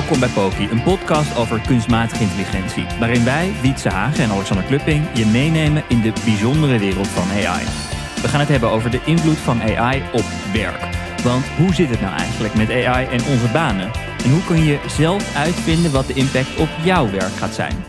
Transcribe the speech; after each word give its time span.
Welkom 0.00 0.20
bij 0.20 0.28
Poki, 0.28 0.68
een 0.70 0.82
podcast 0.82 1.36
over 1.36 1.60
kunstmatige 1.60 2.22
intelligentie. 2.22 2.86
Waarin 2.98 3.24
wij, 3.24 3.52
Wietse 3.62 3.88
Hagen 3.88 4.24
en 4.24 4.30
Alexander 4.30 4.66
Klupping, 4.66 5.06
je 5.14 5.26
meenemen 5.26 5.82
in 5.88 6.00
de 6.00 6.12
bijzondere 6.24 6.78
wereld 6.78 7.08
van 7.08 7.30
AI. 7.30 7.64
We 8.22 8.28
gaan 8.28 8.40
het 8.40 8.48
hebben 8.48 8.70
over 8.70 8.90
de 8.90 9.00
invloed 9.04 9.36
van 9.36 9.62
AI 9.62 10.02
op 10.12 10.24
werk. 10.52 10.88
Want 11.22 11.44
hoe 11.56 11.74
zit 11.74 11.90
het 11.90 12.00
nou 12.00 12.14
eigenlijk 12.16 12.54
met 12.54 12.70
AI 12.70 13.06
en 13.06 13.24
onze 13.32 13.48
banen? 13.52 13.90
En 14.24 14.30
hoe 14.30 14.44
kun 14.44 14.64
je 14.64 14.78
zelf 14.86 15.36
uitvinden 15.36 15.92
wat 15.92 16.06
de 16.06 16.14
impact 16.14 16.56
op 16.58 16.68
jouw 16.84 17.10
werk 17.10 17.36
gaat 17.36 17.54
zijn? 17.54 17.84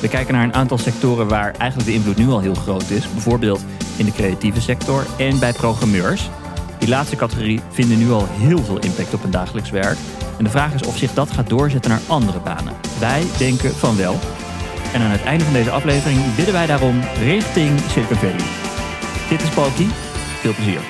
We 0.00 0.08
kijken 0.08 0.34
naar 0.34 0.44
een 0.44 0.54
aantal 0.54 0.78
sectoren 0.78 1.28
waar 1.28 1.52
eigenlijk 1.52 1.90
de 1.90 1.96
invloed 1.96 2.16
nu 2.16 2.28
al 2.28 2.40
heel 2.40 2.54
groot 2.54 2.90
is. 2.90 3.12
Bijvoorbeeld 3.12 3.64
in 3.96 4.04
de 4.04 4.12
creatieve 4.12 4.60
sector 4.60 5.06
en 5.18 5.38
bij 5.38 5.52
programmeurs. 5.52 6.30
Die 6.78 6.88
laatste 6.88 7.16
categorie 7.16 7.60
vinden 7.70 7.98
nu 7.98 8.10
al 8.10 8.26
heel 8.30 8.64
veel 8.64 8.78
impact 8.78 9.14
op 9.14 9.22
hun 9.22 9.30
dagelijks 9.30 9.70
werk. 9.70 9.98
En 10.38 10.44
de 10.44 10.50
vraag 10.50 10.74
is 10.74 10.86
of 10.86 10.96
zich 10.96 11.14
dat 11.14 11.30
gaat 11.30 11.48
doorzetten 11.48 11.90
naar 11.90 12.00
andere 12.08 12.40
banen. 12.40 12.74
Wij 13.00 13.22
denken 13.38 13.70
van 13.70 13.96
wel. 13.96 14.18
En 14.94 15.00
aan 15.00 15.10
het 15.10 15.24
einde 15.24 15.44
van 15.44 15.52
deze 15.52 15.70
aflevering 15.70 16.34
bidden 16.36 16.54
wij 16.54 16.66
daarom 16.66 17.00
richting 17.18 17.78
Silicon 17.80 18.16
Valley. 18.16 18.46
Dit 19.28 19.42
is 19.42 19.50
Poki. 19.50 19.86
Veel 20.40 20.54
plezier. 20.54 20.80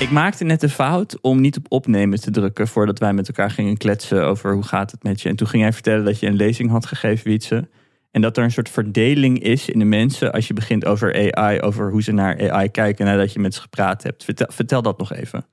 Ik 0.00 0.10
maakte 0.10 0.44
net 0.44 0.60
de 0.60 0.68
fout 0.68 1.20
om 1.20 1.40
niet 1.40 1.56
op 1.56 1.66
opnemen 1.68 2.20
te 2.20 2.30
drukken 2.30 2.68
voordat 2.68 2.98
wij 2.98 3.12
met 3.12 3.28
elkaar 3.28 3.50
gingen 3.50 3.76
kletsen 3.76 4.24
over 4.24 4.52
hoe 4.52 4.62
gaat 4.62 4.90
het 4.90 5.02
met 5.02 5.20
je. 5.20 5.28
En 5.28 5.36
toen 5.36 5.48
ging 5.48 5.62
jij 5.62 5.72
vertellen 5.72 6.04
dat 6.04 6.20
je 6.20 6.26
een 6.26 6.36
lezing 6.36 6.70
had 6.70 6.86
gegeven, 6.86 7.28
Wietse. 7.28 7.68
En 8.10 8.20
dat 8.20 8.36
er 8.36 8.44
een 8.44 8.50
soort 8.50 8.68
verdeling 8.68 9.42
is 9.42 9.68
in 9.68 9.78
de 9.78 9.84
mensen 9.84 10.32
als 10.32 10.46
je 10.46 10.54
begint 10.54 10.84
over 10.84 11.34
AI, 11.34 11.60
over 11.60 11.90
hoe 11.90 12.02
ze 12.02 12.12
naar 12.12 12.50
AI 12.50 12.68
kijken 12.68 13.06
nadat 13.06 13.32
je 13.32 13.38
met 13.38 13.54
ze 13.54 13.60
gepraat 13.60 14.02
hebt. 14.02 14.24
Vertel 14.48 14.82
dat 14.82 14.98
nog 14.98 15.12
even. 15.12 15.44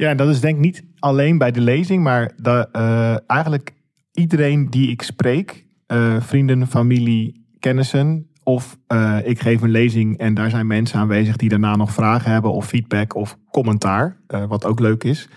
Ja, 0.00 0.14
dat 0.14 0.28
is 0.28 0.40
denk 0.40 0.56
ik 0.56 0.62
niet 0.62 0.84
alleen 0.98 1.38
bij 1.38 1.50
de 1.50 1.60
lezing, 1.60 2.02
maar 2.02 2.32
de, 2.36 2.68
uh, 2.72 3.16
eigenlijk 3.26 3.74
iedereen 4.12 4.70
die 4.70 4.90
ik 4.90 5.02
spreek, 5.02 5.66
uh, 5.92 6.20
vrienden, 6.20 6.66
familie, 6.66 7.46
kennissen, 7.58 8.30
of 8.42 8.78
uh, 8.92 9.18
ik 9.24 9.40
geef 9.40 9.62
een 9.62 9.70
lezing 9.70 10.18
en 10.18 10.34
daar 10.34 10.50
zijn 10.50 10.66
mensen 10.66 10.98
aanwezig 10.98 11.36
die 11.36 11.48
daarna 11.48 11.76
nog 11.76 11.92
vragen 11.92 12.32
hebben 12.32 12.52
of 12.52 12.66
feedback 12.66 13.14
of 13.14 13.36
commentaar, 13.50 14.16
wat 14.48 14.64
ook 14.64 14.80
leuk 14.80 15.04
is. 15.04 15.28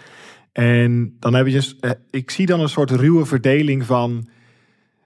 En 0.52 1.16
dan 1.19 1.34
heb 1.34 1.46
je 1.46 1.53
dus, 1.53 1.79
ik 2.12 2.31
zie 2.31 2.46
dan 2.46 2.59
een 2.59 2.69
soort 2.69 2.91
ruwe 2.91 3.25
verdeling 3.25 3.85
van 3.85 4.28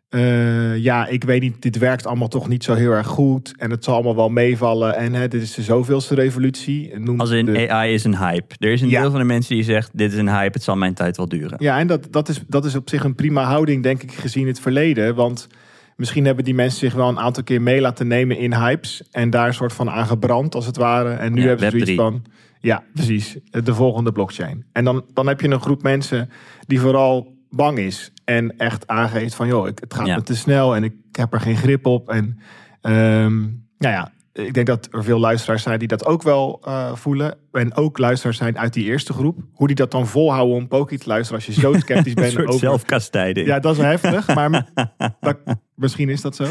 uh, 0.10 0.78
ja, 0.78 1.08
ik 1.08 1.24
weet 1.24 1.42
niet, 1.42 1.62
dit 1.62 1.78
werkt 1.78 2.06
allemaal 2.06 2.28
toch 2.28 2.48
niet 2.48 2.64
zo 2.64 2.74
heel 2.74 2.92
erg 2.92 3.08
goed. 3.08 3.54
En 3.58 3.72
het 3.72 3.84
zal 3.84 3.94
allemaal 3.94 4.16
wel 4.16 4.30
meevallen. 4.30 4.96
En 4.96 5.14
hè, 5.14 5.28
dit 5.28 5.42
is 5.42 5.54
de 5.54 5.62
zoveelste 5.62 6.16
revolutie. 6.16 7.00
Noem 7.00 7.20
Als 7.20 7.30
in 7.30 7.46
de... 7.46 7.70
AI 7.70 7.94
is 7.94 8.04
een 8.04 8.18
hype. 8.18 8.56
Er 8.58 8.72
is 8.72 8.82
een 8.82 8.90
ja. 8.90 9.02
deel 9.02 9.12
van 9.12 9.20
de 9.20 9.26
mensen 9.26 9.56
die 9.56 9.64
zegt, 9.64 9.98
dit 9.98 10.12
is 10.12 10.18
een 10.18 10.30
hype, 10.30 10.54
het 10.54 10.64
zal 10.64 10.76
mijn 10.76 10.94
tijd 10.94 11.18
wel 11.18 11.28
duren. 11.28 11.58
Ja, 11.62 11.80
en 11.80 11.88
dat, 11.88 12.08
dat, 12.12 12.30
is, 12.30 12.42
dat 12.48 12.66
is 12.66 12.76
op 12.76 12.90
zich 12.90 13.04
een 13.04 13.16
prima 13.16 13.44
houding, 13.44 13.84
denk 13.84 14.04
ik, 14.04 14.12
gezien 14.12 14.48
het 14.48 14.60
verleden. 14.60 15.16
Want 15.16 15.48
misschien 15.96 16.26
hebben 16.26 16.44
die 16.44 16.56
mensen 16.56 16.80
zich 16.80 16.94
wel 16.94 17.10
een 17.10 17.20
aantal 17.20 17.44
keer 17.44 17.62
mee 17.62 17.82
laten 17.82 18.08
nemen 18.08 18.38
in 18.38 18.54
hypes. 18.54 19.04
En 19.12 19.30
daar 19.30 19.48
een 19.48 19.54
soort 19.54 19.74
van 19.74 19.90
aan 19.90 20.08
gebrand, 20.08 20.56
als 20.56 20.66
het 20.66 20.78
ware. 20.78 21.10
En 21.10 21.34
nu 21.34 21.42
ja, 21.42 21.48
hebben 21.48 21.72
ze 21.72 21.78
zoiets 21.78 22.02
van, 22.02 22.24
ja, 22.60 22.84
precies, 22.94 23.38
de 23.50 23.74
volgende 23.74 24.12
blockchain. 24.12 24.66
En 24.72 24.84
dan, 24.84 25.06
dan 25.14 25.28
heb 25.28 25.42
je 25.42 25.50
een 25.50 25.62
groep 25.62 25.84
mensen 25.84 26.30
die 26.68 26.80
vooral 26.80 27.36
bang 27.50 27.78
is. 27.78 28.12
En 28.28 28.58
echt 28.58 28.88
aangeeft 28.88 29.36
van, 29.36 29.48
joh, 29.48 29.66
het 29.66 29.94
gaat 29.94 30.08
me 30.08 30.24
te 30.24 30.36
snel 30.36 30.76
en 30.76 30.84
ik 30.84 30.94
heb 31.12 31.34
er 31.34 31.42
geen 31.42 31.58
grip 31.58 31.86
op. 31.86 32.10
En 32.10 32.40
um, 32.82 33.68
nou 33.78 33.94
ja, 33.94 34.12
ik 34.34 34.54
denk 34.54 34.68
dat 34.68 34.88
er 34.92 35.04
veel 35.04 35.20
luisteraars 35.20 35.64
zijn 35.64 35.80
die 35.80 35.88
dat 35.88 36.06
ook 36.06 36.24
wel 36.24 36.62
uh, 36.68 36.96
voelen. 36.96 37.38
En 37.52 37.76
ook 37.76 37.98
luisteraars 37.98 38.38
zijn 38.38 38.58
uit 38.58 38.74
die 38.74 38.86
eerste 38.86 39.14
groep. 39.14 39.40
Hoe 39.54 39.68
die 39.68 39.76
dat 39.76 39.92
dan 39.92 40.08
volhouden 40.08 40.56
om 40.56 40.68
Poki 40.68 40.98
te 40.98 41.08
luisteren 41.08 41.36
als 41.46 41.56
je 41.56 41.62
zo 41.62 41.74
sceptisch 41.80 42.14
bent. 42.14 42.36
Een 42.36 42.48
over... 42.48 42.60
zelfkastijding. 42.60 43.48
Ja, 43.48 43.60
dat 43.60 43.78
is 43.78 43.82
heftig, 43.82 44.28
maar 44.36 44.72
dat, 45.20 45.38
misschien 45.76 46.10
is 46.10 46.22
dat 46.22 46.36
zo. 46.36 46.46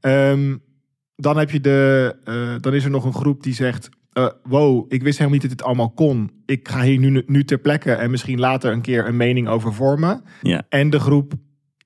Um, 0.00 0.62
dan, 1.16 1.36
heb 1.36 1.50
je 1.50 1.60
de, 1.60 2.16
uh, 2.24 2.54
dan 2.60 2.74
is 2.74 2.84
er 2.84 2.90
nog 2.90 3.04
een 3.04 3.14
groep 3.14 3.42
die 3.42 3.54
zegt... 3.54 3.88
Uh, 4.18 4.28
wow, 4.42 4.92
ik 4.92 5.02
wist 5.02 5.18
helemaal 5.18 5.38
niet 5.38 5.48
dat 5.48 5.58
dit 5.58 5.66
allemaal 5.66 5.90
kon. 5.90 6.30
Ik 6.46 6.68
ga 6.68 6.82
hier 6.82 6.98
nu, 6.98 7.22
nu 7.26 7.44
ter 7.44 7.58
plekke 7.58 7.92
en 7.92 8.10
misschien 8.10 8.38
later 8.38 8.72
een 8.72 8.80
keer 8.80 9.06
een 9.06 9.16
mening 9.16 9.48
over 9.48 9.74
vormen. 9.74 10.22
Ja. 10.42 10.62
En 10.68 10.90
de 10.90 11.00
groep, 11.00 11.32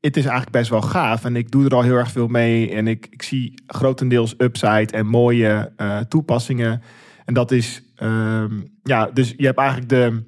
het 0.00 0.16
is 0.16 0.24
eigenlijk 0.24 0.56
best 0.56 0.70
wel 0.70 0.82
gaaf. 0.82 1.24
En 1.24 1.36
ik 1.36 1.50
doe 1.50 1.64
er 1.64 1.74
al 1.74 1.82
heel 1.82 1.96
erg 1.96 2.10
veel 2.10 2.28
mee. 2.28 2.70
En 2.70 2.86
ik, 2.86 3.06
ik 3.10 3.22
zie 3.22 3.62
grotendeels 3.66 4.34
upside 4.38 4.86
en 4.86 5.06
mooie 5.06 5.72
uh, 5.76 5.98
toepassingen. 5.98 6.82
En 7.24 7.34
dat 7.34 7.50
is, 7.50 7.82
um, 8.02 8.64
ja, 8.82 9.10
dus 9.10 9.34
je 9.36 9.46
hebt 9.46 9.58
eigenlijk 9.58 9.88
de, 9.88 10.22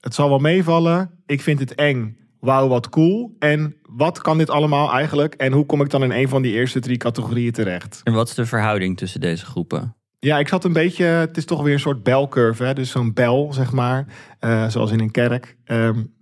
het 0.00 0.14
zal 0.14 0.28
wel 0.28 0.38
meevallen. 0.38 1.10
Ik 1.26 1.40
vind 1.40 1.58
het 1.58 1.74
eng. 1.74 2.16
Wauw, 2.40 2.68
wat 2.68 2.88
cool. 2.88 3.36
En 3.38 3.76
wat 3.82 4.20
kan 4.20 4.38
dit 4.38 4.50
allemaal 4.50 4.92
eigenlijk? 4.92 5.34
En 5.34 5.52
hoe 5.52 5.66
kom 5.66 5.80
ik 5.80 5.90
dan 5.90 6.02
in 6.02 6.10
een 6.10 6.28
van 6.28 6.42
die 6.42 6.52
eerste 6.52 6.80
drie 6.80 6.96
categorieën 6.96 7.52
terecht? 7.52 8.00
En 8.04 8.12
wat 8.12 8.28
is 8.28 8.34
de 8.34 8.46
verhouding 8.46 8.96
tussen 8.96 9.20
deze 9.20 9.44
groepen? 9.44 9.96
Ja, 10.20 10.38
ik 10.38 10.48
zat 10.48 10.64
een 10.64 10.72
beetje. 10.72 11.04
Het 11.04 11.36
is 11.36 11.44
toch 11.44 11.62
weer 11.62 11.72
een 11.72 11.80
soort 11.80 12.02
belcurve. 12.02 12.64
Hè? 12.64 12.74
Dus 12.74 12.90
zo'n 12.90 13.12
bel, 13.12 13.52
zeg 13.52 13.72
maar. 13.72 14.06
Uh, 14.40 14.68
zoals 14.68 14.90
in 14.90 15.00
een 15.00 15.10
kerk. 15.10 15.56
Um, 15.64 16.16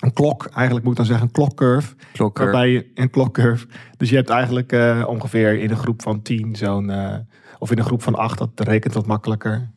een 0.00 0.12
klok, 0.12 0.44
eigenlijk 0.54 0.84
moet 0.84 0.92
ik 0.92 0.98
dan 0.98 1.06
zeggen, 1.06 1.26
een 1.26 1.32
klokcurve. 1.32 1.94
Klokcurve. 2.12 2.52
Waarbij 2.52 2.90
een 2.94 3.10
klokcurve. 3.10 3.66
Dus 3.96 4.10
je 4.10 4.16
hebt 4.16 4.30
eigenlijk 4.30 4.72
uh, 4.72 5.04
ongeveer 5.06 5.58
in 5.58 5.70
een 5.70 5.76
groep 5.76 6.02
van 6.02 6.22
tien 6.22 6.56
zo'n. 6.56 6.90
Uh, 6.90 7.16
of 7.58 7.70
in 7.70 7.78
een 7.78 7.84
groep 7.84 8.02
van 8.02 8.14
acht, 8.14 8.38
dat 8.38 8.60
rekent 8.60 8.94
wat 8.94 9.06
makkelijker. 9.06 9.70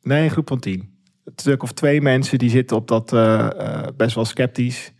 Nee, 0.00 0.24
een 0.24 0.30
groep 0.30 0.48
van 0.48 0.58
tien. 0.58 0.96
Een 1.24 1.32
stuk 1.36 1.62
of 1.62 1.72
twee 1.72 2.00
mensen 2.00 2.38
die 2.38 2.50
zitten 2.50 2.76
op 2.76 2.88
dat 2.88 3.10
best 3.96 4.14
wel 4.14 4.24
sceptisch. 4.24 4.92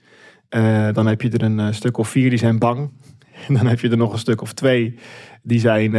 dan 0.93 1.07
heb 1.07 1.21
je 1.21 1.31
er 1.31 1.43
een 1.43 1.75
stuk 1.75 1.99
of 1.99 2.09
vier 2.09 2.31
die 2.31 2.39
zijn 2.39 2.59
bang. 2.59 2.91
En 3.49 3.55
dan 3.55 3.67
heb 3.67 3.81
je 3.81 3.89
er 3.89 3.97
nog 3.97 4.13
een 4.13 4.19
stuk 4.19 4.41
of 4.41 4.53
twee 4.53 4.99
die 5.43 5.61
zijn 5.61 5.91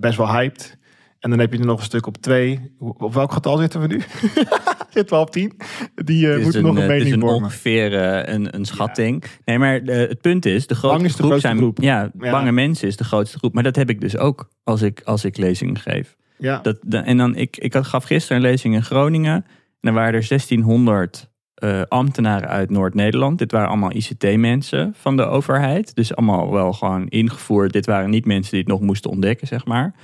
best 0.00 0.16
wel 0.16 0.32
hyped. 0.32 0.78
En 1.22 1.30
dan 1.30 1.38
heb 1.38 1.52
je 1.52 1.58
er 1.58 1.66
nog 1.66 1.78
een 1.78 1.84
stuk 1.84 2.06
op 2.06 2.16
twee. 2.16 2.74
Op 2.78 3.14
welk 3.14 3.32
getal 3.32 3.56
zitten 3.56 3.80
we 3.80 3.86
nu? 3.86 4.00
zitten 4.94 5.16
we 5.16 5.22
op 5.22 5.30
tien. 5.30 5.52
Die 5.94 6.26
uh, 6.26 6.42
moeten 6.42 6.62
nog 6.62 6.76
een 6.76 6.86
mening 6.86 6.98
Het 6.98 7.06
is 7.06 7.12
een 7.12 7.22
ongeveer 7.22 7.92
uh, 7.92 8.34
een, 8.34 8.54
een 8.54 8.64
schatting. 8.64 9.24
Ja. 9.24 9.28
Nee, 9.44 9.58
maar 9.58 9.82
uh, 9.82 9.96
het 9.96 10.20
punt 10.20 10.46
is, 10.46 10.66
de 10.66 10.74
grootste, 10.74 11.04
is 11.04 11.16
de 11.16 11.22
groep 11.22 11.40
zijn... 11.40 11.56
Groep. 11.56 11.80
Ja, 11.80 12.10
ja, 12.18 12.30
bange 12.30 12.52
mensen 12.52 12.88
is 12.88 12.96
de 12.96 13.04
grootste 13.04 13.38
groep. 13.38 13.54
Maar 13.54 13.62
dat 13.62 13.76
heb 13.76 13.90
ik 13.90 14.00
dus 14.00 14.16
ook 14.16 14.48
als 14.64 14.82
ik, 14.82 15.00
als 15.04 15.24
ik 15.24 15.36
lezingen 15.36 15.78
geef. 15.78 16.16
Ja. 16.38 16.58
Dat, 16.58 16.78
en 16.88 17.16
dan, 17.16 17.36
ik, 17.36 17.56
ik 17.56 17.72
had, 17.72 17.86
gaf 17.86 18.04
gisteren 18.04 18.36
een 18.36 18.50
lezing 18.50 18.74
in 18.74 18.82
Groningen. 18.82 19.34
En 19.34 19.44
dan 19.80 19.94
waren 19.94 20.14
er 20.14 20.28
1600 20.28 21.30
ambtenaren 21.88 22.48
uit 22.48 22.70
Noord-Nederland. 22.70 23.38
Dit 23.38 23.52
waren 23.52 23.68
allemaal 23.68 23.92
ICT-mensen 23.92 24.94
van 24.96 25.16
de 25.16 25.24
overheid. 25.24 25.94
Dus 25.94 26.16
allemaal 26.16 26.52
wel 26.52 26.72
gewoon 26.72 27.08
ingevoerd. 27.08 27.72
Dit 27.72 27.86
waren 27.86 28.10
niet 28.10 28.26
mensen 28.26 28.50
die 28.50 28.60
het 28.60 28.68
nog 28.68 28.80
moesten 28.80 29.10
ontdekken, 29.10 29.46
zeg 29.46 29.64
maar. 29.64 29.94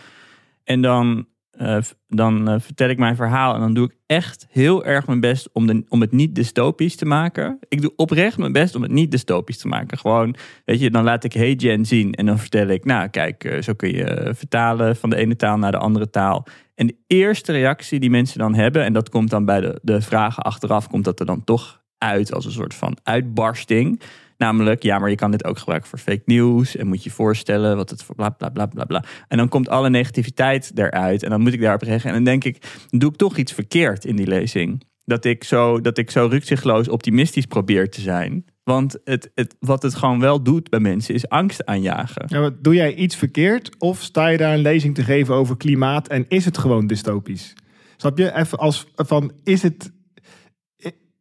En 0.69 0.81
dan 0.81 1.27
uh, 1.61 1.79
dan 2.09 2.51
uh, 2.51 2.55
vertel 2.59 2.89
ik 2.89 2.99
mijn 2.99 3.17
verhaal 3.17 3.55
en 3.55 3.61
dan 3.61 3.75
doe 3.75 3.85
ik 3.85 3.97
echt 4.07 4.47
heel 4.51 4.85
erg 4.85 5.07
mijn 5.07 5.21
best 5.21 5.49
om, 5.53 5.67
de, 5.67 5.85
om 5.89 6.01
het 6.01 6.13
niet 6.13 6.35
dystopisch 6.35 6.97
te 6.97 7.05
maken. 7.05 7.59
Ik 7.69 7.81
doe 7.81 7.93
oprecht 7.97 8.39
mijn 8.39 8.53
best 8.53 8.75
om 8.75 8.83
het 8.83 8.91
niet 8.91 9.11
dystopisch 9.11 9.59
te 9.59 9.69
maken. 9.69 9.99
Gewoon, 9.99 10.37
weet 10.65 10.81
je, 10.81 10.91
dan 10.91 11.05
laat 11.05 11.25
ik 11.25 11.33
Hey 11.33 11.55
Gen 11.57 11.85
zien 11.85 12.13
en 12.13 12.27
dan 12.27 12.39
vertel 12.39 12.67
ik, 12.67 12.85
nou 12.85 13.09
kijk, 13.09 13.45
uh, 13.45 13.63
zo 13.63 13.73
kun 13.73 13.93
je 13.93 14.33
vertalen 14.37 14.97
van 14.97 15.11
de 15.11 15.17
ene 15.17 15.37
taal 15.37 15.59
naar 15.59 15.73
de 15.73 15.79
andere 15.79 16.11
taal. 16.11 16.47
En 16.75 16.87
de 16.87 16.97
eerste 17.07 17.53
reactie 17.53 18.01
die 18.01 18.11
mensen 18.11 18.39
dan 18.39 18.55
hebben, 18.55 18.85
en 18.85 18.93
dat 18.93 19.09
komt 19.09 19.31
dan 19.31 19.45
bij 19.45 19.61
de, 19.61 19.79
de 19.83 20.01
vragen 20.01 20.43
achteraf, 20.43 20.89
komt 20.89 21.05
dat 21.05 21.21
er 21.21 21.27
dan 21.27 21.45
toch 21.45 21.83
uit 21.99 22.33
als 22.33 22.45
een 22.45 22.53
soort 22.53 22.75
van 22.75 22.97
uitbarsting. 23.03 24.01
Namelijk, 24.39 24.83
ja, 24.83 24.99
maar 24.99 25.11
je 25.11 25.17
kan 25.17 25.31
dit 25.31 25.45
ook 25.45 25.59
gebruiken 25.59 25.89
voor 25.89 25.99
fake 25.99 26.23
news. 26.25 26.77
En 26.77 26.87
moet 26.87 27.05
je 27.05 27.11
voorstellen 27.11 27.77
wat 27.77 27.91
het 27.91 28.03
voor 28.03 28.15
bla 28.15 28.29
bla 28.29 28.49
bla 28.49 28.67
bla 28.67 28.85
bla. 28.85 29.05
En 29.29 29.37
dan 29.37 29.49
komt 29.49 29.69
alle 29.69 29.91
negativiteit 29.91 30.73
eruit. 30.75 31.23
En 31.23 31.31
dan 31.31 31.41
moet 31.41 31.53
ik 31.53 31.61
daarop 31.61 31.83
reageren. 31.83 32.17
En 32.17 32.25
dan 32.25 32.25
denk 32.25 32.45
ik, 32.45 32.87
doe 32.89 33.11
ik 33.11 33.17
toch 33.17 33.37
iets 33.37 33.53
verkeerd 33.53 34.05
in 34.05 34.17
die 34.17 34.27
lezing. 34.27 34.83
Dat 35.05 35.25
ik 35.25 35.45
zo, 35.45 35.81
dat 35.81 35.99
ik 35.99 36.11
zo 36.11 36.27
rukzichtloos 36.31 36.89
optimistisch 36.89 37.47
probeer 37.47 37.91
te 37.91 38.01
zijn. 38.01 38.45
Want 38.65 38.99
het, 39.05 39.31
het, 39.35 39.57
wat 39.61 39.83
het 39.83 39.95
gewoon 39.95 40.21
wel 40.21 40.43
doet 40.43 40.71
bij 40.71 40.81
mensen 40.81 41.15
is 41.15 41.29
angst 41.29 41.65
aanjagen. 41.65 42.25
Ja, 42.27 42.51
doe 42.61 42.75
jij 42.75 42.95
iets 42.95 43.17
verkeerd 43.17 43.79
of 43.79 44.03
sta 44.03 44.27
je 44.29 44.39
daar 44.39 44.55
een 44.55 44.61
lezing 44.61 44.95
te 44.95 45.03
geven 45.03 45.35
over 45.35 45.57
klimaat 45.57 46.09
en 46.09 46.25
is 46.29 46.45
het 46.45 46.59
gewoon 46.59 46.87
dystopisch? 46.87 47.55
Snap 47.97 48.19
je? 48.19 48.35
Even 48.35 48.59
als 48.59 48.87
van, 48.95 49.33
is 49.45 49.63
het 49.63 49.93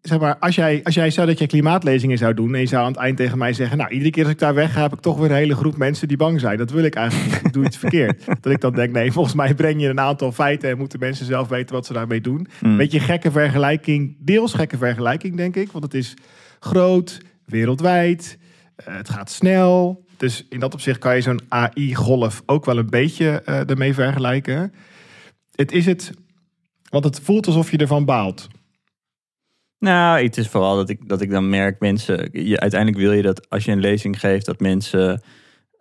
zeg 0.07 0.19
maar, 0.19 0.37
als 0.37 0.55
jij, 0.55 0.81
als 0.83 0.95
jij 0.95 1.09
zou 1.09 1.27
dat 1.27 1.39
je 1.39 1.47
klimaatlezingen 1.47 2.17
zou 2.17 2.33
doen 2.33 2.53
en 2.53 2.59
je 2.59 2.65
zou 2.65 2.83
aan 2.83 2.91
het 2.91 3.01
eind 3.01 3.17
tegen 3.17 3.37
mij 3.37 3.53
zeggen, 3.53 3.77
nou, 3.77 3.91
iedere 3.91 4.11
keer 4.11 4.23
als 4.23 4.31
ik 4.31 4.39
daar 4.39 4.53
weg 4.53 4.73
ga, 4.73 4.81
heb 4.81 4.93
ik 4.93 4.99
toch 4.99 5.17
weer 5.17 5.29
een 5.29 5.35
hele 5.35 5.55
groep 5.55 5.77
mensen 5.77 6.07
die 6.07 6.17
bang 6.17 6.39
zijn. 6.39 6.57
Dat 6.57 6.71
wil 6.71 6.83
ik 6.83 6.95
eigenlijk 6.95 7.31
niet. 7.33 7.45
Ik 7.45 7.53
doe 7.53 7.65
iets 7.65 7.77
verkeerd. 7.77 8.25
Dat 8.41 8.53
ik 8.53 8.61
dan 8.61 8.73
denk, 8.73 8.93
nee, 8.93 9.11
volgens 9.11 9.35
mij 9.35 9.53
breng 9.53 9.81
je 9.81 9.87
een 9.87 9.99
aantal 9.99 10.31
feiten 10.31 10.69
en 10.69 10.77
moeten 10.77 10.99
mensen 10.99 11.25
zelf 11.25 11.47
weten 11.47 11.75
wat 11.75 11.85
ze 11.85 11.93
daarmee 11.93 12.21
doen. 12.21 12.47
Mm. 12.61 12.77
Beetje 12.77 12.99
gekke 12.99 13.31
vergelijking, 13.31 14.15
deels 14.19 14.53
gekke 14.53 14.77
vergelijking, 14.77 15.37
denk 15.37 15.55
ik. 15.55 15.71
Want 15.71 15.83
het 15.83 15.93
is 15.93 16.13
groot, 16.59 17.21
wereldwijd, 17.45 18.37
uh, 18.87 18.95
het 18.97 19.09
gaat 19.09 19.31
snel. 19.31 20.05
Dus 20.17 20.45
in 20.49 20.59
dat 20.59 20.73
opzicht 20.73 20.99
kan 20.99 21.15
je 21.15 21.21
zo'n 21.21 21.41
AI-golf 21.47 22.43
ook 22.45 22.65
wel 22.65 22.77
een 22.77 22.89
beetje 22.89 23.43
uh, 23.45 23.69
ermee 23.69 23.93
vergelijken. 23.93 24.73
Het 25.55 25.71
is 25.71 25.85
het, 25.85 26.11
want 26.89 27.03
het 27.03 27.19
voelt 27.19 27.47
alsof 27.47 27.71
je 27.71 27.77
ervan 27.77 28.05
baalt. 28.05 28.47
Nou, 29.79 30.23
het 30.23 30.37
is 30.37 30.47
vooral 30.47 30.75
dat 30.75 30.89
ik, 30.89 31.09
dat 31.09 31.21
ik 31.21 31.31
dan 31.31 31.49
merk 31.49 31.79
mensen. 31.79 32.29
Je, 32.31 32.59
uiteindelijk 32.59 33.01
wil 33.01 33.11
je 33.11 33.21
dat 33.21 33.49
als 33.49 33.65
je 33.65 33.71
een 33.71 33.79
lezing 33.79 34.19
geeft, 34.19 34.45
dat 34.45 34.59
mensen. 34.59 35.21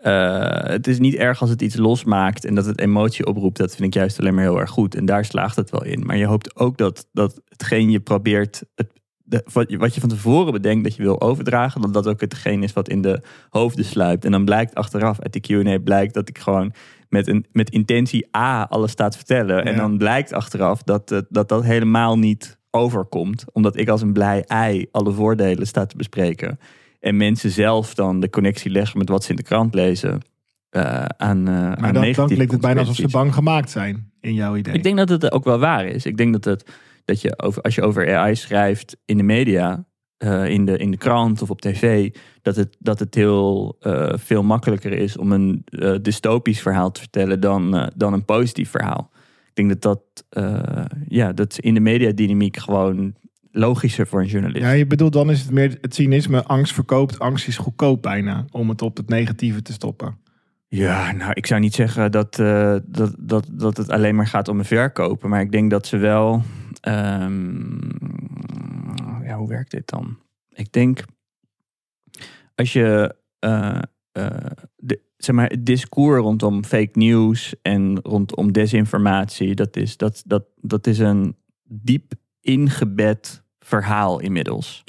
Uh, 0.00 0.62
het 0.62 0.86
is 0.86 0.98
niet 0.98 1.14
erg 1.14 1.40
als 1.40 1.50
het 1.50 1.62
iets 1.62 1.76
losmaakt 1.76 2.44
en 2.44 2.54
dat 2.54 2.66
het 2.66 2.80
emotie 2.80 3.26
oproept. 3.26 3.56
Dat 3.56 3.74
vind 3.76 3.86
ik 3.88 3.94
juist 3.94 4.20
alleen 4.20 4.34
maar 4.34 4.44
heel 4.44 4.60
erg 4.60 4.70
goed. 4.70 4.94
En 4.94 5.04
daar 5.04 5.24
slaagt 5.24 5.56
het 5.56 5.70
wel 5.70 5.84
in. 5.84 6.06
Maar 6.06 6.16
je 6.16 6.26
hoopt 6.26 6.56
ook 6.56 6.78
dat, 6.78 7.08
dat 7.12 7.40
hetgeen 7.48 7.90
je 7.90 8.00
probeert. 8.00 8.62
Het, 8.74 8.92
de, 9.22 9.44
wat, 9.52 9.74
wat 9.74 9.94
je 9.94 10.00
van 10.00 10.08
tevoren 10.08 10.52
bedenkt 10.52 10.84
dat 10.84 10.96
je 10.96 11.02
wil 11.02 11.20
overdragen, 11.20 11.80
dat 11.80 11.92
dat 11.92 12.06
ook 12.06 12.20
hetgeen 12.20 12.62
is 12.62 12.72
wat 12.72 12.88
in 12.88 13.02
de 13.02 13.22
hoofden 13.48 13.84
sluipt. 13.84 14.24
En 14.24 14.30
dan 14.30 14.44
blijkt 14.44 14.74
achteraf 14.74 15.20
uit 15.20 15.32
de 15.32 15.64
QA 15.64 15.78
blijkt 15.78 16.14
dat 16.14 16.28
ik 16.28 16.38
gewoon 16.38 16.72
met, 17.08 17.26
een, 17.26 17.46
met 17.52 17.70
intentie 17.70 18.36
A 18.36 18.62
alles 18.62 18.90
staat 18.90 19.16
vertellen. 19.16 19.64
En 19.64 19.76
dan 19.76 19.98
blijkt 19.98 20.32
achteraf 20.32 20.82
dat, 20.82 21.24
dat 21.28 21.48
dat 21.48 21.64
helemaal 21.64 22.18
niet 22.18 22.58
overkomt. 22.76 23.44
Omdat 23.52 23.76
ik 23.76 23.88
als 23.88 24.02
een 24.02 24.12
blij 24.12 24.42
ei 24.42 24.86
alle 24.90 25.12
voordelen 25.12 25.66
sta 25.66 25.86
te 25.86 25.96
bespreken. 25.96 26.58
En 27.00 27.16
mensen 27.16 27.50
zelf 27.50 27.94
dan 27.94 28.20
de 28.20 28.30
connectie 28.30 28.70
leggen 28.70 28.98
met 28.98 29.08
wat 29.08 29.24
ze 29.24 29.30
in 29.30 29.36
de 29.36 29.42
krant 29.42 29.74
lezen. 29.74 30.22
Uh, 30.70 31.04
aan, 31.04 31.38
uh, 31.38 31.44
maar 31.44 31.82
aan 31.82 31.92
dan 32.12 32.26
klinkt 32.26 32.52
het 32.52 32.60
bijna 32.60 32.80
alsof 32.80 32.96
ze 32.96 33.08
bang 33.08 33.34
gemaakt 33.34 33.70
zijn, 33.70 34.12
in 34.20 34.34
jouw 34.34 34.56
idee. 34.56 34.74
Ik 34.74 34.82
denk 34.82 34.96
dat 34.96 35.08
het 35.08 35.32
ook 35.32 35.44
wel 35.44 35.58
waar 35.58 35.86
is. 35.86 36.06
Ik 36.06 36.16
denk 36.16 36.32
dat, 36.32 36.44
het, 36.44 36.70
dat 37.04 37.20
je 37.20 37.38
over, 37.38 37.62
als 37.62 37.74
je 37.74 37.82
over 37.82 38.16
AI 38.16 38.36
schrijft 38.36 38.96
in 39.04 39.16
de 39.16 39.22
media, 39.22 39.84
uh, 40.18 40.48
in, 40.48 40.64
de, 40.64 40.76
in 40.76 40.90
de 40.90 40.96
krant 40.96 41.42
of 41.42 41.50
op 41.50 41.60
tv, 41.60 42.14
dat 42.42 42.56
het, 42.56 42.76
dat 42.78 42.98
het 42.98 43.14
heel 43.14 43.76
veel 44.12 44.42
makkelijker 44.42 44.92
is 44.92 45.16
om 45.16 45.32
een 45.32 45.64
dystopisch 46.02 46.60
verhaal 46.60 46.90
te 46.90 47.00
vertellen 47.00 47.40
dan, 47.40 47.90
dan 47.96 48.12
een 48.12 48.24
positief 48.24 48.70
verhaal 48.70 49.10
denk 49.56 49.68
dat 49.68 49.82
dat, 49.82 50.24
uh, 50.44 50.84
ja, 51.08 51.32
dat 51.32 51.58
in 51.58 51.74
de 51.74 51.80
mediadynamiek 51.80 52.56
gewoon 52.56 53.14
logischer 53.50 54.06
voor 54.06 54.20
een 54.20 54.26
journalist. 54.26 54.64
Ja, 54.64 54.70
je 54.70 54.86
bedoelt 54.86 55.12
dan 55.12 55.30
is 55.30 55.40
het 55.40 55.50
meer 55.50 55.78
het 55.80 55.94
cynisme, 55.94 56.44
angst 56.44 56.74
verkoopt, 56.74 57.18
angst 57.18 57.48
is 57.48 57.56
goedkoop 57.56 58.02
bijna, 58.02 58.44
om 58.50 58.68
het 58.68 58.82
op 58.82 58.96
het 58.96 59.08
negatieve 59.08 59.62
te 59.62 59.72
stoppen. 59.72 60.18
Ja, 60.68 61.12
nou, 61.12 61.32
ik 61.32 61.46
zou 61.46 61.60
niet 61.60 61.74
zeggen 61.74 62.12
dat, 62.12 62.38
uh, 62.38 62.76
dat, 62.86 63.14
dat, 63.18 63.48
dat 63.52 63.76
het 63.76 63.90
alleen 63.90 64.14
maar 64.14 64.26
gaat 64.26 64.48
om 64.48 64.58
een 64.58 64.64
verkopen, 64.64 65.30
maar 65.30 65.40
ik 65.40 65.52
denk 65.52 65.70
dat 65.70 65.86
ze 65.86 65.96
wel, 65.96 66.42
um, 66.88 67.78
ja, 69.22 69.36
hoe 69.36 69.48
werkt 69.48 69.70
dit 69.70 69.88
dan? 69.88 70.18
Ik 70.48 70.72
denk, 70.72 71.04
als 72.54 72.72
je 72.72 73.16
uh, 73.40 73.80
de, 74.76 75.00
zeg 75.16 75.34
maar, 75.34 75.48
het 75.48 75.66
discours 75.66 76.20
rondom 76.20 76.64
fake 76.64 76.98
news 76.98 77.54
en 77.62 78.00
rondom 78.02 78.52
desinformatie, 78.52 79.54
dat 79.54 79.76
is, 79.76 79.96
dat, 79.96 80.22
dat, 80.26 80.44
dat 80.60 80.86
is 80.86 80.98
een 80.98 81.36
diep 81.64 82.12
ingebed 82.40 83.42
verhaal 83.58 84.20
inmiddels. 84.20 84.84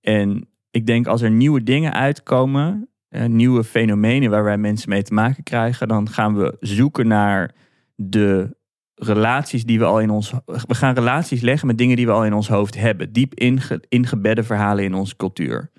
En 0.00 0.48
ik 0.70 0.86
denk 0.86 1.06
als 1.06 1.22
er 1.22 1.30
nieuwe 1.30 1.62
dingen 1.62 1.92
uitkomen, 1.92 2.88
eh, 3.08 3.24
nieuwe 3.24 3.64
fenomenen 3.64 4.30
waar 4.30 4.44
wij 4.44 4.58
mensen 4.58 4.88
mee 4.88 5.02
te 5.02 5.14
maken 5.14 5.42
krijgen, 5.42 5.88
dan 5.88 6.08
gaan 6.08 6.36
we 6.36 6.56
zoeken 6.60 7.06
naar 7.06 7.54
de 7.94 8.56
relaties 8.94 9.64
die 9.64 9.78
we 9.78 9.84
al 9.84 10.00
in 10.00 10.10
ons. 10.10 10.32
We 10.44 10.74
gaan 10.74 10.94
relaties 10.94 11.40
leggen 11.40 11.66
met 11.66 11.78
dingen 11.78 11.96
die 11.96 12.06
we 12.06 12.12
al 12.12 12.24
in 12.24 12.34
ons 12.34 12.48
hoofd 12.48 12.78
hebben. 12.78 13.12
Diep 13.12 13.34
inge, 13.34 13.82
ingebedde 13.88 14.42
verhalen 14.42 14.84
in 14.84 14.94
onze 14.94 15.16
cultuur. 15.16 15.70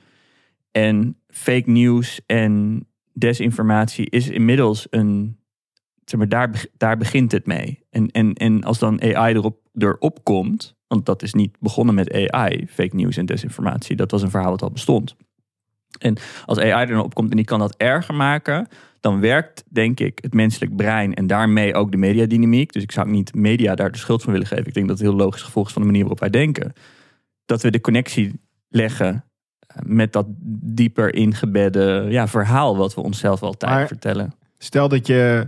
En 0.71 1.18
fake 1.27 1.69
news 1.69 2.21
en 2.25 2.85
desinformatie 3.13 4.10
is 4.10 4.30
inmiddels 4.30 4.88
een. 4.89 5.38
Zeg 6.06 6.19
maar, 6.19 6.30
daar, 6.30 6.65
daar 6.77 6.98
begint 6.98 7.31
het 7.31 7.45
mee. 7.45 7.86
En, 7.89 8.12
en, 8.12 8.33
en 8.33 8.63
als 8.63 8.80
dan 8.80 9.01
AI 9.01 9.33
erop, 9.33 9.60
erop 9.74 10.24
komt, 10.24 10.75
want 10.88 11.06
dat 11.06 11.21
is 11.21 11.33
niet 11.33 11.57
begonnen 11.60 11.95
met 11.95 12.31
AI, 12.31 12.68
fake 12.69 12.95
news 12.95 13.18
en 13.18 13.25
desinformatie, 13.25 13.95
dat 13.95 14.12
was 14.12 14.21
een 14.21 14.30
verhaal 14.30 14.50
wat 14.50 14.62
al 14.62 14.71
bestond. 14.71 15.15
En 16.00 16.18
als 16.45 16.60
AI 16.60 16.89
er 16.89 17.04
op 17.04 17.13
komt 17.13 17.30
en 17.30 17.36
die 17.36 17.45
kan 17.45 17.60
dat 17.60 17.75
erger 17.75 18.15
maken, 18.15 18.68
dan 19.00 19.19
werkt, 19.19 19.63
denk 19.69 20.00
ik, 20.00 20.19
het 20.21 20.33
menselijk 20.33 20.75
brein 20.75 21.13
en 21.13 21.27
daarmee 21.27 21.75
ook 21.75 21.92
de 21.92 21.98
mediadynamiek. 21.98 22.71
Dus 22.71 22.83
ik 22.83 22.92
zou 22.92 23.09
niet 23.09 23.36
media 23.36 23.75
daar 23.75 23.92
de 23.92 23.98
schuld 23.98 24.21
van 24.21 24.31
willen 24.31 24.48
geven. 24.48 24.66
Ik 24.66 24.74
denk 24.74 24.88
dat 24.88 24.98
het 24.98 25.07
heel 25.07 25.18
logisch 25.18 25.42
gevolg 25.42 25.68
is 25.68 25.74
van 25.74 25.81
de 25.81 25.88
manier 25.88 26.01
waarop 26.01 26.19
wij 26.19 26.30
denken. 26.30 26.74
Dat 27.45 27.61
we 27.61 27.71
de 27.71 27.81
connectie 27.81 28.40
leggen 28.69 29.26
met 29.85 30.13
dat 30.13 30.25
dieper 30.61 31.15
ingebedde 31.15 32.06
ja, 32.09 32.27
verhaal 32.27 32.77
wat 32.77 32.94
we 32.94 33.01
onszelf 33.01 33.42
altijd 33.42 33.71
maar 33.71 33.87
vertellen. 33.87 34.33
Stel 34.57 34.89
dat 34.89 35.07
je 35.07 35.47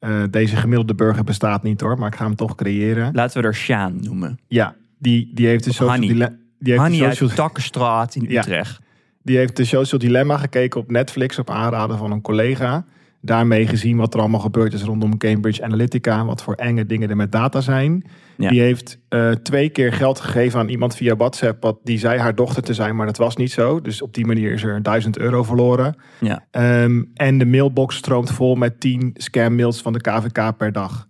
uh, 0.00 0.22
deze 0.30 0.56
gemiddelde 0.56 0.94
burger 0.94 1.24
bestaat 1.24 1.62
niet 1.62 1.80
hoor, 1.80 1.98
maar 1.98 2.08
ik 2.08 2.14
ga 2.14 2.24
hem 2.24 2.36
toch 2.36 2.54
creëren. 2.54 3.14
Laten 3.14 3.40
we 3.40 3.46
er 3.46 3.54
Sjaan 3.54 3.98
noemen. 4.02 4.38
Ja, 4.46 4.74
die, 4.98 5.30
die 5.34 5.46
heeft 5.46 5.64
de 5.64 5.72
social 5.72 6.00
dilemma. 6.00 6.36
Die 6.58 6.72
heeft 6.72 6.80
Hanny 6.80 6.98
de 6.98 7.04
social... 7.04 7.28
uit 7.28 7.38
Takkenstraat 7.38 8.14
in 8.14 8.36
Utrecht. 8.36 8.78
Die 9.22 9.36
heeft 9.36 9.56
de 9.56 9.64
social 9.64 10.00
dilemma 10.00 10.36
gekeken 10.36 10.80
op 10.80 10.90
Netflix 10.90 11.38
op 11.38 11.50
aanraden 11.50 11.98
van 11.98 12.10
een 12.10 12.20
collega 12.20 12.84
daarmee 13.26 13.66
gezien 13.66 13.96
wat 13.96 14.14
er 14.14 14.20
allemaal 14.20 14.40
gebeurd 14.40 14.72
is 14.72 14.82
rondom 14.82 15.18
Cambridge 15.18 15.64
Analytica. 15.64 16.24
Wat 16.24 16.42
voor 16.42 16.54
enge 16.54 16.86
dingen 16.86 17.10
er 17.10 17.16
met 17.16 17.32
data 17.32 17.60
zijn. 17.60 18.04
Die 18.36 18.60
heeft 18.60 18.98
uh, 19.08 19.30
twee 19.30 19.68
keer 19.68 19.92
geld 19.92 20.20
gegeven 20.20 20.60
aan 20.60 20.68
iemand 20.68 20.96
via 20.96 21.16
WhatsApp. 21.16 21.62
Wat 21.62 21.78
die 21.82 21.98
zei 21.98 22.18
haar 22.18 22.34
dochter 22.34 22.62
te 22.62 22.74
zijn, 22.74 22.96
maar 22.96 23.06
dat 23.06 23.16
was 23.16 23.36
niet 23.36 23.52
zo. 23.52 23.80
Dus 23.80 24.02
op 24.02 24.14
die 24.14 24.26
manier 24.26 24.52
is 24.52 24.62
er 24.62 24.82
1000 24.82 25.18
euro 25.18 25.42
verloren. 25.42 25.96
Ja. 26.20 26.46
Um, 26.82 27.10
en 27.14 27.38
de 27.38 27.46
mailbox 27.46 27.96
stroomt 27.96 28.30
vol 28.30 28.54
met 28.54 28.80
10 28.80 29.10
scam-mails 29.14 29.82
van 29.82 29.92
de 29.92 30.00
KVK 30.00 30.56
per 30.56 30.72
dag. 30.72 31.08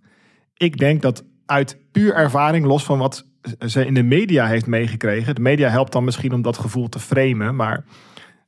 Ik 0.57 0.77
denk 0.77 1.01
dat 1.01 1.23
uit 1.45 1.77
puur 1.91 2.13
ervaring, 2.13 2.65
los 2.65 2.83
van 2.83 2.97
wat 2.97 3.25
ze 3.65 3.85
in 3.85 3.93
de 3.93 4.03
media 4.03 4.47
heeft 4.47 4.65
meegekregen. 4.65 5.35
De 5.35 5.41
media 5.41 5.69
helpt 5.69 5.91
dan 5.91 6.03
misschien 6.03 6.33
om 6.33 6.41
dat 6.41 6.57
gevoel 6.57 6.89
te 6.89 6.99
framen. 6.99 7.55
Maar 7.55 7.85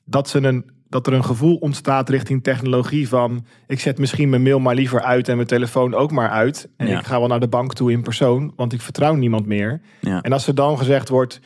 dat 0.05 0.29
ze 0.29 0.43
een 0.43 0.65
dat 0.89 1.07
er 1.07 1.13
een 1.13 1.23
gevoel 1.23 1.55
ontstaat 1.55 2.09
richting 2.09 2.43
technologie 2.43 3.07
van 3.07 3.45
ik 3.67 3.79
zet 3.79 3.97
misschien 3.97 4.29
mijn 4.29 4.41
mail 4.41 4.59
maar 4.59 4.75
liever 4.75 5.01
uit 5.01 5.27
en 5.27 5.35
mijn 5.35 5.47
telefoon 5.47 5.93
ook 5.93 6.11
maar 6.11 6.29
uit. 6.29 6.69
En 6.77 6.87
ik 6.87 7.05
ga 7.05 7.19
wel 7.19 7.27
naar 7.27 7.39
de 7.39 7.47
bank 7.47 7.73
toe 7.73 7.91
in 7.91 8.01
persoon, 8.01 8.53
want 8.55 8.73
ik 8.73 8.81
vertrouw 8.81 9.15
niemand 9.15 9.45
meer. 9.45 9.81
Ja. 9.99 10.21
En 10.21 10.31
als 10.31 10.47
er 10.47 10.55
dan 10.55 10.77
gezegd 10.77 11.09
wordt, 11.09 11.39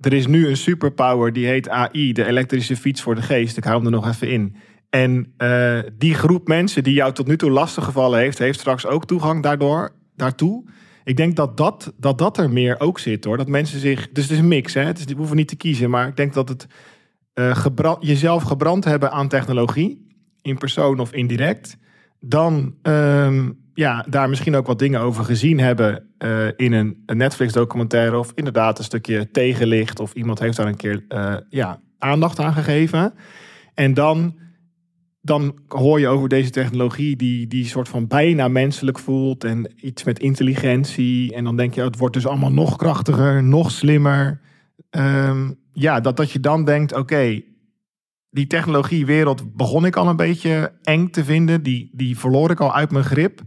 er 0.00 0.12
is 0.12 0.26
nu 0.26 0.48
een 0.48 0.56
superpower 0.56 1.32
die 1.32 1.46
heet 1.46 1.68
AI, 1.68 2.12
de 2.12 2.24
elektrische 2.24 2.76
fiets 2.76 3.02
voor 3.02 3.14
de 3.14 3.22
geest. 3.22 3.56
Ik 3.56 3.64
hou 3.64 3.76
hem 3.76 3.86
er 3.86 3.92
nog 3.92 4.08
even 4.08 4.30
in. 4.30 4.56
En 4.90 5.32
uh, 5.38 5.78
die 5.98 6.14
groep 6.14 6.48
mensen 6.48 6.84
die 6.84 6.94
jou 6.94 7.12
tot 7.12 7.26
nu 7.26 7.36
toe 7.36 7.50
lastig 7.50 7.84
gevallen 7.84 8.18
heeft, 8.18 8.38
heeft 8.38 8.60
straks 8.60 8.86
ook 8.86 9.06
toegang 9.06 9.42
daardoor, 9.42 9.92
daartoe. 10.16 10.64
Ik 11.04 11.16
denk 11.16 11.36
dat 11.36 11.56
dat, 11.56 11.92
dat 11.96 12.18
dat 12.18 12.38
er 12.38 12.50
meer 12.50 12.80
ook 12.80 12.98
zit 12.98 13.24
hoor. 13.24 13.36
Dat 13.36 13.48
mensen 13.48 13.80
zich. 13.80 14.08
Dus 14.12 14.22
het 14.22 14.32
is 14.32 14.38
een 14.38 14.48
mix. 14.48 14.74
Hè? 14.74 14.82
Het 14.82 14.98
is, 14.98 15.04
we 15.04 15.14
hoeven 15.14 15.36
niet 15.36 15.48
te 15.48 15.56
kiezen. 15.56 15.90
Maar 15.90 16.08
ik 16.08 16.16
denk 16.16 16.34
dat 16.34 16.48
het 16.48 16.66
uh, 17.38 17.56
gebrand, 17.56 18.06
jezelf 18.06 18.42
gebrand 18.42 18.84
hebben 18.84 19.12
aan 19.12 19.28
technologie, 19.28 20.06
in 20.42 20.58
persoon 20.58 20.98
of 20.98 21.12
indirect, 21.12 21.76
dan 22.20 22.74
um, 22.82 23.58
ja, 23.74 24.04
daar 24.08 24.28
misschien 24.28 24.56
ook 24.56 24.66
wat 24.66 24.78
dingen 24.78 25.00
over 25.00 25.24
gezien 25.24 25.58
hebben 25.60 26.08
uh, 26.18 26.46
in 26.56 26.72
een, 26.72 27.02
Netflix-documentaire 27.06 28.18
of 28.18 28.32
inderdaad 28.34 28.78
een 28.78 28.84
stukje 28.84 29.30
tegenlicht 29.30 30.00
of 30.00 30.12
iemand 30.12 30.38
heeft 30.38 30.56
daar 30.56 30.66
een 30.66 30.76
keer 30.76 31.04
uh, 31.08 31.36
ja, 31.48 31.80
aandacht 31.98 32.38
aan 32.38 32.52
gegeven. 32.52 33.14
En 33.74 33.94
dan, 33.94 34.38
dan 35.20 35.58
hoor 35.68 36.00
je 36.00 36.08
over 36.08 36.28
deze 36.28 36.50
technologie 36.50 37.16
die, 37.16 37.46
die 37.46 37.66
soort 37.66 37.88
van 37.88 38.06
bijna 38.06 38.48
menselijk 38.48 38.98
voelt 38.98 39.44
en 39.44 39.72
iets 39.76 40.04
met 40.04 40.18
intelligentie. 40.18 41.34
En 41.34 41.44
dan 41.44 41.56
denk 41.56 41.74
je, 41.74 41.82
het 41.82 41.98
wordt 41.98 42.14
dus 42.14 42.26
allemaal 42.26 42.52
nog 42.52 42.76
krachtiger, 42.76 43.42
nog 43.42 43.70
slimmer. 43.70 44.40
Um, 44.90 45.58
ja, 45.78 46.00
dat, 46.00 46.16
dat 46.16 46.30
je 46.30 46.40
dan 46.40 46.64
denkt, 46.64 46.94
oké, 46.94 47.42
die 48.30 48.46
technologiewereld 48.46 49.56
begon 49.56 49.84
ik 49.86 49.96
al 49.96 50.08
een 50.08 50.16
beetje 50.16 50.72
eng 50.82 51.08
te 51.08 51.24
vinden. 51.24 51.62
Die, 51.62 51.90
die 51.92 52.18
verloor 52.18 52.50
ik 52.50 52.60
al 52.60 52.74
uit 52.74 52.90
mijn 52.90 53.04
grip. 53.04 53.40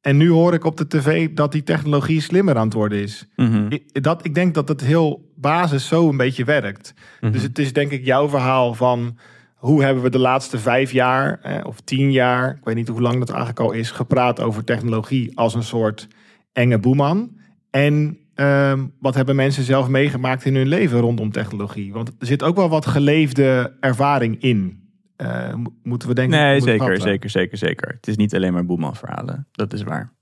En 0.00 0.16
nu 0.16 0.30
hoor 0.30 0.54
ik 0.54 0.64
op 0.64 0.76
de 0.76 0.86
tv 0.86 1.30
dat 1.30 1.52
die 1.52 1.62
technologie 1.62 2.20
slimmer 2.20 2.56
aan 2.56 2.64
het 2.64 2.74
worden 2.74 3.02
is. 3.02 3.28
Mhm. 3.36 3.66
ik, 3.68 4.02
dat, 4.02 4.24
ik 4.24 4.34
denk 4.34 4.54
dat 4.54 4.68
het 4.68 4.80
heel 4.80 5.32
basis 5.36 5.86
zo 5.86 6.08
een 6.08 6.16
beetje 6.16 6.44
werkt. 6.44 6.94
Mhm. 7.20 7.32
Dus 7.32 7.42
het 7.42 7.58
is 7.58 7.72
denk 7.72 7.90
ik 7.90 8.04
jouw 8.04 8.28
verhaal 8.28 8.74
van 8.74 9.18
hoe 9.54 9.82
hebben 9.82 10.02
we 10.02 10.10
de 10.10 10.18
laatste 10.18 10.58
vijf 10.58 10.92
jaar 10.92 11.40
eh, 11.42 11.66
of 11.66 11.80
tien 11.80 12.12
jaar, 12.12 12.50
ik 12.50 12.64
weet 12.64 12.74
niet 12.74 12.88
hoe 12.88 13.00
lang 13.00 13.18
dat 13.18 13.28
eigenlijk 13.28 13.60
al 13.60 13.72
is, 13.72 13.90
gepraat 13.90 14.40
over 14.40 14.64
technologie 14.64 15.38
als 15.38 15.54
een 15.54 15.62
soort 15.62 16.08
enge 16.52 16.78
boeman. 16.78 17.36
En 17.70 18.18
ehm, 18.34 18.86
wat 19.00 19.14
hebben 19.14 19.36
mensen 19.36 19.64
zelf 19.64 19.88
meegemaakt 19.88 20.44
in 20.44 20.54
hun 20.54 20.66
leven 20.66 21.00
rondom 21.00 21.32
technologie? 21.32 21.92
Want 21.92 22.08
er 22.08 22.26
zit 22.26 22.42
ook 22.42 22.56
wel 22.56 22.68
wat 22.68 22.86
geleefde 22.86 23.76
ervaring 23.80 24.42
in. 24.42 24.82
Uh, 25.16 25.54
moeten 25.82 26.08
we 26.08 26.14
denken. 26.14 26.38
Nee, 26.38 26.60
zeker, 26.60 27.00
zeker, 27.00 27.30
zeker, 27.30 27.58
zeker. 27.58 27.88
Het 27.88 28.06
is 28.06 28.16
niet 28.16 28.34
alleen 28.34 28.52
maar 28.52 28.64
boemanverhalen. 28.64 29.48
Dat 29.52 29.72
is 29.72 29.82
waar. 29.82 30.12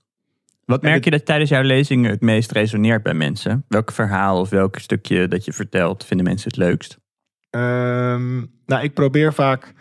Wat 0.65 0.81
merk 0.81 1.03
je 1.03 1.11
dat 1.11 1.25
tijdens 1.25 1.49
jouw 1.49 1.61
lezingen 1.61 2.11
het 2.11 2.21
meest 2.21 2.51
resoneert 2.51 3.03
bij 3.03 3.13
mensen? 3.13 3.65
Welk 3.67 3.91
verhaal 3.91 4.39
of 4.39 4.49
welk 4.49 4.79
stukje 4.79 5.27
dat 5.27 5.45
je 5.45 5.53
vertelt 5.53 6.05
vinden 6.05 6.25
mensen 6.25 6.47
het 6.47 6.57
leukst? 6.57 6.99
Um, 7.49 8.51
nou, 8.65 8.83
ik 8.83 8.93
probeer 8.93 9.33
vaak 9.33 9.73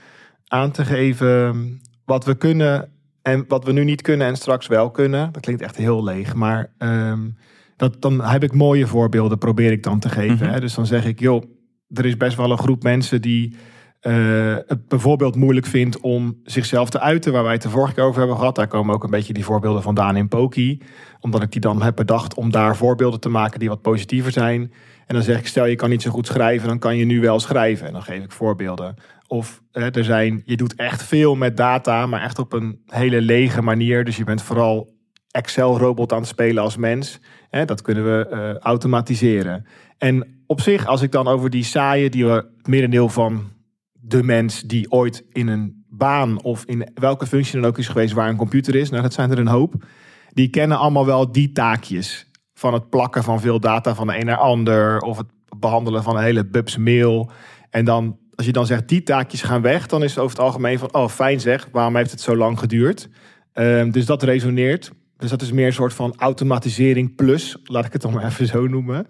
aan 0.46 0.70
te 0.70 0.84
geven 0.84 1.80
wat 2.04 2.24
we 2.24 2.34
kunnen 2.34 2.92
en 3.22 3.44
wat 3.48 3.64
we 3.64 3.72
nu 3.72 3.84
niet 3.84 4.02
kunnen 4.02 4.26
en 4.26 4.36
straks 4.36 4.66
wel 4.66 4.90
kunnen. 4.90 5.32
Dat 5.32 5.42
klinkt 5.42 5.62
echt 5.62 5.76
heel 5.76 6.04
leeg, 6.04 6.34
maar 6.34 6.72
um, 6.78 7.36
dat, 7.76 8.02
dan 8.02 8.20
heb 8.20 8.42
ik 8.42 8.52
mooie 8.52 8.86
voorbeelden, 8.86 9.38
probeer 9.38 9.72
ik 9.72 9.82
dan 9.82 9.98
te 9.98 10.08
geven. 10.08 10.46
Mhm. 10.46 10.52
hè? 10.52 10.60
Dus 10.60 10.74
dan 10.74 10.86
zeg 10.86 11.06
ik, 11.06 11.20
joh, 11.20 11.42
er 11.88 12.06
is 12.06 12.16
best 12.16 12.36
wel 12.36 12.50
een 12.50 12.58
groep 12.58 12.82
mensen 12.82 13.22
die 13.22 13.56
uh, 14.02 14.56
het 14.66 14.88
bijvoorbeeld 14.88 15.36
moeilijk 15.36 15.66
vindt 15.66 16.00
om 16.00 16.40
zichzelf 16.44 16.90
te 16.90 17.00
uiten, 17.00 17.32
waar 17.32 17.42
wij 17.42 17.52
het 17.52 17.62
de 17.62 17.68
vorige 17.68 17.94
keer 17.94 18.04
over 18.04 18.18
hebben 18.18 18.36
gehad. 18.36 18.54
Daar 18.54 18.66
komen 18.66 18.94
ook 18.94 19.04
een 19.04 19.10
beetje 19.10 19.32
die 19.32 19.44
voorbeelden 19.44 19.82
vandaan 19.82 20.16
in 20.16 20.28
Poki. 20.28 20.80
Omdat 21.20 21.42
ik 21.42 21.52
die 21.52 21.60
dan 21.60 21.82
heb 21.82 21.96
bedacht 21.96 22.34
om 22.34 22.50
daar 22.50 22.76
voorbeelden 22.76 23.20
te 23.20 23.28
maken 23.28 23.58
die 23.58 23.68
wat 23.68 23.82
positiever 23.82 24.32
zijn. 24.32 24.72
En 25.06 25.14
dan 25.14 25.22
zeg 25.22 25.38
ik, 25.38 25.46
stel 25.46 25.66
je 25.66 25.76
kan 25.76 25.90
niet 25.90 26.02
zo 26.02 26.10
goed 26.10 26.26
schrijven, 26.26 26.68
dan 26.68 26.78
kan 26.78 26.96
je 26.96 27.04
nu 27.04 27.20
wel 27.20 27.40
schrijven. 27.40 27.86
En 27.86 27.92
dan 27.92 28.02
geef 28.02 28.24
ik 28.24 28.32
voorbeelden. 28.32 28.94
Of 29.26 29.62
hè, 29.72 29.90
er 29.90 30.04
zijn, 30.04 30.42
je 30.44 30.56
doet 30.56 30.74
echt 30.74 31.02
veel 31.02 31.34
met 31.34 31.56
data, 31.56 32.06
maar 32.06 32.22
echt 32.22 32.38
op 32.38 32.52
een 32.52 32.80
hele 32.86 33.20
lege 33.20 33.62
manier. 33.62 34.04
Dus 34.04 34.16
je 34.16 34.24
bent 34.24 34.42
vooral 34.42 34.91
Excel-robot 35.32 36.12
aan 36.12 36.18
het 36.18 36.28
spelen 36.28 36.62
als 36.62 36.76
mens. 36.76 37.20
Hè, 37.50 37.64
dat 37.64 37.82
kunnen 37.82 38.04
we 38.04 38.28
uh, 38.30 38.58
automatiseren. 38.58 39.66
En 39.98 40.42
op 40.46 40.60
zich, 40.60 40.86
als 40.86 41.02
ik 41.02 41.12
dan 41.12 41.28
over 41.28 41.50
die 41.50 41.64
saaie, 41.64 42.10
die 42.10 42.24
we 42.24 42.32
het 42.32 42.66
merendeel 42.66 43.08
van 43.08 43.50
de 43.92 44.22
mens 44.22 44.62
die 44.62 44.90
ooit 44.90 45.24
in 45.32 45.48
een 45.48 45.84
baan 45.88 46.42
of 46.42 46.64
in 46.64 46.90
welke 46.94 47.26
functie 47.26 47.60
dan 47.60 47.68
ook 47.68 47.78
is 47.78 47.88
geweest 47.88 48.12
waar 48.12 48.28
een 48.28 48.36
computer 48.36 48.74
is, 48.74 48.90
nou 48.90 49.02
dat 49.02 49.12
zijn 49.12 49.30
er 49.30 49.38
een 49.38 49.46
hoop, 49.46 49.74
die 50.32 50.48
kennen 50.48 50.78
allemaal 50.78 51.06
wel 51.06 51.32
die 51.32 51.52
taakjes. 51.52 52.30
Van 52.54 52.74
het 52.74 52.90
plakken 52.90 53.22
van 53.22 53.40
veel 53.40 53.60
data 53.60 53.94
van 53.94 54.06
de 54.06 54.18
een 54.18 54.26
naar 54.26 54.36
ander, 54.36 55.00
of 55.00 55.16
het 55.16 55.26
behandelen 55.58 56.02
van 56.02 56.16
een 56.16 56.22
hele 56.22 56.46
bubs 56.46 56.76
mail. 56.76 57.30
En 57.70 57.84
dan, 57.84 58.18
als 58.34 58.46
je 58.46 58.52
dan 58.52 58.66
zegt, 58.66 58.88
die 58.88 59.02
taakjes 59.02 59.42
gaan 59.42 59.62
weg, 59.62 59.86
dan 59.86 60.02
is 60.02 60.10
het 60.10 60.18
over 60.18 60.36
het 60.36 60.46
algemeen 60.46 60.78
van, 60.78 60.94
oh 60.94 61.08
fijn 61.08 61.40
zeg, 61.40 61.68
waarom 61.72 61.96
heeft 61.96 62.10
het 62.10 62.20
zo 62.20 62.36
lang 62.36 62.58
geduurd? 62.58 63.08
Um, 63.54 63.90
dus 63.90 64.06
dat 64.06 64.22
resoneert. 64.22 64.92
Dus 65.22 65.30
dat 65.30 65.42
is 65.42 65.52
meer 65.52 65.66
een 65.66 65.72
soort 65.72 65.94
van 65.94 66.14
automatisering 66.16 67.14
plus, 67.14 67.56
laat 67.64 67.84
ik 67.84 67.92
het 67.92 68.02
dan 68.02 68.12
maar 68.12 68.24
even 68.24 68.46
zo 68.46 68.66
noemen 68.66 69.06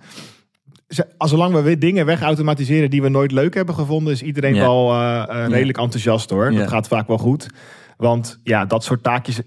als 1.19 1.31
zolang 1.31 1.55
we 1.55 1.63
weer 1.63 1.79
dingen 1.79 2.07
wegautomatiseren 2.07 2.91
die 2.91 3.03
we 3.03 3.09
nooit 3.09 3.33
leuk 3.33 3.55
hebben 3.55 3.75
gevonden, 3.75 4.13
is 4.13 4.23
iedereen 4.23 4.55
wel 4.63 4.93
uh, 4.93 5.25
uh, 5.31 5.47
redelijk 5.49 5.79
enthousiast 5.79 6.31
hoor. 6.31 6.51
Dat 6.59 6.69
gaat 6.69 6.89
vaak 6.89 7.07
wel 7.07 7.19
goed. 7.19 7.47
Want 7.97 8.41
ja, 8.43 8.65
dat 8.65 8.85
soort 8.85 9.03
taakjes. 9.03 9.41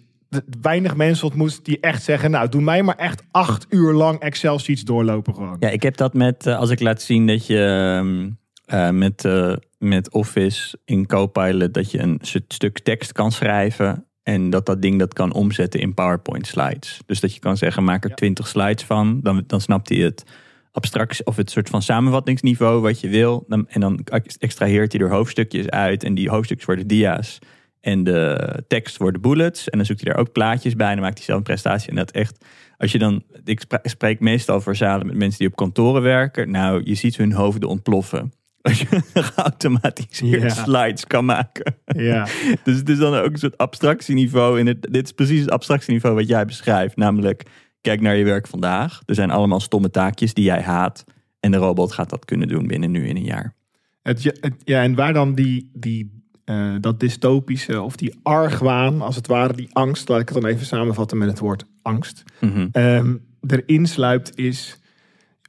Weinig 0.61 0.95
mensen 0.95 1.25
ontmoet 1.27 1.65
die 1.65 1.79
echt 1.79 2.03
zeggen: 2.03 2.31
Nou, 2.31 2.49
doe 2.49 2.61
mij 2.61 2.83
maar 2.83 2.95
echt 2.95 3.23
acht 3.31 3.65
uur 3.69 3.93
lang 3.93 4.19
Excel-sheets 4.19 4.83
doorlopen 4.83 5.33
gewoon. 5.33 5.55
Ja, 5.59 5.69
ik 5.69 5.83
heb 5.83 5.97
dat 5.97 6.13
met, 6.13 6.47
eh, 6.47 6.57
als 6.57 6.69
ik 6.69 6.79
laat 6.79 7.01
zien 7.01 7.27
dat 7.27 7.47
je 7.47 7.59
ehm, 7.59 8.29
eh, 8.65 8.89
met, 8.89 9.25
eh, 9.25 9.55
met 9.77 10.11
Office 10.11 10.77
in 10.85 11.05
Copilot, 11.05 11.73
dat 11.73 11.91
je 11.91 11.99
een 11.99 12.19
st- 12.21 12.41
stuk 12.47 12.79
tekst 12.79 13.11
kan 13.11 13.31
schrijven. 13.31 14.05
En 14.25 14.49
dat 14.49 14.65
dat 14.65 14.81
ding 14.81 14.99
dat 14.99 15.13
kan 15.13 15.33
omzetten 15.33 15.79
in 15.79 15.93
PowerPoint 15.93 16.47
slides. 16.47 16.99
Dus 17.05 17.19
dat 17.19 17.33
je 17.33 17.39
kan 17.39 17.57
zeggen, 17.57 17.83
maak 17.83 18.03
er 18.03 18.09
Ja. 18.09 18.15
20 18.15 18.47
slides 18.47 18.83
van. 18.83 19.19
Dan, 19.21 19.43
dan 19.47 19.61
snapt 19.61 19.89
hij 19.89 19.97
het 19.97 20.23
abstract 20.71 21.25
of 21.25 21.35
het 21.35 21.49
soort 21.49 21.69
van 21.69 21.81
samenvattingsniveau 21.81 22.81
wat 22.81 22.99
je 22.99 23.09
wil. 23.09 23.45
Dan, 23.47 23.67
en 23.69 23.81
dan 23.81 23.99
extraheert 24.39 24.91
hij 24.91 25.01
er 25.01 25.09
hoofdstukjes 25.09 25.69
uit. 25.69 26.03
En 26.03 26.13
die 26.13 26.29
hoofdstukjes 26.29 26.65
worden 26.67 26.87
dia's. 26.87 27.39
En 27.81 28.03
de 28.03 28.63
tekst 28.67 28.97
worden 28.97 29.21
bullets. 29.21 29.69
En 29.69 29.77
dan 29.77 29.87
zoekt 29.87 30.01
hij 30.03 30.11
daar 30.11 30.21
ook 30.21 30.31
plaatjes 30.31 30.75
bij. 30.75 30.87
En 30.87 30.95
dan 30.95 31.03
maakt 31.03 31.17
hij 31.17 31.25
zelf 31.25 31.37
een 31.37 31.43
prestatie. 31.43 31.89
En 31.89 31.95
dat 31.95 32.11
echt, 32.11 32.45
als 32.77 32.91
je 32.91 32.97
dan, 32.97 33.23
ik 33.43 33.61
spreek 33.83 34.19
meestal 34.19 34.61
voor 34.61 34.75
zalen 34.75 35.07
met 35.07 35.15
mensen 35.15 35.39
die 35.39 35.47
op 35.47 35.55
kantoren 35.55 36.01
werken. 36.01 36.51
Nou, 36.51 36.81
je 36.83 36.95
ziet 36.95 37.17
hun 37.17 37.31
hoofden 37.31 37.69
ontploffen. 37.69 38.31
Als 38.65 38.79
je 38.89 39.01
geautomatiseerd 39.13 40.41
Ja. 40.41 40.49
slides 40.49 41.05
kan 41.07 41.25
maken. 41.25 41.75
Ja, 41.85 42.27
Dus 42.63 42.77
het 42.77 42.89
is 42.89 42.97
dan 42.97 43.13
ook 43.13 43.31
een 43.31 43.37
soort 43.37 43.57
abstractieniveau. 43.57 44.59
En 44.59 44.65
het, 44.65 44.81
dit 44.91 45.05
is 45.05 45.11
precies 45.11 45.39
het 45.41 45.49
abstractieniveau 45.51 46.15
wat 46.15 46.27
jij 46.27 46.45
beschrijft. 46.45 46.95
Namelijk, 46.95 47.43
kijk 47.81 48.01
naar 48.01 48.15
je 48.15 48.23
werk 48.23 48.47
vandaag. 48.47 49.01
Er 49.05 49.15
zijn 49.15 49.31
allemaal 49.31 49.59
stomme 49.59 49.89
taakjes 49.89 50.33
die 50.33 50.43
jij 50.43 50.61
haat. 50.61 51.03
En 51.39 51.51
de 51.51 51.57
robot 51.57 51.91
gaat 51.91 52.09
dat 52.09 52.25
kunnen 52.25 52.47
doen 52.47 52.67
binnen 52.67 52.91
nu 52.91 53.07
in 53.07 53.15
een 53.15 53.23
jaar. 53.23 53.53
het, 54.01 54.23
het- 54.23 54.53
ja 54.63 54.81
en 54.83 54.95
waar 54.95 55.13
dan 55.13 55.33
die, 55.33 55.69
die, 55.73 56.23
eh, 56.45 56.75
dat 56.81 56.99
dystopische 56.99 57.81
of 57.81 57.95
die 57.95 58.19
argwaan, 58.23 59.01
als 59.01 59.15
het 59.15 59.27
ware, 59.27 59.53
die 59.53 59.69
angst, 59.73 60.09
laat 60.09 60.19
ik 60.21 60.29
het 60.29 60.41
dan 60.41 60.49
even 60.51 60.65
samenvatten 60.65 61.17
met 61.17 61.27
het 61.29 61.39
woord 61.39 61.65
angst. 61.81 62.23
Ehm, 62.71 63.15
erin 63.47 63.85
sluipt 63.87 64.37
is... 64.37 64.79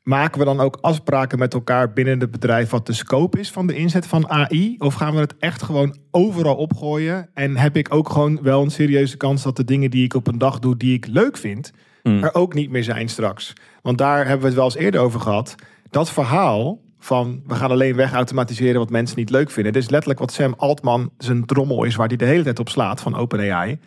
Maken 0.09 0.39
we 0.39 0.45
dan 0.45 0.61
ook 0.61 0.79
afspraken 0.81 1.39
met 1.39 1.55
elkaar 1.55 1.93
binnen 1.93 2.21
het 2.21 2.31
bedrijf 2.31 2.71
wat 2.71 2.87
de 2.87 2.93
scope 2.93 3.39
is 3.39 3.51
van 3.51 3.67
de 3.67 3.77
inzet 3.77 4.07
van 4.07 4.29
AI? 4.29 4.75
Of 4.79 4.95
gaan 4.95 5.15
we 5.15 5.21
het 5.21 5.35
echt 5.39 5.63
gewoon 5.63 5.97
overal 6.11 6.55
opgooien? 6.57 7.29
En 7.35 7.57
heb 7.57 7.77
ik 7.77 7.95
ook 7.95 8.09
gewoon 8.09 8.39
wel 8.43 8.63
een 8.63 8.71
serieuze 8.71 9.17
kans 9.17 9.43
dat 9.43 9.57
de 9.57 9.65
dingen 9.65 9.91
die 9.91 10.05
ik 10.05 10.15
op 10.15 10.27
een 10.27 10.39
dag 10.39 10.59
doe 10.59 10.77
die 10.77 10.95
ik 10.95 11.07
leuk 11.07 11.37
vind, 11.37 11.73
Mm. 12.03 12.23
er 12.25 12.35
ook 12.35 12.55
niet 12.55 12.71
meer 12.71 12.85
zijn 12.85 13.09
straks? 13.09 13.53
Want 13.83 13.99
daar 13.99 14.19
hebben 14.19 14.41
we 14.41 14.47
het 14.47 14.55
wel 14.55 14.65
eens 14.65 14.77
eerder 14.77 15.01
over 15.01 15.21
gehad. 15.21 15.55
Dat 15.91 16.11
verhaal 16.11 16.81
van 16.99 17.43
we 17.47 17.55
gaan 17.55 17.71
alleen 17.71 17.97
weg 17.97 18.13
automatiseren 18.13 18.79
wat 18.81 18.91
mensen 18.91 19.19
niet 19.19 19.31
leuk 19.31 19.51
vinden. 19.51 19.73
Dit 19.73 19.83
is 19.83 19.89
letterlijk 19.91 20.21
wat 20.21 20.33
Sam 20.33 20.55
Altman 20.57 21.11
zijn 21.19 21.47
trommel 21.47 21.85
is 21.85 21.97
waar 21.97 22.09
hij 22.09 22.17
de 22.17 22.25
hele 22.25 22.43
tijd 22.43 22.59
op 22.59 22.69
slaat 22.69 23.01
van 23.01 23.17
OpenAI. 23.17 23.79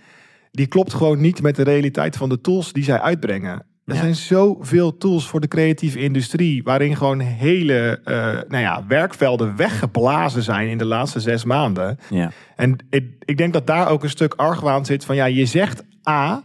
Die 0.52 0.68
klopt 0.68 0.94
gewoon 0.94 1.22
niet 1.22 1.42
met 1.42 1.56
de 1.56 1.64
realiteit 1.64 2.18
van 2.18 2.30
de 2.30 2.42
tools 2.42 2.74
die 2.74 2.84
zij 2.84 3.00
uitbrengen. 3.00 3.66
Er 3.90 3.96
Ja. 3.96 4.02
zijn 4.02 4.16
zoveel 4.16 4.98
tools 4.98 5.28
voor 5.28 5.40
de 5.40 5.48
creatieve 5.48 6.00
industrie, 6.00 6.64
waarin 6.64 6.96
gewoon 6.96 7.20
hele 7.20 8.02
eh, 8.04 8.16
nou 8.48 8.64
ja, 8.64 8.86
werkvelden 8.88 9.56
weggeblazen 9.56 10.44
zijn 10.44 10.68
in 10.70 10.78
de 10.78 10.86
laatste 10.86 11.20
zes 11.20 11.44
maanden. 11.44 11.98
Ja. 12.10 12.32
En 12.56 12.76
ik, 12.90 13.06
ik 13.20 13.38
denk 13.38 13.54
dat 13.54 13.68
daar 13.68 13.90
ook 13.90 14.04
een 14.04 14.10
stuk 14.10 14.34
argwaan 14.34 14.86
zit 14.86 15.06
van 15.06 15.16
ja, 15.16 15.26
je 15.26 15.46
zegt 15.46 15.84
A, 16.10 16.44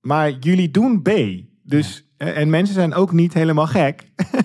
maar 0.00 0.30
jullie 0.30 0.70
doen 0.70 1.02
B. 1.02 1.10
Dus, 1.62 2.04
eh, 2.16 2.38
en 2.38 2.50
mensen 2.50 2.74
zijn 2.74 2.94
ook 2.94 3.12
niet 3.12 3.34
helemaal 3.34 3.66
gek. 3.66 4.02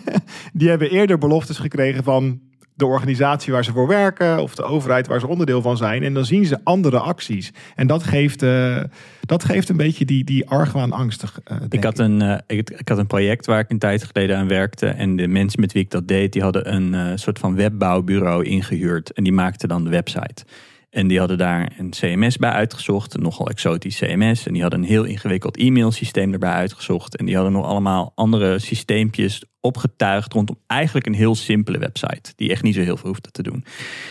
Die 0.54 0.70
hebben 0.70 0.90
eerder 0.92 1.18
beloftes 1.18 1.58
gekregen 1.58 2.04
van 2.04 2.40
de 2.76 2.86
organisatie 2.86 3.54
waar 3.54 3.64
ze 3.64 3.72
voor 3.72 3.88
werken 3.88 4.40
of 4.40 4.56
de 4.56 4.64
overheid 4.64 5.08
waar 5.08 5.20
ze 5.20 5.28
onderdeel 5.28 5.62
van 5.62 5.78
zijn. 5.78 6.04
En 6.04 6.14
dan 6.14 6.26
zien 6.26 6.46
ze 6.46 6.60
andere 6.64 7.00
acties. 7.00 7.52
En 7.76 7.88
dat 7.88 8.04
geeft, 8.04 8.44
eh, 8.44 8.84
dat 9.22 9.44
geeft 9.44 9.70
een 9.70 9.78
beetje 9.78 10.06
die, 10.06 10.24
die 10.24 10.50
argwaan 10.50 10.92
angstig. 10.92 11.40
eh, 11.44 11.58
Ik 11.70 11.84
had, 11.84 12.00
een, 12.00 12.22
eh, 12.22 12.58
ik, 12.58 12.70
ik 12.70 12.88
had 12.90 12.98
een 12.98 13.08
project 13.08 13.46
waar 13.46 13.60
ik 13.60 13.70
een 13.70 13.80
tijd 13.80 14.04
geleden 14.04 14.38
aan 14.38 14.48
werkte. 14.48 14.88
En 14.88 15.16
de 15.16 15.28
mensen 15.28 15.60
met 15.60 15.72
wie 15.74 15.84
ik 15.84 15.92
dat 15.92 16.08
deed, 16.08 16.34
die 16.34 16.42
hadden 16.42 16.74
een 16.74 17.20
soort 17.20 17.40
van 17.40 17.56
webbouwbureau 17.56 18.44
ingehuurd. 18.44 19.12
En 19.14 19.24
die 19.24 19.34
maakten 19.34 19.70
dan 19.70 19.84
de 19.84 19.90
website. 19.90 20.46
En 20.96 21.08
die 21.08 21.20
hadden 21.20 21.38
daar 21.38 21.72
een 21.78 21.90
CMS 21.90 22.38
bij 22.38 22.50
uitgezocht, 22.50 23.14
een 23.14 23.22
nogal 23.22 23.50
exotisch 23.50 23.98
CMS. 23.98 24.46
En 24.46 24.54
die 24.54 24.62
hadden 24.62 24.80
een 24.80 24.88
heel 24.88 25.04
ingewikkeld 25.04 25.58
e-mailsysteem 25.58 26.34
erbij 26.34 26.52
uitgezocht. 26.52 27.16
En 27.16 27.26
die 27.26 27.36
hadden 27.36 27.54
nog 27.54 27.66
allemaal 27.66 28.12
andere 28.16 28.60
systeempjes 28.60 29.44
opgetuigd 29.60 30.34
rondom 30.34 30.60
eigenlijk 30.68 31.06
een 31.06 31.14
heel 31.14 31.36
simpele 31.36 31.78
website. 31.78 32.34
Die 32.36 32.52
echt 32.52 32.64
niet 32.64 32.76
zo 32.76 32.82
heel 32.82 32.98
veel 32.98 33.10
hoefde 33.10 33.32
te 33.32 33.44
doen. 33.44 33.66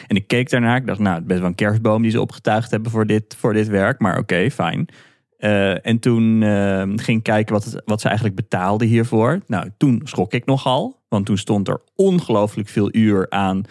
En 0.07 0.17
ik 0.17 0.27
keek 0.27 0.51
daarnaar, 0.51 0.77
ik 0.77 0.87
dacht, 0.87 0.99
nou, 0.99 1.17
het 1.17 1.27
best 1.27 1.39
wel 1.41 1.49
een 1.49 1.55
kerstboom 1.55 2.03
die 2.03 2.11
ze 2.11 2.21
opgetuigd 2.21 2.71
hebben 2.71 2.91
voor 2.91 3.07
dit, 3.07 3.37
voor 3.39 3.53
dit 3.53 3.69
werk. 3.69 4.01
Maar 4.01 4.19
oké, 4.19 4.51
fijn. 4.51 4.89
Uh, 5.39 5.87
en 5.87 5.99
toen 5.99 6.41
uh, 6.41 6.83
ging 6.97 7.19
ik 7.19 7.23
kijken 7.23 7.55
wat, 7.55 7.83
wat 7.85 8.01
ze 8.01 8.07
eigenlijk 8.07 8.37
betaalden 8.37 8.89
hiervoor. 8.89 9.41
Nou, 9.47 9.71
toen 9.77 10.01
schrok 10.05 10.33
ik 10.33 10.45
nogal. 10.47 11.03
Want 11.09 11.27
toen 11.27 11.39
stond 11.39 11.69
er 11.69 11.81
ongelooflijk 11.95 12.69
veel 12.69 12.89
uur 12.95 13.27
aan 13.31 13.65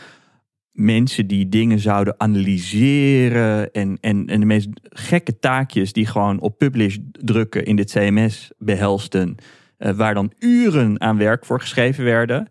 mensen 0.73 1.27
die 1.27 1.49
dingen 1.49 1.79
zouden 1.79 2.15
analyseren. 2.17 3.71
En, 3.71 3.97
en, 4.01 4.27
en 4.27 4.39
de 4.39 4.45
meest 4.45 4.69
gekke 4.83 5.39
taakjes 5.39 5.93
die 5.93 6.05
gewoon 6.05 6.39
op 6.39 6.57
publish 6.57 6.97
drukken 7.11 7.65
in 7.65 7.75
dit 7.75 7.91
CMS 7.91 8.51
behelsten. 8.57 9.35
Uh, 9.79 9.91
waar 9.91 10.13
dan 10.13 10.33
uren 10.39 11.01
aan 11.01 11.17
werk 11.17 11.45
voor 11.45 11.59
geschreven 11.59 12.03
werden. 12.03 12.47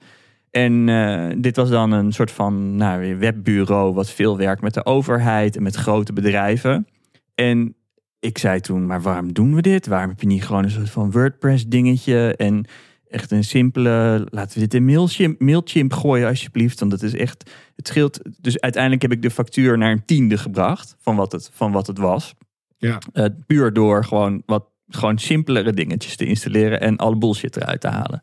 En 0.50 0.88
uh, 0.88 1.30
dit 1.38 1.56
was 1.56 1.70
dan 1.70 1.92
een 1.92 2.12
soort 2.12 2.30
van 2.30 2.76
nou, 2.76 3.16
webbureau 3.16 3.94
wat 3.94 4.10
veel 4.10 4.36
werkt 4.36 4.62
met 4.62 4.74
de 4.74 4.84
overheid 4.84 5.56
en 5.56 5.62
met 5.62 5.74
grote 5.74 6.12
bedrijven. 6.12 6.86
En 7.34 7.74
ik 8.20 8.38
zei 8.38 8.60
toen, 8.60 8.86
maar 8.86 9.02
waarom 9.02 9.32
doen 9.32 9.54
we 9.54 9.62
dit? 9.62 9.86
Waarom 9.86 10.08
heb 10.08 10.20
je 10.20 10.26
niet 10.26 10.44
gewoon 10.44 10.64
een 10.64 10.70
soort 10.70 10.90
van 10.90 11.10
WordPress 11.10 11.66
dingetje 11.66 12.36
en 12.36 12.64
echt 13.12 13.30
een 13.30 13.44
simpele, 13.44 14.26
laten 14.30 14.54
we 14.54 14.60
dit 14.60 14.74
in 14.74 14.84
Mailchimp, 14.84 15.40
Mailchimp 15.40 15.92
gooien 15.92 16.28
alsjeblieft. 16.28 16.78
Want 16.78 16.90
dat 16.90 17.02
is 17.02 17.14
echt, 17.14 17.50
het 17.76 17.88
scheelt. 17.88 18.20
Dus 18.40 18.60
uiteindelijk 18.60 19.02
heb 19.02 19.12
ik 19.12 19.22
de 19.22 19.30
factuur 19.30 19.78
naar 19.78 19.92
een 19.92 20.04
tiende 20.04 20.38
gebracht 20.38 20.96
van 21.00 21.16
wat 21.16 21.32
het, 21.32 21.50
van 21.52 21.72
wat 21.72 21.86
het 21.86 21.98
was. 21.98 22.34
Ja. 22.76 22.98
Uh, 23.14 23.26
puur 23.46 23.72
door 23.72 24.04
gewoon 24.04 24.42
wat 24.46 24.70
gewoon 24.88 25.18
simpelere 25.18 25.72
dingetjes 25.72 26.16
te 26.16 26.24
installeren 26.24 26.80
en 26.80 26.96
alle 26.96 27.16
bullshit 27.16 27.56
eruit 27.56 27.80
te 27.80 27.88
halen. 27.88 28.22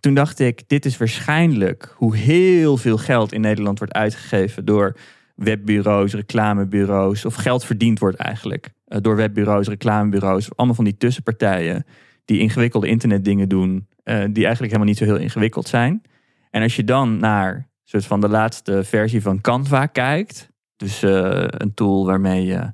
Toen 0.00 0.14
dacht 0.14 0.38
ik, 0.38 0.68
dit 0.68 0.84
is 0.84 0.96
waarschijnlijk 0.96 1.94
hoe 1.96 2.16
heel 2.16 2.76
veel 2.76 2.98
geld 2.98 3.32
in 3.32 3.40
Nederland 3.40 3.78
wordt 3.78 3.94
uitgegeven 3.94 4.64
door 4.64 4.96
webbureaus, 5.34 6.14
reclamebureaus, 6.14 7.24
of 7.24 7.34
geld 7.34 7.64
verdiend 7.64 7.98
wordt 7.98 8.16
eigenlijk 8.16 8.70
uh, 8.88 8.98
door 9.00 9.16
webbureaus, 9.16 9.68
reclamebureaus, 9.68 10.56
allemaal 10.56 10.76
van 10.76 10.84
die 10.84 10.96
tussenpartijen 10.96 11.86
die 12.24 12.38
ingewikkelde 12.38 12.88
internetdingen 12.88 13.48
doen, 13.48 13.88
uh, 14.04 14.14
die 14.14 14.44
eigenlijk 14.44 14.72
helemaal 14.72 14.84
niet 14.84 14.98
zo 14.98 15.04
heel 15.04 15.16
ingewikkeld 15.16 15.68
zijn. 15.68 16.02
En 16.50 16.62
als 16.62 16.76
je 16.76 16.84
dan 16.84 17.16
naar 17.16 17.68
soort 17.84 18.06
van 18.06 18.20
de 18.20 18.28
laatste 18.28 18.84
versie 18.84 19.22
van 19.22 19.40
Canva 19.40 19.86
kijkt, 19.86 20.48
dus 20.76 21.02
uh, 21.02 21.44
een 21.48 21.74
tool 21.74 22.06
waarmee 22.06 22.44
je 22.44 22.72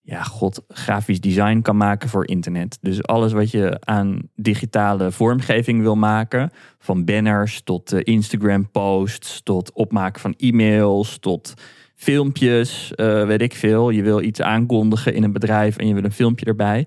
ja, 0.00 0.22
god, 0.22 0.64
grafisch 0.68 1.20
design 1.20 1.60
kan 1.60 1.76
maken 1.76 2.08
voor 2.08 2.28
internet. 2.28 2.78
Dus 2.80 3.02
alles 3.02 3.32
wat 3.32 3.50
je 3.50 3.76
aan 3.80 4.28
digitale 4.34 5.10
vormgeving 5.10 5.80
wil 5.80 5.96
maken, 5.96 6.50
van 6.78 7.04
banners 7.04 7.62
tot 7.62 7.92
Instagram 7.92 8.70
posts, 8.70 9.42
tot 9.42 9.72
opmaken 9.72 10.20
van 10.20 10.34
e-mails, 10.36 11.18
tot 11.18 11.54
filmpjes, 11.94 12.92
weet 12.96 13.42
ik 13.42 13.54
veel. 13.54 13.90
Je 13.90 14.02
wil 14.02 14.22
iets 14.22 14.40
aankondigen 14.40 15.14
in 15.14 15.22
een 15.22 15.32
bedrijf 15.32 15.76
en 15.76 15.88
je 15.88 15.94
wil 15.94 16.04
een 16.04 16.12
filmpje 16.12 16.46
erbij. 16.46 16.86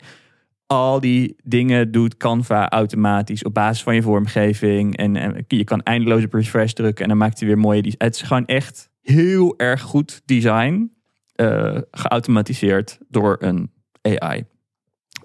Al 0.72 1.00
die 1.00 1.36
dingen 1.44 1.92
doet 1.92 2.18
Canva 2.18 2.70
automatisch 2.70 3.44
op 3.44 3.54
basis 3.54 3.84
van 3.84 3.96
je 3.96 4.02
vormgeving. 4.02 4.98
En, 4.98 5.46
je 5.48 5.64
kan 5.64 5.84
eindeloze 5.84 6.28
refresh 6.32 6.72
drukken 6.72 7.04
en 7.04 7.10
dan 7.10 7.18
maakt 7.18 7.40
hij 7.40 7.48
weer 7.48 7.58
mooie... 7.58 7.94
Het 7.98 8.16
is 8.16 8.22
gewoon 8.22 8.46
echt 8.46 8.90
heel 9.02 9.54
erg 9.58 9.82
goed 9.82 10.22
design. 10.26 10.92
Uh, 11.36 11.78
geautomatiseerd 11.92 12.98
door 13.08 13.38
een 13.40 13.72
AI. 14.02 14.46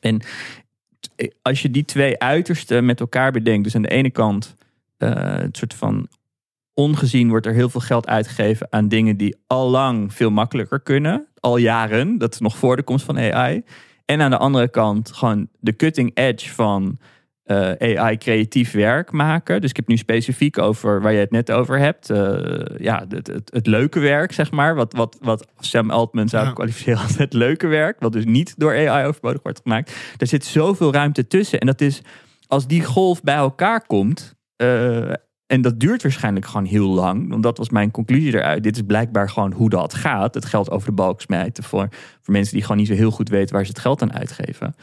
En 0.00 0.20
als 1.42 1.62
je 1.62 1.70
die 1.70 1.84
twee 1.84 2.18
uitersten 2.18 2.84
met 2.84 3.00
elkaar 3.00 3.32
bedenkt, 3.32 3.64
dus 3.64 3.74
aan 3.74 3.82
de 3.82 3.88
ene 3.88 4.10
kant 4.10 4.56
uh, 4.98 5.10
het 5.36 5.56
soort 5.56 5.74
van 5.74 6.08
ongezien 6.74 7.28
wordt 7.28 7.46
er 7.46 7.52
heel 7.52 7.68
veel 7.68 7.80
geld 7.80 8.06
uitgegeven 8.06 8.66
aan 8.70 8.88
dingen 8.88 9.16
die 9.16 9.36
al 9.46 9.70
lang 9.70 10.14
veel 10.14 10.30
makkelijker 10.30 10.80
kunnen. 10.80 11.26
Al 11.40 11.56
jaren, 11.56 12.18
dat 12.18 12.34
is 12.34 12.40
nog 12.40 12.56
voor 12.56 12.76
de 12.76 12.82
komst 12.82 13.04
van 13.04 13.18
AI. 13.18 13.62
En 14.04 14.20
aan 14.20 14.30
de 14.30 14.38
andere 14.38 14.68
kant 14.68 15.12
gewoon 15.12 15.48
de 15.60 15.76
cutting 15.76 16.10
edge 16.14 16.50
van 16.50 16.98
uh, 17.44 17.98
AI 17.98 18.18
creatief 18.18 18.72
werk 18.72 19.12
maken. 19.12 19.60
Dus 19.60 19.70
ik 19.70 19.76
heb 19.76 19.86
nu 19.86 19.96
specifiek 19.96 20.58
over 20.58 21.00
waar 21.00 21.12
je 21.12 21.18
het 21.18 21.30
net 21.30 21.50
over 21.50 21.78
hebt. 21.78 22.10
Uh, 22.10 22.54
ja, 22.78 23.04
het, 23.08 23.26
het, 23.26 23.50
het, 23.52 23.66
leuke 23.66 24.00
werk, 24.00 24.32
zeg 24.32 24.50
maar. 24.50 24.74
Wat, 24.74 24.92
wat, 24.92 25.18
wat 25.20 25.46
Sam 25.58 25.90
Altman 25.90 26.28
zou 26.28 26.46
ja. 26.46 26.52
kwalificeren 26.52 27.02
als 27.02 27.16
het 27.16 27.32
leuke 27.32 27.66
werk. 27.66 28.00
Wat 28.00 28.12
dus 28.12 28.24
niet 28.24 28.54
door 28.56 28.88
AI 28.88 29.06
overbodig 29.06 29.42
wordt 29.42 29.60
gemaakt. 29.62 29.96
Er 30.16 30.26
zit 30.26 30.44
zoveel 30.44 30.92
ruimte 30.92 31.26
tussen. 31.26 31.60
En 31.60 31.66
dat 31.66 31.80
is, 31.80 32.02
als 32.46 32.66
die 32.66 32.84
golf 32.84 33.22
bij 33.22 33.34
elkaar 33.34 33.86
komt... 33.86 34.34
Uh, 34.56 35.12
en 35.46 35.62
dat 35.62 35.80
duurt 35.80 36.02
waarschijnlijk 36.02 36.46
gewoon 36.46 36.64
heel 36.64 36.88
lang. 36.88 37.28
Want 37.28 37.42
dat 37.42 37.58
was 37.58 37.70
mijn 37.70 37.90
conclusie 37.90 38.34
eruit. 38.34 38.62
Dit 38.62 38.76
is 38.76 38.82
blijkbaar 38.86 39.30
gewoon 39.30 39.52
hoe 39.52 39.70
dat 39.70 39.94
gaat. 39.94 40.34
Het 40.34 40.44
geld 40.44 40.70
over 40.70 40.88
de 40.88 40.94
balk 40.94 41.20
smijten 41.20 41.64
voor, 41.64 41.88
voor 42.20 42.32
mensen 42.32 42.52
die 42.54 42.62
gewoon 42.62 42.76
niet 42.76 42.86
zo 42.86 42.94
heel 42.94 43.10
goed 43.10 43.28
weten 43.28 43.54
waar 43.54 43.64
ze 43.64 43.70
het 43.70 43.80
geld 43.80 44.02
aan 44.02 44.12
uitgeven. 44.12 44.74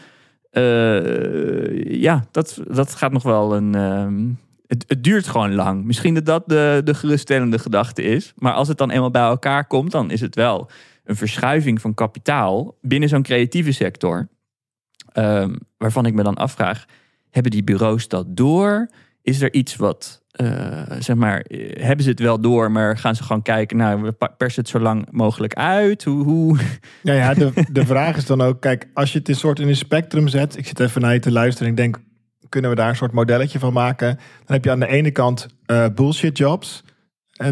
Uh, 0.52 2.02
ja, 2.02 2.26
dat, 2.32 2.62
dat 2.68 2.96
gaat 2.96 3.12
nog 3.12 3.24
wel 3.24 3.56
een. 3.56 3.76
Uh, 3.76 4.34
het, 4.68 4.84
het, 4.88 5.04
duurt 5.04 5.28
gewoon 5.28 5.54
lang. 5.54 5.84
Misschien 5.84 6.14
dat 6.14 6.26
dat 6.26 6.44
de, 6.46 6.82
de 6.84 6.94
geruststellende 6.94 7.60
gedachte 7.60 8.02
is. 8.02 8.34
Maar 8.36 8.54
als 8.54 8.68
het 8.68 8.78
dan 8.78 8.90
eenmaal 8.90 9.12
bij 9.12 9.22
elkaar 9.22 9.68
komt, 9.68 9.92
dan 9.92 10.12
is 10.12 10.22
het 10.22 10.36
wel 10.36 10.70
een 11.04 11.16
verschuiving 11.16 11.82
van 11.82 11.94
kapitaal 11.94 12.78
binnen 12.82 13.10
zo'n 13.10 13.24
creatieve 13.24 13.72
sector. 13.72 14.28
Uh, 15.14 15.48
waarvan 15.78 16.06
ik 16.06 16.14
me 16.14 16.24
dan 16.24 16.36
afvraag: 16.36 16.86
hebben 17.30 17.52
die 17.52 17.64
bureaus 17.64 18.08
dat 18.08 18.26
door? 18.30 18.90
Is 19.22 19.42
er 19.42 19.54
iets 19.54 19.76
wat 19.76 20.21
uh, 20.42 20.82
zeg 21.00 21.16
maar, 21.16 21.46
hebben 21.74 22.04
ze 22.04 22.10
het 22.10 22.20
wel 22.20 22.42
door, 22.42 22.72
maar 22.72 22.98
gaan 22.98 23.16
ze 23.16 23.24
gewoon 23.24 23.42
kijken, 23.42 23.78
nou, 23.78 24.02
we 24.02 24.30
persen 24.38 24.62
het 24.62 24.72
zo 24.72 24.80
lang 24.80 25.08
mogelijk 25.12 25.54
uit? 25.54 26.04
Hoe, 26.04 26.24
hoe? 26.24 26.58
Ja, 27.04 27.14
ja 27.14 27.34
de, 27.34 27.52
de 27.72 27.86
vraag 27.86 28.18
is 28.18 28.26
dan 28.26 28.42
ook, 28.42 28.62
kijk, 28.62 28.88
als 28.94 29.12
je 29.12 29.20
het 29.20 29.30
in 29.30 29.36
soort 29.36 29.60
in 29.60 29.68
een 29.68 29.76
spectrum 29.76 30.28
zet, 30.28 30.58
ik 30.58 30.68
zit 30.68 30.80
even 30.80 31.02
naar 31.02 31.14
je 31.14 31.20
te 31.20 31.32
luisteren 31.32 31.68
en 31.68 31.74
ik 31.74 31.78
denk, 31.78 32.00
kunnen 32.50 32.70
we 32.70 32.76
daar 32.76 32.90
een 32.90 32.96
soort 32.96 33.12
modelletje 33.12 33.60
van 33.60 33.74
maken? 33.74 34.16
Dan 34.46 34.56
heb 34.56 34.64
je 34.64 34.72
aan 34.72 34.80
de 34.80 34.88
ene 34.88 35.12
kant 35.12 35.48
uh, 35.68 35.86
bullshit 35.96 36.38
jobs. 36.38 36.84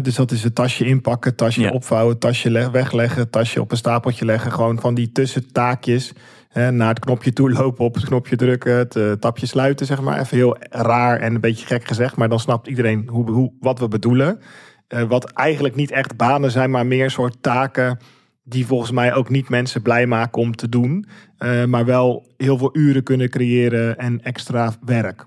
Dus 0.02 0.14
dat 0.14 0.30
is 0.30 0.42
het 0.42 0.54
tasje 0.54 0.84
inpakken, 0.84 1.36
tasje 1.36 1.60
ja. 1.60 1.70
opvouwen, 1.70 2.18
tasje 2.18 2.70
wegleggen, 2.70 3.30
tasje 3.30 3.60
op 3.60 3.70
een 3.70 3.76
stapeltje 3.76 4.24
leggen. 4.24 4.52
Gewoon 4.52 4.80
van 4.80 4.94
die 4.94 5.12
tussentaakjes 5.12 6.12
naar 6.52 6.88
het 6.88 6.98
knopje 6.98 7.32
toe 7.32 7.50
lopen, 7.50 7.84
op 7.84 7.94
het 7.94 8.04
knopje 8.04 8.36
drukken, 8.36 8.76
het 8.76 8.96
uh, 8.96 9.12
tapje 9.12 9.46
sluiten, 9.46 9.86
zeg 9.86 10.00
maar. 10.00 10.20
Even 10.20 10.36
heel 10.36 10.56
raar 10.70 11.20
en 11.20 11.34
een 11.34 11.40
beetje 11.40 11.66
gek 11.66 11.84
gezegd, 11.84 12.16
maar 12.16 12.28
dan 12.28 12.40
snapt 12.40 12.66
iedereen 12.66 13.08
hoe, 13.08 13.30
hoe, 13.30 13.52
wat 13.60 13.78
we 13.78 13.88
bedoelen. 13.88 14.40
Uh, 14.88 15.02
wat 15.02 15.30
eigenlijk 15.30 15.74
niet 15.74 15.90
echt 15.90 16.16
banen 16.16 16.50
zijn, 16.50 16.70
maar 16.70 16.86
meer 16.86 17.10
soort 17.10 17.42
taken 17.42 17.98
die 18.44 18.66
volgens 18.66 18.90
mij 18.90 19.14
ook 19.14 19.28
niet 19.28 19.48
mensen 19.48 19.82
blij 19.82 20.06
maken 20.06 20.42
om 20.42 20.56
te 20.56 20.68
doen. 20.68 21.06
Uh, 21.38 21.64
maar 21.64 21.84
wel 21.84 22.32
heel 22.36 22.58
veel 22.58 22.76
uren 22.76 23.02
kunnen 23.02 23.30
creëren 23.30 23.98
en 23.98 24.22
extra 24.22 24.72
werk. 24.84 25.26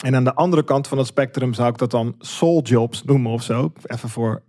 En 0.00 0.14
aan 0.14 0.24
de 0.24 0.34
andere 0.34 0.64
kant 0.64 0.88
van 0.88 0.98
het 0.98 1.06
spectrum 1.06 1.54
zou 1.54 1.68
ik 1.68 1.78
dat 1.78 1.90
dan 1.90 2.14
soul 2.18 2.62
jobs 2.62 3.04
noemen 3.04 3.32
of 3.32 3.42
zo. 3.42 3.72
Even 3.86 4.08
voor 4.08 4.42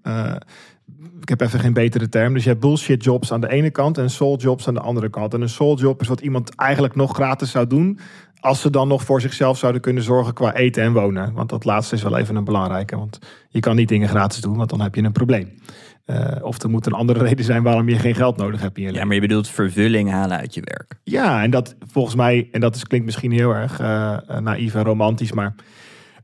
ik 1.21 1.29
heb 1.29 1.41
even 1.41 1.59
geen 1.59 1.73
betere 1.73 2.09
term. 2.09 2.33
Dus 2.33 2.43
je 2.43 2.49
hebt 2.49 2.61
bullshit 2.61 3.03
jobs 3.03 3.31
aan 3.31 3.41
de 3.41 3.49
ene 3.49 3.69
kant 3.69 3.97
en 3.97 4.09
soul 4.09 4.37
jobs 4.37 4.67
aan 4.67 4.73
de 4.73 4.79
andere 4.79 5.09
kant. 5.09 5.33
En 5.33 5.41
een 5.41 5.49
soul 5.49 5.77
job 5.77 6.01
is 6.01 6.07
wat 6.07 6.21
iemand 6.21 6.55
eigenlijk 6.55 6.95
nog 6.95 7.13
gratis 7.13 7.51
zou 7.51 7.67
doen. 7.67 7.99
Als 8.39 8.61
ze 8.61 8.69
dan 8.69 8.87
nog 8.87 9.03
voor 9.03 9.21
zichzelf 9.21 9.57
zouden 9.57 9.81
kunnen 9.81 10.03
zorgen 10.03 10.33
qua 10.33 10.53
eten 10.53 10.83
en 10.83 10.93
wonen. 10.93 11.33
Want 11.33 11.49
dat 11.49 11.65
laatste 11.65 11.95
is 11.95 12.03
wel 12.03 12.17
even 12.17 12.35
een 12.35 12.43
belangrijke. 12.43 12.97
Want 12.97 13.19
je 13.49 13.59
kan 13.59 13.75
niet 13.75 13.87
dingen 13.87 14.09
gratis 14.09 14.41
doen, 14.41 14.57
want 14.57 14.69
dan 14.69 14.81
heb 14.81 14.95
je 14.95 15.03
een 15.03 15.11
probleem. 15.11 15.59
Uh, 16.05 16.31
of 16.41 16.61
er 16.61 16.69
moet 16.69 16.85
een 16.85 16.93
andere 16.93 17.23
reden 17.27 17.45
zijn 17.45 17.63
waarom 17.63 17.89
je 17.89 17.99
geen 17.99 18.15
geld 18.15 18.37
nodig 18.37 18.61
hebt 18.61 18.77
in 18.77 18.81
je 18.81 18.87
leven. 18.87 19.01
Ja, 19.01 19.05
maar 19.05 19.15
je 19.15 19.27
bedoelt 19.27 19.49
vervulling 19.49 20.09
halen 20.09 20.37
uit 20.37 20.53
je 20.53 20.61
werk. 20.63 20.99
Ja, 21.03 21.43
en 21.43 21.51
dat 21.51 21.75
volgens 21.87 22.15
mij, 22.15 22.47
en 22.51 22.61
dat 22.61 22.75
is, 22.75 22.83
klinkt 22.83 23.05
misschien 23.05 23.31
heel 23.31 23.51
erg 23.55 23.81
uh, 23.81 24.17
naïef 24.39 24.75
en 24.75 24.83
romantisch, 24.83 25.31
maar 25.31 25.55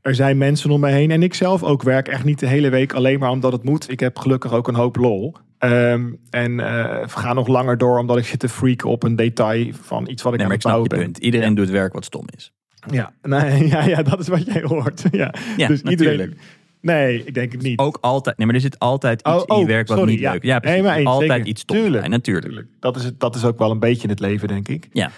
er 0.02 0.14
zijn 0.14 0.38
mensen 0.38 0.70
om 0.70 0.80
me 0.80 0.90
heen. 0.90 1.10
En 1.10 1.22
ik 1.22 1.34
zelf 1.34 1.62
ook 1.62 1.82
werk 1.82 2.08
echt 2.08 2.24
niet 2.24 2.38
de 2.38 2.46
hele 2.46 2.68
week 2.68 2.92
alleen 2.92 3.18
maar 3.18 3.30
omdat 3.30 3.52
het 3.52 3.64
moet. 3.64 3.90
Ik 3.90 4.00
heb 4.00 4.18
gelukkig 4.18 4.52
ook 4.52 4.68
een 4.68 4.74
hoop 4.74 4.96
lol. 4.96 5.34
Um, 5.58 6.18
en 6.30 6.52
uh, 6.52 6.98
ga 7.06 7.32
nog 7.32 7.46
langer 7.46 7.78
door 7.78 7.98
omdat 7.98 8.16
ik 8.16 8.24
zit 8.24 8.38
te 8.38 8.48
freaken 8.48 8.88
op 8.88 9.02
een 9.02 9.16
detail 9.16 9.72
van 9.72 10.08
iets 10.08 10.22
wat 10.22 10.32
ik 10.32 10.38
nee, 10.38 10.48
aan 10.48 10.54
het 10.54 10.62
bouwen 10.62 10.88
ben. 10.88 10.98
Punt. 10.98 11.18
Iedereen 11.18 11.48
ja. 11.48 11.54
doet 11.54 11.70
werk 11.70 11.92
wat 11.92 12.04
stom 12.04 12.24
is. 12.36 12.52
Ja, 12.90 13.12
nee, 13.22 13.68
ja, 13.74 13.84
ja, 13.84 14.02
dat 14.02 14.20
is 14.20 14.28
wat 14.28 14.44
jij 14.44 14.62
hoort. 14.62 15.02
Ja, 15.10 15.34
ja 15.56 15.68
dus 15.68 15.82
natuurlijk. 15.82 16.20
iedereen. 16.20 16.38
Nee, 16.80 17.24
ik 17.24 17.34
denk 17.34 17.52
het 17.52 17.62
niet. 17.62 17.78
Ook 17.78 17.98
altijd. 18.00 18.36
Nee, 18.36 18.46
maar 18.46 18.54
er 18.54 18.60
zit 18.60 18.78
altijd 18.78 19.20
iets 19.20 19.30
oh, 19.30 19.42
oh, 19.46 19.56
in 19.56 19.62
je 19.62 19.66
werk 19.66 19.88
wat 19.88 19.96
sorry, 19.96 20.12
niet 20.12 20.20
ja. 20.20 20.32
leuk. 20.32 20.42
Ja, 20.42 20.58
precies. 20.58 20.76
Nee, 20.76 20.86
maar 20.88 20.96
eens, 20.96 21.06
altijd 21.06 21.30
zeker. 21.30 21.46
iets. 21.46 21.64
Tuurlijk. 21.64 21.98
zijn, 21.98 22.10
natuurlijk. 22.10 22.46
Tuurlijk. 22.46 22.68
Dat 22.80 22.96
is, 22.96 23.04
het, 23.04 23.20
dat 23.20 23.36
is 23.36 23.44
ook 23.44 23.58
wel 23.58 23.70
een 23.70 23.78
beetje 23.78 24.02
in 24.02 24.08
het 24.08 24.20
leven, 24.20 24.48
denk 24.48 24.68
ik. 24.68 24.88
Ja. 24.92 25.10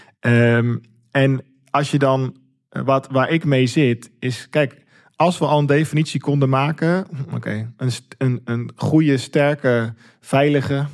Um, 0.56 0.80
en 1.10 1.44
als 1.70 1.90
je 1.90 1.98
dan, 1.98 2.36
wat, 2.68 3.08
waar 3.10 3.30
ik 3.30 3.44
mee 3.44 3.66
zit, 3.66 4.10
is, 4.18 4.46
kijk, 4.50 4.84
als 5.16 5.38
we 5.38 5.46
al 5.46 5.58
een 5.58 5.66
definitie 5.66 6.20
konden 6.20 6.48
maken, 6.48 7.06
oké, 7.22 7.34
okay, 7.34 7.68
een, 7.76 7.90
een, 8.18 8.40
een 8.44 8.70
goede, 8.76 9.16
sterke, 9.16 9.94
veilige, 10.20 10.86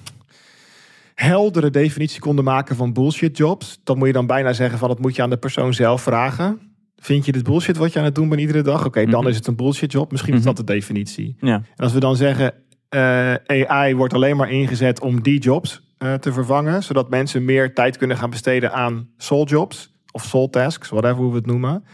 heldere 1.14 1.70
definitie 1.70 2.20
konden 2.20 2.44
maken 2.44 2.76
van 2.76 2.92
bullshit 2.92 3.36
jobs, 3.36 3.80
dan 3.84 3.98
moet 3.98 4.06
je 4.06 4.12
dan 4.12 4.26
bijna 4.26 4.52
zeggen 4.52 4.78
van 4.78 4.88
dat 4.88 4.98
moet 4.98 5.16
je 5.16 5.22
aan 5.22 5.30
de 5.30 5.36
persoon 5.36 5.74
zelf 5.74 6.02
vragen. 6.02 6.60
Vind 6.96 7.26
je 7.26 7.32
dit 7.32 7.42
bullshit 7.42 7.76
wat 7.76 7.92
je 7.92 7.98
aan 7.98 8.04
het 8.04 8.14
doen 8.14 8.28
bent 8.28 8.40
iedere 8.40 8.62
dag? 8.62 8.78
Oké, 8.78 8.86
okay, 8.86 9.06
dan 9.06 9.20
-hmm. 9.20 9.30
is 9.30 9.36
het 9.36 9.46
een 9.46 9.56
bullshit 9.56 9.92
job. 9.92 10.10
Misschien 10.10 10.34
is 10.34 10.42
dat 10.42 10.56
de 10.56 10.64
definitie. 10.64 11.36
Ja. 11.40 11.54
En 11.54 11.64
als 11.76 11.92
we 11.92 12.00
dan 12.00 12.16
zeggen, 12.16 12.54
uh, 12.90 13.34
AI 13.66 13.94
wordt 13.94 14.14
alleen 14.14 14.36
maar 14.36 14.50
ingezet 14.50 15.00
om 15.00 15.22
die 15.22 15.40
jobs 15.40 15.82
uh, 15.98 16.14
te 16.14 16.32
vervangen, 16.32 16.82
zodat 16.82 17.10
mensen 17.10 17.44
meer 17.44 17.74
tijd 17.74 17.96
kunnen 17.96 18.16
gaan 18.16 18.30
besteden 18.30 18.72
aan 18.72 19.08
soul 19.16 19.46
jobs 19.46 19.94
of 20.12 20.24
soul 20.24 20.50
tasks, 20.50 20.88
whatever 20.88 21.16
hoe 21.16 21.30
we 21.30 21.36
het 21.36 21.46
noemen, 21.46 21.84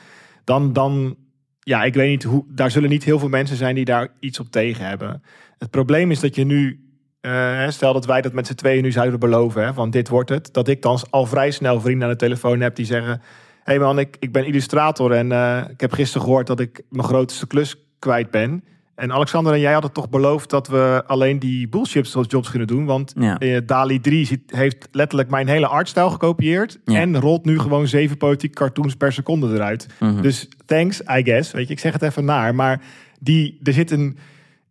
dan, 0.44 0.72
dan 0.72 1.16
ja, 1.60 1.84
ik 1.84 1.94
weet 1.94 2.10
niet 2.10 2.22
hoe, 2.22 2.44
daar 2.48 2.70
zullen 2.70 2.88
niet 2.88 3.04
heel 3.04 3.18
veel 3.18 3.28
mensen 3.28 3.56
zijn 3.56 3.74
die 3.74 3.84
daar 3.84 4.08
iets 4.20 4.40
op 4.40 4.50
tegen 4.50 4.86
hebben. 4.86 5.22
Het 5.58 5.70
probleem 5.70 6.10
is 6.10 6.20
dat 6.20 6.34
je 6.34 6.44
nu, 6.44 6.80
uh, 7.20 7.68
stel 7.68 7.92
dat 7.92 8.06
wij 8.06 8.20
dat 8.20 8.32
met 8.32 8.46
z'n 8.46 8.54
tweeën 8.54 8.82
nu 8.82 8.92
zouden 8.92 9.20
beloven, 9.20 9.64
hè, 9.64 9.74
van 9.74 9.90
dit 9.90 10.08
wordt 10.08 10.30
het, 10.30 10.52
dat 10.52 10.68
ik 10.68 10.82
dan 10.82 10.98
al 11.10 11.26
vrij 11.26 11.50
snel 11.50 11.80
vrienden 11.80 12.06
aan 12.06 12.12
de 12.12 12.18
telefoon 12.18 12.60
heb 12.60 12.76
die 12.76 12.86
zeggen, 12.86 13.22
hey 13.64 13.78
man, 13.78 13.98
ik, 13.98 14.16
ik 14.18 14.32
ben 14.32 14.46
illustrator 14.46 15.12
en 15.12 15.30
uh, 15.30 15.64
ik 15.68 15.80
heb 15.80 15.92
gisteren 15.92 16.26
gehoord 16.26 16.46
dat 16.46 16.60
ik 16.60 16.82
mijn 16.88 17.06
grootste 17.06 17.46
klus 17.46 17.76
kwijt 17.98 18.30
ben. 18.30 18.64
En 18.94 19.12
Alexander 19.12 19.52
en 19.52 19.60
jij 19.60 19.72
hadden 19.72 19.92
toch 19.92 20.08
beloofd 20.08 20.50
dat 20.50 20.68
we 20.68 21.02
alleen 21.06 21.38
die 21.38 21.68
bullshit 21.68 22.16
jobs 22.28 22.50
kunnen 22.50 22.68
doen. 22.68 22.84
Want 22.84 23.12
ja. 23.16 23.38
Eh, 23.38 23.60
Dali 23.66 24.00
3 24.00 24.42
heeft 24.46 24.88
letterlijk 24.90 25.30
mijn 25.30 25.48
hele 25.48 25.66
artstijl 25.66 26.10
gekopieerd. 26.10 26.78
En 26.84 27.20
rolt 27.20 27.44
nu 27.44 27.58
gewoon 27.58 27.88
zeven 27.88 28.16
politieke 28.16 28.54
cartoons 28.54 28.94
per 28.94 29.12
seconde 29.12 29.54
eruit. 29.54 29.86
Mhm. 29.98 30.22
Dus 30.22 30.48
thanks, 30.66 31.00
I 31.00 31.22
guess. 31.24 31.52
Weet 31.52 31.66
je, 31.66 31.72
ik 31.72 31.80
zeg 31.80 31.92
het 31.92 32.02
even 32.02 32.24
naar. 32.24 32.54
Maar 32.54 32.80
die, 33.20 33.58
er 33.62 33.72
zit 33.72 33.90
een... 33.90 34.16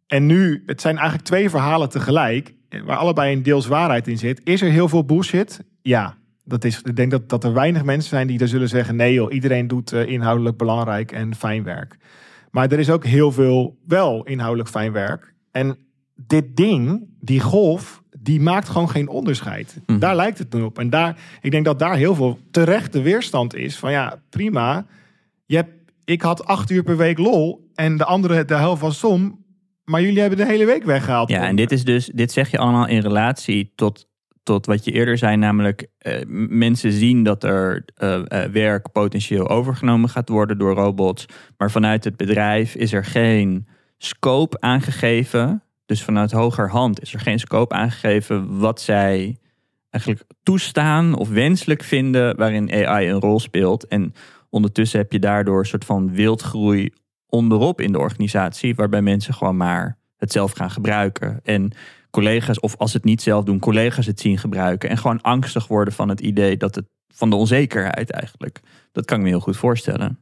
En 0.08 0.26
nu, 0.26 0.64
het 0.66 0.82
zijn 0.82 0.96
eigenlijk 0.96 1.28
twee 1.28 1.50
verhalen 1.50 1.90
tegelijk. 1.90 2.54
Waar 2.86 2.98
allebei 2.98 3.34
een 3.34 3.44
deels 3.44 3.68
waarheid 3.68 4.08
in 4.08 4.18
zit. 4.18 4.42
Is 4.44 4.62
er 4.62 4.70
heel 4.70 4.90
veel 4.90 5.06
bullshit? 5.06 5.64
Ja. 5.82 6.16
Dat 6.44 6.64
is, 6.64 6.82
ik 6.82 6.96
denk 6.96 7.12
dat, 7.12 7.30
dat 7.30 7.44
er 7.44 7.54
weinig 7.54 7.84
mensen 7.84 8.10
zijn 8.10 8.28
die 8.28 8.40
er 8.40 8.48
zullen 8.48 8.70
zeggen... 8.70 8.96
nee 8.96 9.14
joh, 9.14 9.34
iedereen 9.34 9.68
doet 9.68 9.94
uh, 9.94 10.08
inhoudelijk 10.08 10.58
belangrijk 10.58 11.12
en 11.12 11.36
fijn 11.36 11.64
werk. 11.64 11.98
Maar 12.52 12.72
er 12.72 12.80
is 12.80 12.90
ook 12.90 13.06
heel 13.06 13.32
veel 13.32 13.78
wel 13.88 14.24
inhoudelijk 14.24 14.70
fijn 14.70 14.92
werk. 14.92 15.34
En 15.52 15.78
dit 16.16 16.56
ding, 16.56 17.08
die 17.20 17.40
golf, 17.40 18.04
die 18.20 18.42
maakt 18.42 18.70
gewoon 18.70 18.90
geen 18.90 19.10
onderscheid. 19.10 19.80
Mhm. 19.86 20.00
Daar 20.00 20.16
lijkt 20.16 20.38
het 20.38 20.54
nu 20.54 20.62
op. 20.62 20.80
En 20.80 20.90
daar, 20.90 21.18
ik 21.42 21.52
denk 21.52 21.66
dat 21.66 21.80
daar 21.80 21.96
heel 21.96 22.16
veel 22.16 22.40
terechte 22.52 23.02
weerstand 23.02 23.56
is. 23.56 23.78
Van 23.78 23.92
ja, 23.92 24.22
prima. 24.30 24.86
Je 25.46 25.56
hebt, 25.56 25.72
ik 26.04 26.22
had 26.22 26.46
acht 26.46 26.70
uur 26.70 26.84
per 26.84 26.98
week 26.98 27.18
lol. 27.18 27.70
En 27.76 27.98
de 27.98 28.06
andere 28.06 28.46
de 28.46 28.56
helft 28.56 28.82
was 28.82 29.00
som. 29.00 29.40
Maar 29.84 30.02
jullie 30.02 30.20
hebben 30.20 30.38
de 30.38 30.46
hele 30.46 30.66
week 30.66 30.84
weggehaald. 30.84 31.30
Ja, 31.30 31.48
en 31.48 31.56
dit 31.56 31.72
is 31.72 31.84
dus, 31.84 32.06
dit 32.14 32.32
zeg 32.32 32.52
je 32.52 32.58
allemaal 32.58 32.88
in 32.88 33.02
relatie 33.02 33.72
tot 33.76 34.10
tot 34.44 34.66
wat 34.66 34.86
je 34.86 34.92
eerder 34.92 35.18
zei, 35.18 35.38
namelijk 35.38 35.88
uh, 36.02 36.22
mensen 36.50 36.92
zien 36.92 37.24
dat 37.24 37.44
er 37.44 37.86
uh, 37.98 38.22
werk 38.52 38.92
potentieel 38.92 39.50
overgenomen 39.50 40.10
gaat 40.10 40.30
worden 40.30 40.58
door 40.58 40.74
robots, 40.74 41.26
maar 41.58 41.72
vanuit 41.72 42.04
het 42.04 42.18
bedrijf 42.18 42.76
is 42.76 42.94
er 42.94 43.06
geen 43.06 43.68
scope 43.98 44.60
aangegeven. 44.60 45.64
Dus 45.86 46.04
vanuit 46.04 46.32
hogerhand 46.32 47.02
is 47.02 47.14
er 47.14 47.20
geen 47.20 47.40
scope 47.40 47.76
aangegeven 47.76 48.60
wat 48.60 48.82
zij 48.82 49.40
eigenlijk 49.90 50.24
toestaan 50.44 51.16
of 51.16 51.30
wenselijk 51.30 51.84
vinden 51.84 52.38
waarin 52.38 52.72
AI 52.72 53.10
een 53.10 53.20
rol 53.20 53.40
speelt. 53.40 53.88
En 53.88 54.14
ondertussen 54.50 55.00
heb 55.00 55.12
je 55.12 55.20
daardoor 55.20 55.60
een 55.60 55.66
soort 55.66 55.86
van 55.86 56.14
wildgroei 56.14 56.90
onderop 57.28 57.82
in 57.82 57.92
de 57.92 58.00
organisatie, 58.00 58.76
waarbij 58.76 59.02
mensen 59.02 59.34
gewoon 59.34 59.58
maar 59.58 59.98
het 60.18 60.32
zelf 60.32 60.52
gaan 60.52 60.72
gebruiken. 60.72 61.40
En 61.44 61.72
collega's, 62.12 62.60
of 62.60 62.78
als 62.78 62.94
het 62.94 63.04
niet 63.04 63.22
zelf 63.22 63.44
doen, 63.44 63.60
collega's 63.60 64.06
het 64.06 64.20
zien 64.20 64.38
gebruiken. 64.38 64.90
En 64.90 64.98
gewoon 64.98 65.22
angstig 65.22 65.68
worden 65.68 65.94
van 65.94 66.10
het 66.10 66.20
idee 66.20 66.58
dat 66.58 66.76
het 66.76 66.86
van 67.14 67.30
de 67.30 67.36
onzekerheid 67.36 68.12
eigenlijk. 68.12 68.60
Dat 68.92 69.06
kan 69.06 69.18
ik 69.18 69.24
me 69.24 69.30
heel 69.30 69.40
goed 69.40 69.58
voorstellen. 69.58 70.20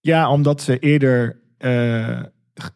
Ja, 0.00 0.30
omdat 0.30 0.62
ze 0.62 0.78
eerder, 0.78 1.40
uh, 1.58 2.20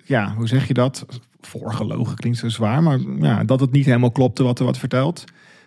ja, 0.05 0.35
hoe 0.35 0.49
zeg 0.49 0.69
je 0.69 0.75
dat? 0.75 1.07
Voorgelogen 1.41 2.17
klinkt 2.17 2.39
zo 2.39 2.49
zwaar, 2.49 2.83
maar 2.83 2.99
ja, 3.19 3.45
dat 3.45 3.61
het 3.61 3.73
niet 3.73 3.87
helemaal 3.87 4.11
klopte 4.11 4.43
wat 4.43 4.59
er 4.59 4.65
wat 4.65 4.79
verteld. 4.79 5.25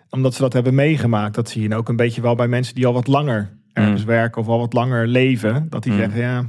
Omdat 0.10 0.34
ze 0.34 0.42
dat 0.42 0.54
hebben 0.54 0.76
meegemaakt. 0.76 1.36
Dat 1.36 1.50
zie 1.50 1.62
je 1.62 1.76
ook 1.76 1.90
een 1.90 1.96
beetje 1.96 2.22
wel 2.22 2.36
bij 2.36 2.48
mensen 2.48 2.76
die 2.76 2.86
al 2.86 2.94
wat 2.94 3.08
langer 3.08 3.58
ergens 3.74 4.02
mm. 4.02 4.08
werken 4.08 4.42
of 4.42 4.48
al 4.48 4.60
wat 4.60 4.74
langer 4.74 5.08
leven. 5.08 5.68
Dat 5.70 5.84
die 5.84 5.92
mm. 5.92 5.98
zeggen, 5.98 6.20
ja, 6.22 6.46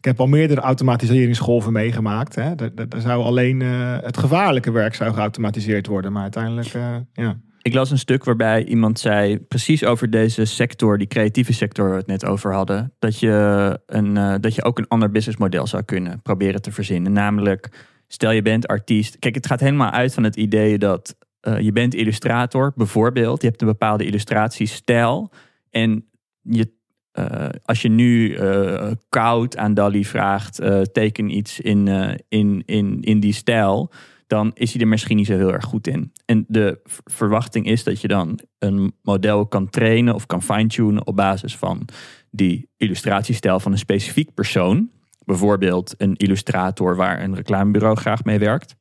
ik 0.00 0.06
heb 0.06 0.20
al 0.20 0.26
meerdere 0.26 0.60
automatiseringsgolven 0.60 1.72
meegemaakt. 1.72 2.34
Hè. 2.34 2.54
Er, 2.54 3.00
zou 3.00 3.22
alleen 3.22 3.60
uh, 3.60 3.96
het 4.00 4.16
gevaarlijke 4.16 4.70
werk 4.70 4.94
zou 4.94 5.12
geautomatiseerd 5.12 5.86
worden. 5.86 6.12
Maar 6.12 6.22
uiteindelijk, 6.22 6.74
uh, 6.74 6.96
ja. 7.12 7.40
Ik 7.62 7.74
las 7.74 7.90
een 7.90 7.98
stuk 7.98 8.24
waarbij 8.24 8.64
iemand 8.64 8.98
zei, 8.98 9.38
precies 9.38 9.84
over 9.84 10.10
deze 10.10 10.44
sector, 10.44 10.98
die 10.98 11.06
creatieve 11.06 11.52
sector 11.52 11.90
we 11.90 11.96
het 11.96 12.06
net 12.06 12.24
over 12.24 12.52
hadden, 12.52 12.92
dat 12.98 13.18
je, 13.18 13.80
een, 13.86 14.16
uh, 14.16 14.34
dat 14.40 14.54
je 14.54 14.64
ook 14.64 14.78
een 14.78 14.88
ander 14.88 15.10
businessmodel 15.10 15.66
zou 15.66 15.82
kunnen 15.82 16.22
proberen 16.22 16.62
te 16.62 16.72
verzinnen. 16.72 17.12
Namelijk, 17.12 17.86
stel 18.06 18.30
je 18.30 18.42
bent 18.42 18.66
artiest. 18.66 19.18
Kijk, 19.18 19.34
het 19.34 19.46
gaat 19.46 19.60
helemaal 19.60 19.90
uit 19.90 20.14
van 20.14 20.24
het 20.24 20.36
idee 20.36 20.78
dat 20.78 21.16
je 21.60 21.72
bent 21.72 21.94
illustrator, 21.94 22.72
bijvoorbeeld. 22.76 23.42
Je 23.42 23.48
hebt 23.48 23.60
een 23.60 23.66
bepaalde 23.68 24.04
illustratiestijl. 24.04 25.32
En 25.70 26.08
je 26.42 26.78
uh, 27.18 27.48
als 27.64 27.82
je 27.82 27.88
nu 27.88 28.28
uh, 28.28 28.90
koud 29.08 29.56
aan 29.56 29.74
Dali 29.74 30.04
vraagt, 30.04 30.60
uh, 30.60 30.80
teken 30.80 31.36
iets 31.36 31.60
in, 31.60 31.88
in, 32.28 32.62
in, 32.66 33.00
in 33.00 33.20
die 33.20 33.32
stijl, 33.32 33.90
dan 34.26 34.50
is 34.54 34.72
hij 34.72 34.82
er 34.82 34.88
misschien 34.88 35.16
niet 35.16 35.26
zo 35.26 35.36
heel 35.36 35.52
erg 35.52 35.64
goed 35.64 35.86
in. 35.86 36.12
En 36.24 36.44
de 36.48 36.80
verwachting 37.04 37.66
is 37.66 37.84
dat 37.84 38.00
je 38.00 38.08
dan 38.08 38.40
een 38.58 38.92
model 39.02 39.46
kan 39.46 39.70
trainen 39.70 40.14
of 40.14 40.26
kan 40.26 40.42
fine-tunen 40.42 41.06
op 41.06 41.16
basis 41.16 41.56
van 41.56 41.88
die 42.30 42.68
illustratiestijl 42.76 43.60
van 43.60 43.72
een 43.72 43.78
specifiek 43.78 44.34
persoon. 44.34 44.90
Bijvoorbeeld 45.24 45.94
een 45.96 46.16
illustrator 46.16 46.96
waar 46.96 47.22
een 47.22 47.34
reclamebureau 47.34 47.96
graag 47.96 48.24
mee 48.24 48.38
werkt. 48.38 48.76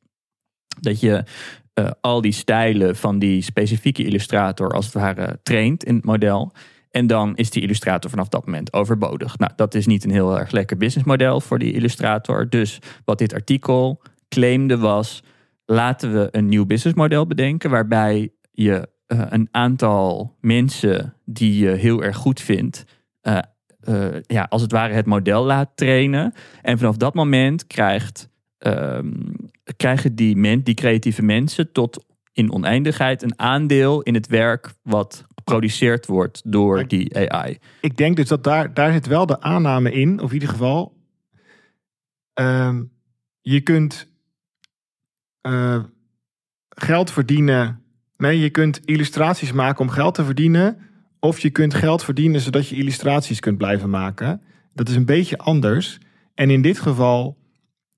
Dat 0.79 0.99
je 0.99 1.23
al 2.01 2.21
die 2.21 2.31
stijlen 2.31 2.95
van 2.95 3.19
die 3.19 3.41
specifieke 3.41 4.03
illustrator 4.03 4.71
als 4.71 4.85
het 4.85 4.93
ware 4.93 5.39
traint 5.43 5.83
in 5.83 5.95
het 5.95 6.05
model. 6.05 6.53
En 6.91 7.07
dan 7.07 7.35
is 7.35 7.49
die 7.49 7.61
illustrator 7.61 8.09
vanaf 8.09 8.27
dat 8.27 8.45
moment 8.45 8.73
overbodig. 8.73 9.37
Nou, 9.37 9.51
dat 9.55 9.73
is 9.73 9.85
niet 9.85 10.03
een 10.03 10.11
heel 10.11 10.39
erg 10.39 10.51
lekker 10.51 10.77
businessmodel 10.77 11.41
voor 11.41 11.59
die 11.59 11.73
illustrator. 11.73 12.49
Dus 12.49 12.79
wat 13.05 13.17
dit 13.17 13.33
artikel 13.33 14.01
claimde 14.29 14.77
was: 14.77 15.23
laten 15.65 16.13
we 16.13 16.27
een 16.31 16.47
nieuw 16.47 16.65
businessmodel 16.65 17.27
bedenken 17.27 17.69
waarbij 17.69 18.31
je 18.51 18.89
uh, 19.07 19.21
een 19.29 19.47
aantal 19.51 20.35
mensen 20.41 21.13
die 21.25 21.63
je 21.63 21.69
heel 21.69 22.03
erg 22.03 22.15
goed 22.15 22.41
vindt, 22.41 22.85
uh, 23.21 23.37
uh, 23.89 24.05
ja, 24.21 24.45
als 24.49 24.61
het 24.61 24.71
ware 24.71 24.93
het 24.93 25.05
model 25.05 25.45
laat 25.45 25.71
trainen. 25.75 26.33
En 26.61 26.77
vanaf 26.77 26.97
dat 26.97 27.13
moment 27.13 27.67
krijgt, 27.67 28.29
um, 28.57 29.35
krijgen 29.75 30.15
die, 30.15 30.63
die 30.63 30.73
creatieve 30.73 31.21
mensen 31.21 31.71
tot 31.71 32.05
in 32.33 32.51
oneindigheid 32.51 33.23
een 33.23 33.39
aandeel 33.39 34.01
in 34.01 34.13
het 34.13 34.27
werk 34.27 34.73
wat 34.83 35.25
geproduceerd 35.49 36.05
wordt 36.05 36.41
door 36.45 36.87
die 36.87 37.31
AI. 37.31 37.57
Ik 37.81 37.97
denk 37.97 38.15
dus 38.15 38.27
dat 38.27 38.43
daar, 38.43 38.73
daar 38.73 38.91
zit 38.91 39.07
wel 39.07 39.25
de 39.25 39.41
aanname 39.41 39.91
in, 39.91 40.19
of 40.19 40.27
in 40.27 40.33
ieder 40.33 40.49
geval, 40.49 40.97
uh, 42.39 42.79
je 43.41 43.61
kunt 43.61 44.07
uh, 45.47 45.83
geld 46.69 47.11
verdienen. 47.11 47.83
Nee, 48.17 48.39
je 48.39 48.49
kunt 48.49 48.79
illustraties 48.85 49.51
maken 49.51 49.81
om 49.81 49.89
geld 49.89 50.15
te 50.15 50.23
verdienen. 50.23 50.77
Of 51.19 51.39
je 51.39 51.49
kunt 51.49 51.73
geld 51.73 52.03
verdienen 52.03 52.41
zodat 52.41 52.67
je 52.67 52.75
illustraties 52.75 53.39
kunt 53.39 53.57
blijven 53.57 53.89
maken. 53.89 54.41
Dat 54.73 54.89
is 54.89 54.95
een 54.95 55.05
beetje 55.05 55.37
anders. 55.37 55.97
En 56.33 56.49
in 56.49 56.61
dit 56.61 56.79
geval 56.79 57.37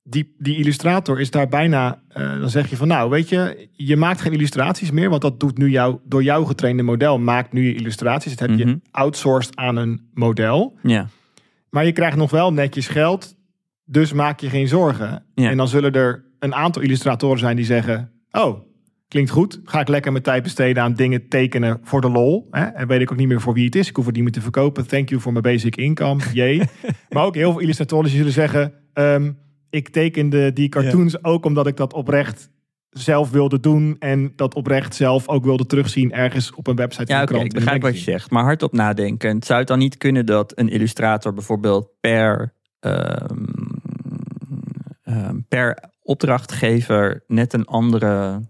die, 0.03 0.35
die 0.37 0.57
illustrator 0.57 1.19
is 1.19 1.31
daar 1.31 1.47
bijna, 1.47 2.01
uh, 2.17 2.39
dan 2.39 2.49
zeg 2.49 2.69
je 2.69 2.77
van 2.77 2.87
nou 2.87 3.09
weet 3.09 3.29
je, 3.29 3.67
je 3.71 3.97
maakt 3.97 4.21
geen 4.21 4.33
illustraties 4.33 4.91
meer, 4.91 5.09
want 5.09 5.21
dat 5.21 5.39
doet 5.39 5.57
nu 5.57 5.69
jou, 5.69 5.99
door 6.05 6.23
jou 6.23 6.45
getrainde 6.45 6.83
model, 6.83 7.19
maakt 7.19 7.53
nu 7.53 7.65
je 7.65 7.75
illustraties. 7.75 8.35
Dat 8.35 8.49
heb 8.49 8.57
je 8.57 8.65
mhm. 8.65 8.75
outsourced 8.91 9.55
aan 9.55 9.75
een 9.75 10.09
model. 10.13 10.77
Ja. 10.83 11.07
Maar 11.69 11.85
je 11.85 11.91
krijgt 11.91 12.17
nog 12.17 12.31
wel 12.31 12.53
netjes 12.53 12.87
geld, 12.87 13.35
dus 13.85 14.13
maak 14.13 14.39
je 14.39 14.49
geen 14.49 14.67
zorgen. 14.67 15.25
Ja. 15.35 15.49
En 15.49 15.57
dan 15.57 15.67
zullen 15.67 15.91
er 15.91 16.25
een 16.39 16.55
aantal 16.55 16.81
illustratoren 16.81 17.39
zijn 17.39 17.55
die 17.55 17.65
zeggen, 17.65 18.11
oh, 18.31 18.59
klinkt 19.07 19.29
goed, 19.29 19.61
ga 19.63 19.79
ik 19.79 19.87
lekker 19.87 20.11
mijn 20.11 20.23
tijd 20.23 20.43
besteden 20.43 20.83
aan 20.83 20.93
dingen 20.93 21.27
tekenen 21.27 21.79
voor 21.83 22.01
de 22.01 22.09
lol. 22.09 22.47
Hè? 22.51 22.63
En 22.63 22.87
weet 22.87 23.01
ik 23.01 23.11
ook 23.11 23.17
niet 23.17 23.27
meer 23.27 23.41
voor 23.41 23.53
wie 23.53 23.65
het 23.65 23.75
is, 23.75 23.89
ik 23.89 23.95
hoef 23.95 24.05
het 24.05 24.15
niet 24.15 24.23
meer 24.23 24.33
te 24.33 24.41
verkopen. 24.41 24.87
Thank 24.87 25.09
you 25.09 25.21
voor 25.21 25.31
mijn 25.31 25.43
basic 25.43 25.75
income, 25.75 26.21
jee. 26.33 26.61
maar 27.09 27.23
ook 27.23 27.35
heel 27.35 27.51
veel 27.51 27.61
illustratoren 27.61 28.05
die 28.05 28.17
zullen 28.17 28.31
zeggen... 28.31 28.73
Um, 28.93 29.37
ik 29.71 29.89
tekende 29.89 30.53
die 30.53 30.69
cartoons 30.69 31.23
ook 31.23 31.45
omdat 31.45 31.67
ik 31.67 31.77
dat 31.77 31.93
oprecht 31.93 32.49
zelf 32.89 33.29
wilde 33.29 33.59
doen 33.59 33.95
en 33.99 34.33
dat 34.35 34.55
oprecht 34.55 34.95
zelf 34.95 35.27
ook 35.27 35.43
wilde 35.43 35.65
terugzien 35.65 36.11
ergens 36.11 36.53
op 36.53 36.67
een 36.67 36.75
website. 36.75 37.11
Ja, 37.11 37.21
oké, 37.21 37.39
ik 37.39 37.53
begrijp 37.53 37.81
wat 37.81 37.97
je 37.97 38.03
zegt, 38.11 38.31
maar 38.31 38.43
hardop 38.43 38.73
nadenken. 38.73 39.43
Zou 39.43 39.59
het 39.59 39.67
dan 39.67 39.79
niet 39.79 39.97
kunnen 39.97 40.25
dat 40.25 40.57
een 40.57 40.69
illustrator 40.69 41.33
bijvoorbeeld 41.33 41.89
per, 41.99 42.53
um, 42.79 43.75
per 45.47 45.83
opdrachtgever 46.01 47.23
net 47.27 47.53
een 47.53 47.65
andere 47.65 48.41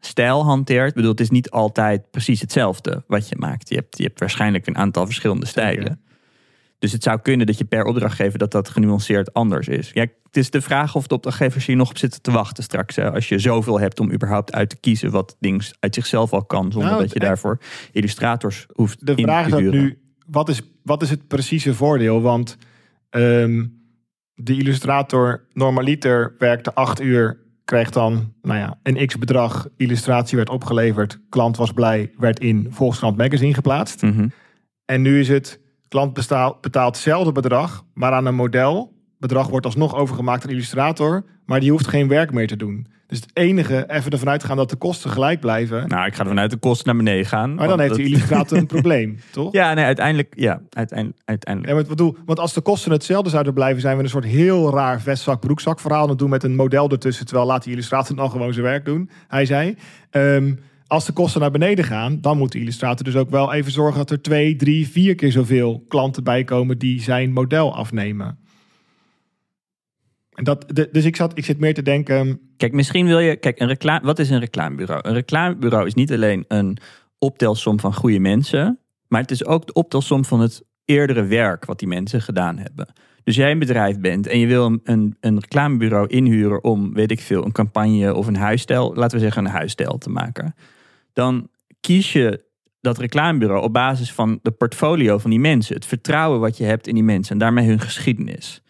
stijl 0.00 0.44
hanteert? 0.44 0.88
Ik 0.88 0.94
bedoel, 0.94 1.10
het 1.10 1.20
is 1.20 1.30
niet 1.30 1.50
altijd 1.50 2.10
precies 2.10 2.40
hetzelfde 2.40 3.04
wat 3.06 3.28
je 3.28 3.36
maakt. 3.38 3.68
Je 3.68 3.74
hebt, 3.74 3.98
je 3.98 4.04
hebt 4.04 4.20
waarschijnlijk 4.20 4.66
een 4.66 4.76
aantal 4.76 5.04
verschillende 5.04 5.46
stijlen. 5.46 6.03
Dus 6.84 6.92
het 6.92 7.02
zou 7.02 7.20
kunnen 7.20 7.46
dat 7.46 7.58
je 7.58 7.64
per 7.64 7.84
opdrachtgever 7.84 8.38
dat 8.38 8.50
dat 8.50 8.68
genuanceerd 8.68 9.32
anders 9.32 9.68
is. 9.68 9.90
Ja, 9.92 10.00
het 10.22 10.36
is 10.36 10.50
de 10.50 10.60
vraag 10.60 10.94
of 10.94 11.06
de 11.06 11.14
opdrachtgevers 11.14 11.66
hier 11.66 11.76
nog 11.76 11.90
op 11.90 11.98
zitten 11.98 12.22
te 12.22 12.30
wachten 12.30 12.62
straks. 12.62 12.96
Hè, 12.96 13.12
als 13.12 13.28
je 13.28 13.38
zoveel 13.38 13.80
hebt 13.80 14.00
om 14.00 14.12
überhaupt 14.12 14.52
uit 14.52 14.68
te 14.68 14.76
kiezen 14.76 15.10
wat 15.10 15.36
ding 15.38 15.72
uit 15.80 15.94
zichzelf 15.94 16.32
al 16.32 16.44
kan. 16.44 16.72
Zonder 16.72 16.90
nou, 16.90 17.02
dat 17.02 17.12
je 17.12 17.18
daarvoor 17.18 17.58
illustrators 17.92 18.66
hoeft 18.72 19.06
de 19.06 19.14
vraag 19.14 19.46
is 19.46 19.70
nu, 19.70 19.98
wat 20.26 20.48
is, 20.48 20.60
wat 20.82 21.02
is 21.02 21.10
het 21.10 21.28
precieze 21.28 21.74
voordeel? 21.74 22.20
Want 22.20 22.56
um, 23.10 23.82
de 24.34 24.56
illustrator 24.56 25.46
normaliter 25.52 26.34
werkte 26.38 26.74
acht 26.74 27.00
uur 27.00 27.38
krijgt 27.64 27.92
dan 27.92 28.32
nou 28.42 28.58
ja, 28.58 28.78
een 28.82 29.06
x 29.06 29.18
bedrag, 29.18 29.68
illustratie 29.76 30.36
werd 30.36 30.48
opgeleverd, 30.48 31.20
klant 31.28 31.56
was 31.56 31.72
blij, 31.72 32.10
werd 32.18 32.40
in 32.40 32.66
Volkskrant 32.70 33.16
Magazine 33.16 33.54
geplaatst. 33.54 34.02
Mhm. 34.02 34.28
En 34.84 35.02
nu 35.02 35.20
is 35.20 35.28
het, 35.28 35.60
klant 35.94 36.12
betaalt, 36.12 36.60
betaalt 36.60 36.94
hetzelfde 36.94 37.32
bedrag, 37.32 37.84
maar 37.92 38.12
aan 38.12 38.26
een 38.26 38.34
model. 38.34 38.92
Bedrag 39.18 39.48
wordt 39.48 39.66
alsnog 39.66 39.94
overgemaakt 39.94 40.44
aan 40.44 40.50
illustrator, 40.50 41.24
maar 41.46 41.60
die 41.60 41.70
hoeft 41.70 41.86
geen 41.86 42.08
werk 42.08 42.32
meer 42.32 42.46
te 42.46 42.56
doen. 42.56 42.86
Dus 43.06 43.20
het 43.20 43.30
enige, 43.32 43.84
even 43.88 44.10
ervan 44.10 44.28
uitgaan 44.28 44.56
dat 44.56 44.70
de 44.70 44.76
kosten 44.76 45.10
gelijk 45.10 45.40
blijven. 45.40 45.88
Nou, 45.88 46.06
ik 46.06 46.14
ga 46.14 46.20
ervan 46.20 46.38
uit 46.38 46.50
de 46.50 46.56
kosten 46.56 46.86
naar 46.86 47.04
beneden 47.04 47.26
gaan. 47.26 47.54
Maar 47.54 47.68
dan 47.68 47.80
heeft 47.80 47.94
de 47.94 48.02
illustrator 48.02 48.58
een 48.58 48.66
probleem, 48.76 49.18
toch? 49.30 49.52
Ja, 49.52 49.74
nee, 49.74 49.84
uiteindelijk, 49.84 50.32
ja, 50.36 50.60
uiteindelijk. 50.70 51.20
uiteindelijk. 51.24 51.72
Ja, 51.72 51.78
maar 51.80 51.88
bedoel, 51.88 52.16
want 52.24 52.38
als 52.38 52.52
de 52.52 52.60
kosten 52.60 52.92
hetzelfde 52.92 53.30
zouden 53.30 53.54
blijven, 53.54 53.80
zijn 53.80 53.96
we 53.96 54.02
een 54.02 54.08
soort 54.08 54.24
heel 54.24 54.70
raar 54.70 55.00
vestzak 55.00 55.40
broekzak 55.40 55.80
verhaal 55.80 56.08
aan 56.08 56.16
doen 56.16 56.30
met 56.30 56.44
een 56.44 56.56
model 56.56 56.90
ertussen, 56.90 57.26
terwijl 57.26 57.46
laat 57.46 57.62
die 57.62 57.72
illustrator 57.72 58.16
dan 58.16 58.30
gewoon 58.30 58.52
zijn 58.52 58.64
werk 58.64 58.84
doen. 58.84 59.10
Hij 59.28 59.44
zei. 59.44 59.76
Um, 60.10 60.58
als 60.94 61.06
de 61.06 61.12
kosten 61.12 61.40
naar 61.40 61.50
beneden 61.50 61.84
gaan, 61.84 62.20
dan 62.20 62.38
moet 62.38 62.52
de 62.52 62.58
illustrator 62.58 63.04
dus 63.04 63.16
ook 63.16 63.30
wel 63.30 63.52
even 63.52 63.72
zorgen 63.72 63.98
dat 63.98 64.10
er 64.10 64.22
twee, 64.22 64.56
drie, 64.56 64.88
vier 64.88 65.14
keer 65.14 65.32
zoveel 65.32 65.84
klanten 65.88 66.24
bij 66.24 66.44
komen 66.44 66.78
die 66.78 67.02
zijn 67.02 67.32
model 67.32 67.74
afnemen. 67.74 68.38
En 70.34 70.44
dat, 70.44 70.88
dus 70.92 71.04
ik, 71.04 71.16
zat, 71.16 71.38
ik 71.38 71.44
zit 71.44 71.58
meer 71.58 71.74
te 71.74 71.82
denken. 71.82 72.40
Kijk, 72.56 72.72
misschien 72.72 73.06
wil 73.06 73.18
je. 73.18 73.36
Kijk, 73.36 73.60
een 73.60 73.66
reclame, 73.66 74.06
wat 74.06 74.18
is 74.18 74.30
een 74.30 74.40
reclamebureau? 74.40 75.08
Een 75.08 75.14
reclamebureau 75.14 75.86
is 75.86 75.94
niet 75.94 76.12
alleen 76.12 76.44
een 76.48 76.78
optelsom 77.18 77.80
van 77.80 77.94
goede 77.94 78.18
mensen. 78.18 78.78
Maar 79.08 79.20
het 79.20 79.30
is 79.30 79.44
ook 79.44 79.66
de 79.66 79.72
optelsom 79.72 80.24
van 80.24 80.40
het 80.40 80.64
eerdere 80.84 81.24
werk 81.24 81.64
wat 81.64 81.78
die 81.78 81.88
mensen 81.88 82.22
gedaan 82.22 82.58
hebben. 82.58 82.92
Dus 83.24 83.36
jij 83.36 83.50
een 83.50 83.58
bedrijf 83.58 83.98
bent 83.98 84.26
en 84.26 84.38
je 84.38 84.46
wil 84.46 84.66
een, 84.66 84.80
een, 84.84 85.16
een 85.20 85.40
reclamebureau 85.40 86.06
inhuren 86.06 86.64
om, 86.64 86.94
weet 86.94 87.10
ik 87.10 87.20
veel, 87.20 87.44
een 87.44 87.52
campagne 87.52 88.14
of 88.14 88.26
een 88.26 88.36
huisstijl, 88.36 88.94
laten 88.94 89.18
we 89.18 89.24
zeggen 89.24 89.44
een 89.44 89.50
huisstijl 89.50 89.98
te 89.98 90.10
maken. 90.10 90.54
Dan 91.14 91.48
kies 91.80 92.12
je 92.12 92.44
dat 92.80 92.98
reclamebureau 92.98 93.62
op 93.62 93.72
basis 93.72 94.12
van 94.12 94.38
de 94.42 94.50
portfolio 94.50 95.18
van 95.18 95.30
die 95.30 95.40
mensen. 95.40 95.74
Het 95.74 95.86
vertrouwen 95.86 96.40
wat 96.40 96.56
je 96.56 96.64
hebt 96.64 96.86
in 96.86 96.94
die 96.94 97.02
mensen 97.02 97.32
en 97.32 97.38
daarmee 97.38 97.66
hun 97.66 97.80
geschiedenis. 97.80 98.62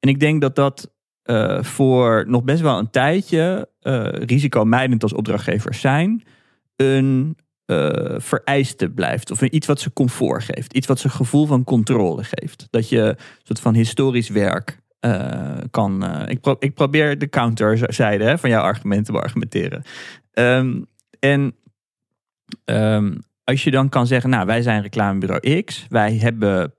En 0.00 0.08
ik 0.08 0.20
denk 0.20 0.40
dat 0.40 0.56
dat 0.56 0.92
uh, 1.24 1.62
voor 1.62 2.24
nog 2.26 2.44
best 2.44 2.60
wel 2.60 2.78
een 2.78 2.90
tijdje 2.90 3.68
uh, 3.82 4.08
risicomijdend 4.08 5.02
als 5.02 5.12
opdrachtgevers 5.12 5.80
zijn, 5.80 6.22
een 6.76 7.36
uh, 7.66 8.14
vereiste 8.18 8.90
blijft. 8.90 9.30
Of 9.30 9.42
iets 9.42 9.66
wat 9.66 9.80
ze 9.80 9.92
comfort 9.92 10.42
geeft. 10.42 10.72
Iets 10.72 10.86
wat 10.86 10.98
ze 10.98 11.08
gevoel 11.08 11.46
van 11.46 11.64
controle 11.64 12.24
geeft. 12.24 12.66
Dat 12.70 12.88
je 12.88 13.00
een 13.00 13.16
soort 13.42 13.60
van 13.60 13.74
historisch 13.74 14.28
werk 14.28 14.82
kan. 15.70 16.04
ik, 16.28 16.46
ik, 16.58 16.74
probeer 16.74 17.18
de 17.18 17.28
counterzijde 17.28 18.24
hè, 18.24 18.38
van 18.38 18.50
jouw 18.50 18.62
argumenten 18.62 19.04
te 19.04 19.12
beargumenteren. 19.12 19.82
Um, 20.32 20.86
en 21.18 21.54
um, 22.64 23.18
als 23.44 23.64
je 23.64 23.70
dan 23.70 23.88
kan 23.88 24.06
zeggen, 24.06 24.30
nou, 24.30 24.46
wij 24.46 24.62
zijn 24.62 24.82
reclamebureau 24.82 25.62
X. 25.62 25.86
Wij 25.88 26.16
hebben 26.16 26.74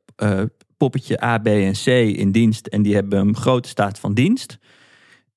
poppetje 0.78 1.24
A, 1.24 1.38
B 1.38 1.48
en 1.48 1.74
C 1.74 1.88
in 2.18 2.32
dienst 2.32 2.68
en 2.68 2.82
die 2.82 2.94
hebben 2.94 3.20
een 3.20 3.36
grote 3.36 3.70
staat 3.70 4.00
van 4.00 4.14
dienst. 4.14 4.58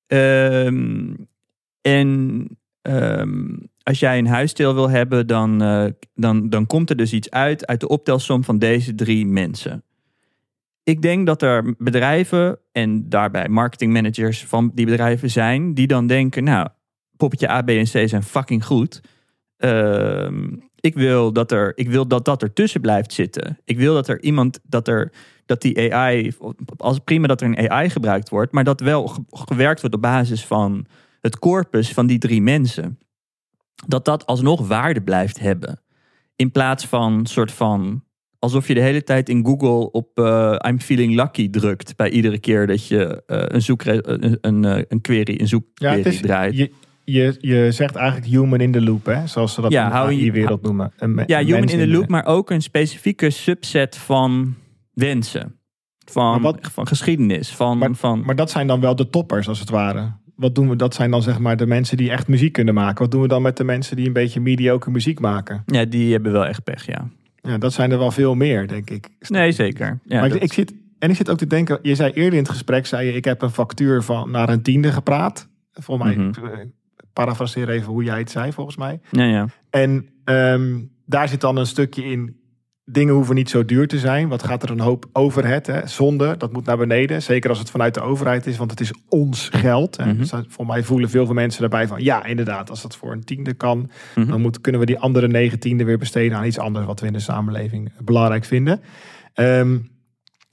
Ehm, 0.07 1.13
en 1.81 2.47
ehm, 2.81 3.55
als 3.83 3.99
jij 3.99 4.17
een 4.17 4.27
huisstijl 4.27 4.73
wil 4.73 4.89
hebben, 4.89 5.27
dan, 5.27 5.63
uh, 5.63 5.85
dan, 6.13 6.49
dan 6.49 6.67
komt 6.67 6.89
er 6.89 6.95
dus 6.95 7.13
iets 7.13 7.29
uit 7.29 7.67
uit 7.67 7.79
de 7.79 7.87
optelsom 7.87 8.43
van 8.43 8.59
deze 8.59 8.95
drie 8.95 9.25
mensen. 9.25 9.83
Ik 10.83 11.01
denk 11.01 11.25
dat 11.25 11.41
er 11.41 11.75
bedrijven 11.77 12.59
en 12.71 13.09
daarbij 13.09 13.47
marketingmanagers 13.47 14.45
van 14.45 14.71
die 14.73 14.85
bedrijven 14.85 15.29
zijn, 15.29 15.73
die 15.73 15.87
dan 15.87 16.07
denken, 16.07 16.43
nou, 16.43 16.67
poppetje 17.17 17.49
A, 17.49 17.61
B 17.61 17.69
en 17.69 17.83
C 17.83 18.09
zijn 18.09 18.23
fucking 18.23 18.65
goed. 18.65 19.01
Uh, 19.59 20.27
ik 20.79 20.93
wil 20.93 21.33
dat 21.33 21.51
er, 21.51 21.71
ik 21.75 21.89
wil 21.89 22.07
dat 22.07 22.25
dat 22.25 22.41
ertussen 22.43 22.81
blijft 22.81 23.13
zitten. 23.13 23.59
Ik 23.63 23.77
wil 23.77 23.93
dat 23.93 24.07
er 24.07 24.21
iemand, 24.21 24.59
dat 24.63 24.87
er, 24.87 25.11
dat 25.45 25.61
die 25.61 25.93
AI, 25.93 26.31
als 26.77 26.99
prima 26.99 27.27
dat 27.27 27.41
er 27.41 27.47
een 27.47 27.69
AI 27.69 27.89
gebruikt 27.89 28.29
wordt, 28.29 28.51
maar 28.51 28.63
dat 28.63 28.79
wel 28.79 29.25
gewerkt 29.29 29.79
wordt 29.79 29.95
op 29.95 30.01
basis 30.01 30.45
van 30.45 30.85
het 31.21 31.39
corpus 31.39 31.93
van 31.93 32.07
die 32.07 32.17
drie 32.17 32.41
mensen. 32.41 32.99
Dat 33.87 34.05
dat 34.05 34.25
alsnog 34.25 34.67
waarde 34.67 35.01
blijft 35.01 35.39
hebben. 35.39 35.81
In 36.35 36.51
plaats 36.51 36.85
van 36.85 37.25
soort 37.25 37.51
van 37.51 38.03
alsof 38.39 38.67
je 38.67 38.73
de 38.73 38.81
hele 38.81 39.03
tijd 39.03 39.29
in 39.29 39.45
Google 39.45 39.91
op 39.91 40.19
uh, 40.19 40.55
I'm 40.67 40.79
feeling 40.79 41.15
lucky 41.15 41.49
drukt 41.49 41.95
bij 41.95 42.09
iedere 42.09 42.39
keer 42.39 42.67
dat 42.67 42.87
je 42.87 43.23
uh, 43.27 43.43
een, 43.47 43.61
zoek, 43.61 43.85
een, 43.85 44.37
een, 44.41 44.85
een 44.87 45.01
query, 45.01 45.39
een 45.39 45.47
zoekquery 45.47 46.13
ja, 46.13 46.21
draait 46.21 46.57
je, 46.57 46.71
je 47.11 47.67
zegt 47.71 47.95
eigenlijk 47.95 48.31
human 48.31 48.61
in 48.61 48.71
the 48.71 48.81
loop, 48.81 49.05
hè? 49.05 49.27
zoals 49.27 49.53
ze 49.53 49.61
dat 49.61 49.71
ja, 49.71 50.07
in 50.07 50.17
die 50.17 50.31
wereld 50.31 50.61
noemen. 50.61 50.91
Een, 50.97 51.23
ja, 51.25 51.43
human 51.43 51.67
in 51.67 51.79
the 51.79 51.87
loop, 51.87 52.07
maar 52.07 52.25
ook 52.25 52.49
een 52.49 52.61
specifieke 52.61 53.29
subset 53.29 53.97
van 53.97 54.55
wensen. 54.93 55.59
Van, 56.05 56.41
wat, 56.41 56.57
van 56.71 56.87
geschiedenis. 56.87 57.49
Van, 57.49 57.77
maar, 57.77 57.93
van... 57.93 58.23
maar 58.25 58.35
dat 58.35 58.51
zijn 58.51 58.67
dan 58.67 58.79
wel 58.79 58.95
de 58.95 59.09
toppers, 59.09 59.47
als 59.47 59.59
het 59.59 59.69
ware. 59.69 60.11
Wat 60.35 60.55
doen 60.55 60.69
we? 60.69 60.75
Dat 60.75 60.93
zijn 60.93 61.11
dan 61.11 61.21
zeg 61.21 61.39
maar 61.39 61.57
de 61.57 61.65
mensen 61.65 61.97
die 61.97 62.11
echt 62.11 62.27
muziek 62.27 62.53
kunnen 62.53 62.73
maken. 62.73 63.01
Wat 63.01 63.11
doen 63.11 63.21
we 63.21 63.27
dan 63.27 63.41
met 63.41 63.57
de 63.57 63.63
mensen 63.63 63.95
die 63.95 64.07
een 64.07 64.13
beetje 64.13 64.39
mediocre 64.39 64.91
muziek 64.91 65.19
maken? 65.19 65.63
Ja, 65.65 65.85
die 65.85 66.11
hebben 66.11 66.31
wel 66.31 66.45
echt 66.45 66.63
pech, 66.63 66.85
ja. 66.85 67.09
Ja, 67.35 67.57
dat 67.57 67.73
zijn 67.73 67.91
er 67.91 67.97
wel 67.97 68.11
veel 68.11 68.35
meer, 68.35 68.67
denk 68.67 68.89
ik. 68.89 69.09
Nee, 69.19 69.51
zeker. 69.51 69.99
Ja, 70.03 70.19
maar 70.19 70.35
ik, 70.35 70.53
zit, 70.53 70.73
en 70.99 71.09
ik 71.09 71.15
zit 71.15 71.29
ook 71.29 71.37
te 71.37 71.47
denken, 71.47 71.79
je 71.81 71.95
zei 71.95 72.11
eerder 72.11 72.33
in 72.33 72.43
het 72.43 72.49
gesprek, 72.49 72.85
zei 72.85 73.07
je, 73.07 73.13
ik 73.13 73.25
heb 73.25 73.41
een 73.41 73.49
factuur 73.49 74.03
van 74.03 74.31
naar 74.31 74.49
een 74.49 74.61
tiende 74.61 74.91
gepraat. 74.91 75.47
Volgens 75.71 76.07
mij, 76.07 76.17
mhm 76.17 76.67
parafraseer 77.13 77.69
even 77.69 77.91
hoe 77.91 78.03
jij 78.03 78.19
het 78.19 78.31
zei, 78.31 78.53
volgens 78.53 78.77
mij. 78.77 78.99
Ja, 79.11 79.23
ja. 79.23 79.47
En 79.69 80.09
ehm, 80.23 80.79
daar 81.05 81.27
zit 81.27 81.41
dan 81.41 81.57
een 81.57 81.65
stukje 81.65 82.03
in. 82.03 82.37
Dingen 82.91 83.13
hoeven 83.13 83.35
niet 83.35 83.49
zo 83.49 83.65
duur 83.65 83.87
te 83.87 83.99
zijn. 83.99 84.27
Wat 84.27 84.43
gaat 84.43 84.63
er 84.63 84.69
een 84.69 84.79
hoop 84.79 85.09
overhead? 85.13 85.65
Hè? 85.65 85.87
Zonde, 85.87 86.37
dat 86.37 86.53
moet 86.53 86.65
naar 86.65 86.77
beneden. 86.77 87.21
Zeker 87.21 87.49
als 87.49 87.59
het 87.59 87.69
vanuit 87.69 87.93
de 87.93 88.01
overheid 88.01 88.45
is, 88.45 88.57
want 88.57 88.71
het 88.71 88.79
is 88.79 88.93
ons 89.07 89.49
geld. 89.51 89.97
Mm 90.05 90.17
dus 90.17 90.31
voor 90.47 90.65
mij 90.65 90.83
voelen 90.83 91.09
veel, 91.09 91.25
veel 91.25 91.33
mensen 91.33 91.61
daarbij 91.61 91.87
van... 91.87 92.03
ja, 92.03 92.25
inderdaad, 92.25 92.69
als 92.69 92.81
dat 92.81 92.95
voor 92.95 93.11
een 93.11 93.23
tiende 93.23 93.53
kan... 93.53 93.89
Mhm. 94.15 94.29
dan 94.29 94.41
moet, 94.41 94.61
kunnen 94.61 94.81
we 94.81 94.87
die 94.87 94.99
andere 94.99 95.27
negentiende 95.27 95.83
weer 95.83 95.97
besteden 95.97 96.37
aan 96.37 96.45
iets 96.45 96.59
anders... 96.59 96.85
wat 96.85 96.99
we 96.99 97.07
in 97.07 97.13
de 97.13 97.19
samenleving 97.19 97.91
belangrijk 98.03 98.45
vinden. 98.45 98.81
Ehm, 99.33 99.77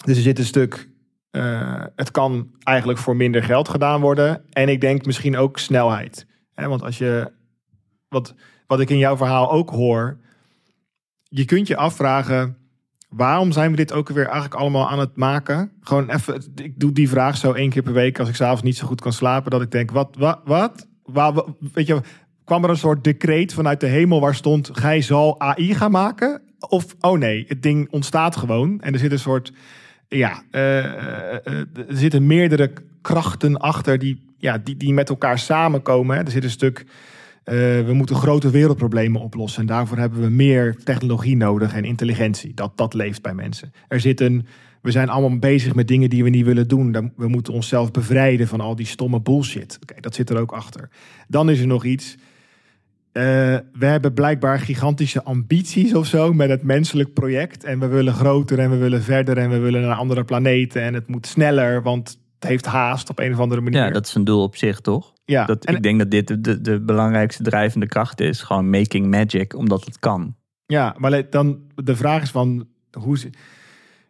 dus 0.04 0.16
er 0.16 0.22
zit 0.22 0.38
een 0.38 0.44
stuk... 0.44 0.88
Uh, 1.30 1.84
het 1.96 2.10
kan 2.10 2.50
eigenlijk 2.62 2.98
voor 2.98 3.16
minder 3.16 3.42
geld 3.42 3.68
gedaan 3.68 4.00
worden. 4.00 4.42
En 4.50 4.68
ik 4.68 4.80
denk 4.80 5.06
misschien 5.06 5.36
ook 5.36 5.58
snelheid 5.58 6.26
want 6.56 6.82
als 6.82 6.98
je, 6.98 7.32
wat, 8.08 8.34
wat 8.66 8.80
ik 8.80 8.90
in 8.90 8.98
jouw 8.98 9.16
verhaal 9.16 9.50
ook 9.50 9.70
hoor, 9.70 10.18
je 11.28 11.44
kunt 11.44 11.66
je 11.66 11.76
afvragen, 11.76 12.56
waarom 13.08 13.52
zijn 13.52 13.70
we 13.70 13.76
dit 13.76 13.92
ook 13.92 14.08
weer 14.08 14.24
eigenlijk 14.24 14.54
allemaal 14.54 14.88
aan 14.88 14.98
het 14.98 15.16
maken? 15.16 15.72
Gewoon 15.80 16.10
even, 16.10 16.42
ik 16.54 16.80
doe 16.80 16.92
die 16.92 17.08
vraag 17.08 17.36
zo 17.36 17.52
één 17.52 17.70
keer 17.70 17.82
per 17.82 17.92
week 17.92 18.18
als 18.18 18.28
ik 18.28 18.34
s'avonds 18.34 18.62
niet 18.62 18.76
zo 18.76 18.86
goed 18.86 19.00
kan 19.00 19.12
slapen, 19.12 19.50
dat 19.50 19.62
ik 19.62 19.70
denk, 19.70 19.90
wat, 19.90 20.16
wat, 20.18 20.40
wat? 20.44 20.88
Waar, 21.02 21.32
weet 21.72 21.86
je, 21.86 22.00
kwam 22.44 22.64
er 22.64 22.70
een 22.70 22.76
soort 22.76 23.04
decreet 23.04 23.54
vanuit 23.54 23.80
de 23.80 23.86
hemel 23.86 24.20
waar 24.20 24.34
stond, 24.34 24.70
gij 24.72 25.00
zal 25.02 25.40
AI 25.40 25.74
gaan 25.74 25.90
maken? 25.90 26.42
Of, 26.68 26.96
oh 27.00 27.18
nee, 27.18 27.44
het 27.48 27.62
ding 27.62 27.90
ontstaat 27.90 28.36
gewoon 28.36 28.80
en 28.80 28.92
er 28.92 28.98
zit 28.98 29.12
een 29.12 29.18
soort, 29.18 29.52
ja, 30.08 30.42
uh, 30.50 31.46
er 31.46 31.66
zitten 31.88 32.26
meerdere 32.26 32.72
krachten 33.02 33.56
achter 33.56 33.98
die 33.98 34.25
ja, 34.38 34.58
die, 34.58 34.76
die 34.76 34.92
met 34.92 35.08
elkaar 35.08 35.38
samenkomen. 35.38 36.16
Hè. 36.16 36.22
Er 36.22 36.30
zit 36.30 36.44
een 36.44 36.50
stuk. 36.50 36.78
Uh, 36.78 37.54
we 37.86 37.92
moeten 37.92 38.16
grote 38.16 38.50
wereldproblemen 38.50 39.20
oplossen. 39.20 39.60
En 39.60 39.66
daarvoor 39.66 39.98
hebben 39.98 40.20
we 40.20 40.28
meer 40.28 40.76
technologie 40.84 41.36
nodig 41.36 41.74
en 41.74 41.84
intelligentie. 41.84 42.54
Dat, 42.54 42.76
dat 42.76 42.94
leeft 42.94 43.22
bij 43.22 43.34
mensen. 43.34 43.72
Er 43.88 44.00
zit 44.00 44.20
een. 44.20 44.46
We 44.82 44.90
zijn 44.90 45.08
allemaal 45.08 45.38
bezig 45.38 45.74
met 45.74 45.88
dingen 45.88 46.10
die 46.10 46.24
we 46.24 46.30
niet 46.30 46.44
willen 46.44 46.68
doen. 46.68 47.12
We 47.16 47.28
moeten 47.28 47.52
onszelf 47.52 47.90
bevrijden 47.90 48.48
van 48.48 48.60
al 48.60 48.76
die 48.76 48.86
stomme 48.86 49.20
bullshit. 49.20 49.78
Oké, 49.82 50.00
dat 50.00 50.14
zit 50.14 50.30
er 50.30 50.38
ook 50.38 50.52
achter. 50.52 50.88
Dan 51.28 51.50
is 51.50 51.60
er 51.60 51.66
nog 51.66 51.84
iets. 51.84 52.14
Uh, 52.14 53.22
we 53.72 53.86
hebben 53.86 54.14
blijkbaar 54.14 54.58
gigantische 54.58 55.22
ambities 55.22 55.94
of 55.94 56.06
zo 56.06 56.32
met 56.32 56.48
het 56.48 56.62
menselijk 56.62 57.12
project. 57.12 57.64
En 57.64 57.78
we 57.78 57.86
willen 57.86 58.14
groter 58.14 58.58
en 58.58 58.70
we 58.70 58.76
willen 58.76 59.02
verder 59.02 59.38
en 59.38 59.50
we 59.50 59.58
willen 59.58 59.80
naar 59.80 59.96
andere 59.96 60.24
planeten. 60.24 60.82
En 60.82 60.94
het 60.94 61.08
moet 61.08 61.26
sneller, 61.26 61.82
want 61.82 62.18
heeft 62.46 62.66
haast 62.66 63.10
op 63.10 63.18
een 63.18 63.32
of 63.32 63.38
andere 63.38 63.60
manier. 63.60 63.84
Ja, 63.84 63.90
dat 63.90 64.06
is 64.06 64.14
een 64.14 64.24
doel 64.24 64.42
op 64.42 64.56
zich, 64.56 64.80
toch? 64.80 65.12
Ja. 65.24 65.44
Dat, 65.44 65.64
en, 65.64 65.74
ik 65.74 65.82
denk 65.82 65.98
dat 65.98 66.10
dit 66.10 66.44
de, 66.44 66.60
de 66.60 66.80
belangrijkste 66.80 67.42
drijvende 67.42 67.86
kracht 67.86 68.20
is. 68.20 68.42
Gewoon 68.42 68.70
making 68.70 69.06
magic, 69.06 69.56
omdat 69.56 69.84
het 69.84 69.98
kan. 69.98 70.36
Ja, 70.66 70.94
maar 70.98 71.30
dan 71.30 71.60
de 71.74 71.96
vraag 71.96 72.22
is 72.22 72.30
van 72.30 72.68
hoe... 72.98 73.18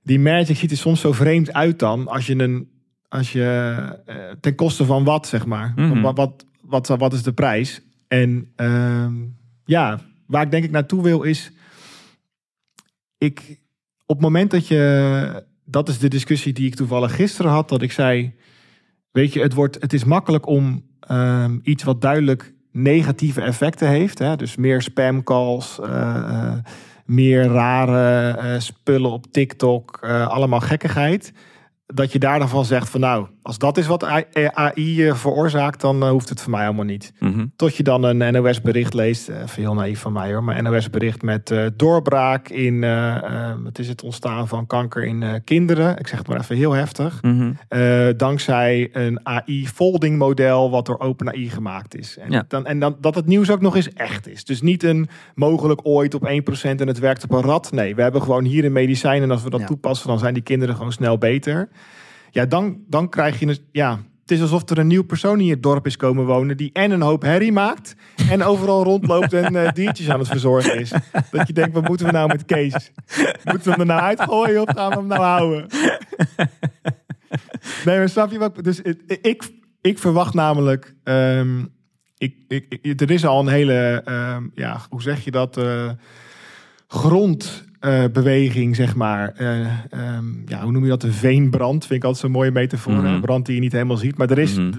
die 0.02 0.18
magic 0.18 0.56
ziet 0.56 0.70
er 0.70 0.76
soms 0.76 1.00
zo 1.00 1.12
vreemd 1.12 1.52
uit 1.52 1.78
dan. 1.78 2.08
Als 2.08 2.26
je 2.26 2.38
een, 2.38 2.70
als 3.08 3.32
je 3.32 3.76
uh, 4.08 4.14
ten 4.40 4.54
koste 4.54 4.84
van 4.84 5.04
wat, 5.04 5.26
zeg 5.26 5.46
maar. 5.46 5.72
Mhm. 5.76 6.00
wat, 6.00 6.16
wat, 6.16 6.46
wat, 6.60 6.88
wat 6.88 7.12
is 7.12 7.22
de 7.22 7.32
prijs? 7.32 7.82
En 8.08 8.52
ehm, 8.56 9.14
ja, 9.64 10.00
waar 10.26 10.42
ik 10.42 10.50
denk 10.50 10.64
ik 10.64 10.70
naartoe 10.70 11.02
wil 11.02 11.22
is. 11.22 11.52
Ik, 13.18 13.60
op 14.06 14.16
het 14.16 14.24
moment 14.24 14.50
dat 14.50 14.68
je. 14.68 15.44
Dat 15.66 15.88
is 15.88 15.98
de 15.98 16.08
discussie 16.08 16.52
die 16.52 16.66
ik 16.66 16.74
toevallig 16.74 17.14
gisteren 17.14 17.50
had. 17.50 17.68
Dat 17.68 17.82
ik 17.82 17.92
zei. 17.92 18.34
Weet 19.10 19.32
je, 19.32 19.40
het, 19.40 19.52
wordt, 19.52 19.76
het 19.80 19.92
is 19.92 20.04
makkelijk 20.04 20.46
om 20.46 20.84
ehm, 21.00 21.58
iets 21.62 21.82
wat 21.82 22.00
duidelijk 22.00 22.54
negatieve 22.72 23.40
effecten 23.40 23.88
heeft. 23.88 24.18
Hè? 24.18 24.36
Dus 24.36 24.56
meer 24.56 24.82
spamcalls, 24.82 25.78
uh, 25.82 26.54
meer 27.04 27.44
rare 27.44 28.38
uh, 28.42 28.60
spullen 28.60 29.10
op 29.10 29.32
TikTok, 29.32 29.98
allemaal 30.28 30.60
gekkigheid 30.60 31.32
dat 31.86 32.12
je 32.12 32.18
daar 32.18 32.38
dan 32.38 32.48
van 32.48 32.64
zegt 32.64 32.88
van 32.88 33.00
nou, 33.00 33.26
als 33.46 33.58
dat 33.58 33.76
is 33.76 33.86
wat 33.86 34.04
AI 34.54 35.10
veroorzaakt, 35.14 35.80
dan 35.80 36.02
uh, 36.02 36.10
hoeft 36.10 36.28
het 36.28 36.40
voor 36.40 36.50
mij 36.50 36.64
allemaal 36.64 36.84
niet. 36.84 37.12
Mm 37.18 37.52
Tot 37.56 37.76
je 37.76 37.82
dan 37.82 38.02
een 38.02 38.32
NOS-bericht 38.32 38.94
leest, 38.94 39.28
uh, 39.28 39.36
veel 39.44 39.74
naïef 39.74 40.00
van 40.00 40.12
mij 40.12 40.32
hoor, 40.32 40.44
maar 40.44 40.62
NOS-bericht 40.62 41.22
met 41.22 41.50
uh, 41.50 41.66
doorbraak 41.76 42.48
in, 42.48 42.82
het 43.64 43.78
is 43.78 43.88
het 43.88 44.02
ontstaan 44.02 44.48
van 44.48 44.66
kanker 44.66 45.04
in 45.04 45.40
kinderen. 45.44 45.98
Ik 45.98 46.06
zeg 46.06 46.18
het 46.18 46.28
maar 46.28 46.40
even 46.40 46.56
heel 46.56 46.72
heftig. 46.72 47.22
Mm 47.22 47.56
-hmm. 47.68 48.16
dankzij 48.16 48.88
een 48.92 49.20
AI-folding 49.22 50.18
model 50.18 50.70
wat 50.70 50.86
door 50.86 50.98
OpenAI 50.98 51.48
gemaakt 51.48 51.98
is. 51.98 52.18
En, 52.18 52.30
ja. 52.30 52.44
dan, 52.48 52.66
en 52.66 52.78
dan, 52.78 52.96
dat 53.00 53.14
het 53.14 53.26
nieuws 53.26 53.50
ook 53.50 53.60
nog 53.60 53.76
eens 53.76 53.92
echt 53.92 54.28
is. 54.28 54.44
Dus 54.44 54.62
niet 54.62 54.82
een 54.82 55.08
mogelijk 55.34 55.80
ooit 55.82 56.14
op 56.14 56.28
1% 56.28 56.28
en 56.62 56.86
het 56.86 56.98
werkt 56.98 57.24
op 57.24 57.32
een 57.32 57.42
rat. 57.42 57.72
Nee, 57.72 57.94
we 57.94 58.02
hebben 58.02 58.22
gewoon 58.22 58.44
hier 58.44 58.64
een 58.64 58.72
medicijn 58.72 59.22
en 59.22 59.30
als 59.30 59.42
we 59.42 59.50
dat 59.50 59.60
ja. 59.60 59.66
toepassen, 59.66 60.08
dan 60.08 60.18
zijn 60.18 60.34
die 60.34 60.42
kinderen 60.42 60.76
gewoon 60.76 60.92
snel 60.92 61.18
beter. 61.18 61.68
Ja, 62.30 62.46
dan, 62.46 62.84
dan 62.88 63.08
krijg 63.08 63.38
je 63.38 63.46
een. 63.46 63.58
Ja, 63.72 64.00
het 64.26 64.36
is 64.36 64.40
alsof 64.40 64.70
er 64.70 64.78
een 64.78 64.86
nieuw 64.86 65.04
persoon 65.04 65.40
in 65.40 65.50
het 65.50 65.62
dorp 65.62 65.86
is 65.86 65.96
komen 65.96 66.24
wonen. 66.24 66.56
die 66.56 66.70
en 66.72 66.90
een 66.90 67.02
hoop 67.02 67.22
herrie 67.22 67.52
maakt. 67.52 67.94
en 68.30 68.42
overal 68.42 68.84
rondloopt 68.84 69.32
en 69.32 69.54
uh, 69.54 69.72
diertjes 69.72 70.10
aan 70.10 70.18
het 70.18 70.28
verzorgen 70.28 70.78
is. 70.78 70.92
Dat 71.30 71.46
je 71.46 71.52
denkt: 71.52 71.74
wat 71.74 71.88
moeten 71.88 72.06
we 72.06 72.12
nou 72.12 72.28
met 72.28 72.44
Kees? 72.44 72.92
Moeten 73.44 73.64
we 73.64 73.70
hem 73.70 73.80
er 73.80 73.86
nou 73.86 74.00
uitgooien 74.00 74.62
of 74.62 74.74
gaan 74.74 74.90
we 74.90 74.96
hem 74.96 75.06
nou 75.06 75.22
houden? 75.22 75.66
nee, 77.84 77.98
maar 77.98 78.08
snap 78.08 78.30
je 78.30 78.38
wat? 78.38 78.64
Dus 78.64 78.80
ik, 79.06 79.50
ik 79.80 79.98
verwacht 79.98 80.34
namelijk. 80.34 80.94
Um, 81.04 81.74
ik, 82.18 82.36
ik, 82.48 82.78
ik, 82.82 83.00
er 83.00 83.10
is 83.10 83.24
al 83.26 83.40
een 83.40 83.48
hele. 83.48 84.02
Um, 84.08 84.52
ja, 84.54 84.80
hoe 84.88 85.02
zeg 85.02 85.24
je 85.24 85.30
dat? 85.30 85.58
Uh, 85.58 85.90
grond 86.88 87.65
uh, 87.86 88.04
beweging, 88.12 88.76
zeg 88.76 88.94
maar. 88.94 89.34
Uh, 89.40 89.58
um, 90.16 90.42
ja, 90.46 90.62
hoe 90.62 90.72
noem 90.72 90.82
je 90.82 90.88
dat? 90.88 91.02
Een 91.02 91.12
veenbrand. 91.12 91.86
Vind 91.86 91.98
ik 91.98 92.04
altijd 92.04 92.22
zo'n 92.22 92.30
mooie 92.32 92.50
metafoor. 92.50 92.92
Mhm. 92.92 93.04
Een 93.04 93.20
brand 93.20 93.46
die 93.46 93.54
je 93.54 93.60
niet 93.60 93.72
helemaal 93.72 93.96
ziet. 93.96 94.18
Maar 94.18 94.30
er 94.30 94.38
is, 94.38 94.54
Mhm. 94.58 94.70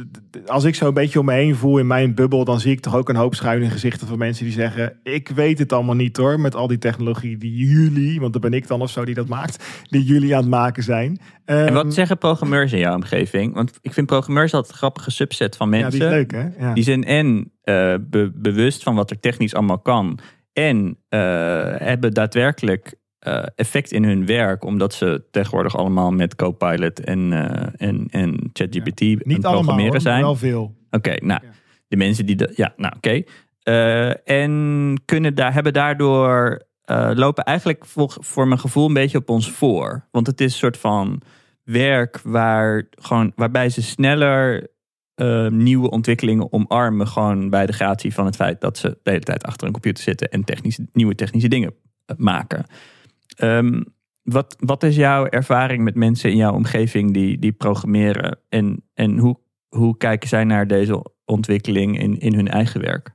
als 0.45 0.63
ik 0.63 0.75
zo 0.75 0.87
een 0.87 0.93
beetje 0.93 1.19
om 1.19 1.25
me 1.25 1.33
heen 1.33 1.55
voel 1.55 1.77
in 1.77 1.87
mijn 1.87 2.15
bubbel, 2.15 2.45
dan 2.45 2.59
zie 2.59 2.71
ik 2.71 2.79
toch 2.79 2.95
ook 2.95 3.09
een 3.09 3.15
hoop 3.15 3.35
schuine 3.35 3.69
gezichten 3.69 4.07
van 4.07 4.17
mensen 4.17 4.43
die 4.45 4.53
zeggen: 4.53 4.93
Ik 5.03 5.29
weet 5.29 5.59
het 5.59 5.73
allemaal 5.73 5.95
niet 5.95 6.17
hoor. 6.17 6.39
Met 6.39 6.55
al 6.55 6.67
die 6.67 6.77
technologie 6.77 7.37
die 7.37 7.55
jullie, 7.55 8.19
want 8.19 8.33
dat 8.33 8.41
ben 8.41 8.53
ik 8.53 8.67
dan 8.67 8.81
of 8.81 8.89
zo 8.89 9.05
die 9.05 9.15
dat 9.15 9.27
maakt, 9.27 9.65
die 9.89 10.03
jullie 10.03 10.35
aan 10.35 10.41
het 10.41 10.49
maken 10.49 10.83
zijn. 10.83 11.19
En 11.45 11.65
Ehm, 11.65 11.73
wat 11.73 11.93
zeggen 11.93 12.17
programmeurs 12.17 12.71
in 12.73 12.79
jouw 12.79 12.95
omgeving? 12.95 13.53
Want 13.53 13.79
ik 13.81 13.93
vind 13.93 14.07
programmeurs 14.07 14.53
altijd 14.53 14.71
een 14.71 14.77
grappige 14.77 15.11
subset 15.11 15.55
van 15.57 15.69
ja, 15.71 15.79
mensen. 15.79 15.99
die 15.99 16.09
is 16.09 16.13
leuk 16.13 16.31
hè? 16.31 16.65
Ja. 16.65 16.73
Die 16.73 16.83
zijn 16.83 17.03
en 17.03 17.51
eh, 17.63 17.93
be- 18.09 18.31
bewust 18.35 18.83
van 18.83 18.95
wat 18.95 19.09
er 19.11 19.19
technisch 19.19 19.53
allemaal 19.55 19.79
kan. 19.79 20.19
En 20.57 20.97
eh, 21.09 21.19
hebben 21.77 22.13
daadwerkelijk 22.13 22.95
eh, 23.19 23.43
effect 23.55 23.91
in 23.91 24.03
hun 24.03 24.25
werk. 24.25 24.63
Omdat 24.63 24.93
ze 24.93 25.23
tegenwoordig 25.31 25.77
allemaal 25.77 26.11
met 26.11 26.35
Copilot 26.35 26.99
en, 26.99 27.33
eh, 27.33 27.87
en, 27.87 28.07
en 28.09 28.49
ChatGPT 28.53 28.99
het 28.99 28.99
Niet 28.99 29.45
allemaal, 29.45 29.51
programmeren 29.51 29.91
hoor, 29.91 30.01
zijn. 30.01 30.21
wel 30.21 30.35
veel. 30.35 30.75
Oké, 30.91 31.15
nou, 31.25 31.39
Ja. 31.43 31.49
de 31.87 31.97
mensen 31.97 32.25
die... 32.25 32.35
De, 32.35 32.51
ja, 32.55 32.73
nou, 32.77 32.93
oké. 32.95 33.23
Eh, 33.63 34.27
en 34.29 35.01
kunnen 35.05 35.35
daar, 35.35 35.53
hebben 35.53 35.73
daardoor... 35.73 36.61
eh, 36.81 37.11
lopen 37.13 37.43
eigenlijk 37.43 37.85
voor, 37.85 38.15
voor 38.19 38.47
mijn 38.47 38.59
gevoel 38.59 38.87
een 38.87 38.93
beetje 38.93 39.17
op 39.17 39.29
ons 39.29 39.51
voor. 39.51 40.07
Want 40.11 40.27
het 40.27 40.41
is 40.41 40.51
een 40.51 40.57
soort 40.59 40.77
van 40.77 41.21
werk 41.63 42.19
waar, 42.23 42.87
gewoon, 43.01 43.31
waarbij 43.35 43.69
ze 43.69 43.81
sneller 43.81 44.67
eh, 45.17 45.47
nieuwe 45.47 45.89
ontwikkelingen 45.89 46.53
omarmen. 46.53 47.07
Gewoon 47.07 47.49
bij 47.49 47.65
de 47.65 47.73
gratie 47.73 48.13
van 48.13 48.25
het 48.25 48.35
feit 48.35 48.61
dat 48.61 48.77
ze 48.77 48.97
de 49.03 49.09
hele 49.09 49.23
tijd 49.23 49.43
achter 49.43 49.67
een 49.67 49.73
computer 49.73 50.03
zitten 50.03 50.29
en 50.29 50.43
technische, 50.43 50.87
nieuwe 50.93 51.15
technische 51.15 51.47
dingen 51.47 51.73
eh, 52.05 52.17
maken. 52.17 52.65
Ehm, 53.35 53.81
wat, 54.23 54.55
wat 54.59 54.83
is 54.83 54.95
jouw 54.95 55.25
ervaring 55.25 55.83
met 55.83 55.95
mensen 55.95 56.29
in 56.29 56.37
jouw 56.37 56.53
omgeving 56.53 57.13
die, 57.13 57.39
die 57.39 57.51
programmeren? 57.51 58.39
En, 58.49 58.83
en 58.93 59.17
hoe, 59.17 59.39
hoe 59.67 59.97
kijken 59.97 60.29
zij 60.29 60.43
naar 60.43 60.67
deze 60.67 61.05
ontwikkeling 61.25 61.99
in, 61.99 62.19
in 62.19 62.33
hun 62.33 62.47
eigen 62.47 62.81
werk? 62.81 63.11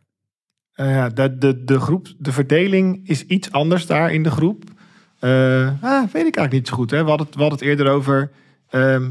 Ja, 0.73 1.09
de, 1.09 1.39
de, 1.39 1.65
de, 1.65 1.81
groep, 1.81 2.07
de 2.19 2.33
verdeling 2.33 3.09
is 3.09 3.27
iets 3.27 3.53
anders 3.53 3.87
daar 3.87 4.13
in 4.13 4.23
de 4.23 4.31
groep. 4.31 4.65
Ah, 5.21 6.03
weet 6.03 6.27
ik 6.27 6.37
eigenlijk 6.37 6.53
niet 6.53 6.69
zo 6.69 6.75
goed. 6.75 6.91
Hè? 6.91 7.03
We, 7.03 7.09
hadden 7.09 7.27
het, 7.27 7.51
het 7.51 7.61
eerder 7.61 7.89
over. 7.89 8.31
ehm, 8.71 9.11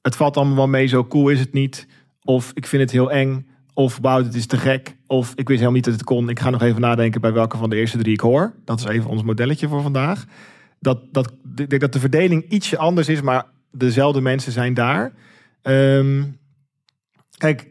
het 0.00 0.16
valt 0.16 0.36
allemaal 0.36 0.56
wel 0.56 0.68
mee, 0.68 0.86
zo 0.86 1.04
cool 1.04 1.28
is 1.28 1.40
het 1.40 1.52
niet. 1.52 1.86
Of 2.24 2.50
ik 2.54 2.66
vind 2.66 2.82
het 2.82 2.90
heel 2.90 3.10
eng. 3.10 3.46
Of 3.74 3.98
wauw, 4.02 4.22
dit 4.22 4.34
is 4.34 4.46
te 4.46 4.56
gek. 4.56 4.96
Of 5.06 5.30
ik 5.30 5.48
wist 5.48 5.48
helemaal 5.48 5.72
niet 5.72 5.84
dat 5.84 5.94
het 5.94 6.04
kon. 6.04 6.28
Ik 6.28 6.40
ga 6.40 6.50
nog 6.50 6.62
even 6.62 6.80
nadenken 6.80 7.20
bij 7.20 7.32
welke 7.32 7.56
van 7.56 7.70
de 7.70 7.76
eerste 7.76 7.98
drie 7.98 8.12
ik 8.12 8.20
hoor. 8.20 8.54
Dat 8.64 8.78
is 8.78 8.84
even 8.84 9.10
ons 9.10 9.22
modelletje 9.22 9.68
voor 9.68 9.82
vandaag. 9.82 10.24
Dat, 10.80 11.12
dat, 11.12 11.32
ik 11.54 11.70
denk 11.70 11.80
dat 11.80 11.92
de 11.92 12.00
verdeling 12.00 12.50
ietsje 12.50 12.78
anders 12.78 13.08
is, 13.08 13.20
maar 13.20 13.46
dezelfde 13.70 14.20
mensen 14.20 14.52
zijn 14.52 14.74
daar. 14.74 15.12
Ehm, 15.62 16.24
kijk, 17.36 17.70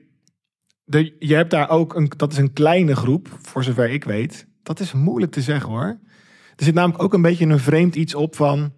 de, 0.84 1.16
je 1.20 1.36
hebt 1.36 1.52
daar 1.52 1.70
ook 1.70 1.96
een, 1.96 2.12
dat 2.18 2.32
is 2.32 2.38
een 2.38 2.54
kleine 2.54 2.96
groep, 2.96 3.38
voor 3.42 3.64
zover 3.64 3.90
ik 3.90 4.04
weet. 4.04 4.48
Dat 4.64 4.80
is 4.80 4.94
moeilijk 4.94 5.32
te 5.32 5.42
zeggen 5.42 5.70
hoor. 5.70 6.00
Er 6.56 6.64
zit 6.64 6.74
namelijk 6.74 7.04
ook 7.04 7.14
een 7.14 7.22
beetje 7.22 7.46
een 7.46 7.60
vreemd 7.60 7.96
iets 7.96 8.16
op 8.16 8.36
van, 8.36 8.74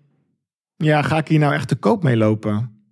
ja, 0.76 1.02
ga 1.02 1.18
ik 1.18 1.28
hier 1.28 1.40
nou 1.40 1.54
echt 1.54 1.68
te 1.68 1.76
koop 1.76 2.04
mee 2.04 2.18
lopen? 2.18 2.84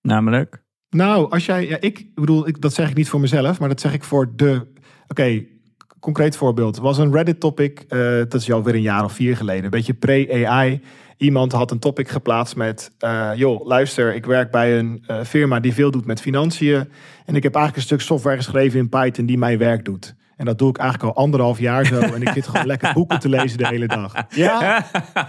Namelijk? 0.00 0.64
Nou, 0.90 1.30
als 1.30 1.46
jij, 1.46 1.68
ja, 1.68 1.76
ik 1.80 2.14
bedoel, 2.14 2.48
ik, 2.48 2.60
dat 2.60 2.74
zeg 2.74 2.88
ik 2.88 2.96
niet 2.96 3.08
voor 3.08 3.20
mezelf, 3.20 3.58
maar 3.60 3.68
dat 3.68 3.80
zeg 3.80 3.92
ik 3.92 4.04
voor 4.04 4.32
de. 4.36 4.66
Oké, 5.08 5.44
concreet 6.00 6.36
voorbeeld. 6.36 6.78
Was 6.78 6.98
een 6.98 7.12
Reddit-topic, 7.12 7.84
eh, 7.88 7.98
dat 7.98 8.34
is 8.34 8.52
al 8.52 8.62
weer 8.62 8.74
een 8.74 8.82
jaar 8.82 9.04
of 9.04 9.12
vier 9.12 9.36
geleden, 9.36 9.64
een 9.64 9.70
beetje 9.70 9.94
pre-AI. 9.94 10.80
Iemand 11.16 11.52
had 11.52 11.70
een 11.70 11.78
topic 11.78 12.08
geplaatst 12.08 12.56
met: 12.56 12.92
eh, 12.98 13.30
joh, 13.34 13.66
luister, 13.66 14.14
ik 14.14 14.26
werk 14.26 14.50
bij 14.50 14.78
een 14.78 15.04
eh, 15.06 15.22
firma 15.22 15.60
die 15.60 15.72
veel 15.72 15.90
doet 15.90 16.06
met 16.06 16.20
financiën. 16.20 16.88
En 17.24 17.34
ik 17.34 17.42
heb 17.42 17.54
eigenlijk 17.54 17.76
een 17.76 17.82
stuk 17.82 18.00
software 18.00 18.36
geschreven 18.36 18.78
in 18.78 18.88
Python 18.88 19.26
die 19.26 19.38
mijn 19.38 19.58
werk 19.58 19.84
doet. 19.84 20.14
En 20.36 20.44
dat 20.44 20.58
doe 20.58 20.68
ik 20.68 20.76
eigenlijk 20.78 21.16
al 21.16 21.22
anderhalf 21.22 21.58
jaar 21.58 21.84
zo. 21.86 21.98
En 22.00 22.22
ik 22.22 22.28
zit 22.28 22.46
gewoon 22.46 22.66
lekker 22.66 22.92
boeken 22.92 23.18
te 23.20 23.28
lezen 23.28 23.58
de 23.58 23.66
hele 23.66 23.86
dag. 23.86 24.12
Ja, 24.30 24.86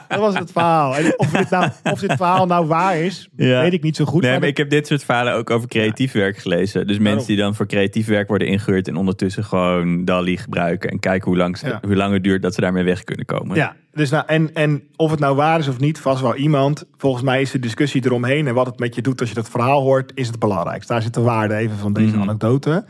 dat 0.08 0.20
was 0.20 0.38
het 0.38 0.52
verhaal. 0.52 0.96
En 0.96 1.20
of, 1.20 1.30
dit 1.30 1.50
nou, 1.50 1.70
of 1.84 2.00
dit 2.00 2.14
verhaal 2.14 2.46
nou 2.46 2.66
waar 2.68 2.98
is, 2.98 3.30
Ja. 3.36 3.62
weet 3.62 3.74
ik 3.74 3.84
niet 3.84 3.96
zo 3.96 4.06
goed. 4.06 4.22
Nee, 4.22 4.32
maar 4.32 4.40
maar 4.40 4.50
ik 4.50 4.58
heb 4.58 4.70
dit 4.70 4.88
soort 4.88 5.04
verhalen 5.04 5.34
ook 5.34 5.50
over 5.50 5.68
creatief 5.68 6.12
werk 6.12 6.38
gelezen. 6.38 6.88
Dus 6.88 6.98
mensen 7.00 7.28
die 7.28 7.38
dan 7.38 7.56
voor 7.56 7.66
creatief 7.66 8.08
werk 8.08 8.28
worden 8.28 8.48
ingehuurd 8.48 8.88
en 8.88 8.96
ondertussen 8.96 9.44
gewoon 9.44 10.06
DALI 10.06 10.38
gebruiken 10.38 10.90
en 10.90 11.00
kijken 11.00 11.28
hoe 11.30 11.38
lang, 11.38 11.58
ze- 11.58 11.68
Ja. 11.68 11.80
hoe 11.86 11.96
lang 11.96 12.14
het 12.14 12.24
duurt 12.24 12.42
dat 12.42 12.54
ze 12.54 12.62
daarmee 12.62 12.84
weg 12.84 13.04
kunnen 13.04 13.26
komen. 13.26 13.56
Ja, 13.56 13.76
dus 13.94 14.10
nou, 14.10 14.24
en, 14.28 14.54
en 14.54 14.84
of 14.96 15.12
het 15.12 15.20
nou 15.20 15.36
waar 15.36 15.60
is 15.60 15.68
of 15.68 15.80
niet, 15.80 16.00
vast 16.00 16.22
wel 16.22 16.36
iemand. 16.36 16.84
Volgens 16.98 17.24
mij 17.24 17.42
is 17.42 17.52
de 17.52 17.60
discussie 17.60 18.06
eromheen 18.06 18.48
en 18.48 18.54
wat 18.54 18.66
het 18.66 18.80
met 18.80 18.96
je 18.96 19.02
doet 19.02 19.20
als 19.20 19.30
je 19.30 19.36
dat 19.36 19.50
verhaal 19.50 19.82
hoort, 19.82 20.12
is 20.16 20.28
het 20.28 20.40
belangrijkste. 20.40 20.94
Daar 20.94 21.02
zit 21.02 21.14
de 21.14 21.22
waarde 21.22 21.56
even 21.56 21.78
van 21.78 21.94
deze 21.94 22.14
Mhm. 22.14 22.22
anekdote. 22.22 22.86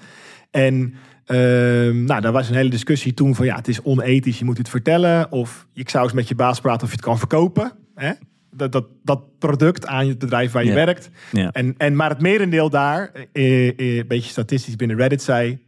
En 0.52 0.94
ehm, 1.28 2.04
nou, 2.04 2.22
daar 2.22 2.32
was 2.32 2.50
een 2.50 2.56
hele 2.56 2.70
discussie 2.70 3.14
toen 3.14 3.36
van 3.36 3.46
ja, 3.46 3.56
het 3.56 3.68
is 3.68 3.82
onethisch, 3.82 4.40
je 4.40 4.46
moet 4.46 4.58
het 4.58 4.70
vertellen. 4.70 5.32
Of 5.32 5.68
ik 5.74 5.90
zou 5.90 6.04
eens 6.04 6.14
met 6.14 6.28
je 6.28 6.36
baas 6.36 6.60
praten 6.60 6.84
of 6.84 6.90
je 6.90 6.96
het 6.96 7.06
kan 7.06 7.18
verkopen. 7.18 7.72
Hè? 7.96 8.12
Dat, 8.52 8.72
dat, 8.72 8.88
dat 9.04 9.38
product 9.40 9.88
aan 9.88 10.08
het 10.08 10.20
bedrijf 10.20 10.52
waar 10.52 10.66
je 10.66 10.74
werkt. 10.74 11.10
En, 11.52 11.76
en, 11.78 11.96
maar 11.96 12.10
het 12.10 12.22
merendeel 12.22 12.70
daar, 12.70 13.12
eh, 13.34 13.68
eh, 13.68 13.98
een 13.98 14.08
beetje 14.08 14.30
statistisch 14.30 14.76
binnen 14.76 14.98
Reddit, 14.98 15.22
zei: 15.22 15.60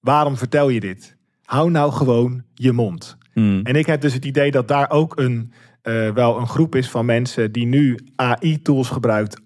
waarom 0.00 0.36
vertel 0.36 0.68
je 0.68 0.80
dit? 0.80 1.16
Hou 1.42 1.70
nou 1.70 1.92
gewoon 1.92 2.42
je 2.54 2.72
mond. 2.72 3.16
Hmm. 3.32 3.60
En 3.62 3.74
ik 3.74 3.86
heb 3.86 4.00
dus 4.00 4.14
het 4.14 4.24
idee 4.24 4.50
dat 4.50 4.68
daar 4.68 4.90
ook 4.90 5.18
een, 5.18 5.52
eh, 5.82 6.10
wel 6.10 6.38
een 6.38 6.48
groep 6.48 6.74
is 6.74 6.90
van 6.90 7.04
mensen 7.04 7.52
die 7.52 7.66
nu 7.66 7.98
AI-tools 8.16 8.88
gebruikt. 8.88 9.40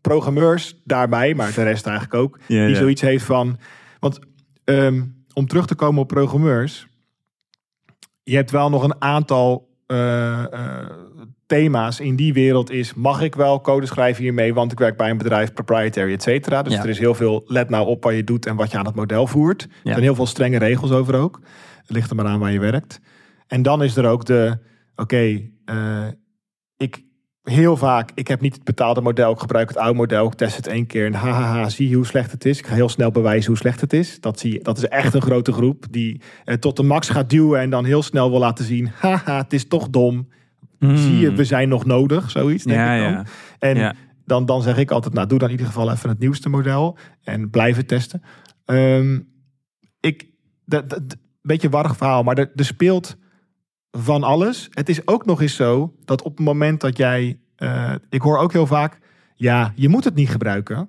Programmeurs 0.00 0.80
daarbij, 0.84 1.34
maar 1.34 1.54
de 1.54 1.62
rest 1.62 1.86
eigenlijk 1.86 2.14
ook. 2.14 2.38
Die 2.46 2.74
zoiets 2.74 3.00
heeft 3.00 3.24
van. 3.24 3.58
Want 3.98 4.18
ehm, 4.64 5.02
om 5.40 5.46
terug 5.46 5.66
te 5.66 5.74
komen 5.74 6.02
op 6.02 6.08
programmeurs. 6.08 6.86
Je 8.22 8.36
hebt 8.36 8.50
wel 8.50 8.70
nog 8.70 8.82
een 8.82 9.02
aantal 9.02 9.68
eh, 9.86 10.52
eh, 10.52 10.90
thema's 11.46 12.00
in 12.00 12.16
die 12.16 12.32
wereld. 12.32 12.70
Is 12.70 12.94
mag 12.94 13.20
ik 13.22 13.34
wel 13.34 13.60
code 13.60 13.86
schrijven 13.86 14.22
hiermee? 14.22 14.54
Want 14.54 14.72
ik 14.72 14.78
werk 14.78 14.96
bij 14.96 15.10
een 15.10 15.18
bedrijf, 15.18 15.52
proprietary, 15.52 16.12
et 16.12 16.22
cetera. 16.22 16.62
Dus 16.62 16.72
Ja. 16.72 16.82
er 16.82 16.88
is 16.88 16.98
heel 16.98 17.14
veel. 17.14 17.42
Let 17.46 17.68
nou 17.70 17.86
op 17.86 18.04
wat 18.04 18.14
je 18.14 18.24
doet 18.24 18.46
en 18.46 18.56
wat 18.56 18.70
je 18.70 18.78
aan 18.78 18.86
het 18.86 18.94
model 18.94 19.26
voert. 19.26 19.62
Er 19.62 19.68
Ja. 19.82 19.90
zijn 19.90 20.02
heel 20.02 20.14
veel 20.14 20.26
strenge 20.26 20.58
regels 20.58 20.90
over 20.90 21.14
ook. 21.14 21.40
Het 21.80 21.90
ligt 21.90 22.10
er 22.10 22.16
maar 22.16 22.26
aan 22.26 22.38
waar 22.40 22.52
je 22.52 22.58
werkt. 22.60 23.00
En 23.46 23.62
dan 23.62 23.82
is 23.82 23.96
er 23.96 24.06
ook 24.06 24.24
de. 24.24 24.58
Oké, 24.96 25.40
eh, 25.64 26.06
ik, 26.76 27.04
heel 27.42 27.76
vaak, 27.76 28.10
ik 28.14 28.28
heb 28.28 28.40
niet 28.40 28.54
het 28.54 28.64
betaalde 28.64 29.00
model, 29.00 29.32
ik 29.32 29.38
gebruik 29.38 29.68
het 29.68 29.78
oude 29.78 29.98
model, 29.98 30.26
ik 30.26 30.34
test 30.34 30.56
het 30.56 30.66
één 30.66 30.86
keer 30.86 31.06
en 31.06 31.14
hahaha, 31.14 31.68
zie 31.68 31.88
je 31.88 31.94
hoe 31.94 32.06
slecht 32.06 32.32
het 32.32 32.44
is. 32.44 32.58
Ik 32.58 32.66
ga 32.66 32.74
heel 32.74 32.88
snel 32.88 33.10
bewijzen 33.10 33.48
hoe 33.48 33.58
slecht 33.58 33.80
het 33.80 33.92
is. 33.92 34.20
Dat, 34.20 34.38
zie 34.38 34.52
je, 34.52 34.60
dat 34.62 34.78
is 34.78 34.88
echt 34.88 35.14
een 35.14 35.22
grote 35.22 35.52
groep 35.52 35.86
die 35.90 36.20
uh, 36.44 36.54
tot 36.54 36.76
de 36.76 36.82
max 36.82 37.08
gaat 37.08 37.30
duwen 37.30 37.60
en 37.60 37.70
dan 37.70 37.84
heel 37.84 38.02
snel 38.02 38.30
wil 38.30 38.38
laten 38.38 38.64
zien, 38.64 38.90
haha, 38.94 39.36
het 39.36 39.52
is 39.52 39.68
toch 39.68 39.90
dom. 39.90 40.28
Hmm. 40.78 40.96
Zie 40.96 41.18
je, 41.18 41.32
we 41.32 41.44
zijn 41.44 41.68
nog 41.68 41.84
nodig, 41.84 42.30
zoiets 42.30 42.64
denk 42.64 42.78
ja, 42.78 42.94
ik 42.94 43.02
dan. 43.02 43.12
Ja. 43.12 43.24
En 43.58 43.96
Dan, 44.24 44.46
dan 44.46 44.62
zeg 44.62 44.76
ik 44.76 44.90
altijd, 44.90 45.14
nou 45.14 45.26
doe 45.26 45.38
dan 45.38 45.48
in 45.48 45.54
ieder 45.54 45.72
geval 45.72 45.90
even 45.90 46.08
het 46.08 46.18
nieuwste 46.18 46.48
model 46.48 46.98
en 47.22 47.50
blijven 47.50 47.86
testen. 47.86 48.22
Um, 48.66 49.28
ik, 50.00 50.26
een 50.68 50.84
beetje 51.42 51.68
warrig 51.68 51.96
verhaal, 51.96 52.22
maar 52.22 52.38
er, 52.38 52.50
er 52.54 52.64
speelt 52.64 53.16
van 53.90 54.22
alles. 54.22 54.68
Het 54.70 54.88
is 54.88 55.06
ook 55.06 55.26
nog 55.26 55.40
eens 55.40 55.56
zo 55.56 55.94
dat 56.04 56.22
op 56.22 56.36
het 56.36 56.46
moment 56.46 56.80
dat 56.80 56.96
jij. 56.96 57.38
Uh, 57.58 57.94
ik 58.08 58.22
hoor 58.22 58.38
ook 58.38 58.52
heel 58.52 58.66
vaak. 58.66 58.98
Ja, 59.34 59.72
je 59.74 59.88
moet 59.88 60.04
het 60.04 60.14
niet 60.14 60.28
gebruiken. 60.28 60.88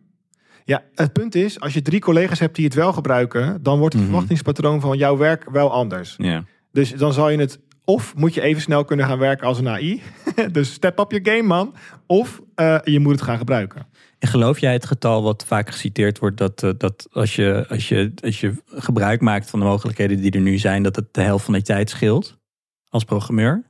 Ja, 0.66 0.84
het 0.96 1.14
punt 1.14 1.36
is, 1.36 1.60
als 1.60 1.74
je 1.74 1.82
drie 1.82 2.00
collega's 2.00 2.40
hebt 2.40 2.56
die 2.56 2.66
het 2.66 2.74
wel 2.74 2.94
gebruiken, 2.94 3.64
dan 3.64 3.80
wordt 3.80 3.94
het 3.94 4.04
mhm. 4.04 4.12
verwachtingspatroon 4.12 4.82
van 4.82 4.98
jouw 4.98 5.18
werk 5.18 5.50
wel 5.50 5.72
anders. 5.72 6.16
Ja. 6.18 6.44
Dus 6.72 6.92
dan 6.92 7.14
zal 7.14 7.30
je 7.30 7.38
het, 7.38 7.60
of 7.86 8.16
moet 8.16 8.34
je 8.34 8.42
even 8.42 8.62
snel 8.62 8.86
kunnen 8.86 9.06
gaan 9.06 9.18
werken 9.18 9.48
als 9.48 9.58
een 9.58 9.68
AI. 9.68 10.02
dus 10.52 10.74
step 10.74 11.00
up 11.00 11.12
je 11.12 11.20
game, 11.24 11.48
man. 11.48 11.76
Of 12.08 12.42
uh, 12.56 12.78
je 12.84 13.00
moet 13.00 13.12
het 13.12 13.22
gaan 13.22 13.38
gebruiken. 13.38 13.88
En 14.20 14.28
geloof 14.28 14.60
jij 14.60 14.74
het 14.74 14.86
getal 14.86 15.24
wat 15.24 15.46
vaak 15.48 15.70
geciteerd 15.70 16.20
wordt, 16.20 16.38
dat, 16.38 16.64
uh, 16.64 16.72
dat 16.78 17.08
als, 17.12 17.36
je, 17.36 17.66
als, 17.70 17.90
je, 17.90 18.12
als 18.24 18.40
je 18.40 18.54
gebruik 18.66 19.22
maakt 19.22 19.50
van 19.50 19.60
de 19.60 19.66
mogelijkheden 19.66 20.22
die 20.22 20.32
er 20.32 20.42
nu 20.42 20.58
zijn, 20.58 20.84
dat 20.84 20.96
het 20.96 21.14
de 21.14 21.22
helft 21.22 21.46
van 21.46 21.54
de 21.54 21.62
tijd 21.62 21.90
scheelt? 21.90 22.40
Als 22.92 23.04
programmeur? 23.04 23.64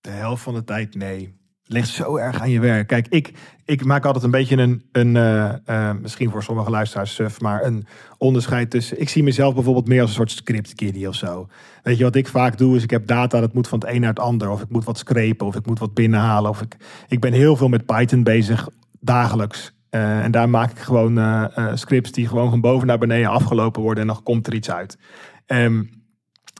De 0.00 0.10
helft 0.10 0.42
van 0.42 0.54
de 0.54 0.64
tijd 0.64 0.94
nee. 0.94 1.40
Het 1.62 1.72
ligt 1.72 1.88
zo 1.88 2.16
erg 2.16 2.40
aan 2.40 2.50
je 2.50 2.60
werk. 2.60 2.86
Kijk, 2.86 3.06
ik, 3.08 3.32
ik 3.64 3.84
maak 3.84 4.04
altijd 4.04 4.24
een 4.24 4.30
beetje 4.30 4.56
een, 4.56 4.88
een 4.92 5.14
uh, 5.14 5.52
uh, 5.66 5.92
misschien 6.00 6.30
voor 6.30 6.42
sommige 6.42 6.70
luisteraars 6.70 7.14
suf, 7.14 7.40
maar 7.40 7.64
een 7.64 7.86
onderscheid 8.18 8.70
tussen. 8.70 9.00
Ik 9.00 9.08
zie 9.08 9.22
mezelf 9.22 9.54
bijvoorbeeld 9.54 9.88
meer 9.88 10.00
als 10.00 10.10
een 10.10 10.16
soort 10.16 10.30
script 10.30 10.74
kiddie 10.74 11.08
of 11.08 11.14
zo. 11.14 11.48
Weet 11.82 11.98
je 11.98 12.04
wat 12.04 12.14
ik 12.14 12.28
vaak 12.28 12.58
doe 12.58 12.76
is 12.76 12.82
ik 12.82 12.90
heb 12.90 13.06
data 13.06 13.40
dat 13.40 13.52
moet 13.52 13.68
van 13.68 13.78
het 13.78 13.88
een 13.88 14.00
naar 14.00 14.08
het 14.08 14.18
ander, 14.18 14.50
of 14.50 14.62
ik 14.62 14.68
moet 14.68 14.84
wat 14.84 14.98
scrapen, 14.98 15.46
of 15.46 15.56
ik 15.56 15.66
moet 15.66 15.78
wat 15.78 15.94
binnenhalen, 15.94 16.50
of 16.50 16.60
ik, 16.62 16.76
ik 17.08 17.20
ben 17.20 17.32
heel 17.32 17.56
veel 17.56 17.68
met 17.68 17.86
Python 17.86 18.22
bezig 18.22 18.68
dagelijks. 19.00 19.72
Uh, 19.90 20.24
en 20.24 20.30
daar 20.30 20.48
maak 20.48 20.70
ik 20.70 20.78
gewoon 20.78 21.50
scripts 21.74 22.12
die 22.12 22.28
gewoon 22.28 22.50
van 22.50 22.60
boven 22.60 22.86
naar 22.86 22.98
beneden 22.98 23.30
afgelopen 23.30 23.82
worden 23.82 24.02
en 24.02 24.08
dan 24.14 24.22
komt 24.22 24.46
er 24.46 24.54
iets 24.54 24.70
uit. 24.70 24.98
Um, 25.46 26.01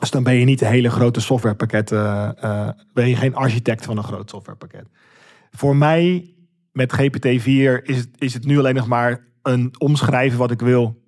dus 0.03 0.11
dan 0.11 0.23
ben 0.23 0.35
je 0.35 0.45
niet 0.45 0.61
een 0.61 0.69
hele 0.69 0.91
grote 0.91 1.21
softwarepakket, 1.21 1.91
uh, 1.91 2.29
ben 2.93 3.09
je 3.09 3.17
geen 3.17 3.35
architect 3.35 3.85
van 3.85 3.97
een 3.97 4.05
groot 4.05 4.31
softwarepakket. 4.31 4.87
Voor 5.51 5.77
mij 5.77 6.35
met 6.73 6.93
GPT-4 6.93 7.83
is 7.83 7.97
het, 7.97 8.09
is 8.19 8.35
het 8.35 8.45
nu 8.45 8.59
alleen 8.59 8.75
nog 8.75 8.87
maar 8.87 9.25
een 9.43 9.75
omschrijven 9.79 10.39
wat 10.39 10.51
ik 10.51 10.61
wil. 10.61 11.01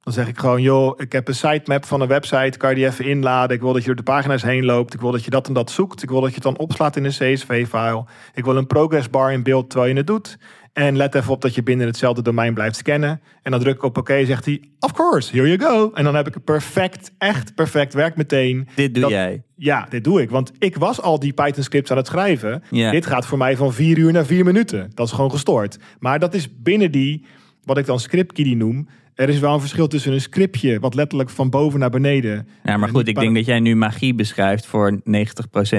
Dan 0.00 0.12
zeg 0.12 0.28
ik 0.28 0.38
gewoon, 0.38 0.62
joh, 0.62 1.00
ik 1.00 1.12
heb 1.12 1.28
een 1.28 1.34
sitemap 1.34 1.84
van 1.84 2.00
een 2.00 2.08
website, 2.08 2.58
kan 2.58 2.70
je 2.70 2.76
die 2.76 2.86
even 2.86 3.04
inladen? 3.04 3.56
Ik 3.56 3.62
wil 3.62 3.72
dat 3.72 3.80
je 3.80 3.86
door 3.86 3.96
de 3.96 4.02
pagina's 4.02 4.42
heen 4.42 4.64
loopt. 4.64 4.94
Ik 4.94 5.00
wil 5.00 5.12
dat 5.12 5.24
je 5.24 5.30
dat 5.30 5.48
en 5.48 5.54
dat 5.54 5.70
zoekt. 5.70 6.02
Ik 6.02 6.10
wil 6.10 6.20
dat 6.20 6.28
je 6.28 6.34
het 6.34 6.44
dan 6.44 6.58
opslaat 6.58 6.96
in 6.96 7.04
een 7.04 7.10
CSV-file. 7.10 8.04
Ik 8.34 8.44
wil 8.44 8.56
een 8.56 8.66
progress 8.66 9.10
bar 9.10 9.32
in 9.32 9.42
beeld 9.42 9.70
terwijl 9.70 9.90
je 9.90 9.96
het 9.98 10.06
doet. 10.06 10.38
En 10.78 10.96
let 10.96 11.14
even 11.14 11.32
op 11.32 11.40
dat 11.40 11.54
je 11.54 11.62
binnen 11.62 11.86
hetzelfde 11.86 12.22
domein 12.22 12.54
blijft 12.54 12.76
scannen. 12.76 13.20
En 13.42 13.50
dan 13.50 13.60
druk 13.60 13.74
ik 13.74 13.82
op 13.82 13.98
oké, 13.98 14.24
zegt 14.24 14.44
hij, 14.44 14.62
of 14.80 14.92
course, 14.92 15.36
here 15.36 15.56
you 15.56 15.58
go. 15.60 15.90
En 15.94 16.04
dan 16.04 16.14
heb 16.14 16.26
ik 16.26 16.34
een 16.34 16.42
perfect, 16.42 17.12
echt 17.18 17.54
perfect 17.54 17.94
werk 17.94 18.16
meteen. 18.16 18.68
Dit 18.74 18.94
doe 18.94 19.10
jij? 19.10 19.42
Ja, 19.56 19.86
dit 19.90 20.04
doe 20.04 20.22
ik. 20.22 20.30
Want 20.30 20.52
ik 20.58 20.76
was 20.76 21.00
al 21.00 21.18
die 21.18 21.32
Python 21.32 21.62
scripts 21.62 21.90
aan 21.90 21.96
het 21.96 22.06
schrijven. 22.06 22.62
Dit 22.70 23.06
gaat 23.06 23.26
voor 23.26 23.38
mij 23.38 23.56
van 23.56 23.72
vier 23.72 23.98
uur 23.98 24.12
naar 24.12 24.26
vier 24.26 24.44
minuten. 24.44 24.90
Dat 24.94 25.06
is 25.06 25.12
gewoon 25.12 25.30
gestoord. 25.30 25.78
Maar 25.98 26.18
dat 26.18 26.34
is 26.34 26.60
binnen 26.62 26.90
die, 26.90 27.24
wat 27.64 27.78
ik 27.78 27.86
dan 27.86 28.00
script 28.00 28.32
kiddie 28.32 28.56
noem. 28.56 28.88
Er 29.14 29.28
is 29.28 29.38
wel 29.38 29.54
een 29.54 29.60
verschil 29.60 29.88
tussen 29.88 30.12
een 30.12 30.20
scriptje, 30.20 30.80
wat 30.80 30.94
letterlijk 30.94 31.30
van 31.30 31.50
boven 31.50 31.80
naar 31.80 31.90
beneden. 31.90 32.48
Ja, 32.62 32.76
maar 32.76 32.88
goed, 32.88 33.08
ik 33.08 33.18
denk 33.18 33.34
dat 33.34 33.46
jij 33.46 33.60
nu 33.60 33.76
magie 33.76 34.14
beschrijft 34.14 34.66
voor 34.66 34.92
90% 34.92 35.00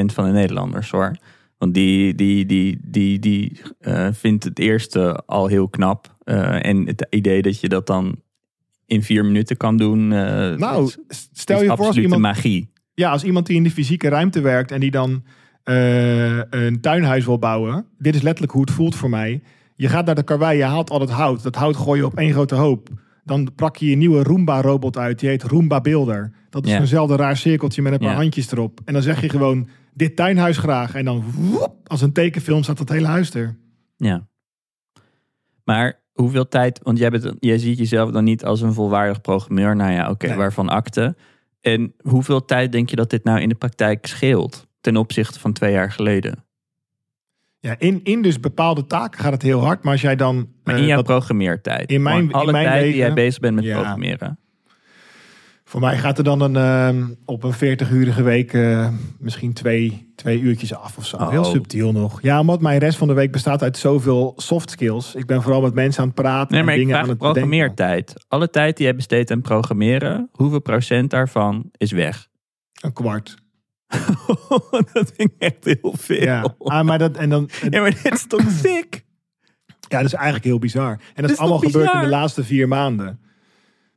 van 0.05 0.25
de 0.25 0.31
Nederlanders 0.31 0.91
hoor. 0.91 1.15
Want 1.59 1.73
die, 1.73 2.15
die, 2.15 2.45
die, 2.45 2.79
die, 2.83 3.19
die 3.19 3.61
uh, 3.81 4.07
vindt 4.11 4.43
het 4.43 4.59
eerste 4.59 5.23
al 5.25 5.47
heel 5.47 5.69
knap. 5.69 6.15
Uh, 6.25 6.65
en 6.65 6.87
het 6.87 7.07
idee 7.09 7.41
dat 7.41 7.59
je 7.59 7.69
dat 7.69 7.87
dan 7.87 8.21
in 8.85 9.03
vier 9.03 9.25
minuten 9.25 9.57
kan 9.57 9.77
doen. 9.77 10.11
Uh, 10.11 10.55
nou, 10.55 10.91
stel 11.31 11.63
je 11.63 11.67
voor 11.75 11.85
als 11.85 11.97
iemand. 11.97 12.21
magie. 12.21 12.71
Ja, 12.93 13.11
als 13.11 13.23
iemand 13.23 13.45
die 13.45 13.55
in 13.55 13.63
de 13.63 13.71
fysieke 13.71 14.09
ruimte 14.09 14.41
werkt 14.41 14.71
en 14.71 14.79
die 14.79 14.91
dan 14.91 15.23
een 15.63 16.81
tuinhuis 16.81 17.25
wil 17.25 17.39
bouwen. 17.39 17.85
Dit 17.97 18.15
is 18.15 18.21
letterlijk 18.21 18.53
hoe 18.53 18.61
het 18.61 18.71
voelt 18.71 18.95
voor 18.95 19.09
mij. 19.09 19.41
Je 19.75 19.89
gaat 19.89 20.05
naar 20.05 20.15
de 20.15 20.23
karwei, 20.23 20.57
je 20.57 20.63
haalt 20.63 20.89
al 20.89 20.99
het 20.99 21.09
hout. 21.09 21.43
Dat 21.43 21.55
hout 21.55 21.75
gooi 21.75 21.99
je 21.99 22.05
op 22.05 22.17
één 22.17 22.31
grote 22.31 22.55
hoop. 22.55 22.89
Dan 23.23 23.49
prak 23.55 23.75
je 23.75 23.91
een 23.91 23.97
nieuwe 23.97 24.23
Roomba-robot 24.23 24.97
uit. 24.97 25.19
Die 25.19 25.29
heet 25.29 25.43
Roomba 25.43 25.81
Builder. 25.81 26.31
Dat 26.49 26.65
is 26.65 26.73
eenzelfde 26.73 27.15
raar 27.15 27.37
cirkeltje 27.37 27.81
met 27.81 27.93
een 27.93 27.99
paar 27.99 28.15
handjes 28.15 28.51
erop. 28.51 28.79
En 28.85 28.93
dan 28.93 29.01
zeg 29.01 29.21
je 29.21 29.29
gewoon 29.29 29.67
dit 29.99 30.15
tuinhuis 30.15 30.57
graag. 30.57 30.95
En 30.95 31.05
dan 31.05 31.23
als 31.83 32.01
een 32.01 32.13
tekenfilm 32.13 32.63
staat 32.63 32.77
dat 32.77 32.89
hele 32.89 33.07
huis 33.07 33.33
er. 33.33 33.57
Ja. 33.97 34.27
Maar 35.63 36.01
hoeveel 36.13 36.47
tijd, 36.47 36.79
want 36.83 36.97
jij, 36.97 37.09
bent, 37.09 37.33
jij 37.39 37.57
ziet 37.57 37.77
jezelf 37.77 38.11
dan 38.11 38.23
niet 38.23 38.45
als 38.45 38.61
een 38.61 38.73
volwaardig 38.73 39.21
programmeur. 39.21 39.75
Nou 39.75 39.91
ja, 39.91 40.09
oké, 40.09 40.35
waarvan 40.35 40.69
akte. 40.69 41.15
En 41.61 41.93
hoeveel 42.01 42.45
tijd 42.45 42.71
denk 42.71 42.89
je 42.89 42.95
dat 42.95 43.09
dit 43.09 43.23
nou 43.23 43.39
in 43.39 43.49
de 43.49 43.55
praktijk 43.55 44.05
scheelt 44.05 44.67
ten 44.81 44.97
opzichte 44.97 45.39
van 45.39 45.53
twee 45.53 45.71
jaar 45.71 45.91
geleden? 45.91 46.43
Ja, 47.59 47.75
in, 47.77 48.03
in 48.03 48.21
dus 48.21 48.39
bepaalde 48.39 48.85
taken 48.85 49.19
gaat 49.19 49.33
het 49.33 49.41
heel 49.41 49.59
hard. 49.59 49.83
Maar 49.83 49.91
als 49.91 50.01
jij 50.01 50.15
dan. 50.15 50.49
Maar 50.63 50.75
in 50.75 50.81
uh, 50.81 50.87
jouw 50.87 51.01
programmeertijd. 51.01 51.91
In 51.91 52.01
mijn, 52.01 52.31
alle 52.33 52.45
in 52.45 52.51
mijn 52.51 52.65
tijd 52.65 52.83
die 52.83 52.95
jij 52.95 53.13
bezig 53.13 53.39
bent 53.39 53.55
met 53.55 53.71
programmeren. 53.71 54.39
Voor 55.69 55.79
mij 55.79 55.97
gaat 55.97 56.17
er 56.17 56.23
dan 56.23 56.41
een, 56.41 56.95
uh, 56.95 57.07
op 57.25 57.43
een 57.43 57.53
40-urige 57.53 58.23
week 58.23 58.53
uh, 58.53 58.87
misschien 59.19 59.53
twee, 59.53 60.11
twee 60.15 60.39
uurtjes 60.39 60.75
af 60.75 60.97
of 60.97 61.05
zo. 61.05 61.17
Oh. 61.17 61.29
Heel 61.29 61.43
subtiel 61.43 61.91
nog. 61.91 62.21
Ja, 62.21 62.39
omdat 62.39 62.61
mijn 62.61 62.79
rest 62.79 62.97
van 62.97 63.07
de 63.07 63.13
week 63.13 63.31
bestaat 63.31 63.61
uit 63.61 63.77
zoveel 63.77 64.33
soft 64.37 64.69
skills. 64.69 65.15
Ik 65.15 65.25
ben 65.25 65.41
vooral 65.41 65.61
met 65.61 65.73
mensen 65.73 66.01
aan 66.01 66.07
het 66.07 66.15
praten 66.15 66.55
nee, 66.55 66.63
maar 66.63 66.73
en 66.73 66.79
dingen 66.79 66.97
aan 66.97 67.09
het 67.09 67.17
programmeertijd. 67.17 68.13
Alle 68.27 68.49
tijd 68.49 68.77
die 68.77 68.87
je 68.87 68.95
besteedt 68.95 69.31
aan 69.31 69.41
programmeren, 69.41 70.29
hoeveel 70.31 70.61
procent 70.61 71.09
daarvan 71.09 71.69
is 71.77 71.91
weg? 71.91 72.27
Een 72.81 72.93
kwart. 72.93 73.35
dat 74.93 75.11
vind 75.15 75.31
ik 75.31 75.33
echt 75.37 75.63
heel 75.63 75.93
veel. 75.97 76.21
Ja, 76.21 76.55
ah, 76.57 76.85
maar 76.85 76.97
dat, 76.97 77.17
en 77.17 77.29
dan, 77.29 77.49
ja, 77.69 77.81
maar 77.81 78.01
dit 78.03 78.13
is 78.13 78.27
toch 78.27 78.49
sick? 78.63 79.05
Ja, 79.87 79.97
dat 79.97 80.05
is 80.05 80.13
eigenlijk 80.13 80.45
heel 80.45 80.59
bizar. 80.59 80.91
En 80.91 80.99
dat, 81.15 81.21
dat 81.21 81.31
is 81.31 81.37
allemaal 81.37 81.59
gebeurd 81.59 81.93
in 81.93 81.99
de 81.99 82.07
laatste 82.07 82.43
vier 82.43 82.67
maanden. 82.67 83.19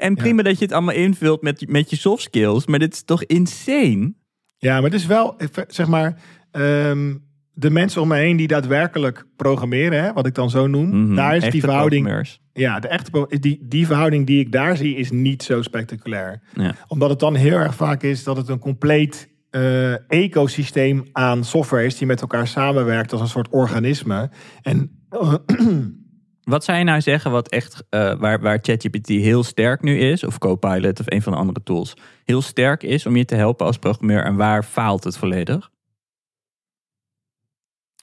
En 0.03 0.15
prima 0.15 0.43
dat 0.43 0.59
je 0.59 0.65
het 0.65 0.75
allemaal 0.75 0.95
invult 0.95 1.43
met, 1.43 1.69
met 1.69 1.91
je 1.91 1.97
soft 1.97 2.23
skills, 2.23 2.67
maar 2.67 2.79
dit 2.79 2.93
is 2.93 3.03
toch 3.03 3.25
insane? 3.25 4.15
Ja, 4.57 4.75
maar 4.75 4.91
het 4.91 5.01
is 5.01 5.07
wel, 5.07 5.37
zeg 5.67 5.87
maar, 5.87 6.21
um, 6.53 7.25
de 7.53 7.71
mensen 7.71 8.01
om 8.01 8.09
me 8.09 8.17
heen 8.17 8.37
die 8.37 8.47
daadwerkelijk 8.47 9.27
programmeren, 9.37 10.03
hè, 10.03 10.13
wat 10.13 10.27
ik 10.27 10.35
dan 10.35 10.51
zo 10.51 10.67
noem, 10.67 10.89
mm 10.89 11.15
daar 11.15 11.37
is 11.37 11.51
die 11.51 11.61
verhouding. 11.61 12.27
Ja, 12.53 12.81
de 12.81 12.89
echte, 12.89 13.27
die, 13.41 13.59
die 13.63 13.87
verhouding 13.87 14.27
die 14.27 14.41
ik 14.41 14.53
daar 14.53 14.77
zie 14.77 14.97
is 14.97 15.11
niet 15.11 15.43
zo 15.43 15.63
spectaculair. 15.63 16.43
Ja. 16.55 16.75
Omdat 16.89 17.11
het 17.11 17.19
dan 17.19 17.35
heel 17.35 17.57
erg 17.57 17.75
vaak 17.75 18.03
is 18.03 18.25
dat 18.25 18.37
het 18.37 18.49
een 18.49 18.59
compleet 18.59 19.29
uh, 19.51 20.11
ecosysteem 20.11 21.05
aan 21.13 21.45
software 21.45 21.85
is 21.85 21.97
die 21.97 22.07
met 22.07 22.21
elkaar 22.21 22.47
samenwerkt 22.47 23.13
als 23.13 23.21
een 23.21 23.29
soort 23.29 23.49
organisme. 23.49 24.31
En 24.63 25.05
uh, 25.11 25.35
Wat 26.45 26.65
zou 26.65 26.79
je 26.79 26.85
nou 26.85 27.01
zeggen 27.01 27.31
wat 27.31 27.49
echt, 27.49 27.85
uh, 27.91 28.15
waar, 28.15 28.41
waar 28.41 28.59
ChatGPT 28.63 29.09
heel 29.09 29.45
sterk 29.45 29.83
nu 29.83 29.99
is, 29.99 30.25
of 30.25 30.39
Copilot 30.39 31.01
of 31.01 31.11
een 31.11 31.23
van 31.23 31.33
de 31.33 31.39
andere 31.39 31.63
tools, 31.63 31.95
heel 32.25 32.43
sterk 32.43 32.83
is 32.83 33.07
om 33.07 33.17
je 33.17 33.25
te 33.25 33.35
helpen 33.35 33.67
als 33.67 33.79
programmeur 33.79 34.25
en 34.25 34.37
waar 34.37 34.65
faalt 34.65 35.05
het 35.05 35.17
volledig? 35.17 35.71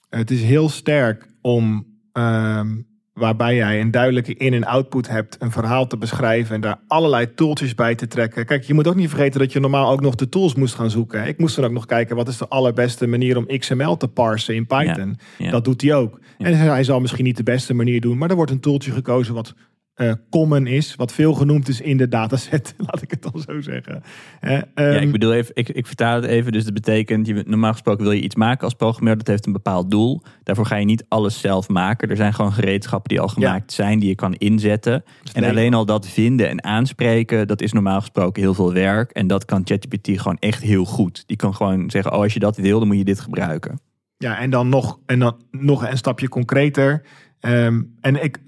Het 0.08 0.30
is 0.30 0.42
heel 0.42 0.68
sterk 0.68 1.26
om 1.40 1.86
um, 2.12 2.89
waarbij 3.20 3.54
jij 3.54 3.80
een 3.80 3.90
duidelijke 3.90 4.34
in- 4.34 4.52
en 4.54 4.64
output 4.64 5.08
hebt, 5.08 5.36
een 5.38 5.50
verhaal 5.50 5.86
te 5.86 5.96
beschrijven 5.96 6.54
en 6.54 6.60
daar 6.60 6.78
allerlei 6.86 7.34
tooltjes 7.34 7.74
bij 7.74 7.94
te 7.94 8.06
trekken. 8.08 8.46
Kijk, 8.46 8.64
je 8.64 8.74
moet 8.74 8.86
ook 8.86 8.94
niet 8.94 9.08
vergeten 9.08 9.40
dat 9.40 9.52
je 9.52 9.60
normaal 9.60 9.90
ook 9.90 10.00
nog 10.00 10.14
de 10.14 10.28
tools 10.28 10.54
moest 10.54 10.74
gaan 10.74 10.90
zoeken. 10.90 11.26
Ik 11.26 11.38
moest 11.38 11.56
dan 11.56 11.64
ook 11.64 11.70
nog 11.72 11.86
kijken 11.86 12.16
wat 12.16 12.28
is 12.28 12.36
de 12.38 12.48
allerbeste 12.48 13.06
manier 13.06 13.36
om 13.36 13.46
XML 13.58 13.96
te 13.96 14.08
parsen 14.08 14.54
in 14.54 14.66
Python. 14.66 15.18
Dat 15.50 15.64
doet 15.64 15.80
hij 15.82 15.94
ook. 15.94 16.20
En 16.38 16.56
hij 16.58 16.84
zal 16.84 17.00
misschien 17.00 17.24
niet 17.24 17.36
de 17.36 17.42
beste 17.42 17.74
manier 17.74 18.00
doen, 18.00 18.18
maar 18.18 18.30
er 18.30 18.36
wordt 18.36 18.50
een 18.50 18.60
tooltje 18.60 18.92
gekozen 18.92 19.34
wat 19.34 19.54
uh, 20.00 20.12
common 20.30 20.66
is, 20.66 20.94
wat 20.94 21.12
veel 21.12 21.34
genoemd 21.34 21.68
is 21.68 21.80
in 21.80 21.96
de 21.96 22.08
dataset, 22.08 22.74
laat 22.86 23.02
ik 23.02 23.10
het 23.10 23.22
dan 23.22 23.42
zo 23.46 23.60
zeggen. 23.60 24.02
Uh, 24.40 24.52
um, 24.52 24.62
ja, 24.74 25.00
ik 25.00 25.12
bedoel 25.12 25.32
even, 25.32 25.50
ik, 25.54 25.68
ik 25.68 25.86
vertaal 25.86 26.14
het 26.14 26.24
even, 26.24 26.52
dus 26.52 26.64
dat 26.64 26.74
betekent, 26.74 27.26
je, 27.26 27.42
normaal 27.46 27.72
gesproken 27.72 28.04
wil 28.04 28.12
je 28.12 28.20
iets 28.20 28.34
maken 28.34 28.64
als 28.64 28.74
programmeur, 28.74 29.16
dat 29.16 29.26
heeft 29.26 29.46
een 29.46 29.52
bepaald 29.52 29.90
doel. 29.90 30.22
Daarvoor 30.42 30.66
ga 30.66 30.76
je 30.76 30.84
niet 30.84 31.04
alles 31.08 31.40
zelf 31.40 31.68
maken. 31.68 32.10
Er 32.10 32.16
zijn 32.16 32.34
gewoon 32.34 32.52
gereedschappen 32.52 33.08
die 33.08 33.20
al 33.20 33.28
gemaakt 33.28 33.72
zijn, 33.72 33.98
die 33.98 34.08
je 34.08 34.14
kan 34.14 34.34
inzetten. 34.34 35.04
en 35.32 35.44
alleen 35.44 35.74
al 35.74 35.84
dat 35.84 36.08
vinden 36.08 36.48
en 36.48 36.64
aanspreken, 36.64 37.46
dat 37.46 37.60
is 37.60 37.72
normaal 37.72 38.00
gesproken 38.00 38.42
heel 38.42 38.54
veel 38.54 38.72
werk. 38.72 39.10
En 39.10 39.26
dat 39.26 39.44
kan 39.44 39.62
ChatGPT 39.64 40.20
gewoon 40.20 40.38
echt 40.38 40.62
heel 40.62 40.84
goed. 40.84 41.22
Die 41.26 41.36
kan 41.36 41.54
gewoon 41.54 41.90
zeggen, 41.90 42.12
oh 42.12 42.18
als 42.20 42.32
je 42.32 42.40
dat 42.40 42.56
wil, 42.56 42.78
dan 42.78 42.88
moet 42.88 42.96
je 42.96 43.04
dit 43.04 43.20
gebruiken. 43.20 43.80
Ja, 44.16 44.38
en 44.38 44.50
dan 44.50 44.68
nog, 44.68 44.98
en 45.06 45.18
dan 45.18 45.36
nog 45.50 45.88
een 45.88 45.96
stapje 45.96 46.28
concreter. 46.28 47.02
Ehm, 47.40 47.82
en 48.00 48.22
ik 48.22 48.38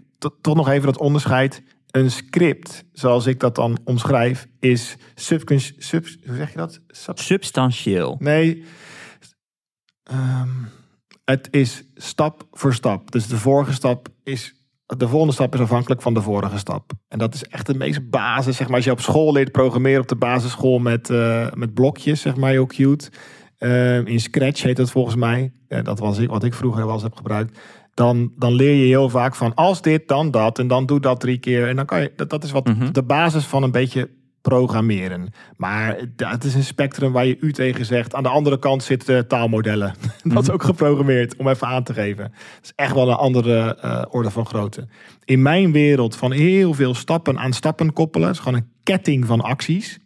toch 0.40 0.54
nog 0.54 0.68
even 0.68 0.86
dat 0.86 0.98
onderscheid. 0.98 1.62
Een 1.90 2.10
script, 2.10 2.84
zoals 2.92 3.26
ik 3.26 3.40
dat 3.40 3.54
dan 3.54 3.78
omschrijf, 3.84 4.48
is 4.60 4.96
sub, 5.14 5.52
sub 5.78 6.06
hoe 6.26 6.36
zeg 6.36 6.50
je 6.50 6.56
dat? 6.56 6.80
Substantieel. 7.14 8.16
Nee. 8.18 8.64
Ehm, 10.02 10.48
het 11.24 11.48
is 11.50 11.84
stap 11.94 12.46
voor 12.50 12.74
stap. 12.74 13.10
Dus 13.10 13.26
de 13.26 13.36
vorige 13.36 13.72
stap 13.72 14.08
is. 14.22 14.54
De 14.86 15.08
volgende 15.08 15.34
stap 15.34 15.54
is 15.54 15.60
afhankelijk 15.60 16.02
van 16.02 16.14
de 16.14 16.22
vorige 16.22 16.58
stap. 16.58 16.92
En 17.08 17.18
dat 17.18 17.34
is 17.34 17.44
echt 17.44 17.66
de 17.66 17.74
meest 17.74 18.10
basis. 18.10 18.56
Zeg 18.56 18.66
maar, 18.66 18.76
als 18.76 18.84
je 18.84 18.90
op 18.90 19.00
school 19.00 19.32
leert 19.32 19.52
programmeren 19.52 20.00
op 20.00 20.08
de 20.08 20.16
basisschool 20.16 20.78
met, 20.78 21.08
uh, 21.08 21.50
met 21.52 21.74
blokjes, 21.74 22.20
zeg 22.20 22.36
maar, 22.36 22.50
heel 22.50 22.66
cute. 22.66 23.10
Uh, 23.58 24.06
in 24.06 24.20
Scratch 24.20 24.62
heet 24.62 24.76
dat 24.76 24.90
volgens 24.90 25.14
mij. 25.14 25.52
Uh, 25.68 25.84
dat 25.84 25.98
was 25.98 26.18
ik, 26.18 26.28
wat 26.28 26.44
ik 26.44 26.54
vroeger 26.54 26.84
wel 26.84 26.94
eens 26.94 27.02
heb 27.02 27.16
gebruikt 27.16 27.58
dan, 27.94 28.32
dan 28.36 28.52
leer 28.52 28.74
je 28.74 28.86
heel 28.86 29.08
vaak 29.08 29.34
van 29.34 29.54
als 29.54 29.82
dit, 29.82 30.08
dan 30.08 30.30
dat. 30.30 30.58
En 30.58 30.68
dan 30.68 30.86
doe 30.86 31.00
dat 31.00 31.20
drie 31.20 31.38
keer. 31.38 31.68
En 31.68 31.76
dan 31.76 31.86
kan 31.86 32.00
je, 32.00 32.12
dat, 32.16 32.30
dat 32.30 32.44
is 32.44 32.50
wat 32.50 32.66
mhm. 32.66 32.92
de 32.92 33.02
basis 33.02 33.44
van 33.44 33.62
een 33.62 33.70
beetje 33.70 34.10
programmeren. 34.42 35.32
Maar 35.56 35.98
het 36.16 36.44
is 36.44 36.54
een 36.54 36.64
spectrum 36.64 37.12
waar 37.12 37.26
je 37.26 37.36
u 37.40 37.52
tegen 37.52 37.84
zegt. 37.84 38.14
Aan 38.14 38.22
de 38.22 38.28
andere 38.28 38.58
kant 38.58 38.82
zitten 38.82 39.28
taalmodellen. 39.28 39.94
dat 40.22 40.42
is 40.42 40.46
mhm. 40.46 40.52
ook 40.52 40.62
geprogrammeerd, 40.62 41.36
om 41.36 41.48
even 41.48 41.66
aan 41.66 41.82
te 41.82 41.94
geven. 41.94 42.24
Het 42.24 42.64
is 42.64 42.72
echt 42.76 42.94
wel 42.94 43.08
een 43.08 43.14
andere 43.14 43.78
uh, 43.84 44.02
orde 44.10 44.30
van 44.30 44.46
grootte. 44.46 44.88
In 45.24 45.42
mijn 45.42 45.72
wereld 45.72 46.16
van 46.16 46.32
heel 46.32 46.74
veel 46.74 46.94
stappen 46.94 47.38
aan 47.38 47.52
stappen 47.52 47.92
koppelen. 47.92 48.30
is 48.30 48.38
gewoon 48.38 48.58
een 48.58 48.70
ketting 48.82 49.26
van 49.26 49.40
acties. 49.40 49.98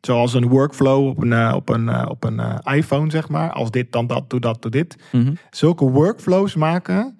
Zoals 0.00 0.34
een 0.34 0.48
workflow 0.48 1.06
op 1.06 1.22
een, 1.22 1.30
uh, 1.30 1.52
op 1.56 1.68
een, 1.68 1.86
uh, 1.86 2.06
op 2.08 2.24
een 2.24 2.40
iPhone, 2.62 3.10
zeg 3.10 3.28
maar. 3.28 3.52
Als 3.52 3.70
dit, 3.70 3.92
dan 3.92 4.06
dat, 4.06 4.30
doe 4.30 4.40
dat, 4.40 4.62
doe 4.62 4.70
dit. 4.70 4.96
Mm 5.12 5.36
Zulke 5.50 5.84
workflows 5.84 6.54
maken 6.54 7.18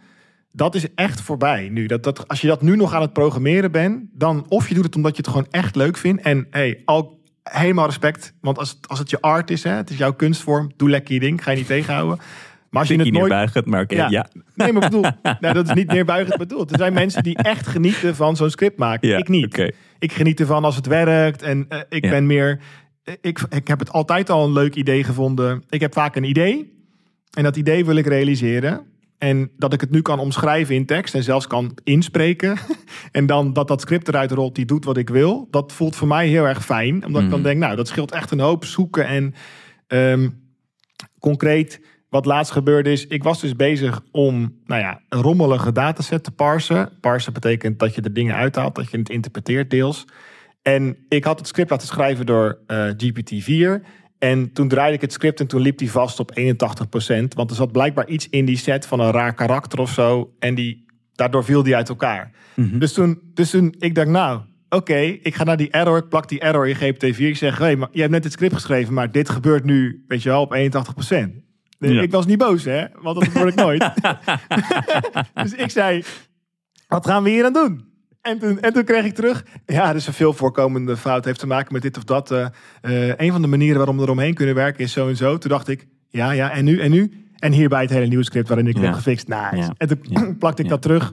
dat 0.57 0.75
is 0.75 0.95
echt 0.95 1.21
voorbij 1.21 1.69
nu. 1.69 1.87
Dat, 1.87 2.03
dat, 2.03 2.29
als 2.29 2.41
je 2.41 2.47
dat 2.47 2.63
nu 2.63 2.77
nog 2.77 2.95
aan 2.95 3.01
het 3.01 3.13
programmeren 3.13 3.73
bent, 3.73 4.03
dan 4.13 4.47
of 4.49 4.69
je 4.69 4.75
doet 4.75 4.85
het 4.85 4.97
omdat 4.97 5.17
je 5.17 5.23
het 5.23 5.31
gewoon 5.31 5.47
echt 5.51 5.77
leuk 5.77 5.97
vindt. 5.97 6.23
En 6.23 6.47
hey, 6.51 6.83
al 6.85 7.21
helemaal 7.43 7.87
respect. 7.87 8.35
Want 8.41 8.59
als 8.59 8.71
het, 8.71 8.89
als 8.89 8.99
het 8.99 9.11
je 9.11 9.21
art 9.21 9.51
is, 9.51 9.63
hè, 9.63 9.71
het 9.71 9.91
is 9.91 9.97
jouw 9.97 10.13
kunstvorm, 10.13 10.73
doe 10.77 10.91
lekker 10.91 11.15
je 11.15 11.21
ding, 11.21 11.43
ga 11.43 11.51
je 11.51 11.57
niet 11.57 11.67
tegenhouden. 11.67 12.19
Maar 12.71 12.81
als 12.83 12.89
je 12.89 12.99
het 12.99 13.13
nooit... 13.13 13.67
maar 13.67 13.83
oké, 13.83 14.07
ja. 14.07 14.27
Nee, 14.55 14.73
maar 14.73 14.83
bedoel, 14.83 15.05
nee, 15.41 15.53
dat 15.53 15.69
is 15.69 15.75
niet 15.75 15.93
neerbuigend 15.93 16.39
bedoeld. 16.39 16.71
Er 16.71 16.79
zijn 16.79 16.93
mensen 16.93 17.23
die 17.23 17.37
echt 17.37 17.67
genieten 17.67 18.17
van 18.17 18.37
zo'n 18.37 18.51
script 18.51 18.79
maken. 18.79 19.19
ik 19.19 19.29
niet. 19.29 19.73
Ik 19.99 20.13
geniet 20.13 20.41
ervan 20.41 20.65
als 20.65 20.77
het 20.77 20.87
werkt 20.87 21.43
en 21.43 21.67
uh, 21.69 21.79
ik 21.89 22.03
ben 22.03 22.27
meer... 22.27 22.61
Ik, 23.21 23.41
ik 23.49 23.69
heb 23.69 23.79
het 23.79 23.93
altijd 23.93 24.31
al 24.31 24.45
een 24.45 24.53
leuk 24.53 24.75
idee 24.75 25.05
gevonden. 25.05 25.65
Ik 25.69 25.81
heb 25.81 25.93
vaak 25.93 26.17
een 26.17 26.25
idee 26.25 26.73
en 27.31 27.43
dat 27.43 27.57
idee 27.57 27.85
wil 27.85 27.97
ik 27.97 28.07
realiseren. 28.07 28.87
En 29.19 29.51
dat 29.57 29.73
ik 29.73 29.81
het 29.81 29.91
nu 29.91 30.03
kan 30.03 30.19
omschrijven 30.19 30.75
in 30.75 30.87
tekst 30.87 31.15
en 31.15 31.23
zelfs 31.23 31.47
kan 31.47 31.77
inspreken. 31.85 32.57
en 33.13 33.27
dan 33.27 33.53
dat 33.53 33.69
dat 33.69 33.81
script 33.81 34.09
eruit 34.09 34.31
rolt 34.31 34.55
die 34.55 34.65
doet 34.65 34.85
wat 34.85 34.97
ik 34.97 35.09
wil. 35.09 35.49
Dat 35.51 35.73
voelt 35.73 35.97
voor 35.97 36.09
mij 36.09 36.27
heel 36.27 36.45
erg 36.45 36.65
fijn. 36.65 37.07
Omdat 37.07 37.23
ik 37.23 37.31
dan 37.31 37.39
mhm. 37.39 37.49
denk, 37.49 37.61
nou, 37.61 37.77
dat 37.77 37.89
scheelt 37.89 38.13
echt 38.13 38.31
een 38.31 38.41
hoop 38.41 38.65
zoeken. 38.65 39.07
En 39.07 39.35
um, 39.89 40.43
concreet, 41.19 41.81
wat 42.09 42.25
laatst 42.25 42.53
gebeurde 42.53 42.93
is, 42.93 43.07
ik 43.07 43.23
was 43.23 43.41
dus 43.41 43.57
bezig 43.57 44.01
om, 44.11 44.61
nou 44.65 44.81
ja, 44.81 45.01
een 45.09 45.23
rommelige 45.23 45.73
dataset 45.73 46.25
te 46.25 46.31
parsen. 46.31 46.91
Parsen 47.01 47.33
betekent 47.33 47.79
dat 47.79 47.95
je 47.95 48.01
de 48.01 48.13
dingen 48.13 48.35
uithaalt, 48.35 48.75
dat 48.75 48.91
je 48.91 48.99
het 48.99 49.09
interpreteert 49.09 49.71
deels. 49.71 50.05
En 50.63 50.97
ik 51.09 51.25
had 51.25 51.39
het 51.39 51.49
script 51.49 51.71
laten 51.71 51.87
schrijven 51.87 52.27
door 52.27 52.59
uh, 52.67 52.89
eh, 52.89 52.97
GPT-4. 52.99 53.87
En 54.25 54.53
toen 54.53 54.69
draaide 54.69 54.95
ik 54.95 55.01
het 55.01 55.13
script 55.13 55.41
en 55.41 55.47
toen 55.47 55.61
liep 55.61 55.79
die 55.79 55.91
vast 55.91 56.21
op 56.21 56.31
81%. 56.39 56.43
Want 57.29 57.51
er 57.51 57.57
zat 57.57 57.73
blijkbaar 57.73 58.09
iets 58.09 58.29
in 58.29 58.45
die 58.45 58.57
set 58.57 58.87
van 58.87 59.01
een 59.01 59.11
raar 59.11 59.35
karakter 59.35 59.79
of 59.79 59.91
zo. 59.91 60.35
En 60.39 60.55
die, 60.55 60.87
daardoor 61.15 61.45
viel 61.45 61.63
die 61.63 61.77
uit 61.77 61.89
elkaar. 61.89 62.31
Mhm. 62.55 62.79
dus, 62.79 62.93
toen, 62.93 63.21
dus 63.35 63.51
toen, 63.51 63.75
ik 63.79 63.95
dacht, 63.95 64.09
nou, 64.09 64.41
oké, 64.69 64.99
ik 64.99 65.35
ga 65.35 65.45
naar 65.45 65.57
die 65.57 65.71
error. 65.71 65.97
Ik 65.97 66.09
plak 66.09 66.29
die 66.29 66.41
error 66.41 66.69
in 66.69 66.77
GPT-4. 66.77 67.19
Ik 67.19 67.37
zeg, 67.37 67.59
hé, 67.59 67.65
hey, 67.65 67.77
maar 67.77 67.89
je 67.93 68.01
hebt 68.01 68.13
net 68.13 68.25
het 68.25 68.33
script 68.33 68.55
geschreven, 68.55 68.95
maar 68.95 69.11
dit 69.11 69.29
gebeurt 69.29 69.65
nu, 69.65 70.05
weet 70.09 70.23
je 70.23 70.29
wel, 70.29 70.41
op 70.41 70.57
81%. 70.57 70.59
Ik 71.79 72.11
was 72.11 72.27
niet 72.27 72.39
boos, 72.39 72.65
hè? 72.65 72.85
Want 73.03 73.21
dat 73.21 73.33
word 73.33 73.49
ik 73.49 73.55
nooit. 73.55 73.91
dus 75.43 75.55
ik 75.55 75.71
zei, 75.71 76.03
wat 76.89 77.07
gaan 77.07 77.23
we 77.23 77.31
hier 77.31 77.45
aan 77.45 77.53
doen? 77.53 77.94
En 78.25 78.39
toen, 78.39 78.61
en 78.61 78.73
toen 78.73 78.85
kreeg 78.85 79.05
ik 79.05 79.15
terug, 79.15 79.45
ja, 79.67 79.93
dus 79.93 80.07
een 80.07 80.13
veel 80.13 80.33
voorkomende 80.33 80.97
fout 80.97 81.25
heeft 81.25 81.39
te 81.39 81.47
maken 81.47 81.73
met 81.73 81.83
dit 81.83 81.97
of 81.97 82.05
dat. 82.05 82.31
Uh, 82.31 82.49
een 83.17 83.33
van 83.33 83.43
de 83.43 83.49
manieren 83.49 83.77
waarom 83.77 83.97
we 83.97 84.03
eromheen 84.03 84.35
kunnen 84.35 84.55
werken 84.55 84.85
is 84.85 84.93
zo 84.93 85.09
en 85.09 85.17
zo. 85.17 85.39
Toen 85.39 85.51
dacht 85.51 85.69
ik, 85.69 85.87
ja, 86.09 86.31
ja, 86.31 86.51
en 86.51 86.65
nu, 86.65 86.81
en 86.81 86.91
nu? 86.91 87.29
En 87.39 87.53
hierbij 87.53 87.81
het 87.81 87.91
hele 87.91 88.07
nieuwe 88.07 88.25
script 88.25 88.49
waarin 88.49 88.67
ik 88.67 88.77
ja. 88.77 88.83
heb 88.83 88.93
gefixt. 88.93 89.29
Nice. 89.29 89.75
En 89.77 89.89
toen 89.89 90.37
plakte 90.39 90.63
ik 90.63 90.69
dat 90.69 90.83
terug. 90.83 91.09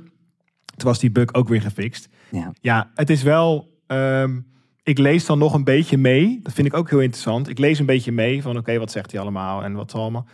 Toen 0.75 0.89
was 0.89 0.99
die 0.99 1.11
bug 1.11 1.33
ook 1.33 1.47
weer 1.47 1.61
gefixt. 1.61 2.09
Ja, 2.29 2.51
ja 2.61 2.91
het 2.95 3.09
is 3.09 3.23
wel... 3.23 3.69
Um, 3.87 4.49
ik 4.83 4.97
lees 4.97 5.25
dan 5.25 5.37
nog 5.37 5.53
een 5.53 5.63
beetje 5.63 5.97
mee. 5.97 6.39
Dat 6.43 6.53
vind 6.53 6.67
ik 6.67 6.73
ook 6.73 6.89
heel 6.89 6.99
interessant. 6.99 7.49
Ik 7.49 7.57
lees 7.57 7.79
een 7.79 7.85
beetje 7.85 8.11
mee 8.11 8.41
van 8.41 8.57
oké, 8.57 8.77
wat 8.77 8.91
zegt 8.91 9.11
hij 9.11 9.21
allemaal 9.21 9.63
en 9.63 9.73
wat 9.73 9.93
allemaal. 9.93 10.27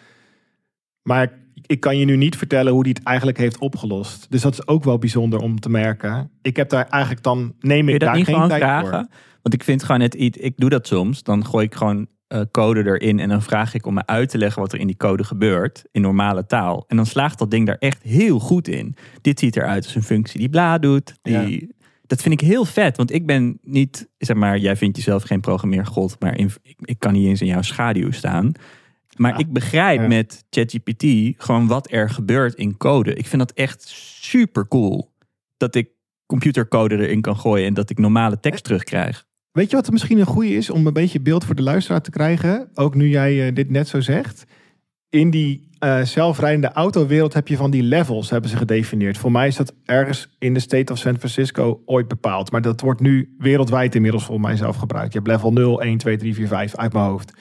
Maar 1.08 1.32
ik 1.66 1.80
kan 1.80 1.98
je 1.98 2.06
nu 2.06 2.16
niet 2.16 2.38
vertellen 2.38 2.74
hoe 2.74 2.82
hij 2.82 2.90
het 2.90 3.04
eigenlijk 3.04 3.38
heeft 3.38 3.58
opgelost. 3.58 4.28
Dus 4.30 4.42
dat 4.42 4.54
is 4.54 4.68
ook 4.68 4.84
wel 4.84 4.98
bijzonder 4.98 5.40
om 5.40 5.60
te 5.60 5.70
merken. 5.70 6.32
Ik 6.42 6.56
heb 6.56 6.70
daar 6.70 6.88
eigenlijk 6.88 7.24
dan, 7.24 7.54
neem 7.60 7.90
ik 7.90 8.00
daar 8.00 8.16
geen 8.16 8.48
tijd 8.48 8.62
vragen? 8.62 8.90
voor. 8.90 9.08
Want 9.42 9.54
ik 9.54 9.64
vind 9.64 9.84
gewoon 9.84 10.02
het 10.02 10.14
iets, 10.14 10.38
ik 10.38 10.54
doe 10.58 10.70
dat 10.70 10.88
soms. 10.88 11.24
Dan 11.24 11.46
gooi 11.46 11.66
ik 11.66 11.76
gewoon 11.76 12.08
uh, 12.28 12.42
code 12.52 12.86
erin 12.86 13.20
en 13.20 13.30
dan 13.30 13.42
vraag 13.42 13.74
ik 13.74 13.86
om 13.86 13.94
me 13.94 14.06
uit 14.06 14.30
te 14.30 14.38
leggen 14.38 14.62
wat 14.62 14.74
er 14.74 14.80
in 14.80 14.88
die 14.88 14.98
code 14.98 15.24
gebeurt 15.24 15.84
in 15.92 16.02
normale 16.02 16.46
taal. 16.46 16.84
En 16.88 16.96
dan 16.96 17.06
slaagt 17.06 17.40
dat 17.40 17.52
ding 17.52 17.66
daar 17.66 17.78
echt 17.80 18.04
heel 18.04 18.40
goed 18.40 18.68
in. 18.68 18.96
Dit 19.22 19.40
ziet 19.40 19.56
eruit 19.56 19.84
als 19.84 19.96
een 19.96 20.04
functie 20.04 20.40
die 20.40 20.50
bla 20.50 20.78
doet. 20.78 21.14
Die, 21.22 21.76
Dat 22.06 22.22
vind 22.22 22.42
ik 22.42 22.48
heel 22.48 22.66
vet, 22.66 22.98
want 22.98 23.12
ik 23.14 23.26
ben 23.26 23.60
niet, 23.62 24.10
zeg 24.18 24.38
maar, 24.38 24.58
jij 24.58 24.76
vindt 24.76 24.98
jezelf 24.98 25.24
geen 25.24 25.42
programmeergod, 25.42 26.16
maar 26.20 26.38
in, 26.38 26.52
ik, 26.64 26.78
ik 26.82 27.00
kan 27.00 27.14
niet 27.14 27.28
eens 27.28 27.42
in 27.42 27.48
jouw 27.48 27.62
schaduw 27.62 28.12
staan. 28.12 28.54
Maar 29.18 29.40
ik 29.40 29.54
begrijp 29.54 30.08
met 30.08 30.46
ChatGPT 30.50 31.06
gewoon 31.44 31.68
wat 31.68 31.92
er 31.92 32.10
gebeurt 32.10 32.56
in 32.56 32.78
code. 32.78 33.14
Ik 33.14 33.26
vind 33.26 33.42
dat 33.42 33.52
echt 33.52 33.88
super 34.22 34.68
cool. 34.68 35.14
Dat 35.58 35.76
ik 35.76 35.90
computercode 36.26 36.98
erin 36.98 37.22
kan 37.22 37.38
gooien 37.38 37.68
en 37.68 37.74
dat 37.74 37.90
ik 37.90 37.98
normale 37.98 38.40
tekst 38.40 38.64
terugkrijg. 38.64 39.26
Weet 39.52 39.70
je 39.70 39.76
wat 39.76 39.88
er 39.88 39.94
misschien 39.94 40.20
een 40.20 40.26
goede 40.26 40.56
is 40.56 40.70
om 40.70 40.88
een 40.88 40.94
beetje 40.94 41.22
beeld 41.22 41.46
voor 41.46 41.56
de 41.56 41.62
luisteraar 41.62 42.02
te 42.02 42.10
krijgen? 42.10 42.70
Ook 42.74 42.96
nu 42.96 43.10
jij 43.10 43.48
uh, 43.48 43.56
dit 43.56 43.70
net 43.70 43.88
zo 43.88 44.02
zegt. 44.02 44.46
In 45.10 45.30
die 45.30 45.70
uh, 45.80 46.02
zelfrijdende 46.02 46.72
autowereld 46.72 47.34
heb 47.34 47.48
je 47.48 47.58
van 47.58 47.72
die 47.72 47.84
levels, 47.84 48.30
hebben 48.30 48.50
ze 48.50 48.58
gedefinieerd. 48.58 49.18
Voor 49.18 49.32
mij 49.32 49.48
is 49.48 49.56
dat 49.56 49.74
ergens 49.86 50.36
in 50.40 50.54
de 50.54 50.60
state 50.60 50.92
of 50.92 50.98
San 50.98 51.18
Francisco 51.18 51.82
ooit 51.86 52.08
bepaald. 52.08 52.52
Maar 52.52 52.62
dat 52.62 52.82
wordt 52.82 53.02
nu 53.02 53.36
wereldwijd 53.38 53.96
inmiddels 53.96 54.24
volgens 54.24 54.48
mij 54.48 54.58
zelf 54.58 54.76
gebruikt. 54.76 55.14
Je 55.14 55.20
hebt 55.20 55.32
level 55.32 55.52
0, 55.52 55.82
1, 55.82 55.98
2, 55.98 56.18
3, 56.18 56.34
4, 56.34 56.48
5 56.48 56.76
uit 56.76 56.94
mijn 56.94 57.06
hoofd 57.06 57.34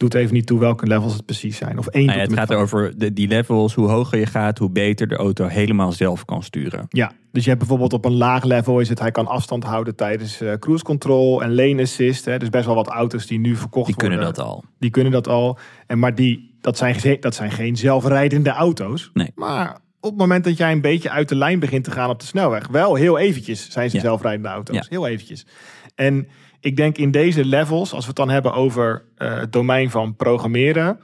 doet 0.00 0.14
even 0.14 0.34
niet 0.34 0.46
toe 0.46 0.58
welke 0.58 0.86
levels 0.86 1.12
het 1.12 1.24
precies 1.24 1.56
zijn. 1.56 1.78
Of 1.78 1.86
één. 1.86 2.06
Nou 2.06 2.18
ja, 2.18 2.24
het 2.24 2.32
gaat 2.32 2.54
over 2.54 2.98
de, 2.98 3.12
die 3.12 3.28
levels. 3.28 3.74
Hoe 3.74 3.88
hoger 3.88 4.18
je 4.18 4.26
gaat, 4.26 4.58
hoe 4.58 4.70
beter 4.70 5.08
de 5.08 5.16
auto 5.16 5.46
helemaal 5.46 5.92
zelf 5.92 6.24
kan 6.24 6.42
sturen. 6.42 6.86
Ja, 6.88 7.12
dus 7.32 7.42
je 7.42 7.48
hebt 7.48 7.60
bijvoorbeeld 7.60 7.92
op 7.92 8.04
een 8.04 8.16
laag 8.16 8.44
level 8.44 8.80
is 8.80 8.88
het 8.88 8.98
hij 8.98 9.10
kan 9.10 9.26
afstand 9.26 9.64
houden 9.64 9.96
tijdens 9.96 10.42
uh, 10.42 10.52
cruise 10.52 10.84
control 10.84 11.42
en 11.42 11.54
lane 11.54 11.82
assist. 11.82 12.24
Hè. 12.24 12.38
Dus 12.38 12.48
best 12.48 12.66
wel 12.66 12.74
wat 12.74 12.86
auto's 12.86 13.26
die 13.26 13.38
nu 13.38 13.56
verkocht 13.56 13.86
die 13.86 13.94
worden. 13.94 14.18
Die 14.18 14.18
kunnen 14.18 14.34
dat 14.34 14.44
al. 14.44 14.64
Die 14.78 14.90
kunnen 14.90 15.12
dat 15.12 15.28
al. 15.28 15.58
En 15.86 15.98
maar 15.98 16.14
die, 16.14 16.56
dat 16.60 16.76
zijn, 16.76 17.16
dat 17.20 17.34
zijn 17.34 17.50
geen 17.50 17.76
zelfrijdende 17.76 18.50
auto's. 18.50 19.10
Nee. 19.14 19.32
Maar 19.34 19.78
op 20.00 20.10
het 20.10 20.18
moment 20.18 20.44
dat 20.44 20.56
jij 20.56 20.72
een 20.72 20.80
beetje 20.80 21.10
uit 21.10 21.28
de 21.28 21.36
lijn 21.36 21.58
begint 21.58 21.84
te 21.84 21.90
gaan 21.90 22.10
op 22.10 22.20
de 22.20 22.26
snelweg, 22.26 22.68
wel 22.68 22.94
heel 22.94 23.18
eventjes 23.18 23.70
zijn 23.70 23.90
ze 23.90 24.00
zelfrijdende 24.00 24.48
auto's. 24.48 24.76
Ja. 24.76 24.84
Heel 24.88 25.06
eventjes. 25.06 25.46
En 25.94 26.28
ik 26.60 26.76
denk 26.76 26.98
in 26.98 27.10
deze 27.10 27.44
levels, 27.44 27.92
als 27.92 28.02
we 28.02 28.06
het 28.06 28.16
dan 28.16 28.30
hebben 28.30 28.52
over 28.52 29.04
uh, 29.18 29.38
het 29.38 29.52
domein 29.52 29.90
van 29.90 30.16
programmeren. 30.16 31.00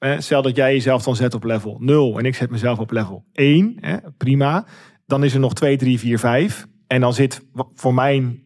Eh, 0.00 0.18
stel 0.18 0.42
dat 0.42 0.56
jij 0.56 0.72
jezelf 0.72 1.02
dan 1.02 1.16
zet 1.16 1.34
op 1.34 1.44
level 1.44 1.76
0 1.80 2.18
en 2.18 2.24
ik 2.24 2.34
zet 2.34 2.50
mezelf 2.50 2.78
op 2.78 2.90
level 2.90 3.24
1. 3.32 3.76
Eh, 3.80 3.94
prima. 4.16 4.66
Dan 5.06 5.24
is 5.24 5.34
er 5.34 5.40
nog 5.40 5.54
2, 5.54 5.76
3, 5.76 5.98
4, 5.98 6.18
5. 6.18 6.66
En 6.86 7.00
dan 7.00 7.14
zit 7.14 7.46
voor 7.74 7.94
mijn, 7.94 8.42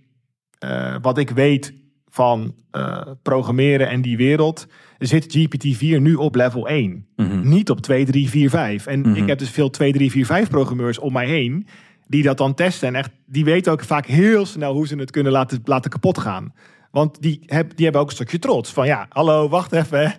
uh, 0.64 0.96
wat 1.02 1.18
ik 1.18 1.30
weet 1.30 1.74
van 2.08 2.54
uh, 2.72 3.00
programmeren 3.22 3.88
en 3.88 4.02
die 4.02 4.16
wereld, 4.16 4.66
zit 4.98 5.38
GPT-4 5.38 5.78
nu 5.78 6.14
op 6.14 6.34
level 6.34 6.68
1. 6.68 7.06
Mm 7.16 7.26
-hmm. 7.26 7.48
Niet 7.48 7.70
op 7.70 7.80
2, 7.80 8.04
3, 8.04 8.28
4, 8.28 8.50
5. 8.50 8.86
En 8.86 8.98
mm 8.98 9.04
-hmm. 9.04 9.14
ik 9.14 9.28
heb 9.28 9.38
dus 9.38 9.50
veel 9.50 9.70
2, 9.70 9.92
3, 9.92 10.10
4, 10.10 10.26
5 10.26 10.48
programmeurs 10.48 10.98
om 10.98 11.12
mij 11.12 11.26
heen 11.26 11.66
die 12.14 12.22
dat 12.22 12.38
dan 12.38 12.54
testen. 12.54 12.88
En 12.88 12.94
echt, 12.94 13.10
die 13.26 13.44
weten 13.44 13.72
ook 13.72 13.84
vaak 13.84 14.06
heel 14.06 14.46
snel 14.46 14.72
hoe 14.72 14.86
ze 14.86 14.96
het 14.96 15.10
kunnen 15.10 15.32
laten, 15.32 15.60
laten 15.64 15.90
kapot 15.90 16.18
gaan. 16.18 16.54
Want 16.90 17.22
die, 17.22 17.42
heb, 17.46 17.76
die 17.76 17.84
hebben 17.84 18.02
ook 18.02 18.08
een 18.08 18.14
stukje 18.14 18.38
trots. 18.38 18.72
Van 18.72 18.86
ja, 18.86 19.06
hallo, 19.08 19.48
wacht 19.48 19.72
even. 19.72 20.14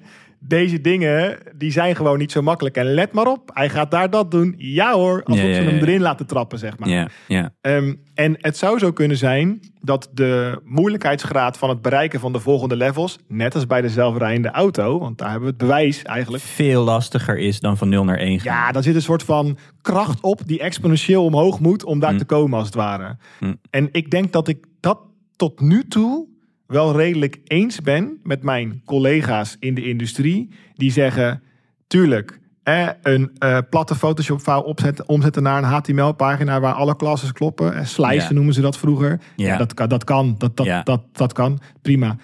Deze 0.47 0.81
dingen, 0.81 1.37
die 1.55 1.71
zijn 1.71 1.95
gewoon 1.95 2.17
niet 2.17 2.31
zo 2.31 2.41
makkelijk. 2.41 2.75
En 2.75 2.93
let 2.93 3.11
maar 3.11 3.27
op, 3.27 3.51
hij 3.53 3.69
gaat 3.69 3.91
daar 3.91 4.09
dat 4.09 4.31
doen. 4.31 4.53
Ja 4.57 4.93
hoor, 4.93 5.23
alsof 5.23 5.43
ze 5.43 5.61
hem 5.61 5.77
erin 5.77 6.01
laten 6.01 6.25
trappen, 6.25 6.59
zeg 6.59 6.79
maar. 6.79 6.89
Ja, 6.89 7.07
ja. 7.27 7.53
Ehm, 7.61 7.93
en 8.13 8.35
het 8.39 8.57
zou 8.57 8.79
zo 8.79 8.91
kunnen 8.91 9.17
zijn 9.17 9.59
dat 9.81 10.09
de 10.13 10.61
moeilijkheidsgraad 10.63 11.57
van 11.57 11.69
het 11.69 11.81
bereiken 11.81 12.19
van 12.19 12.33
de 12.33 12.39
volgende 12.39 12.75
levels, 12.75 13.19
net 13.27 13.55
als 13.55 13.67
bij 13.67 13.81
de 13.81 13.89
zelfrijdende 13.89 14.51
auto, 14.51 14.99
want 14.99 15.17
daar 15.17 15.29
hebben 15.29 15.47
we 15.47 15.53
het 15.57 15.63
bewijs 15.67 16.03
eigenlijk. 16.03 16.43
Veel 16.43 16.83
lastiger 16.83 17.37
is 17.37 17.59
dan 17.59 17.77
van 17.77 17.89
0 17.89 18.03
naar 18.03 18.17
1 18.17 18.39
gaan. 18.39 18.53
Ja, 18.53 18.71
daar 18.71 18.83
zit 18.83 18.95
een 18.95 19.01
soort 19.01 19.23
van 19.23 19.57
kracht 19.81 20.21
op 20.21 20.41
die 20.45 20.59
exponentieel 20.59 21.23
omhoog 21.23 21.59
moet 21.59 21.83
om 21.83 21.99
daar 21.99 22.11
hm. 22.11 22.17
te 22.17 22.25
komen 22.25 22.57
als 22.57 22.67
het 22.67 22.75
ware. 22.75 23.17
Hm. 23.39 23.53
En 23.69 23.89
ik 23.91 24.11
denk 24.11 24.31
dat 24.31 24.47
ik 24.47 24.65
dat 24.79 24.99
tot 25.35 25.59
nu 25.59 25.83
toe 25.87 26.27
wel 26.67 26.97
redelijk 26.97 27.39
eens 27.43 27.81
ben 27.81 28.19
met 28.23 28.43
mijn 28.43 28.81
collega's 28.85 29.55
in 29.59 29.75
de 29.75 29.87
industrie. 29.87 30.49
Die 30.75 30.91
zeggen, 30.91 31.43
tuurlijk, 31.87 32.39
eh, 32.65 32.87
een 33.01 33.31
uh, 33.39 33.57
platte 33.69 33.95
Photoshop-file 33.95 34.63
opzetten, 34.63 35.09
omzetten 35.09 35.43
naar 35.43 35.57
een 35.57 35.69
HTML-pagina 35.69 36.59
waar 36.59 36.73
alle 36.73 36.95
klassen 36.95 37.33
kloppen. 37.33 37.75
Eh, 37.75 37.85
slicen 37.85 38.35
noemen 38.35 38.53
ze 38.53 38.61
dat 38.61 38.77
vroeger. 38.77 39.19
Ja, 39.35 39.57
dat, 39.57 39.73
kan, 39.73 39.89
dat 39.89 40.03
kan. 40.03 40.35
Dat, 40.37 40.57
dat, 40.57 40.85
dat, 40.85 41.01
dat 41.11 41.33
kan. 41.33 41.59
Prima. 41.81 42.17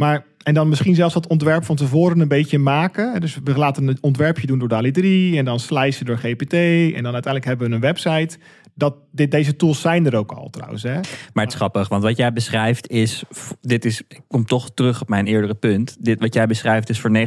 Maar 0.00 0.24
en 0.42 0.54
dan 0.54 0.68
misschien 0.68 0.94
zelfs 0.94 1.14
dat 1.14 1.26
ontwerp 1.26 1.64
van 1.64 1.76
tevoren 1.76 2.20
een 2.20 2.28
beetje 2.28 2.58
maken. 2.58 3.20
Dus 3.20 3.38
we 3.44 3.58
laten 3.58 3.88
een 3.88 3.98
ontwerpje 4.00 4.46
doen 4.46 4.58
door 4.58 4.68
DALI 4.68 4.90
3 4.90 5.38
en 5.38 5.44
dan 5.44 5.60
slicen 5.60 6.06
door 6.06 6.16
GPT. 6.16 6.52
En 6.52 7.02
dan 7.02 7.12
uiteindelijk 7.12 7.44
hebben 7.44 7.68
we 7.68 7.74
een 7.74 7.80
website 7.80 8.38
dat 8.74 8.94
dit, 9.12 9.30
deze 9.30 9.56
tools 9.56 9.80
zijn 9.80 10.06
er 10.06 10.16
ook 10.16 10.32
al 10.32 10.50
trouwens. 10.50 10.82
Hè? 10.82 10.94
Maar 11.32 11.44
het 11.44 11.52
is 11.52 11.54
grappig, 11.54 11.88
want 11.88 12.02
wat 12.02 12.16
jij 12.16 12.32
beschrijft 12.32 12.88
is, 12.88 13.24
dit 13.60 13.84
is, 13.84 14.02
ik 14.08 14.20
kom 14.28 14.44
toch 14.44 14.70
terug 14.74 15.00
op 15.00 15.08
mijn 15.08 15.26
eerdere 15.26 15.54
punt. 15.54 15.96
Dit 16.00 16.20
wat 16.20 16.34
jij 16.34 16.46
beschrijft 16.46 16.88
is 16.88 17.00
voor 17.00 17.10
90% 17.16 17.22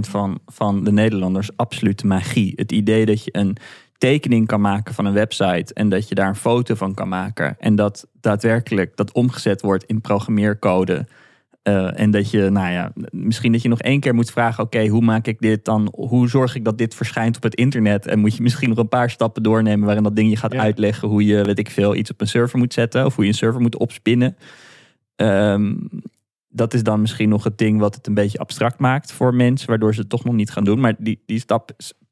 van, 0.00 0.38
van 0.46 0.84
de 0.84 0.92
Nederlanders 0.92 1.56
absolute 1.56 2.06
magie. 2.06 2.52
Het 2.56 2.72
idee 2.72 3.06
dat 3.06 3.24
je 3.24 3.36
een 3.36 3.56
tekening 3.98 4.46
kan 4.46 4.60
maken 4.60 4.94
van 4.94 5.04
een 5.04 5.12
website 5.12 5.74
en 5.74 5.88
dat 5.88 6.08
je 6.08 6.14
daar 6.14 6.28
een 6.28 6.34
foto 6.34 6.74
van 6.74 6.94
kan 6.94 7.08
maken. 7.08 7.56
En 7.58 7.74
dat 7.74 8.06
daadwerkelijk 8.20 8.96
dat 8.96 9.12
omgezet 9.12 9.62
wordt 9.62 9.84
in 9.84 10.00
programmeercode 10.00 11.06
uh, 11.68 12.00
en 12.00 12.10
dat 12.10 12.30
je, 12.30 12.50
nou 12.50 12.72
ja, 12.72 12.92
misschien 13.10 13.52
dat 13.52 13.62
je 13.62 13.68
nog 13.68 13.80
één 13.80 14.00
keer 14.00 14.14
moet 14.14 14.30
vragen: 14.30 14.64
oké, 14.64 14.86
hoe 14.86 15.02
maak 15.02 15.26
ik 15.26 15.40
dit 15.40 15.64
dan? 15.64 15.92
Hoe 15.94 16.28
zorg 16.28 16.54
ik 16.54 16.64
dat 16.64 16.78
dit 16.78 16.94
verschijnt 16.94 17.36
op 17.36 17.42
het 17.42 17.54
internet? 17.54 18.06
En 18.06 18.18
moet 18.18 18.36
je 18.36 18.42
misschien 18.42 18.68
nog 18.68 18.78
een 18.78 18.88
paar 18.88 19.10
stappen 19.10 19.42
doornemen 19.42 19.84
waarin 19.84 20.02
dat 20.02 20.16
ding 20.16 20.30
je 20.30 20.36
gaat 20.36 20.54
uitleggen 20.54 21.08
hoe 21.08 21.24
je, 21.24 21.44
weet 21.44 21.58
ik 21.58 21.70
veel, 21.70 21.94
iets 21.94 22.10
op 22.10 22.20
een 22.20 22.28
server 22.28 22.58
moet 22.58 22.72
zetten 22.72 23.06
of 23.06 23.14
hoe 23.14 23.24
je 23.24 23.30
een 23.30 23.36
server 23.36 23.60
moet 23.60 23.76
opspinnen. 23.76 24.36
Um, 25.16 25.88
dat 26.48 26.74
is 26.74 26.82
dan 26.82 27.00
misschien 27.00 27.28
nog 27.28 27.44
het 27.44 27.58
ding 27.58 27.78
wat 27.78 27.94
het 27.94 28.06
een 28.06 28.14
beetje 28.14 28.38
abstract 28.38 28.78
maakt 28.78 29.12
voor 29.12 29.34
mensen, 29.34 29.68
waardoor 29.68 29.94
ze 29.94 30.00
het 30.00 30.08
toch 30.08 30.24
nog 30.24 30.34
niet 30.34 30.50
gaan 30.50 30.64
doen. 30.64 30.80
Maar 30.80 30.94
die, 30.98 31.22
die 31.26 31.38
stap 31.38 31.70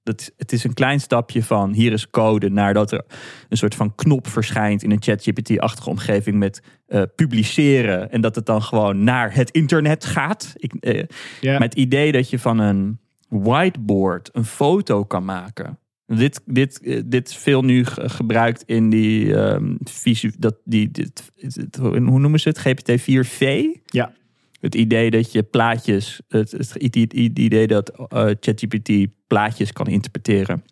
dat, 0.09 0.33
het 0.37 0.53
is 0.53 0.65
een 0.65 0.75
klein 0.75 1.01
stapje 1.01 1.43
van 1.43 1.73
hier 1.73 1.93
is 1.93 2.11
code 2.11 2.51
naar 2.51 2.75
dat 2.75 2.93
er 2.93 3.05
een 3.49 3.57
soort 3.57 3.75
van 3.75 3.95
knop 3.95 4.27
verschijnt 4.27 4.83
in 4.83 4.91
een 4.91 5.03
ChatGPT-achtige 5.03 5.91
omgeving 5.91 6.37
met 6.37 6.63
uh, 6.89 7.03
publiceren 7.15 8.11
en 8.11 8.21
dat 8.21 8.35
het 8.35 8.47
dan 8.47 8.63
gewoon 8.63 9.05
naar 9.05 9.35
het 9.35 9.51
internet 9.51 10.05
gaat. 10.05 10.53
Ik, 10.57 10.73
uh, 10.81 11.03
Met 11.41 11.63
het 11.63 11.75
idee 11.75 12.13
dat 12.13 12.31
je 12.31 12.39
van 12.39 12.59
een 12.59 12.99
whiteboard 13.29 14.31
een 14.33 14.45
foto 14.45 15.05
kan 15.05 15.25
maken. 15.25 15.79
Dit, 16.07 16.41
dit, 16.45 16.79
uh, 16.83 17.03
dit 17.05 17.29
is 17.29 17.37
veel 17.37 17.63
nu 17.63 17.85
gebruikt 17.85 18.63
in 18.67 18.91
die 18.91 19.35
um, 19.35 19.79
visu, 19.85 20.33
dat 20.39 20.57
die, 20.65 20.91
dit, 20.91 21.31
hoe 21.79 22.01
noemen 22.01 22.41
ze 22.41 22.49
het? 22.49 22.59
GPT-4V. 22.59 23.65
Ja. 23.85 24.13
Het 24.61 24.75
idee 24.75 25.11
dat 25.11 25.33
je 25.33 25.43
plaatjes, 25.43 26.21
het, 26.29 26.75
idee 26.75 27.67
dat 27.67 27.99
uh, 27.99 28.07
ChatGPT 28.41 29.07
plaatjes 29.27 29.73
kan 29.73 29.87
interpreteren. 29.87 30.65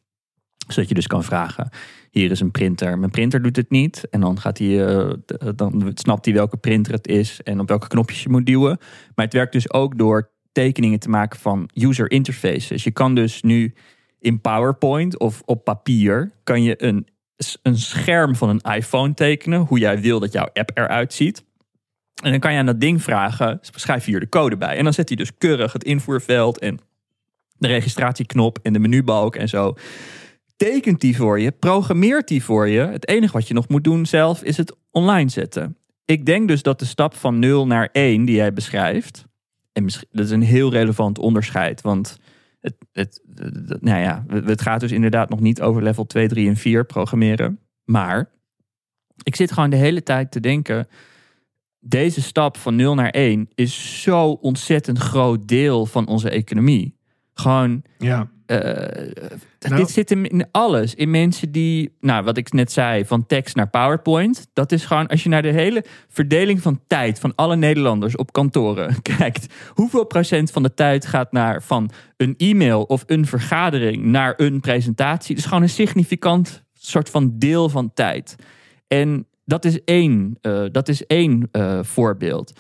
Zodat 0.69 0.89
je 0.89 0.95
dus 0.95 1.07
kan 1.07 1.25
vragen: 1.25 1.69
hier 2.11 2.31
is 2.31 2.41
een 2.41 2.51
printer. 2.51 2.99
Mijn 2.99 3.11
printer 3.11 3.43
doet 3.43 3.57
het 3.57 3.71
niet. 3.71 4.07
En 4.11 4.21
dan, 4.21 4.41
gaat 4.41 4.59
hij, 4.59 4.69
uh, 4.69 5.13
dan 5.55 5.91
snapt 5.95 6.25
hij 6.25 6.35
welke 6.35 6.57
printer 6.57 6.93
het 6.93 7.09
is 7.09 7.43
en 7.43 7.61
op 7.61 7.69
welke 7.69 7.89
knopjes 7.89 8.23
je 8.23 8.29
moet 8.29 8.47
duwen. 8.47 8.79
Maar 9.15 9.25
het 9.25 9.35
werkt 9.35 9.53
dus 9.53 9.73
ook 9.73 9.99
door 9.99 10.31
tekeningen 10.53 10.99
te 10.99 11.09
maken 11.09 11.39
van 11.39 11.71
user 11.75 12.11
interfaces. 12.11 12.85
Je 12.85 12.91
kan 12.91 13.15
dus 13.15 13.43
nu 13.43 13.75
in 14.19 14.41
PowerPoint 14.41 15.19
of 15.19 15.43
op 15.45 15.65
papier 15.65 16.33
kan 16.45 16.63
je 16.63 16.85
een, 16.85 17.07
een 17.63 17.79
scherm 17.79 18.37
van 18.37 18.49
een 18.49 18.75
iPhone 18.75 19.15
tekenen, 19.15 19.61
hoe 19.61 19.79
jij 19.79 20.01
wil 20.01 20.21
dat 20.21 20.33
jouw 20.33 20.49
app 20.53 20.71
eruit 20.75 21.13
ziet. 21.13 21.45
En 22.23 22.31
dan 22.31 22.41
kan 22.41 22.53
je 22.53 22.59
aan 22.59 22.67
dat 22.67 22.81
ding 22.81 23.03
vragen, 23.03 23.59
schrijf 23.61 24.05
hier 24.05 24.21
de 24.21 24.29
code 24.29 24.57
bij. 24.57 24.77
En 24.77 24.85
dan 24.85 24.93
zet 24.93 25.09
hij 25.09 25.17
dus 25.17 25.37
keurig 25.39 25.73
het 25.73 25.85
invoerveld 25.85 26.59
en 26.59 26.81
de 27.59 27.69
registratieknop 27.69 28.59
en 28.63 28.73
de 28.73 28.79
menubalk 28.79 29.37
en 29.37 29.49
zo. 29.49 29.75
Tekent 30.57 31.01
die 31.01 31.17
voor 31.17 31.41
je, 31.41 31.51
programmeert 31.51 32.29
die 32.29 32.45
voor 32.45 32.69
je. 32.69 32.81
Het 32.81 33.09
enige 33.09 33.33
wat 33.33 33.49
je 33.49 33.55
nog 33.55 33.69
moet 33.69 33.85
doen 33.85 34.07
zelf 34.07 34.43
is 34.43 34.57
het 34.57 34.77
online 34.91 35.31
zetten. 35.31 35.77
Ik 36.05 36.27
denk 36.27 36.49
dus 36.49 36.63
dat 36.63 36.79
de 36.79 36.85
stap 36.85 37.15
van 37.15 37.39
0 37.39 37.67
naar 37.67 37.89
1 37.93 38.25
die 38.25 38.37
jij 38.37 38.53
beschrijft, 38.53 39.25
en 39.73 39.87
dat 40.11 40.25
is 40.25 40.31
een 40.31 40.43
heel 40.43 40.71
relevant 40.71 41.19
onderscheid, 41.19 41.81
want 41.81 42.19
het, 42.61 42.75
het, 42.93 43.21
nou 43.81 44.01
ja, 44.01 44.25
het 44.29 44.63
gaat 44.63 44.81
dus 44.81 44.93
inderdaad 44.93 45.29
nog 45.29 45.41
niet 45.41 45.61
over 45.61 45.83
level 45.83 46.07
2, 46.07 46.29
3 46.29 46.49
en 46.49 46.57
4 46.57 46.85
programmeren. 46.85 47.59
Maar 47.85 48.31
ik 49.23 49.37
zit 49.37 49.53
gewoon 49.53 49.71
de 49.71 49.77
hele 49.77 50.03
tijd 50.03 50.31
te 50.31 50.41
denken 50.41 50.89
deze 51.89 52.23
stap 52.23 52.57
van 52.57 52.77
0 52.77 52.95
naar 52.95 53.11
1 53.11 53.49
is 53.55 54.03
zo 54.03 54.31
ontzettend 54.31 54.99
groot 54.99 55.49
deel 55.49 55.87
van 55.87 56.07
onze 56.07 56.31
economie. 56.31 56.97
Gewoon. 57.35 57.83
Ja. 57.99 58.29
Uh, 58.47 58.59
nou. 59.59 59.77
Dit 59.77 59.91
zit 59.91 60.11
in 60.11 60.49
alles. 60.51 60.95
In 60.95 61.11
mensen 61.11 61.53
die, 61.53 61.97
nou, 62.01 62.25
wat 62.25 62.37
ik 62.37 62.53
net 62.53 62.73
zei, 62.73 63.05
van 63.05 63.27
tekst 63.27 63.57
naar 63.57 63.69
PowerPoint. 63.69 64.47
Dat 64.53 64.73
is 64.73 64.85
gewoon, 64.85 65.07
als 65.07 65.23
je 65.23 65.29
naar 65.29 65.43
de 65.43 65.53
hele 65.53 65.85
verdeling 66.09 66.63
van 66.63 66.81
tijd 66.87 67.19
van 67.19 67.35
alle 67.35 67.57
Nederlanders 67.57 68.17
op 68.17 68.33
kantoren 68.33 69.03
kijkt. 69.19 69.55
Hoeveel 69.75 70.05
procent 70.05 70.51
van 70.51 70.63
de 70.63 70.75
tijd 70.75 71.07
gaat 71.07 71.33
naar 71.33 71.63
van 71.63 71.91
een 72.17 72.35
e-mail 72.37 72.83
of 72.83 73.05
een 73.07 73.27
vergadering 73.27 74.05
naar 74.05 74.35
een 74.37 74.61
presentatie? 74.61 75.35
Dat 75.35 75.45
is 75.45 75.51
gewoon 75.51 75.63
een 75.63 75.69
significant 75.69 76.63
soort 76.73 77.11
van 77.11 77.39
deel 77.39 77.69
van 77.69 77.93
tijd. 77.95 78.37
En 78.87 79.27
dat 79.47 79.65
is 79.65 79.85
één, 79.85 80.39
uh, 80.43 80.65
dat 80.73 80.89
is 80.89 81.07
één 81.07 81.49
uh, 81.53 81.83
voorbeeld. 81.83 82.53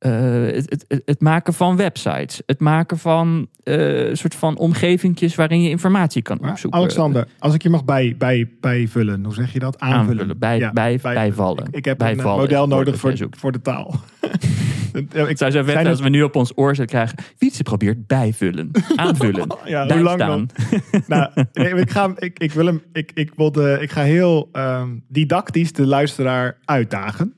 Uh, 0.00 0.10
het, 0.52 0.84
het, 0.88 1.02
het, 1.04 1.20
maken 1.20 1.54
van 1.54 1.76
websites. 1.76 2.42
Het 2.46 2.60
maken 2.60 2.98
van 2.98 3.48
een 3.62 4.16
soort 4.16 4.34
van 4.34 4.58
omgevingjes 4.58 5.34
waarin 5.34 5.62
je 5.62 5.68
informatie 5.68 6.22
kan 6.22 6.38
opzoeken. 6.50 6.80
Alexander, 6.80 7.26
als 7.38 7.54
ik 7.54 7.62
je 7.62 7.70
mag 7.70 7.84
bij, 7.84 8.14
bij, 8.18 8.50
bijvullen, 8.60 9.24
hoe 9.24 9.34
zeg 9.34 9.52
je 9.52 9.58
dat? 9.58 9.78
Aanvullen. 9.78 10.10
Aanvullen 10.10 10.38
bij, 10.38 10.58
ja, 10.58 10.72
bij, 10.72 10.98
bijvallen. 11.02 11.66
Ik, 11.66 11.74
ik 11.74 11.84
heb 11.84 12.00
een 12.00 12.16
model 12.16 12.66
nodig 12.66 12.98
voor, 12.98 13.14
voor 13.30 13.52
de 13.52 13.60
taal. 13.60 13.94
ik 15.28 15.38
zou 15.38 15.50
zo 15.50 15.62
vet 15.62 15.86
als 15.86 16.00
we 16.00 16.08
nu 16.08 16.22
op 16.22 16.36
ons 16.36 16.52
oor 16.54 16.74
zullen 16.74 16.90
krijgen. 16.90 17.18
Wietse 17.38 17.62
probeert 17.62 18.06
bijvullen, 18.06 18.70
aanvullen. 18.96 19.56
ja, 19.64 19.86
hoe 19.86 20.02
lang 20.02 20.20
staan. 20.20 20.46
nou, 21.06 21.30
ik, 21.52 21.90
ga, 21.90 22.12
ik, 22.16 22.38
ik, 22.38 22.52
wil 22.52 22.66
hem, 22.66 22.82
ik, 22.92 23.10
ik, 23.14 23.32
wil 23.36 23.52
de, 23.52 23.78
ik 23.80 23.90
ga 23.90 24.02
heel 24.02 24.48
um, 24.52 25.04
didactisch 25.08 25.72
de 25.72 25.86
luisteraar 25.86 26.58
uitdagen. 26.64 27.34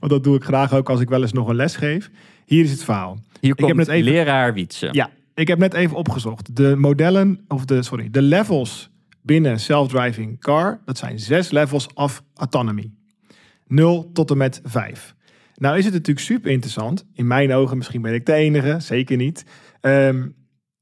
Want 0.00 0.12
dat 0.12 0.24
doe 0.24 0.36
ik 0.36 0.44
graag 0.44 0.72
ook 0.74 0.90
als 0.90 1.00
ik 1.00 1.08
wel 1.08 1.22
eens 1.22 1.32
nog 1.32 1.48
een 1.48 1.56
les 1.56 1.76
geef. 1.76 2.10
Hier 2.44 2.64
is 2.64 2.70
het 2.70 2.84
verhaal. 2.84 3.18
Hier 3.40 3.50
ik 3.50 3.56
komt 3.56 3.68
heb 3.68 3.76
net 3.76 3.88
even, 3.88 4.12
leraar 4.12 4.54
Wietse. 4.54 4.88
Ja, 4.92 5.10
ik 5.34 5.48
heb 5.48 5.58
net 5.58 5.74
even 5.74 5.96
opgezocht. 5.96 6.56
De 6.56 6.76
modellen, 6.76 7.44
of 7.48 7.64
de, 7.64 7.82
sorry, 7.82 8.10
de 8.10 8.22
levels 8.22 8.90
binnen 9.22 9.60
self-driving 9.60 10.40
car, 10.40 10.80
dat 10.84 10.98
zijn 10.98 11.18
zes 11.18 11.50
levels 11.50 11.86
of 11.94 12.22
autonomy. 12.34 12.90
0 13.66 14.10
tot 14.12 14.30
en 14.30 14.36
met 14.36 14.60
5. 14.64 15.14
Nou 15.54 15.78
is 15.78 15.84
het 15.84 15.92
natuurlijk 15.92 16.26
super 16.26 16.50
interessant. 16.50 17.04
In 17.12 17.26
mijn 17.26 17.52
ogen, 17.52 17.76
misschien 17.76 18.02
ben 18.02 18.14
ik 18.14 18.26
de 18.26 18.32
enige, 18.32 18.76
zeker 18.80 19.16
niet. 19.16 19.44
Um, 19.80 20.34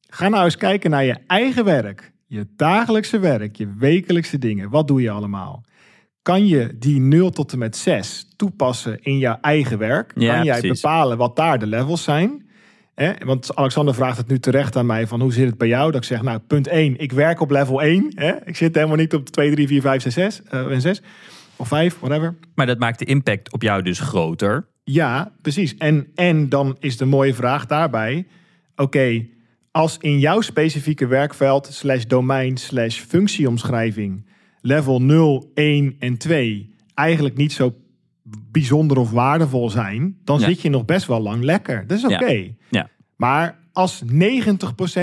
ga 0.08 0.28
nou 0.28 0.44
eens 0.44 0.56
kijken 0.56 0.90
naar 0.90 1.04
je 1.04 1.18
eigen 1.26 1.64
werk. 1.64 2.12
Je 2.26 2.46
dagelijkse 2.56 3.18
werk, 3.18 3.56
je 3.56 3.74
wekelijkse 3.78 4.38
dingen. 4.38 4.70
Wat 4.70 4.88
doe 4.88 5.02
je 5.02 5.10
allemaal? 5.10 5.64
Kan 6.24 6.46
je 6.46 6.78
die 6.78 7.00
0 7.00 7.30
tot 7.30 7.52
en 7.52 7.58
met 7.58 7.76
6 7.76 8.26
toepassen 8.36 9.02
in 9.02 9.18
jouw 9.18 9.38
eigen 9.40 9.78
werk? 9.78 10.12
Ja, 10.14 10.34
kan 10.34 10.44
jij 10.44 10.60
bepalen 10.60 11.16
wat 11.16 11.36
daar 11.36 11.58
de 11.58 11.66
levels 11.66 12.02
zijn? 12.02 12.46
Want 13.24 13.56
Alexander 13.56 13.94
vraagt 13.94 14.16
het 14.16 14.28
nu 14.28 14.38
terecht 14.38 14.76
aan 14.76 14.86
mij 14.86 15.06
van 15.06 15.20
hoe 15.20 15.32
zit 15.32 15.46
het 15.46 15.58
bij 15.58 15.68
jou? 15.68 15.90
Dat 15.90 16.00
ik 16.00 16.06
zeg, 16.06 16.22
nou, 16.22 16.38
punt 16.38 16.66
1, 16.66 16.98
ik 16.98 17.12
werk 17.12 17.40
op 17.40 17.50
level 17.50 17.82
1. 17.82 18.10
Ik 18.44 18.56
zit 18.56 18.74
helemaal 18.74 18.96
niet 18.96 19.14
op 19.14 19.28
2, 19.28 19.54
3, 19.54 19.66
4, 19.66 19.80
5, 19.80 20.02
6, 20.02 20.14
6 20.14 20.42
uh, 20.52 20.72
en 20.72 20.80
6 20.80 21.02
of 21.56 21.68
vijf, 21.68 21.98
whatever. 21.98 22.34
Maar 22.54 22.66
dat 22.66 22.78
maakt 22.78 22.98
de 22.98 23.04
impact 23.04 23.52
op 23.52 23.62
jou 23.62 23.82
dus 23.82 24.00
groter. 24.00 24.66
Ja, 24.84 25.32
precies. 25.42 25.76
En, 25.76 26.06
en 26.14 26.48
dan 26.48 26.76
is 26.78 26.96
de 26.96 27.04
mooie 27.04 27.34
vraag 27.34 27.66
daarbij: 27.66 28.26
oké, 28.76 29.26
als 29.70 29.96
in 30.00 30.18
jouw 30.18 30.40
specifieke 30.40 31.06
werkveld, 31.06 31.68
slash 31.72 32.04
domein, 32.04 32.56
slash 32.56 32.98
functieomschrijving, 32.98 34.26
level 34.66 35.02
0, 35.02 35.50
1 35.54 35.96
en 35.98 36.16
2 36.16 36.74
eigenlijk 36.94 37.36
niet 37.36 37.52
zo 37.52 37.74
bijzonder 38.50 38.98
of 38.98 39.10
waardevol 39.10 39.70
zijn, 39.70 40.16
dan 40.24 40.40
zit 40.40 40.60
je 40.60 40.70
nog 40.70 40.84
best 40.84 41.06
wel 41.06 41.20
lang 41.20 41.42
lekker. 41.42 41.86
Dat 41.86 41.98
is 41.98 42.04
oké. 42.04 42.54
Ja. 42.70 42.88
Maar 43.16 43.58
als 43.72 44.02
90% 44.04 44.06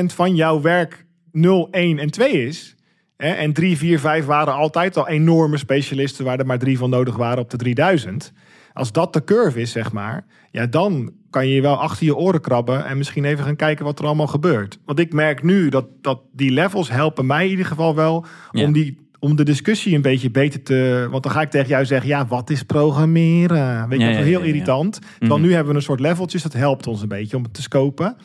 van 0.05 0.35
jouw 0.35 0.61
werk 0.61 1.05
0, 1.31 1.67
1 1.71 1.99
en 1.99 2.09
2 2.09 2.31
is. 2.31 2.75
Hè, 3.17 3.29
en 3.29 3.53
3, 3.53 3.77
4, 3.77 3.99
5 3.99 4.25
waren 4.25 4.53
altijd 4.53 4.97
al 4.97 5.07
enorme 5.07 5.57
specialisten 5.57 6.25
waar 6.25 6.39
er 6.39 6.45
maar 6.45 6.59
drie 6.59 6.77
van 6.77 6.89
nodig 6.89 7.15
waren 7.15 7.43
op 7.43 7.49
de 7.49 7.57
3000. 7.57 8.33
Als 8.73 8.91
dat 8.91 9.13
de 9.13 9.23
curve 9.23 9.61
is, 9.61 9.71
zeg 9.71 9.91
maar, 9.91 10.25
ja, 10.51 10.65
dan 10.65 11.11
kan 11.29 11.47
je 11.47 11.53
je 11.53 11.61
wel 11.61 11.75
achter 11.75 12.05
je 12.05 12.15
oren 12.15 12.41
krabben 12.41 12.85
en 12.85 12.97
misschien 12.97 13.25
even 13.25 13.43
gaan 13.43 13.55
kijken 13.55 13.85
wat 13.85 13.99
er 13.99 14.05
allemaal 14.05 14.27
gebeurt. 14.27 14.79
Want 14.85 14.99
ik 14.99 15.13
merk 15.13 15.43
nu 15.43 15.69
dat, 15.69 15.85
dat 16.01 16.21
die 16.31 16.51
levels 16.51 16.89
helpen 16.89 17.25
mij 17.25 17.43
in 17.43 17.49
ieder 17.49 17.65
geval 17.65 17.95
wel 17.95 18.25
om, 18.51 18.71
die, 18.71 18.97
om 19.21 19.35
de 19.35 19.43
discussie 19.43 19.95
een 19.95 20.01
beetje 20.01 20.31
beter 20.31 20.63
te. 20.63 21.07
Want 21.11 21.23
dan 21.23 21.31
ga 21.31 21.41
ik 21.41 21.49
tegen 21.49 21.67
jou 21.67 21.85
zeggen: 21.85 22.07
ja, 22.07 22.27
wat 22.27 22.49
is 22.49 22.63
programmeren? 22.63 23.89
Weet 23.89 23.99
je, 23.99 24.05
dat 24.05 24.15
is 24.15 24.25
heel 24.25 24.41
irritant. 24.41 24.99
Dan 25.19 25.29
mhm. 25.29 25.41
nu 25.41 25.53
hebben 25.53 25.71
we 25.71 25.77
een 25.77 25.85
soort 25.85 25.99
leveltjes, 25.99 26.43
dat 26.43 26.53
helpt 26.53 26.87
ons 26.87 27.01
een 27.01 27.07
beetje 27.07 27.37
om 27.37 27.43
het 27.43 27.53
te 27.53 27.61
scopen. 27.61 28.15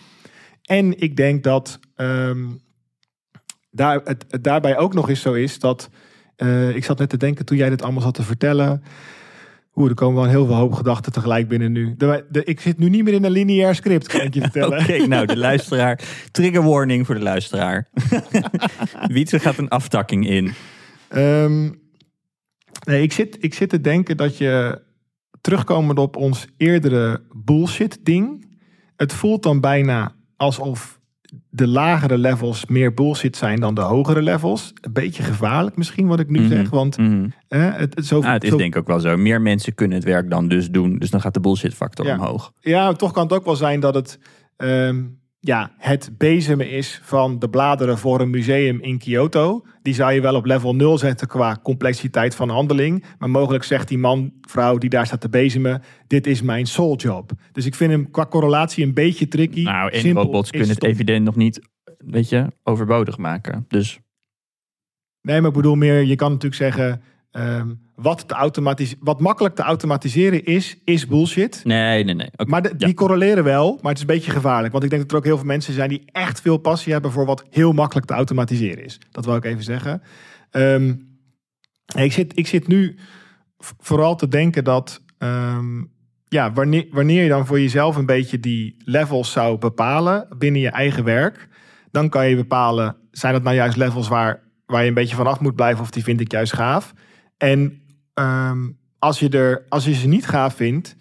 En 0.62 1.01
ik 1.01 1.16
denk 1.16 1.42
dat 1.42 1.78
um, 1.97 2.61
daar, 3.70 4.01
het, 4.05 4.24
het, 4.28 4.44
daarbij 4.44 4.78
ook 4.78 4.94
nog 4.94 5.09
eens 5.09 5.20
zo 5.20 5.32
is 5.32 5.59
dat. 5.59 5.90
Uh, 6.36 6.76
ik 6.76 6.84
zat 6.84 6.99
net 6.99 7.09
te 7.09 7.16
denken 7.16 7.44
toen 7.44 7.57
jij 7.57 7.68
dit 7.68 7.82
allemaal 7.82 8.03
zat 8.03 8.14
te 8.14 8.22
vertellen. 8.22 8.82
Oeh, 9.74 9.88
er 9.88 9.94
komen 9.94 10.22
wel 10.22 10.30
heel 10.30 10.47
veel 10.47 10.55
hoop 10.55 10.72
gedachten 10.72 11.12
tegelijk 11.12 11.49
binnen 11.49 11.72
nu. 11.72 11.94
De, 11.97 12.24
de, 12.30 12.44
ik 12.44 12.61
zit 12.61 12.78
nu 12.78 12.88
niet 12.88 13.05
meer 13.05 13.14
in 13.14 13.24
een 13.24 13.30
lineair 13.30 13.74
script, 13.74 14.07
kan 14.07 14.20
ik 14.20 14.34
je 14.34 14.40
vertellen. 14.40 14.78
Oké, 14.82 15.07
nou, 15.07 15.26
de 15.26 15.36
luisteraar. 15.36 16.01
Trigger 16.30 16.62
warning 16.62 17.07
voor 17.07 17.14
de 17.14 17.20
luisteraar. 17.20 17.88
Wietse 19.07 19.38
gaat 19.38 19.59
een 19.59 19.68
aftakking 19.68 20.28
in. 20.28 20.55
Um, 21.15 21.81
nee, 22.87 23.03
ik 23.03 23.13
zit, 23.13 23.37
ik 23.41 23.55
zit 23.55 23.69
te 23.69 23.81
denken 23.81 24.17
dat 24.17 24.39
je, 24.39 24.83
terugkomend 25.41 25.99
op 25.99 26.17
ons 26.17 26.47
eerdere 26.57 27.23
bullshit 27.33 27.99
ding, 28.03 28.49
het 28.97 29.13
voelt 29.13 29.43
dan 29.43 29.61
bijna 29.61 30.15
alsof 30.37 31.01
de 31.51 31.67
lagere 31.67 32.19
levels 32.19 32.67
meer 32.67 32.95
bullshit 32.95 33.37
zijn 33.37 33.61
dan 33.61 33.75
de 33.75 33.81
hogere 33.81 34.23
levels. 34.23 34.73
Een 34.81 34.93
beetje 34.93 35.23
gevaarlijk 35.23 35.77
misschien 35.77 36.07
wat 36.07 36.21
ik 36.21 36.31
nu 36.31 36.41
mhm. 36.41 36.49
zeg. 36.49 36.71
Want 36.71 36.97
mm 36.97 37.33
het, 37.49 37.95
het, 37.95 38.07
zo, 38.07 38.23
het 38.23 38.45
is 38.45 38.51
denk 38.51 38.75
ik 38.75 38.77
ook 38.77 38.87
wel 38.87 39.01
zo. 39.01 39.17
Meer 39.17 39.41
mensen 39.41 39.75
kunnen 39.75 39.97
het 39.97 40.07
werk 40.07 40.31
dan 40.31 40.49
dus 40.49 40.71
doen. 40.71 40.99
Dus 40.99 41.11
dan 41.11 41.21
gaat 41.21 41.35
de 41.35 41.41
bullshit 41.41 41.75
factor 41.75 42.13
omhoog. 42.13 42.53
Ja, 42.61 42.93
toch 42.93 43.13
kan 43.13 43.23
het 43.23 43.33
ook 43.33 43.45
wel 43.45 43.57
zijn 43.57 43.81
dat 43.81 43.95
het... 43.95 44.19
Ehm, 44.57 45.03
ja, 45.47 45.72
het 45.78 46.11
bezemen 46.18 46.70
is 46.70 47.01
van 47.03 47.38
de 47.38 47.49
bladeren 47.49 47.99
voor 47.99 48.20
een 48.20 48.30
museum 48.30 48.80
in 48.80 48.99
Kyoto. 48.99 49.66
Die 49.82 49.94
zou 49.94 50.12
je 50.12 50.20
wel 50.20 50.34
op 50.34 50.44
level 50.44 50.74
0 50.74 50.99
zetten 50.99 51.28
qua 51.28 51.59
complexiteit 51.62 52.34
van 52.34 52.49
handeling. 52.49 53.05
Maar 53.18 53.30
mogelijk 53.30 53.64
zegt 53.64 53.88
die 53.88 53.99
man, 53.99 54.32
vrouw 54.40 54.78
die 54.78 54.90
daar 54.90 55.07
staat 55.07 55.20
te 55.20 55.28
bezemen, 55.28 55.82
dit 56.07 56.26
is 56.26 56.42
mijn 56.42 56.66
soul 56.66 56.97
job. 56.97 57.32
Dus 57.53 57.66
ik 57.66 57.74
vind 57.74 57.90
hem 57.90 58.11
qua 58.11 58.26
correlatie 58.26 58.84
een 58.84 58.94
beetje 58.94 59.28
tricky. 59.28 59.62
Nou, 59.62 59.90
en 59.90 60.12
robots 60.12 60.51
kunnen 60.51 60.68
het 60.68 60.84
evident 60.84 61.24
nog 61.24 61.36
niet, 61.36 61.68
weet 61.99 62.28
je, 62.28 62.47
overbodig 62.62 63.18
maken. 63.18 63.64
Dus... 63.68 64.01
Nee, 65.20 65.40
maar 65.40 65.49
ik 65.49 65.57
bedoel 65.57 65.74
meer, 65.74 66.03
je 66.03 66.16
kan 66.16 66.30
natuurlijk 66.30 66.62
zeggen... 66.62 67.03
Ehm, 67.30 67.72
wat, 67.97 68.28
te 68.28 68.34
automatis 68.34 68.94
wat 69.01 69.20
makkelijk 69.20 69.55
te 69.55 69.62
automatiseren 69.62 70.44
is, 70.44 70.76
is 70.84 71.07
bullshit. 71.07 71.61
Nee, 71.64 72.05
nee, 72.05 72.14
nee. 72.14 72.30
maar 72.44 72.76
die 72.76 72.94
correleren 72.94 73.44
wel, 73.44 73.72
maar 73.72 73.92
het 73.92 73.94
is 73.94 74.01
een 74.01 74.14
beetje 74.14 74.30
gevaarlijk. 74.30 74.72
Want 74.72 74.84
ik 74.84 74.90
denk 74.90 75.03
dat 75.03 75.11
er 75.11 75.16
ook 75.16 75.24
heel 75.24 75.36
veel 75.36 75.47
mensen 75.47 75.74
zijn 75.74 75.88
die 75.88 76.03
echt 76.12 76.40
veel 76.40 76.57
passie 76.57 76.92
hebben 76.92 77.12
voor 77.12 77.26
wat 77.26 77.44
heel 77.51 77.72
makkelijk 77.72 78.07
te 78.07 78.14
automatiseren 78.14 78.84
is. 78.84 79.01
Dat 79.11 79.24
wil 79.24 79.36
ik 79.36 79.44
even 79.44 79.62
zeggen. 79.62 80.03
Ehm, 80.51 80.94
ik, 81.97 82.12
zit, 82.12 82.38
ik 82.38 82.47
zit 82.47 82.66
nu 82.66 82.99
vooral 83.59 84.16
te 84.16 84.28
denken 84.28 84.64
dat 84.64 85.03
ehm, 85.18 85.82
ja, 86.28 86.53
wanneer, 86.53 86.86
wanneer 86.90 87.22
je 87.22 87.28
dan 87.28 87.47
voor 87.47 87.61
jezelf 87.61 87.97
een 87.97 88.07
beetje 88.07 88.40
die 88.40 88.76
levels 88.84 89.32
zou 89.32 89.59
bepalen 89.59 90.28
binnen 90.38 90.61
je 90.61 90.70
eigen 90.70 91.05
werk, 91.05 91.49
dan 91.90 92.09
kan 92.09 92.28
je 92.28 92.36
bepalen, 92.36 92.97
zijn 93.11 93.32
dat 93.32 93.42
nou 93.42 93.57
juist 93.57 93.76
levels 93.76 94.09
waar, 94.09 94.42
waar 94.66 94.82
je 94.82 94.88
een 94.88 94.94
beetje 94.94 95.16
vanaf 95.16 95.40
moet 95.40 95.55
blijven 95.55 95.82
of 95.82 95.90
die 95.90 96.03
vind 96.03 96.20
ik 96.20 96.32
juist 96.32 96.53
gaaf. 96.53 96.94
En 97.36 97.80
Ehm, 98.17 98.69
als, 98.99 99.19
je 99.19 99.29
er, 99.29 99.64
als 99.69 99.85
je 99.85 99.95
ze 99.95 100.09
niet 100.09 100.27
gaaf 100.27 100.55
vindt, 100.55 100.97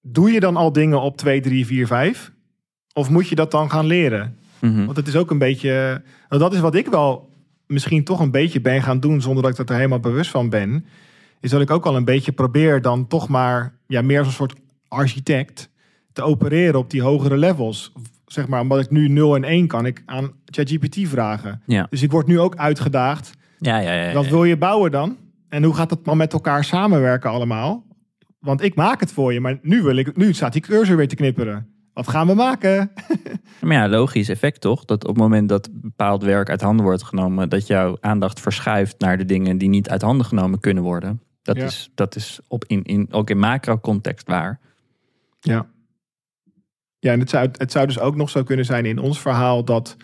doe 0.00 0.30
je 0.30 0.40
dan 0.40 0.56
al 0.56 0.72
dingen 0.72 1.00
op 1.00 1.16
2, 1.16 1.40
3, 1.40 1.66
4, 1.66 1.86
5? 1.86 2.32
Of 2.92 3.10
moet 3.10 3.28
je 3.28 3.34
dat 3.34 3.50
dan 3.50 3.70
gaan 3.70 3.86
leren? 3.86 4.38
Mhm. 4.60 4.84
Want 4.84 4.96
het 4.96 5.06
is 5.08 5.16
ook 5.16 5.30
een 5.30 5.38
beetje. 5.38 6.02
Nou, 6.28 6.42
dat 6.42 6.54
is 6.54 6.60
wat 6.60 6.74
ik 6.74 6.86
wel 6.86 7.32
misschien 7.66 8.04
toch 8.04 8.20
een 8.20 8.30
beetje 8.30 8.60
ben 8.60 8.82
gaan 8.82 9.00
doen 9.00 9.20
zonder 9.20 9.42
dat 9.42 9.58
ik 9.58 9.68
er 9.68 9.76
helemaal 9.76 10.00
bewust 10.00 10.30
van 10.30 10.48
ben. 10.48 10.84
Is 11.40 11.50
dat 11.50 11.60
ik 11.60 11.70
ook 11.70 11.86
al 11.86 11.96
een 11.96 12.04
beetje 12.04 12.32
probeer 12.32 12.82
dan 12.82 13.06
toch 13.06 13.28
maar 13.28 13.78
ja, 13.86 14.02
meer 14.02 14.18
als 14.18 14.26
een 14.26 14.32
soort 14.32 14.54
architect 14.88 15.70
te 16.12 16.22
opereren 16.22 16.78
op 16.78 16.90
die 16.90 17.02
hogere 17.02 17.36
levels. 17.36 17.92
Zeg 18.26 18.48
maar, 18.48 18.60
omdat 18.60 18.80
ik 18.80 18.90
nu 18.90 19.08
0 19.08 19.34
en 19.36 19.44
1 19.44 19.66
kan 19.66 19.86
ik 19.86 20.02
aan 20.06 20.32
ChatGPT 20.44 21.08
vragen. 21.08 21.62
Ja. 21.66 21.86
Dus 21.90 22.02
ik 22.02 22.10
word 22.10 22.26
nu 22.26 22.40
ook 22.40 22.56
uitgedaagd. 22.56 23.30
Ja, 23.58 23.78
ja, 23.78 23.92
ja, 23.92 24.04
ja, 24.04 24.12
Wat 24.12 24.28
wil 24.28 24.44
je 24.44 24.56
bouwen 24.56 24.90
dan? 24.90 25.16
En 25.48 25.64
hoe 25.64 25.74
gaat 25.74 25.90
het 25.90 26.04
dan 26.04 26.16
met 26.16 26.32
elkaar 26.32 26.64
samenwerken 26.64 27.30
allemaal? 27.30 27.86
Want 28.38 28.62
ik 28.62 28.74
maak 28.74 29.00
het 29.00 29.12
voor 29.12 29.32
je, 29.32 29.40
maar 29.40 29.58
nu, 29.62 29.82
wil 29.82 29.96
ik, 29.96 30.16
nu 30.16 30.32
staat 30.32 30.52
die 30.52 30.62
cursor 30.62 30.96
weer 30.96 31.08
te 31.08 31.14
knipperen. 31.14 31.68
Wat 31.92 32.08
gaan 32.08 32.26
we 32.26 32.34
maken? 32.34 32.90
maar 33.60 33.76
ja, 33.76 33.88
logisch 33.88 34.28
effect 34.28 34.60
toch? 34.60 34.84
Dat 34.84 35.02
op 35.02 35.08
het 35.08 35.22
moment 35.22 35.48
dat 35.48 35.68
bepaald 35.72 36.22
werk 36.22 36.50
uit 36.50 36.60
handen 36.60 36.84
wordt 36.84 37.02
genomen, 37.02 37.48
dat 37.48 37.66
jouw 37.66 37.96
aandacht 38.00 38.40
verschuift 38.40 38.98
naar 38.98 39.18
de 39.18 39.24
dingen 39.24 39.58
die 39.58 39.68
niet 39.68 39.88
uit 39.88 40.02
handen 40.02 40.26
genomen 40.26 40.60
kunnen 40.60 40.82
worden. 40.82 41.22
Dat 41.42 41.56
is, 41.56 41.90
dat 41.94 42.16
is 42.16 42.40
op 42.48 42.64
in, 42.64 42.82
in, 42.82 43.06
ook 43.10 43.30
in 43.30 43.38
macro-context 43.38 44.28
waar. 44.28 44.60
Ja. 45.40 45.66
Ja, 46.98 47.12
en 47.12 47.20
het 47.20 47.30
zou, 47.30 47.48
het 47.52 47.72
zou 47.72 47.86
dus 47.86 47.98
ook 47.98 48.16
nog 48.16 48.30
zo 48.30 48.42
kunnen 48.42 48.64
zijn 48.64 48.86
in 48.86 48.98
ons 48.98 49.20
verhaal 49.20 49.64
dat 49.64 49.96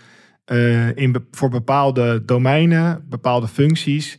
uh, 0.52 0.96
in, 0.96 1.26
voor 1.30 1.48
bepaalde 1.48 2.24
domeinen, 2.24 3.04
bepaalde 3.08 3.48
functies, 3.48 4.18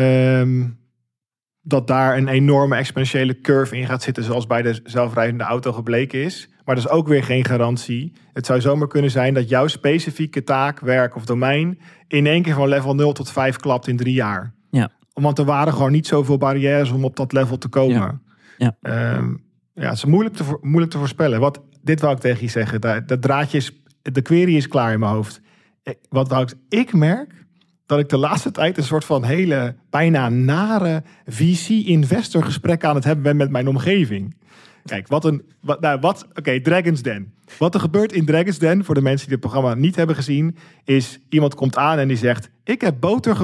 Ehm, 0.00 0.68
dat 1.60 1.86
daar 1.86 2.16
een 2.16 2.28
enorme 2.28 2.76
exponentiële 2.76 3.40
curve 3.40 3.76
in 3.76 3.86
gaat 3.86 4.02
zitten, 4.02 4.24
zoals 4.24 4.46
bij 4.46 4.62
de 4.62 4.80
zelfrijdende 4.84 5.44
auto 5.44 5.72
gebleken 5.72 6.22
is. 6.22 6.48
Maar 6.64 6.74
dat 6.74 6.84
is 6.84 6.90
ook 6.90 7.08
weer 7.08 7.24
geen 7.24 7.44
garantie. 7.44 8.12
Het 8.32 8.46
zou 8.46 8.60
zomaar 8.60 8.88
kunnen 8.88 9.10
zijn 9.10 9.34
dat 9.34 9.48
jouw 9.48 9.66
specifieke 9.66 10.44
taak, 10.44 10.80
werk 10.80 11.16
of 11.16 11.24
domein 11.24 11.78
in 12.08 12.26
één 12.26 12.42
keer 12.42 12.54
van 12.54 12.68
level 12.68 12.94
0 12.94 13.12
tot 13.12 13.30
5 13.30 13.56
klapt 13.56 13.86
in 13.86 13.96
drie 13.96 14.14
jaar. 14.14 14.54
Ja. 14.70 14.90
Want 15.12 15.38
er 15.38 15.44
waren 15.44 15.72
gewoon 15.72 15.92
niet 15.92 16.06
zoveel 16.06 16.38
barrières 16.38 16.90
om 16.90 17.04
op 17.04 17.16
dat 17.16 17.32
level 17.32 17.58
te 17.58 17.68
komen. 17.68 18.22
Ja, 18.58 18.76
ja. 18.80 19.16
Um, 19.16 19.42
ja 19.74 19.88
het 19.88 19.96
is 19.96 20.04
moeilijk 20.04 20.36
te, 20.36 20.58
moeilijk 20.60 20.92
te 20.92 20.98
voorspellen. 20.98 21.40
Wat, 21.40 21.62
dit 21.82 22.00
wou 22.00 22.14
ik 22.14 22.20
tegen 22.20 22.42
je 22.44 22.50
zeggen. 22.50 22.80
Dat 22.80 23.22
draadje 23.22 23.58
is, 23.58 23.82
de 24.02 24.22
query 24.22 24.56
is 24.56 24.68
klaar 24.68 24.92
in 24.92 24.98
mijn 24.98 25.12
hoofd. 25.12 25.40
Wat 26.08 26.28
wou 26.28 26.42
ik, 26.42 26.54
ik 26.68 26.92
merk 26.92 27.39
dat 27.90 27.98
ik 27.98 28.08
de 28.08 28.16
laatste 28.16 28.50
tijd 28.50 28.76
een 28.76 28.84
soort 28.84 29.04
van 29.04 29.24
hele 29.24 29.74
bijna 29.90 30.28
nare 30.28 31.02
VC-investor 31.26 32.44
gesprek 32.44 32.84
aan 32.84 32.94
het 32.94 33.04
hebben 33.04 33.24
ben 33.24 33.36
met 33.36 33.50
mijn 33.50 33.68
omgeving. 33.68 34.34
Kijk, 34.84 35.08
wat 35.08 35.24
een. 35.24 35.42
Wat, 35.60 35.80
nou, 35.80 36.00
wat, 36.00 36.26
Oké, 36.34 36.60
Dragon's 36.60 37.02
Den. 37.02 37.32
Wat 37.58 37.74
er 37.74 37.80
gebeurt 37.80 38.12
in 38.12 38.24
Dragon's 38.24 38.58
Den, 38.58 38.84
voor 38.84 38.94
de 38.94 39.02
mensen 39.02 39.28
die 39.28 39.36
het 39.36 39.46
programma 39.46 39.74
niet 39.74 39.96
hebben 39.96 40.16
gezien, 40.16 40.56
is 40.84 41.20
iemand 41.28 41.54
komt 41.54 41.76
aan 41.76 41.98
en 41.98 42.08
die 42.08 42.16
zegt: 42.16 42.50
Ik 42.64 42.80
heb 42.80 42.94
boter 43.00 43.36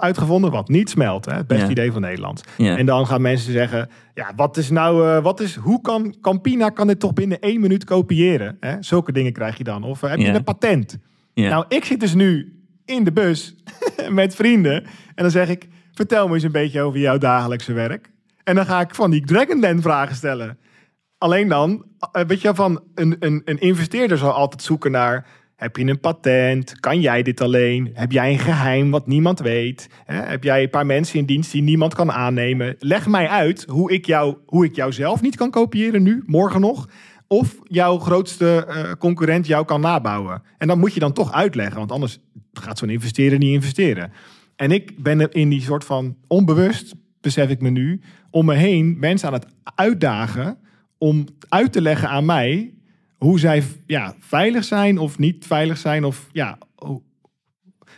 uitgevonden 0.00 0.50
wat 0.50 0.68
niet 0.68 0.90
smelt. 0.90 1.24
Hè? 1.24 1.32
Het 1.32 1.46
beste 1.46 1.70
idee 1.70 1.92
van 1.92 2.00
Nederland. 2.00 2.42
En 2.56 2.86
dan 2.86 3.06
gaan 3.06 3.20
mensen 3.20 3.52
zeggen: 3.52 3.88
Ja, 4.14 4.32
wat 4.36 4.56
is 4.56 4.70
nou. 4.70 5.06
Uh, 5.06 5.22
wat 5.22 5.40
is, 5.40 5.54
hoe 5.54 5.80
kan 5.80 6.14
Campina 6.20 6.68
kan 6.68 6.86
dit 6.86 7.00
toch 7.00 7.12
binnen 7.12 7.40
één 7.40 7.60
minuut 7.60 7.84
kopiëren? 7.84 8.56
Hè? 8.60 8.76
Zulke 8.80 9.12
dingen 9.12 9.32
krijg 9.32 9.58
je 9.58 9.64
dan. 9.64 9.82
Of 9.82 10.02
uh, 10.02 10.10
heb 10.10 10.18
je 10.18 10.28
een 10.28 10.44
patent? 10.44 10.98
Nou, 11.34 11.64
ik 11.68 11.84
zit 11.84 12.00
dus 12.00 12.14
nu 12.14 12.61
in 12.92 13.04
de 13.04 13.12
bus 13.12 13.54
met 14.10 14.34
vrienden. 14.34 14.84
En 14.84 15.22
dan 15.22 15.30
zeg 15.30 15.48
ik, 15.48 15.68
vertel 15.92 16.28
me 16.28 16.34
eens 16.34 16.42
een 16.42 16.52
beetje 16.52 16.82
over 16.82 17.00
jouw 17.00 17.18
dagelijkse 17.18 17.72
werk. 17.72 18.10
En 18.44 18.54
dan 18.54 18.66
ga 18.66 18.80
ik 18.80 18.94
van 18.94 19.10
die 19.10 19.24
Dragonland 19.24 19.82
vragen 19.82 20.16
stellen. 20.16 20.58
Alleen 21.18 21.48
dan, 21.48 21.84
eh, 22.12 22.24
weet 22.24 22.40
je, 22.40 22.54
van 22.54 22.82
een, 22.94 23.16
een, 23.18 23.42
een 23.44 23.60
investeerder 23.60 24.18
zal 24.18 24.32
altijd 24.32 24.62
zoeken 24.62 24.90
naar... 24.90 25.26
Heb 25.56 25.76
je 25.76 25.84
een 25.84 26.00
patent? 26.00 26.80
Kan 26.80 27.00
jij 27.00 27.22
dit 27.22 27.40
alleen? 27.40 27.90
Heb 27.94 28.12
jij 28.12 28.32
een 28.32 28.38
geheim 28.38 28.90
wat 28.90 29.06
niemand 29.06 29.40
weet? 29.40 29.88
Heb 30.04 30.44
jij 30.44 30.62
een 30.62 30.70
paar 30.70 30.86
mensen 30.86 31.18
in 31.18 31.24
dienst 31.24 31.52
die 31.52 31.62
niemand 31.62 31.94
kan 31.94 32.12
aannemen? 32.12 32.76
Leg 32.78 33.06
mij 33.06 33.28
uit 33.28 33.64
hoe 33.68 33.92
ik, 33.92 34.06
jou, 34.06 34.36
hoe 34.46 34.64
ik 34.64 34.74
jou 34.74 34.92
zelf 34.92 35.20
niet 35.20 35.36
kan 35.36 35.50
kopiëren 35.50 36.02
nu, 36.02 36.22
morgen 36.26 36.60
nog 36.60 36.88
of 37.32 37.58
jouw 37.64 37.98
grootste 37.98 38.66
uh, 38.68 38.92
concurrent 38.98 39.46
jou 39.46 39.64
kan 39.64 39.80
nabouwen. 39.80 40.42
En 40.58 40.68
dan 40.68 40.78
moet 40.78 40.94
je 40.94 41.00
dan 41.00 41.12
toch 41.12 41.32
uitleggen, 41.32 41.78
want 41.78 41.92
anders 41.92 42.18
gaat 42.52 42.78
zo'n 42.78 42.90
investeerder 42.90 43.38
niet 43.38 43.52
investeren. 43.52 44.12
En 44.56 44.70
ik 44.70 45.02
ben 45.02 45.20
er 45.20 45.34
in 45.34 45.48
die 45.48 45.60
soort 45.60 45.84
van 45.84 46.16
onbewust, 46.26 46.94
besef 47.20 47.50
ik 47.50 47.60
me 47.60 47.70
nu, 47.70 48.00
om 48.30 48.44
me 48.44 48.54
heen 48.54 48.96
mensen 48.98 49.28
aan 49.28 49.34
het 49.34 49.46
uitdagen 49.74 50.58
om 50.98 51.24
uit 51.48 51.72
te 51.72 51.80
leggen 51.80 52.08
aan 52.08 52.24
mij 52.24 52.74
hoe 53.16 53.38
zij 53.38 53.62
ja, 53.86 54.14
veilig 54.18 54.64
zijn 54.64 54.98
of 54.98 55.18
niet 55.18 55.46
veilig 55.46 55.78
zijn. 55.78 56.04
Of 56.04 56.28
ja, 56.32 56.58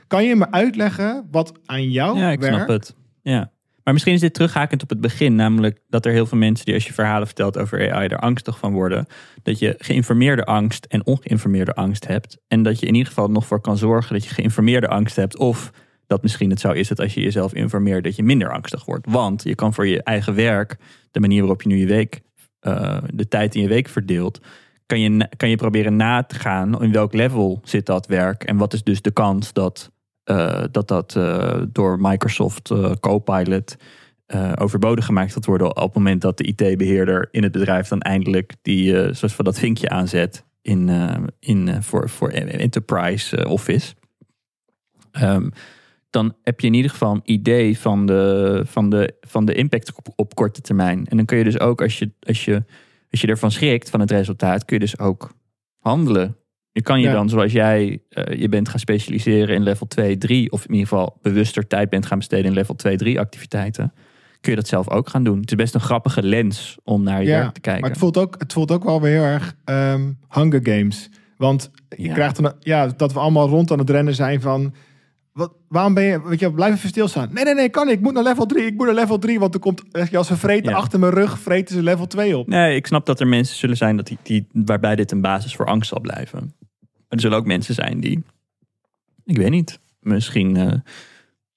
kan 0.07 0.25
je 0.25 0.37
me 0.37 0.51
uitleggen 0.51 1.29
wat 1.31 1.53
aan 1.65 1.91
jou 1.91 2.19
Ja, 2.19 2.31
ik 2.31 2.43
snap 2.43 2.69
het. 2.69 2.95
Ja. 3.23 3.53
Maar 3.85 3.93
misschien 3.93 4.15
is 4.15 4.21
dit 4.21 4.35
terughakend 4.35 4.83
op 4.83 4.89
het 4.89 5.01
begin, 5.01 5.35
namelijk 5.35 5.81
dat 5.89 6.07
er 6.07 6.13
heel 6.13 6.27
veel 6.27 6.39
mensen 6.39 6.65
die 6.65 6.75
als 6.75 6.87
je 6.87 6.93
verhalen 6.93 7.27
vertelt 7.27 7.59
over 7.59 7.93
AI 7.93 8.09
er 8.09 8.19
angstig 8.19 8.59
van 8.59 8.73
worden, 8.73 9.07
dat 9.43 9.59
je 9.59 9.75
geïnformeerde 9.79 10.45
angst 10.45 10.85
en 10.85 11.07
ongeïnformeerde 11.07 11.75
angst 11.75 12.07
hebt. 12.07 12.39
En 12.49 12.63
dat 12.63 12.81
je 12.81 12.87
in 12.87 12.95
ieder 12.95 13.09
geval 13.09 13.31
nog 13.31 13.47
voor 13.47 13.61
kan 13.61 13.77
zorgen 13.77 14.15
dat 14.15 14.25
je 14.25 14.35
geïnformeerde 14.35 14.89
angst 14.89 15.17
hebt 15.17 15.39
of 15.39 15.73
dat 16.07 16.23
misschien 16.23 16.51
het 16.51 16.61
zo 16.61 16.71
is 16.71 16.89
dat 16.89 17.01
als 17.01 17.15
je 17.15 17.21
jezelf 17.21 17.55
informeert 17.55 18.05
dat 18.05 18.17
je 18.17 18.23
minder 18.23 18.53
angstig 18.53 18.85
wordt. 18.85 19.07
Want 19.11 19.43
je 19.43 19.55
kan 19.55 19.75
voor 19.75 19.87
je 19.87 20.03
eigen 20.03 20.35
werk, 20.35 20.77
de 21.11 21.21
manier 21.21 21.41
waarop 21.41 21.63
je 21.63 21.69
nu 21.69 21.77
je 21.77 21.87
week, 21.87 22.21
uh, 22.63 22.99
de 23.13 23.29
tijd 23.29 23.55
in 23.55 23.63
je 23.63 23.69
week 23.69 23.89
verdeelt, 23.89 24.41
kan 24.87 25.01
je, 25.01 25.29
kan 25.37 25.49
je 25.49 25.57
proberen 25.57 25.97
na 25.97 26.23
te 26.23 26.35
gaan 26.35 26.83
in 26.83 26.93
welk 26.93 27.13
level 27.13 27.61
zit 27.65 27.87
dat 27.87 28.07
werk 28.07 28.45
en 28.45 28.57
wat 28.57 28.73
is 28.73 28.83
dus 28.83 29.03
de 29.03 29.11
kans 29.11 29.53
dat 29.53 29.93
dat, 30.71 30.89
dat 30.89 31.15
uh, 31.15 31.63
door 31.73 31.99
Microsoft 32.01 32.73
Copilot 33.01 33.77
overbodig 34.59 35.05
gemaakt 35.05 35.33
gaat 35.33 35.47
worden 35.47 35.77
op 35.77 35.83
het 35.85 35.95
moment 35.95 36.21
dat 36.21 36.39
de 36.39 36.45
IT-beheerder 36.45 37.29
in 37.31 37.43
het 37.43 37.53
bedrijf 37.53 37.89
dan 37.89 38.01
eindelijk 38.01 38.53
die, 38.63 39.15
zoals 39.15 39.35
van 39.35 39.45
dat 39.45 39.59
vinkje 39.59 39.89
aanzet 39.89 40.45
in, 40.63 40.91
in, 41.39 41.83
voor, 41.83 42.09
voor 42.11 42.29
Enterprise 42.31 43.49
Office. 43.49 43.95
Um, 45.23 45.53
dan 46.15 46.35
heb 46.43 46.61
je 46.61 46.67
in 46.67 46.75
ieder 46.75 46.91
geval 46.91 47.15
een 47.15 47.23
idee 47.25 47.79
van 47.79 48.07
de, 48.07 48.63
van 48.67 48.91
de, 48.91 49.15
van 49.21 49.45
de 49.45 49.55
impact 49.55 49.93
op, 49.97 50.09
op 50.17 50.35
korte 50.35 50.61
termijn. 50.61 51.07
En 51.07 51.17
dan 51.17 51.27
kun 51.27 51.39
je 51.39 51.45
dus 51.45 51.61
ook, 51.61 51.83
als 51.83 51.99
je, 51.99 52.11
als, 52.21 52.45
je, 52.45 52.65
als 53.11 53.21
je 53.21 53.27
ervan 53.27 53.51
schrikt 53.51 53.91
van 53.91 54.01
het 54.01 54.11
resultaat, 54.11 54.65
kun 54.65 54.77
je 54.77 54.85
dus 54.85 54.99
ook 54.99 55.35
handelen. 55.79 56.37
Je 56.75 56.83
kan 56.83 57.01
je 57.01 57.11
dan, 57.11 57.29
zoals 57.29 57.53
jij, 57.53 57.99
uh, 58.11 58.41
je 58.41 58.49
bent 58.49 58.69
gaan 58.69 58.79
specialiseren 58.79 59.55
in 59.55 59.63
level 59.63 59.87
2, 59.87 60.19
3, 60.19 60.53
of 60.53 60.65
in 60.65 60.73
ieder 60.73 60.89
geval 60.89 61.19
bewuster 61.23 61.67
tijd 61.67 61.91
bent 61.91 62.07
gaan 62.07 62.19
besteden 62.19 62.45
in 62.45 62.53
level 62.53 62.75
2, 62.75 62.97
3 62.97 63.21
activiteiten, 63.21 63.93
kun 64.41 64.53
je 64.53 64.59
dat 64.59 64.69
zelf 64.69 64.91
ook 64.91 65.09
gaan 65.09 65.25
doen. 65.25 65.41
Het 65.41 65.51
is 65.51 65.57
best 65.57 65.75
een 65.75 65.81
grappige 65.81 66.23
lens 66.23 66.79
om 66.85 67.03
naar 67.03 67.23
je 67.23 67.31
werk 67.31 67.53
te 67.53 67.61
kijken. 67.61 67.81
Maar 67.81 67.91
het 67.91 67.99
voelt 67.99 68.17
ook, 68.17 68.35
het 68.39 68.53
voelt 68.53 68.73
ook 68.73 68.85
wel 68.85 69.01
weer 69.01 69.13
heel 69.13 69.23
erg 69.23 69.55
um, 69.65 70.19
Hunger 70.29 70.61
Games. 70.63 71.11
Want 71.37 71.71
je 71.89 72.09
krijgt 72.09 72.43
dan, 72.43 72.53
ja, 72.61 72.87
dat 72.87 73.13
we 73.13 73.19
allemaal 73.19 73.49
rond 73.49 73.71
aan 73.71 73.79
het 73.79 73.91
rennen 73.91 74.15
zijn 74.15 74.41
van 74.41 74.75
wat, 75.35 75.53
waarom 75.69 75.95
ben 75.95 76.05
je, 76.05 76.23
weet 76.23 76.41
je, 76.41 76.53
blijf 76.53 76.75
even 76.75 76.89
stilstaan. 76.89 77.31
Nee, 77.33 77.45
nee, 77.45 77.55
nee, 77.55 77.69
kan 77.69 77.89
ik. 77.89 77.95
Ik 77.95 78.01
moet 78.01 78.13
naar 78.13 78.23
level 78.23 78.47
3. 78.47 78.67
Ik 78.67 78.75
moet 78.75 78.87
naar 78.87 78.95
level 78.95 79.19
3, 79.19 79.39
want 79.39 79.55
er 79.55 79.61
komt, 79.61 79.83
je, 80.11 80.17
als 80.17 80.27
ze 80.27 80.37
vreten 80.37 80.75
achter 80.75 80.99
mijn 80.99 81.13
rug, 81.13 81.39
vreten 81.39 81.75
ze 81.75 81.83
level 81.83 82.07
2 82.07 82.37
op. 82.39 82.47
Nee, 82.47 82.77
ik 82.77 82.87
snap 82.87 83.07
dat 83.07 83.21
er 83.21 83.27
mensen 83.27 83.57
zullen 83.57 83.77
zijn 83.77 83.97
dat 83.97 84.07
die, 84.07 84.19
die, 84.23 84.47
waarbij 84.53 84.97
dit 84.97 85.11
een 85.11 85.21
basis 85.21 85.55
voor 85.55 85.67
angst 85.67 85.89
zal 85.89 86.01
blijven. 86.01 86.55
Maar 86.81 87.09
er 87.09 87.21
zullen 87.21 87.39
ook 87.39 87.47
mensen 87.47 87.75
zijn 87.75 88.01
die, 88.01 88.23
ik 89.25 89.37
weet 89.37 89.51
niet, 89.51 89.79
misschien 90.01 90.57
uh, 90.57 90.73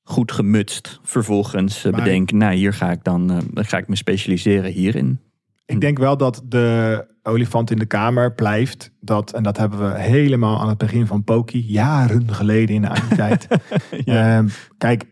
goed 0.03 0.31
gemutst 0.31 0.99
vervolgens 1.03 1.85
uh, 1.85 1.93
bedenken, 1.93 2.37
nou 2.37 2.55
hier 2.55 2.73
ga 2.73 2.91
ik 2.91 3.03
dan, 3.03 3.31
uh, 3.31 3.37
ga 3.53 3.77
ik 3.77 3.87
me 3.87 3.95
specialiseren 3.95 4.71
hierin. 4.71 5.19
Ik 5.67 5.81
denk 5.81 5.97
wel 5.97 6.17
dat 6.17 6.41
de 6.45 7.05
olifant 7.23 7.71
in 7.71 7.77
de 7.77 7.85
kamer 7.85 8.33
blijft. 8.33 8.91
Dat, 8.99 9.33
en 9.33 9.43
dat 9.43 9.57
hebben 9.57 9.79
we 9.79 9.99
helemaal 9.99 10.59
aan 10.59 10.69
het 10.69 10.77
begin 10.77 11.07
van 11.07 11.23
Poki, 11.23 11.59
jaren 11.59 12.33
geleden 12.33 12.75
in 12.75 12.81
de 12.81 13.15
tijd. 13.15 13.47
ja. 14.05 14.37
Ehm, 14.37 14.47
kijk, 14.77 15.03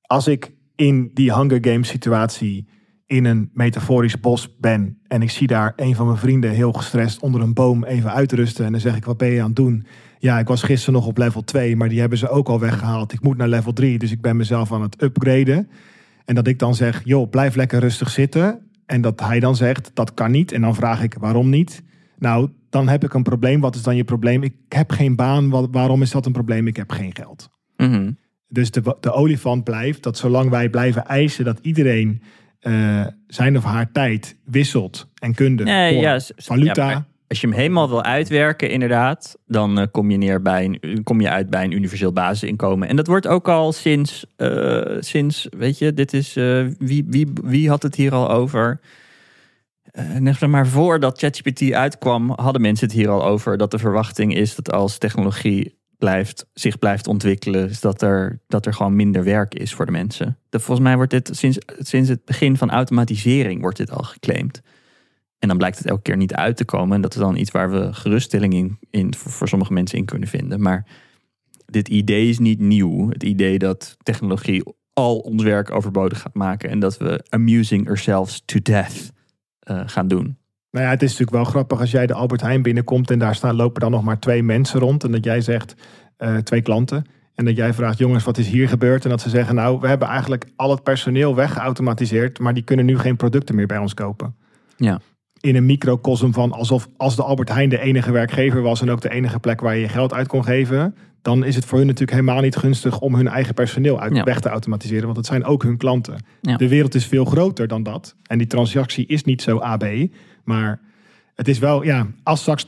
als 0.00 0.26
ik 0.26 0.52
in 0.74 1.10
die 1.14 1.34
Hunger 1.34 1.58
Games 1.60 1.88
situatie 1.88 2.68
in 3.06 3.24
een 3.24 3.50
metaforisch 3.52 4.20
bos 4.20 4.56
ben 4.58 4.98
en 5.06 5.22
ik 5.22 5.30
zie 5.30 5.46
daar 5.46 5.72
een 5.76 5.94
van 5.94 6.06
mijn 6.06 6.18
vrienden 6.18 6.50
heel 6.50 6.72
gestrest 6.72 7.20
onder 7.20 7.40
een 7.40 7.54
boom 7.54 7.84
even 7.84 8.12
uitrusten 8.12 8.64
en 8.64 8.72
dan 8.72 8.80
zeg 8.80 8.96
ik 8.96 9.04
wat 9.04 9.16
ben 9.16 9.30
je 9.30 9.40
aan 9.40 9.46
het 9.46 9.56
doen? 9.56 9.86
Ja, 10.18 10.38
ik 10.38 10.48
was 10.48 10.62
gisteren 10.62 10.94
nog 10.94 11.06
op 11.06 11.18
level 11.18 11.44
2, 11.44 11.76
maar 11.76 11.88
die 11.88 12.00
hebben 12.00 12.18
ze 12.18 12.28
ook 12.28 12.48
al 12.48 12.60
weggehaald. 12.60 13.12
Ik 13.12 13.22
moet 13.22 13.36
naar 13.36 13.48
level 13.48 13.72
3, 13.72 13.98
dus 13.98 14.12
ik 14.12 14.20
ben 14.20 14.36
mezelf 14.36 14.72
aan 14.72 14.82
het 14.82 15.02
upgraden. 15.02 15.70
En 16.24 16.34
dat 16.34 16.46
ik 16.46 16.58
dan 16.58 16.74
zeg, 16.74 17.00
joh, 17.04 17.30
blijf 17.30 17.54
lekker 17.54 17.80
rustig 17.80 18.10
zitten. 18.10 18.65
En 18.86 19.00
dat 19.00 19.20
hij 19.20 19.40
dan 19.40 19.56
zegt, 19.56 19.90
dat 19.94 20.14
kan 20.14 20.30
niet. 20.30 20.52
En 20.52 20.60
dan 20.60 20.74
vraag 20.74 21.02
ik, 21.02 21.14
waarom 21.14 21.48
niet? 21.48 21.82
Nou, 22.18 22.50
dan 22.70 22.88
heb 22.88 23.04
ik 23.04 23.14
een 23.14 23.22
probleem. 23.22 23.60
Wat 23.60 23.74
is 23.74 23.82
dan 23.82 23.96
je 23.96 24.04
probleem? 24.04 24.42
Ik 24.42 24.54
heb 24.68 24.90
geen 24.90 25.16
baan. 25.16 25.70
waarom 25.70 26.02
is 26.02 26.10
dat 26.10 26.26
een 26.26 26.32
probleem? 26.32 26.66
Ik 26.66 26.76
heb 26.76 26.90
geen 26.90 27.14
geld. 27.14 27.50
Mhm. 27.76 28.10
Dus 28.48 28.70
de, 28.70 28.96
de 29.00 29.12
olifant 29.12 29.64
blijft 29.64 30.02
dat 30.02 30.16
zolang 30.16 30.50
wij 30.50 30.68
blijven 30.68 31.06
eisen 31.06 31.44
dat 31.44 31.58
iedereen 31.62 32.22
uh, 32.60 33.06
zijn 33.26 33.56
of 33.56 33.64
haar 33.64 33.92
tijd 33.92 34.36
wisselt 34.44 35.10
en 35.14 35.34
kunde 35.34 35.64
nee, 35.64 35.98
ja, 35.98 36.20
valuta 36.36 37.06
als 37.28 37.40
je 37.40 37.46
hem 37.46 37.56
helemaal 37.56 37.88
wil 37.88 38.02
uitwerken, 38.02 38.70
inderdaad, 38.70 39.38
dan 39.46 39.78
uh, 39.78 39.86
kom, 39.90 40.10
je 40.10 40.16
neer 40.16 40.42
bij 40.42 40.64
een, 40.64 41.02
kom 41.02 41.20
je 41.20 41.30
uit 41.30 41.50
bij 41.50 41.64
een 41.64 41.72
universeel 41.72 42.12
basisinkomen. 42.12 42.88
En 42.88 42.96
dat 42.96 43.06
wordt 43.06 43.26
ook 43.26 43.48
al 43.48 43.72
sinds, 43.72 44.26
uh, 44.36 44.96
sinds 44.98 45.46
weet 45.56 45.78
je, 45.78 45.94
dit 45.94 46.12
is, 46.12 46.36
uh, 46.36 46.66
wie, 46.78 47.04
wie, 47.08 47.28
wie 47.44 47.68
had 47.68 47.82
het 47.82 47.94
hier 47.94 48.12
al 48.12 48.30
over? 48.30 48.80
Uh, 50.22 50.42
maar 50.42 50.66
voordat 50.66 51.18
ChatGPT 51.18 51.72
uitkwam, 51.72 52.32
hadden 52.36 52.62
mensen 52.62 52.86
het 52.86 52.96
hier 52.96 53.08
al 53.08 53.24
over 53.24 53.56
dat 53.56 53.70
de 53.70 53.78
verwachting 53.78 54.34
is 54.34 54.54
dat 54.54 54.72
als 54.72 54.98
technologie 54.98 55.78
blijft, 55.98 56.46
zich 56.52 56.78
blijft 56.78 57.06
ontwikkelen, 57.06 57.68
is 57.68 57.80
dat 57.80 58.02
er, 58.02 58.40
dat 58.48 58.66
er 58.66 58.74
gewoon 58.74 58.96
minder 58.96 59.24
werk 59.24 59.54
is 59.54 59.74
voor 59.74 59.86
de 59.86 59.92
mensen. 59.92 60.38
De, 60.48 60.58
volgens 60.58 60.86
mij 60.86 60.96
wordt 60.96 61.10
dit 61.10 61.30
sinds, 61.32 61.58
sinds 61.78 62.08
het 62.08 62.24
begin 62.24 62.56
van 62.56 62.70
automatisering 62.70 63.60
wordt 63.60 63.76
dit 63.76 63.90
al 63.90 64.02
geclaimd. 64.02 64.62
En 65.38 65.48
dan 65.48 65.56
blijkt 65.56 65.78
het 65.78 65.86
elke 65.86 66.02
keer 66.02 66.16
niet 66.16 66.34
uit 66.34 66.56
te 66.56 66.64
komen. 66.64 66.94
En 66.94 67.00
dat 67.00 67.14
is 67.14 67.20
dan 67.20 67.36
iets 67.36 67.50
waar 67.50 67.70
we 67.70 67.92
geruststelling 67.92 68.54
in, 68.54 68.78
in 68.90 69.14
voor, 69.14 69.48
sommige 69.48 69.72
mensen 69.72 69.98
in 69.98 70.04
kunnen 70.04 70.28
vinden. 70.28 70.60
Maar 70.60 70.86
dit 71.66 71.88
idee 71.88 72.28
is 72.28 72.38
niet 72.38 72.60
nieuw. 72.60 73.08
Het 73.08 73.22
idee 73.22 73.58
dat 73.58 73.96
technologie 74.02 74.62
al 74.92 75.18
ons 75.18 75.42
werk 75.42 75.70
overbodig 75.70 76.20
gaat 76.20 76.34
maken. 76.34 76.70
En 76.70 76.78
dat 76.78 76.96
we 76.96 77.24
amusing 77.28 77.86
ourselves 77.86 78.42
to 78.44 78.60
death 78.62 79.12
uh, 79.70 79.82
gaan 79.86 80.08
doen. 80.08 80.38
Nou 80.70 80.84
ja, 80.84 80.90
het 80.90 81.02
is 81.02 81.10
natuurlijk 81.10 81.36
wel 81.36 81.52
grappig 81.52 81.80
als 81.80 81.90
jij 81.90 82.06
de 82.06 82.14
Albert 82.14 82.40
Heijn 82.40 82.62
binnenkomt 82.62 83.10
en 83.10 83.18
daar 83.18 83.34
staan, 83.34 83.56
lopen 83.56 83.80
dan 83.80 83.90
nog 83.90 84.02
maar 84.02 84.18
twee 84.18 84.42
mensen 84.42 84.80
rond. 84.80 85.04
En 85.04 85.12
dat 85.12 85.24
jij 85.24 85.40
zegt, 85.40 85.74
uh, 86.18 86.36
twee 86.36 86.62
klanten. 86.62 87.04
En 87.34 87.44
dat 87.44 87.56
jij 87.56 87.74
vraagt, 87.74 87.98
jongens, 87.98 88.24
wat 88.24 88.38
is 88.38 88.48
hier 88.48 88.68
gebeurd? 88.68 89.04
En 89.04 89.10
dat 89.10 89.20
ze 89.20 89.28
zeggen, 89.28 89.54
nou, 89.54 89.80
we 89.80 89.88
hebben 89.88 90.08
eigenlijk 90.08 90.46
al 90.56 90.70
het 90.70 90.82
personeel 90.82 91.34
weggeautomatiseerd, 91.34 92.38
maar 92.38 92.54
die 92.54 92.62
kunnen 92.62 92.84
nu 92.84 92.98
geen 92.98 93.16
producten 93.16 93.54
meer 93.54 93.66
bij 93.66 93.78
ons 93.78 93.94
kopen. 93.94 94.36
Ja 94.76 95.00
in 95.46 95.56
een 95.56 95.66
microcosm 95.66 96.30
van 96.30 96.52
alsof 96.52 96.88
als 96.96 97.16
de 97.16 97.22
Albert 97.22 97.48
Heijn 97.48 97.68
de 97.68 97.80
enige 97.80 98.12
werkgever 98.12 98.62
was 98.62 98.80
en 98.80 98.90
ook 98.90 99.00
de 99.00 99.10
enige 99.10 99.38
plek 99.38 99.60
waar 99.60 99.74
je 99.74 99.80
je 99.80 99.88
geld 99.88 100.14
uit 100.14 100.28
kon 100.28 100.44
geven, 100.44 100.94
dan 101.22 101.44
is 101.44 101.54
het 101.54 101.64
voor 101.64 101.78
hun 101.78 101.86
natuurlijk 101.86 102.18
helemaal 102.18 102.40
niet 102.40 102.56
gunstig 102.56 102.98
om 102.98 103.14
hun 103.14 103.28
eigen 103.28 103.54
personeel 103.54 104.00
uit 104.00 104.24
weg 104.24 104.40
te 104.40 104.48
automatiseren, 104.48 105.04
want 105.04 105.16
het 105.16 105.26
zijn 105.26 105.44
ook 105.44 105.62
hun 105.62 105.76
klanten. 105.76 106.24
De 106.40 106.68
wereld 106.68 106.94
is 106.94 107.06
veel 107.06 107.24
groter 107.24 107.68
dan 107.68 107.82
dat 107.82 108.16
en 108.22 108.38
die 108.38 108.46
transactie 108.46 109.06
is 109.06 109.24
niet 109.24 109.42
zo 109.42 109.58
AB, 109.58 110.06
maar 110.44 110.80
het 111.34 111.48
is 111.48 111.58
wel, 111.58 111.82
ja, 111.82 112.06
als 112.22 112.40
straks 112.40 112.64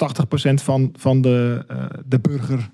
80% 0.51 0.55
van, 0.55 0.93
van 0.97 1.21
de, 1.21 1.65
uh, 1.71 1.85
de 2.07 2.19
burger 2.19 2.71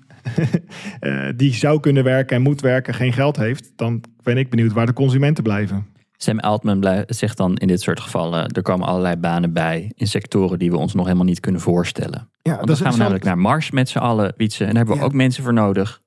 uh, 1.01 1.29
die 1.35 1.53
zou 1.53 1.79
kunnen 1.79 2.03
werken 2.03 2.35
en 2.35 2.41
moet 2.41 2.61
werken 2.61 2.93
geen 2.93 3.13
geld 3.13 3.37
heeft, 3.37 3.71
dan 3.75 4.03
ben 4.23 4.37
ik 4.37 4.49
benieuwd 4.49 4.73
waar 4.73 4.85
de 4.85 4.93
consumenten 4.93 5.43
blijven. 5.43 5.85
Sam 6.17 6.39
Altman 6.39 7.03
zegt 7.07 7.37
dan 7.37 7.55
in 7.55 7.67
dit 7.67 7.81
soort 7.81 7.99
gevallen, 7.99 8.47
er 8.47 8.61
komen 8.61 8.87
allerlei 8.87 9.15
banen 9.15 9.53
bij 9.53 9.91
in 9.95 10.07
sectoren 10.07 10.59
die 10.59 10.71
we 10.71 10.77
ons 10.77 10.93
nog 10.93 11.05
helemaal 11.05 11.25
niet 11.25 11.39
kunnen 11.39 11.61
voorstellen. 11.61 12.29
Ja, 12.41 12.57
dan 12.61 12.77
gaan 12.77 12.91
we 12.91 12.97
namelijk 12.97 13.23
naar 13.23 13.37
Mars 13.37 13.71
met 13.71 13.89
z'n 13.89 13.97
allen, 13.97 14.33
Wietse. 14.37 14.63
En 14.63 14.69
daar 14.69 14.77
hebben 14.77 14.97
we 14.97 15.03
ook 15.03 15.13
mensen 15.13 15.43
voor 15.43 15.53
nodig 15.53 16.01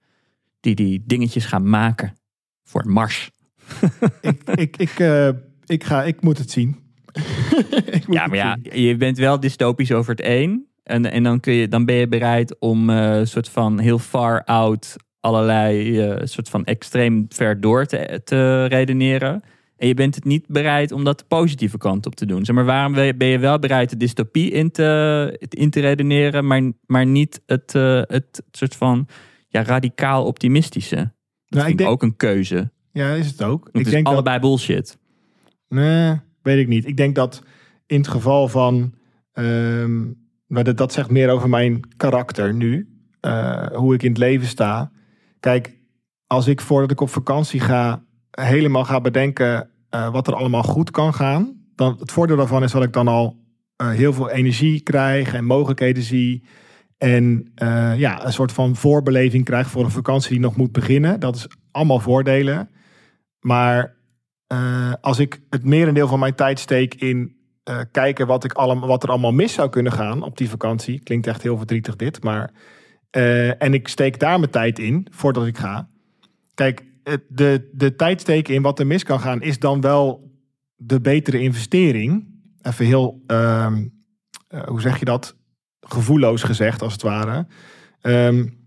die 0.61 0.75
die 0.75 1.03
dingetjes 1.07 1.45
gaan 1.45 1.69
maken 1.69 2.17
voor 2.65 2.91
Mars. 2.91 3.31
ik, 4.21 4.43
ik, 4.55 4.77
ik, 4.77 4.99
uh, 4.99 5.29
ik, 5.67 5.85
ga, 5.85 6.05
ik 6.05 6.23
moet 6.23 6.39
het 6.39 6.51
zien. 6.51 6.77
ja, 8.17 8.27
maar 8.27 8.37
ja, 8.37 8.57
je 8.63 8.97
bent 8.97 9.19
wel 9.19 9.41
dystopisch 9.41 9.93
over 9.93 10.11
het 10.11 10.25
een. 10.25 10.67
En, 10.83 11.11
en 11.13 11.23
dan, 11.23 11.41
kun 11.41 11.53
je, 11.53 11.69
dan 11.69 11.85
ben 11.85 11.95
je 11.95 12.09
bereid 12.09 12.59
om 12.59 12.91
uh, 12.91 13.21
soort 13.25 13.49
van 13.49 13.79
heel 13.79 13.99
far 13.99 14.45
out 14.45 14.97
allerlei 15.21 16.07
uh, 16.07 16.21
soort 16.25 16.49
van 16.49 16.65
extreem 16.65 17.27
ver 17.29 17.61
door 17.61 17.87
te, 17.87 18.21
te 18.25 18.65
redeneren. 18.65 19.43
En 19.79 19.89
je 19.89 19.95
bent 19.95 20.15
het 20.15 20.25
niet 20.25 20.47
bereid 20.47 20.93
om 20.93 21.05
dat 21.05 21.19
de 21.19 21.25
positieve 21.29 21.79
kant 21.79 22.07
op 22.07 22.15
te 22.15 22.27
doen. 22.27 22.45
Zeg 22.45 22.55
maar 22.55 22.65
waarom 22.65 22.93
ben 22.93 23.27
je 23.27 23.39
wel 23.39 23.59
bereid 23.59 23.91
de 23.91 23.97
dystopie 23.97 24.51
in 24.51 24.71
te, 24.71 25.47
in 25.49 25.71
te 25.71 25.81
redeneren, 25.81 26.47
maar, 26.47 26.73
maar 26.87 27.07
niet 27.07 27.43
het, 27.47 27.75
uh, 27.75 28.03
het 28.07 28.43
soort 28.51 28.77
van 28.77 29.09
ja, 29.49 29.63
radicaal 29.63 30.25
optimistische? 30.25 30.97
Dat 31.47 31.59
nou, 31.59 31.69
ik 31.71 31.79
denk 31.79 31.91
ook 31.91 32.03
een 32.03 32.17
keuze. 32.17 32.71
Ja, 32.93 33.13
is 33.13 33.27
het 33.27 33.43
ook. 33.43 33.69
ik 33.73 33.91
denk 33.91 34.07
allebei 34.07 34.39
bullshit. 34.39 34.99
Nee, 35.69 36.17
weet 36.43 36.59
ik 36.59 36.69
niet. 36.69 36.87
Ik 36.87 36.97
denk 36.97 37.15
dat 37.15 37.43
in 37.87 37.99
het 37.99 38.09
geval 38.09 38.49
van. 38.49 38.95
Um, 39.33 40.27
maar 40.47 40.65
dat, 40.65 40.77
dat 40.77 40.93
zegt 40.93 41.11
meer 41.11 41.31
over 41.31 41.49
mijn 41.49 41.81
karakter 41.97 42.55
nu. 42.55 42.89
Uh, 43.21 43.67
hoe 43.67 43.95
ik 43.95 44.03
in 44.03 44.09
het 44.09 44.19
leven 44.19 44.47
sta. 44.47 44.91
Kijk, 45.41 45.77
als 46.27 46.47
ik 46.47 46.61
voordat 46.61 46.91
ik 46.91 47.01
op 47.01 47.09
vakantie 47.09 47.61
ga 47.61 48.05
helemaal 48.41 48.85
ga 48.85 49.01
bedenken 49.01 49.71
uh, 49.91 50.11
wat 50.11 50.27
er 50.27 50.35
allemaal 50.35 50.63
goed 50.63 50.91
kan 50.91 51.15
gaan. 51.15 51.57
Dan, 51.75 51.97
het 51.99 52.13
voordeel 52.13 52.37
daarvan 52.37 52.63
is 52.63 52.73
dat 52.73 52.83
ik 52.83 52.93
dan 52.93 53.09
al 53.09 53.37
uh, 53.83 53.89
heel 53.89 54.13
veel 54.13 54.31
energie 54.31 54.81
krijg 54.81 55.35
en 55.35 55.45
mogelijkheden 55.45 56.03
zie. 56.03 56.45
En 56.99 57.53
uh, 57.63 57.99
ja, 57.99 58.25
een 58.25 58.33
soort 58.33 58.53
van 58.53 58.77
voorbeleving 58.77 59.45
krijg 59.45 59.71
voor 59.71 59.85
een 59.85 59.91
vakantie 59.91 60.31
die 60.31 60.41
nog 60.41 60.57
moet 60.57 60.73
beginnen. 60.73 61.21
Dat 61.21 61.37
is 61.37 61.49
allemaal 61.71 62.01
voordelen. 62.01 62.71
Maar 63.41 63.97
als 65.01 65.19
ik 65.19 65.41
het 65.51 65.65
merendeel 65.65 66.09
van 66.09 66.19
mijn 66.19 66.35
tijd 66.35 66.59
steek 66.59 66.95
in 66.95 67.37
kijken 67.91 68.27
wat, 68.27 68.45
ik 68.45 68.53
allemaal, 68.53 68.89
wat 68.89 69.03
er 69.03 69.09
allemaal 69.09 69.33
mis 69.33 69.53
zou 69.53 69.69
kunnen 69.69 69.93
gaan 69.93 70.23
op 70.23 70.37
die 70.37 70.49
vakantie. 70.49 71.01
Klinkt 71.01 71.27
echt 71.27 71.43
heel 71.43 71.57
verdrietig 71.57 71.97
dit, 71.97 72.23
maar. 72.23 72.51
En 73.59 73.75
ik 73.75 73.89
steek 73.89 74.19
daar 74.19 74.39
mijn 74.39 74.51
tijd 74.51 74.79
in 74.79 75.07
voordat 75.11 75.47
ik 75.47 75.59
ga. 75.59 75.89
Kijk, 76.55 76.85
de, 77.29 77.71
de 77.73 77.95
tijd 77.95 78.21
steken 78.21 78.55
in 78.55 78.63
wat 78.63 78.79
er 78.79 78.87
mis 78.87 79.03
kan 79.03 79.21
gaan, 79.21 79.43
is 79.43 79.59
dan 79.59 79.81
wel 79.81 80.33
de 80.77 81.01
betere 81.01 81.41
investering. 81.41 82.27
Even 82.63 82.87
heel, 82.87 83.23
uh, 83.27 83.77
hoe 84.67 84.81
zeg 84.81 84.99
je 84.99 85.05
dat? 85.05 85.37
Gevoelloos 85.81 86.43
gezegd, 86.43 86.83
als 86.83 86.93
het 86.93 87.03
ware. 87.03 87.47
Um, 88.03 88.58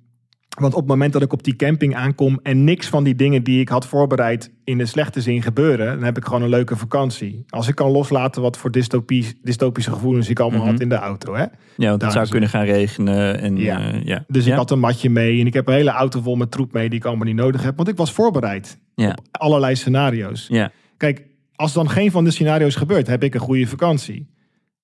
want 0.60 0.74
op 0.74 0.80
het 0.80 0.89
moment 0.89 1.14
dat 1.14 1.22
ik 1.22 1.34
op 1.34 1.43
die 1.43 1.56
camping 1.56 1.95
aankom 1.95 2.39
en 2.43 2.64
niks 2.64 2.88
van 2.88 3.04
die 3.04 3.16
dingen 3.16 3.43
die 3.43 3.60
ik 3.60 3.70
had 3.70 3.86
voorbereid 3.86 4.52
in 4.64 4.78
de 4.78 4.86
slechte 4.86 5.22
zin 5.22 5.41
gebeuren, 5.41 5.88
dan 5.88 6.04
heb 6.04 6.18
ik 6.18 6.26
gewoon 6.26 6.41
een 6.41 6.49
leuke 6.49 6.76
vakantie. 6.76 7.45
Als 7.49 7.68
ik 7.68 7.76
kan 7.76 7.91
loslaten 7.91 8.41
wat 8.41 8.58
voor 8.58 8.72
dystopische 8.72 9.91
gevoelens 9.91 10.30
ik 10.30 10.39
allemaal 10.39 10.66
had 10.66 10.74
mhm. 10.74 10.82
in 10.82 10.89
de 10.89 10.95
auto. 10.95 11.36
Hè? 11.36 11.45
Ja, 11.78 11.89
want 11.89 12.02
het 12.02 12.12
zou 12.12 12.28
kunnen 12.28 12.49
gaan 12.49 12.66
regenen. 12.66 13.39
En, 13.39 13.58
ja. 13.58 13.93
Uh, 13.93 14.04
ja. 14.04 14.24
Dus 14.28 14.45
ik 14.45 14.54
had 14.54 14.72
een 14.72 14.80
matje 14.80 15.10
mee 15.10 15.39
en 15.39 15.45
ik 15.45 15.54
heb 15.54 15.68
een 15.68 15.74
hele 15.74 15.91
auto 15.91 16.22
vol 16.22 16.36
met 16.36 16.52
troep 16.52 16.74
mee 16.74 16.89
die 16.89 16.99
ik 16.99 17.06
allemaal 17.06 17.26
niet 17.26 17.36
nodig 17.36 17.64
heb. 17.64 17.78
Want 17.78 17.89
ik 17.89 17.97
was 17.97 18.12
voorbereid 18.12 18.78
ja. 18.95 19.10
op 19.10 19.28
allerlei 19.32 19.76
scenario's. 19.76 20.47
Ja. 20.49 20.72
Kijk, 20.97 21.26
als 21.56 21.74
dan 21.74 21.89
geen 21.89 22.12
van 22.12 22.24
de 22.24 22.32
scenario's 22.32 22.76
gebeurt, 22.76 23.08
heb 23.08 23.24
ik 23.24 23.34
een 23.34 23.39
goede 23.39 23.68
vakantie. 23.68 24.30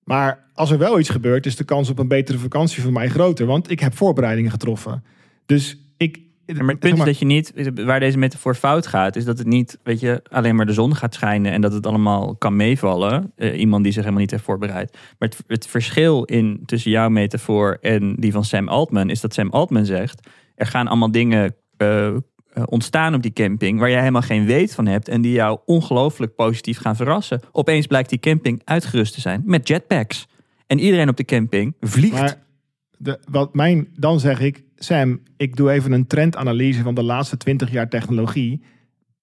Maar 0.04 0.50
als 0.54 0.72
er 0.72 0.78
wel 0.78 1.00
iets 1.00 1.10
gebeurt, 1.10 1.46
is 1.46 1.56
de 1.56 1.64
kans 1.64 1.90
op 1.90 2.00
een 2.00 2.08
betere 2.08 2.38
vakantie 2.38 2.84
voor 2.84 2.92
mij 2.92 3.10
groter. 3.10 3.46
Want 3.46 3.72
ik 3.72 3.80
heb 3.80 3.96
voorbereidingen 3.96 4.52
getroffen. 4.52 5.04
Dus 5.48 5.78
ik. 5.98 6.26
Maar 6.46 6.68
het 6.68 6.80
punt 6.80 6.98
is 6.98 7.06
dat 7.06 7.20
je 7.20 7.26
niet, 7.26 7.54
waar 7.76 8.00
deze 8.00 8.18
metafoor 8.18 8.56
fout 8.56 8.88
gaat, 8.88 9.16
is 9.16 9.26
dat 9.26 9.38
het 9.38 9.48
niet, 9.48 9.80
weet 9.84 10.00
je, 10.00 10.22
alleen 10.30 10.56
maar 10.56 10.66
de 10.66 10.74
zon 10.74 10.96
gaat 10.96 11.14
schijnen 11.14 11.52
en 11.52 11.62
dat 11.62 11.74
het 11.74 11.88
allemaal 11.88 12.36
kan 12.36 12.56
meevallen. 12.56 13.32
Uh, 13.36 13.60
iemand 13.60 13.84
die 13.84 13.92
zich 13.92 14.02
helemaal 14.02 14.22
niet 14.22 14.32
heeft 14.32 14.44
voorbereid. 14.44 14.98
Maar 15.20 15.30
het, 15.30 15.44
het 15.48 15.68
verschil 15.68 16.24
in 16.24 16.62
tussen 16.66 16.92
jouw 16.92 17.10
metafoor 17.10 17.78
en 17.82 18.16
die 18.16 18.32
van 18.32 18.46
Sam 18.46 18.68
Altman 18.68 19.10
is 19.10 19.22
dat 19.22 19.34
Sam 19.34 19.50
Altman 19.50 19.86
zegt: 19.86 20.28
er 20.56 20.66
gaan 20.66 20.88
allemaal 20.88 21.12
dingen 21.12 21.56
uh, 21.78 22.18
ontstaan 22.66 23.14
op 23.14 23.22
die 23.22 23.34
camping 23.34 23.80
waar 23.80 23.90
jij 23.90 24.00
helemaal 24.00 24.22
geen 24.22 24.46
weet 24.46 24.74
van 24.74 24.86
hebt 24.86 25.08
en 25.08 25.22
die 25.22 25.32
jou 25.32 25.60
ongelooflijk 25.66 26.36
positief 26.36 26.78
gaan 26.78 26.96
verrassen. 26.96 27.42
Opeens 27.52 27.88
blijkt 27.88 28.10
die 28.10 28.20
camping 28.20 28.62
uitgerust 28.64 29.14
te 29.14 29.22
zijn 29.22 29.42
met 29.46 29.68
jetpacks. 29.68 30.28
En 30.68 30.80
iedereen 30.80 31.10
op 31.10 31.18
de 31.18 31.26
camping 31.26 31.76
vliegt. 31.80 32.20
Maar 32.20 32.46
de, 32.98 33.20
wat 33.30 33.54
mijn, 33.54 33.88
dan 33.96 34.20
zeg 34.20 34.40
ik, 34.40 34.64
Sam, 34.76 35.20
ik 35.38 35.56
doe 35.56 35.72
even 35.72 35.92
een 35.92 36.08
trendanalyse 36.08 36.82
van 36.82 36.96
de 36.96 37.04
laatste 37.04 37.38
20 37.38 37.72
jaar 37.72 37.90
technologie. 37.90 38.62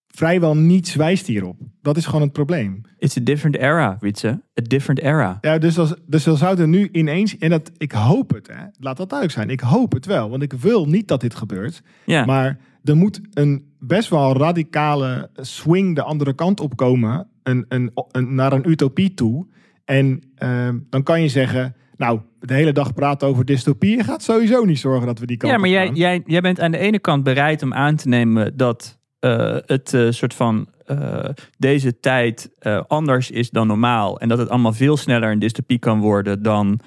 Vrijwel 0.07 0.57
niets 0.57 0.95
wijst 0.95 1.27
hierop. 1.27 1.61
Dat 1.83 1.97
is 1.97 2.07
gewoon 2.07 2.21
het 2.21 2.33
probleem. 2.33 2.81
It's 2.99 3.17
a 3.17 3.21
different 3.23 3.57
era, 3.57 3.97
Wietse. 4.01 4.29
A 4.61 4.63
different 4.63 5.01
era. 5.01 5.39
Ja, 5.41 5.59
dus, 5.59 5.79
als, 5.79 5.95
dus 6.07 6.25
dan 6.25 6.37
zouden 6.37 6.71
nu 6.71 6.89
ineens, 6.93 7.39
en 7.39 7.51
dat, 7.51 7.71
ik 7.77 7.93
hoop 7.93 8.31
het, 8.31 8.47
hè, 8.47 8.65
laat 8.79 8.97
dat 8.97 9.09
duidelijk 9.09 9.39
zijn. 9.39 9.51
Ik 9.51 9.61
hoop 9.61 9.93
het 9.93 10.07
wel, 10.07 10.31
want 10.31 10.43
ik 10.43 10.53
wil 10.53 10.87
niet 10.87 11.09
dat 11.09 11.21
dit 11.21 11.35
gebeurt. 11.35 11.83
Ja. 12.05 12.25
Maar 12.25 12.59
er 12.85 12.97
moet 12.97 13.21
een 13.33 13.73
best 13.79 14.09
wel 14.09 14.37
radicale 14.37 15.31
swing 15.35 15.95
de 15.95 16.03
andere 16.03 16.35
kant 16.35 16.61
op 16.61 16.77
komen, 16.77 17.29
een, 17.43 17.65
een, 17.69 17.91
een 18.11 18.35
naar 18.35 18.53
een 18.53 18.71
utopie 18.71 19.15
toe. 19.15 19.47
En 19.85 20.23
uh, 20.39 20.69
dan 20.91 21.03
kan 21.03 21.23
je 21.23 21.29
zeggen, 21.29 21.75
nou, 21.97 22.21
de 22.41 22.55
hele 22.55 22.73
dag 22.73 22.95
praten 22.95 23.29
over 23.29 23.45
dystopie. 23.45 24.05
Gaat 24.05 24.23
sowieso 24.23 24.65
niet 24.65 24.79
zorgen 24.79 25.07
dat 25.07 25.19
we 25.19 25.27
die 25.27 25.37
kant 25.37 25.53
Ja, 25.53 25.59
maar 25.59 25.69
jij, 25.69 25.91
jij, 25.93 26.23
jij 26.27 26.41
bent 26.41 26.61
aan 26.61 26.71
de 26.71 26.79
ene 26.79 26.99
kant 26.99 27.23
bereid 27.23 27.63
om 27.63 27.75
aan 27.75 27.97
te 27.97 28.09
nemen 28.09 28.57
dat 28.57 28.99
uh, 29.21 29.57
het 29.67 29.93
uh, 29.93 30.11
soort 30.11 30.35
van 30.35 30.69
uh, 30.87 31.25
deze 31.59 32.01
tijd 32.01 32.51
anders 32.87 33.31
is 33.31 33.51
dan 33.51 33.67
normaal. 33.67 34.21
En 34.21 34.29
dat 34.29 34.39
het 34.39 34.49
allemaal 34.49 34.73
veel 34.73 34.97
sneller 34.97 35.31
een 35.31 35.39
dystopie 35.39 35.79
kan 35.79 36.01
worden 36.01 36.43
dan 36.43 36.81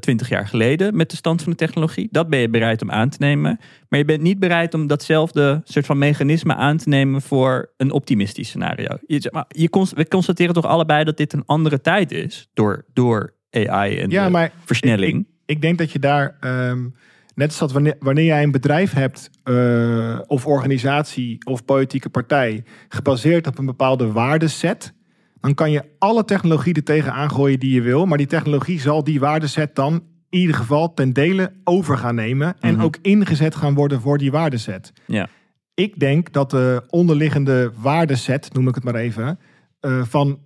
twintig 0.00 0.28
jaar 0.28 0.46
geleden 0.46 0.96
met 0.96 1.10
de 1.10 1.16
stand 1.16 1.42
van 1.42 1.50
de 1.52 1.58
technologie. 1.58 2.08
Dat 2.10 2.28
ben 2.28 2.38
je 2.38 2.48
bereid 2.48 2.82
om 2.82 2.90
aan 2.90 3.08
te 3.08 3.16
nemen. 3.20 3.58
Maar 3.88 3.98
je 3.98 4.04
bent 4.04 4.22
niet 4.22 4.38
bereid 4.38 4.74
om 4.74 4.86
datzelfde 4.86 5.60
soort 5.64 5.86
van 5.86 5.98
mechanisme 5.98 6.54
aan 6.54 6.76
te 6.76 6.88
nemen 6.88 7.22
voor 7.22 7.72
een 7.76 7.92
optimistisch 7.92 8.48
scenario. 8.48 8.96
Je, 9.06 9.28
maar 9.32 9.44
je, 9.48 9.68
we 9.94 10.08
constateren 10.08 10.54
toch 10.54 10.66
allebei 10.66 11.04
dat 11.04 11.16
dit 11.16 11.32
een 11.32 11.42
andere 11.46 11.80
tijd 11.80 12.12
is 12.12 12.48
door, 12.54 12.84
door 12.92 13.37
AI 13.66 13.98
en 13.98 14.10
ja, 14.10 14.28
maar 14.28 14.52
versnelling. 14.64 15.18
Ik, 15.18 15.26
ik, 15.46 15.62
denk 15.62 15.78
dat 15.78 15.92
je 15.92 15.98
daar, 15.98 16.36
um, 16.40 16.94
net 17.34 17.52
zoals 17.52 17.72
wanneer, 17.72 17.96
wanneer 17.98 18.24
jij 18.24 18.42
een 18.42 18.50
bedrijf 18.50 18.92
hebt, 18.92 19.30
uh, 19.44 20.18
of 20.26 20.46
organisatie 20.46 21.44
of 21.44 21.64
politieke 21.64 22.08
partij, 22.08 22.64
gebaseerd 22.88 23.46
op 23.46 23.58
een 23.58 23.66
bepaalde 23.66 24.12
waardeset, 24.12 24.92
dan 25.40 25.54
kan 25.54 25.70
je 25.70 25.84
alle 25.98 26.24
technologie 26.24 26.74
er 26.74 26.84
tegen 26.84 27.12
aangooien 27.12 27.58
die 27.58 27.74
je 27.74 27.80
wil, 27.80 28.06
maar 28.06 28.18
die 28.18 28.26
technologie 28.26 28.80
zal 28.80 29.04
die 29.04 29.20
waardeset 29.20 29.74
dan 29.74 30.02
in 30.30 30.38
ieder 30.38 30.56
geval 30.56 30.94
ten 30.94 31.12
dele 31.12 31.52
over 31.64 31.98
gaan 31.98 32.14
nemen 32.14 32.56
en 32.60 32.74
mhm. 32.74 32.84
ook 32.84 32.96
ingezet 33.02 33.54
gaan 33.54 33.74
worden 33.74 34.00
voor 34.00 34.18
die 34.18 34.30
waardeset. 34.30 34.92
Ja. 35.06 35.28
Ik 35.74 35.98
denk 35.98 36.32
dat 36.32 36.50
de 36.50 36.82
onderliggende 36.88 37.72
waardeset, 37.80 38.52
noem 38.52 38.68
ik 38.68 38.74
het 38.74 38.84
maar 38.84 38.94
even, 38.94 39.38
uh, 39.80 40.04
van 40.04 40.38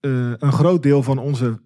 uh, 0.00 0.32
een 0.38 0.52
groot 0.52 0.82
deel 0.82 1.02
van 1.02 1.18
onze 1.18 1.60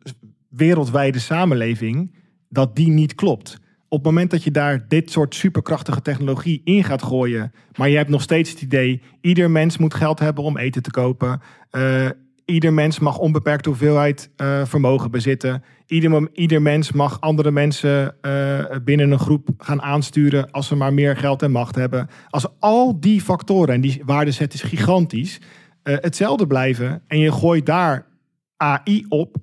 wereldwijde 0.56 1.18
samenleving, 1.18 2.14
dat 2.48 2.76
die 2.76 2.88
niet 2.88 3.14
klopt. 3.14 3.60
Op 3.88 3.98
het 3.98 4.06
moment 4.06 4.30
dat 4.30 4.42
je 4.42 4.50
daar 4.50 4.88
dit 4.88 5.10
soort 5.10 5.34
superkrachtige 5.34 6.02
technologie 6.02 6.60
in 6.64 6.84
gaat 6.84 7.02
gooien, 7.02 7.52
maar 7.76 7.88
je 7.88 7.96
hebt 7.96 8.10
nog 8.10 8.22
steeds 8.22 8.50
het 8.50 8.62
idee, 8.62 9.02
ieder 9.20 9.50
mens 9.50 9.78
moet 9.78 9.94
geld 9.94 10.18
hebben 10.18 10.44
om 10.44 10.58
eten 10.58 10.82
te 10.82 10.90
kopen. 10.90 11.40
Uh, 11.70 12.08
ieder 12.44 12.72
mens 12.72 12.98
mag 12.98 13.18
onbeperkte 13.18 13.68
hoeveelheid 13.68 14.30
uh, 14.36 14.64
vermogen 14.64 15.10
bezitten. 15.10 15.62
Ieder, 15.86 16.28
ieder 16.32 16.62
mens 16.62 16.92
mag 16.92 17.20
andere 17.20 17.50
mensen 17.50 18.14
uh, 18.22 18.64
binnen 18.84 19.10
een 19.10 19.18
groep 19.18 19.48
gaan 19.58 19.82
aansturen 19.82 20.50
als 20.50 20.66
ze 20.66 20.76
maar 20.76 20.94
meer 20.94 21.16
geld 21.16 21.42
en 21.42 21.50
macht 21.50 21.74
hebben. 21.74 22.08
Als 22.28 22.46
al 22.58 23.00
die 23.00 23.20
factoren, 23.20 23.74
en 23.74 23.80
die 23.80 24.02
waardezet 24.04 24.54
is 24.54 24.62
gigantisch, 24.62 25.40
hetzelfde 25.82 26.46
blijven 26.46 27.02
en 27.06 27.18
je 27.18 27.32
gooit 27.32 27.66
daar 27.66 28.06
AI 28.56 29.04
op, 29.08 29.36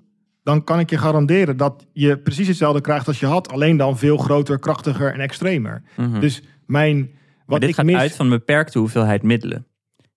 dan 0.44 0.64
kan 0.64 0.80
ik 0.80 0.90
je 0.90 0.98
garanderen 0.98 1.58
dat 1.58 1.88
je 1.94 2.18
precies 2.18 2.48
hetzelfde 2.48 2.82
krijgt 2.82 3.08
als 3.08 3.20
je 3.20 3.26
had, 3.26 3.52
alleen 3.52 3.78
dan 3.78 3.98
veel 3.98 4.18
groter, 4.18 4.60
krachtiger 4.60 5.14
en 5.14 5.20
extremer. 5.20 5.84
Mhm. 5.96 6.20
Dus 6.20 6.42
mijn. 6.66 7.12
Wat 7.46 7.60
dit 7.60 7.70
ik 7.70 7.76
gaat 7.76 7.86
mis... 7.86 7.96
uit 7.96 8.16
van 8.16 8.26
een 8.26 8.38
beperkte 8.38 8.80
hoeveelheid 8.80 9.24
middelen. 9.24 9.68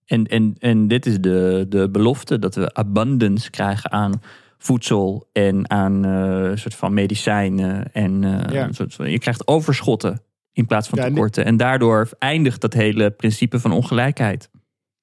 En, 0.04 0.26
en, 0.26 0.54
en 0.58 0.88
dit 0.88 1.06
is 1.06 1.20
de, 1.20 1.66
de 1.68 1.90
belofte 1.90 2.38
dat 2.38 2.54
we 2.54 2.74
abundance 2.74 3.50
krijgen 3.50 3.92
aan 3.92 4.20
voedsel 4.58 5.28
en 5.32 5.70
aan 5.70 6.06
uh, 6.06 6.50
soort 6.54 6.74
van 6.74 6.94
medicijnen. 6.94 7.92
En 7.92 8.22
uh, 8.22 8.40
ja. 8.48 8.72
soort 8.72 8.94
van, 8.94 9.10
je 9.10 9.18
krijgt 9.18 9.46
overschotten 9.46 10.22
in 10.52 10.66
plaats 10.66 10.88
van 10.88 10.98
tekorten. 10.98 11.44
en 11.44 11.56
daardoor 11.56 12.08
eindigt 12.18 12.60
dat 12.60 12.72
hele 12.72 13.10
principe 13.10 13.60
van 13.60 13.72
ongelijkheid. 13.72 14.50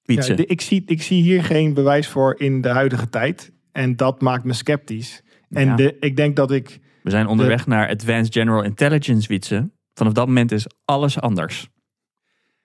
Ja, 0.01 0.35
ik, 0.35 0.61
zie, 0.61 0.83
ik 0.85 1.01
zie 1.01 1.21
hier 1.21 1.43
geen 1.43 1.73
bewijs 1.73 2.07
voor 2.07 2.39
in 2.39 2.61
de 2.61 2.69
huidige 2.69 3.09
tijd. 3.09 3.52
En 3.73 3.95
dat 3.95 4.21
maakt 4.21 4.43
me 4.43 4.53
sceptisch. 4.53 5.23
En 5.49 5.75
de, 5.75 5.97
ik 5.99 6.15
denk 6.15 6.35
dat 6.35 6.51
ik. 6.51 6.79
We 7.03 7.09
zijn 7.09 7.27
onderweg 7.27 7.67
naar 7.67 7.89
Advanced 7.89 8.33
General 8.33 8.63
Intelligence, 8.63 9.27
Wietse. 9.27 9.69
Vanaf 9.93 10.13
dat 10.13 10.27
moment 10.27 10.51
is 10.51 10.67
alles 10.85 11.19
anders. 11.19 11.69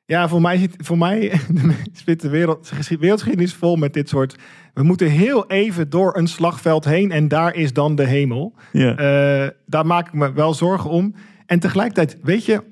Ja, 0.04 0.28
voor 0.28 0.40
mij 0.40 0.58
zit 0.58 0.74
voor 0.78 0.98
mij 0.98 1.40
zit 2.04 2.20
de 2.20 2.28
wereld, 2.28 2.72
wereldgeschiedenis 2.88 3.54
vol 3.54 3.76
met 3.76 3.92
dit 3.92 4.08
soort. 4.08 4.36
We 4.74 4.82
moeten 4.82 5.10
heel 5.10 5.50
even 5.50 5.90
door 5.90 6.16
een 6.16 6.26
slagveld 6.26 6.84
heen 6.84 7.10
en 7.10 7.28
daar 7.28 7.54
is 7.54 7.72
dan 7.72 7.94
de 7.94 8.04
hemel. 8.04 8.54
Ja. 8.72 8.90
Uh, 8.90 9.48
daar 9.66 9.86
maak 9.86 10.06
ik 10.06 10.12
me 10.12 10.32
wel 10.32 10.54
zorgen 10.54 10.90
om. 10.90 11.14
En 11.46 11.58
tegelijkertijd, 11.58 12.18
weet 12.22 12.44
je, 12.44 12.62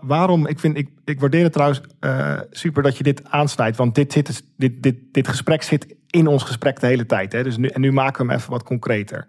waarom? 0.00 0.46
Ik, 0.46 0.58
vind, 0.58 0.76
ik, 0.76 0.88
ik 1.04 1.20
waardeer 1.20 1.42
het 1.42 1.52
trouwens 1.52 1.80
uh, 2.00 2.40
super 2.50 2.82
dat 2.82 2.96
je 2.96 3.02
dit 3.02 3.24
aansnijdt. 3.24 3.76
Want 3.76 3.94
dit, 3.94 4.12
zit, 4.12 4.42
dit, 4.56 4.82
dit, 4.82 4.96
dit 5.12 5.28
gesprek 5.28 5.62
zit 5.62 5.96
in 6.14 6.26
ons 6.26 6.42
gesprek 6.42 6.80
de 6.80 6.86
hele 6.86 7.06
tijd. 7.06 7.32
Hè? 7.32 7.42
Dus 7.42 7.56
nu, 7.56 7.68
en 7.68 7.80
nu 7.80 7.92
maken 7.92 8.24
we 8.26 8.32
hem 8.32 8.40
even 8.40 8.50
wat 8.50 8.62
concreter. 8.62 9.26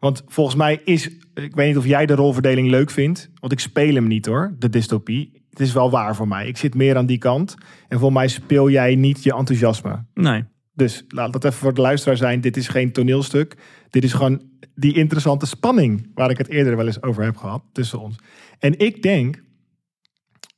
Want 0.00 0.22
volgens 0.26 0.56
mij 0.56 0.80
is, 0.84 1.06
ik 1.34 1.54
weet 1.54 1.66
niet 1.66 1.76
of 1.76 1.86
jij 1.86 2.06
de 2.06 2.14
rolverdeling 2.14 2.68
leuk 2.68 2.90
vindt, 2.90 3.30
want 3.40 3.52
ik 3.52 3.60
speel 3.60 3.94
hem 3.94 4.06
niet 4.06 4.26
hoor, 4.26 4.54
de 4.58 4.68
dystopie. 4.68 5.44
Het 5.50 5.60
is 5.60 5.72
wel 5.72 5.90
waar 5.90 6.16
voor 6.16 6.28
mij. 6.28 6.46
Ik 6.46 6.56
zit 6.56 6.74
meer 6.74 6.96
aan 6.96 7.06
die 7.06 7.18
kant. 7.18 7.54
En 7.88 7.98
voor 7.98 8.12
mij 8.12 8.28
speel 8.28 8.70
jij 8.70 8.94
niet 8.94 9.22
je 9.22 9.34
enthousiasme. 9.34 10.04
Nee. 10.14 10.44
Dus 10.72 11.04
laat 11.08 11.32
dat 11.32 11.44
even 11.44 11.58
voor 11.58 11.74
de 11.74 11.80
luisteraar 11.80 12.16
zijn. 12.16 12.40
Dit 12.40 12.56
is 12.56 12.68
geen 12.68 12.92
toneelstuk. 12.92 13.56
Dit 13.90 14.04
is 14.04 14.12
gewoon 14.12 14.42
die 14.74 14.94
interessante 14.94 15.46
spanning 15.46 16.10
waar 16.14 16.30
ik 16.30 16.38
het 16.38 16.48
eerder 16.48 16.76
wel 16.76 16.86
eens 16.86 17.02
over 17.02 17.24
heb 17.24 17.36
gehad 17.36 17.62
tussen 17.72 18.00
ons. 18.00 18.16
En 18.58 18.78
ik 18.78 19.02
denk, 19.02 19.42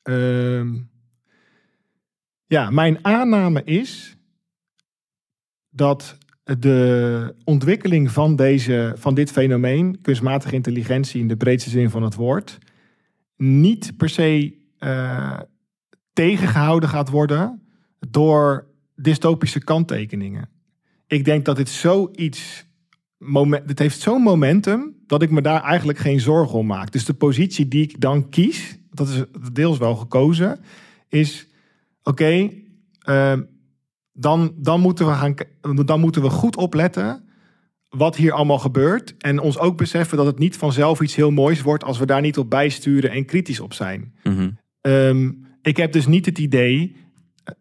uh, 0.05 0.65
ja, 2.47 2.71
mijn 2.71 3.05
aanname 3.05 3.65
is 3.65 4.18
dat 5.71 6.17
de 6.59 7.35
ontwikkeling 7.45 8.11
van, 8.11 8.37
deze, 8.37 8.95
van 8.97 9.15
dit 9.15 9.31
fenomeen, 9.31 10.01
kunstmatige 10.01 10.55
intelligentie 10.55 11.21
in 11.21 11.29
de 11.29 11.37
breedste 11.37 11.71
zin 11.71 11.91
van 11.91 12.03
het 12.03 12.15
woord, 12.15 12.59
niet 13.37 13.97
per 13.97 14.09
se 14.09 14.57
uh, 14.79 15.41
tegengehouden 16.13 16.89
gaat 16.89 17.09
worden 17.09 17.63
door 18.11 18.67
dystopische 18.95 19.65
kanttekeningen. 19.65 20.49
Ik 21.07 21.25
denk 21.25 21.45
dat 21.45 21.57
dit 21.57 21.69
zoiets. 21.69 22.67
Moment, 23.19 23.79
heeft 23.79 24.01
zo'n 24.01 24.23
momentum 24.23 24.97
dat 25.07 25.23
ik 25.23 25.31
me 25.31 25.41
daar 25.41 25.63
eigenlijk 25.63 25.99
geen 25.99 26.21
zorgen 26.21 26.59
om 26.59 26.67
maak. 26.67 26.93
Dus 26.93 27.05
de 27.05 27.15
positie 27.15 27.69
die 27.69 27.83
ik 27.83 28.01
dan 28.01 28.29
kies, 28.29 28.79
dat 28.91 29.09
is 29.09 29.25
deels 29.53 29.79
wel 29.79 29.97
gekozen, 29.97 30.61
is: 31.09 31.47
oké, 32.03 32.51
ehm, 32.99 33.43
dan, 34.21 34.53
dan, 34.57 34.81
moeten 34.81 35.07
we 35.07 35.13
gaan, 35.13 35.35
dan 35.85 36.01
moeten 36.01 36.23
we 36.23 36.31
goed 36.31 36.57
opletten 36.57 37.25
wat 37.89 38.17
hier 38.17 38.33
allemaal 38.33 38.59
gebeurt. 38.59 39.15
En 39.19 39.39
ons 39.39 39.59
ook 39.59 39.77
beseffen 39.77 40.17
dat 40.17 40.27
het 40.27 40.39
niet 40.39 40.57
vanzelf 40.57 41.01
iets 41.01 41.15
heel 41.15 41.31
moois 41.31 41.63
wordt 41.63 41.85
als 41.85 41.99
we 41.99 42.07
daar 42.07 42.21
niet 42.21 42.39
op 42.39 42.51
bijsturen 42.51 43.11
en 43.11 43.25
kritisch 43.25 43.61
op 43.61 43.73
zijn. 43.73 44.15
Mhm. 44.23 44.51
Ehm, 44.81 45.33
ik 45.63 45.77
heb 45.77 45.93
dus 45.93 46.07
niet 46.07 46.27
het 46.27 46.39
idee 46.39 46.97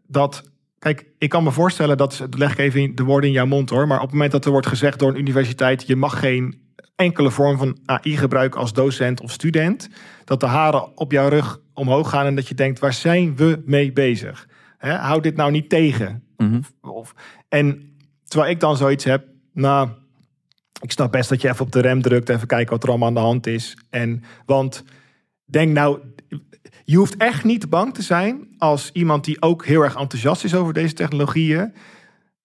dat. 0.07 0.51
Kijk, 0.79 1.05
ik 1.17 1.29
kan 1.29 1.43
me 1.43 1.51
voorstellen 1.51 1.97
dat. 1.97 2.27
leg 2.29 2.51
ik 2.51 2.57
even 2.57 2.95
de 2.95 3.03
woorden 3.03 3.29
in 3.29 3.35
jouw 3.35 3.45
mond 3.45 3.69
hoor. 3.69 3.87
Maar 3.87 3.97
op 3.97 4.03
het 4.03 4.11
moment 4.11 4.31
dat 4.31 4.45
er 4.45 4.51
wordt 4.51 4.67
gezegd 4.67 4.99
door 4.99 5.09
een 5.09 5.19
universiteit. 5.19 5.87
je 5.87 5.95
mag 5.95 6.19
geen 6.19 6.61
enkele 6.95 7.31
vorm 7.31 7.57
van 7.57 7.77
AI 7.85 8.17
gebruiken 8.17 8.59
als 8.59 8.73
docent 8.73 9.21
of 9.21 9.31
student. 9.31 9.89
dat 10.23 10.39
de 10.39 10.45
haren 10.45 10.97
op 10.97 11.11
jouw 11.11 11.29
rug 11.29 11.59
omhoog 11.73 12.09
gaan 12.09 12.25
en 12.25 12.35
dat 12.35 12.47
je 12.47 12.55
denkt: 12.55 12.79
waar 12.79 12.93
zijn 12.93 13.35
we 13.35 13.61
mee 13.65 13.93
bezig? 13.93 14.47
He, 14.77 14.93
hou 14.93 15.21
dit 15.21 15.35
nou 15.35 15.51
niet 15.51 15.69
tegen. 15.69 16.26
Mhm. 16.37 16.61
Of, 16.81 17.13
en 17.49 17.95
terwijl 18.23 18.51
ik 18.51 18.59
dan 18.59 18.77
zoiets 18.77 19.03
heb. 19.03 19.27
Nou, 19.53 19.89
ik 20.81 20.91
snap 20.91 21.11
best 21.11 21.29
dat 21.29 21.41
je 21.41 21.49
even 21.49 21.65
op 21.65 21.71
de 21.71 21.79
rem 21.79 22.01
drukt. 22.01 22.29
Even 22.29 22.47
kijken 22.47 22.71
wat 22.71 22.83
er 22.83 22.89
allemaal 22.89 23.07
aan 23.07 23.13
de 23.13 23.19
hand 23.19 23.47
is. 23.47 23.77
En, 23.89 24.23
want 24.45 24.83
denk 25.45 25.73
nou, 25.73 25.99
je 26.83 26.97
hoeft 26.97 27.17
echt 27.17 27.43
niet 27.43 27.69
bang 27.69 27.93
te 27.93 28.01
zijn 28.01 28.47
als 28.57 28.89
iemand 28.93 29.25
die 29.25 29.41
ook 29.41 29.65
heel 29.65 29.81
erg 29.81 29.95
enthousiast 29.95 30.43
is 30.43 30.55
over 30.55 30.73
deze 30.73 30.93
technologieën, 30.93 31.73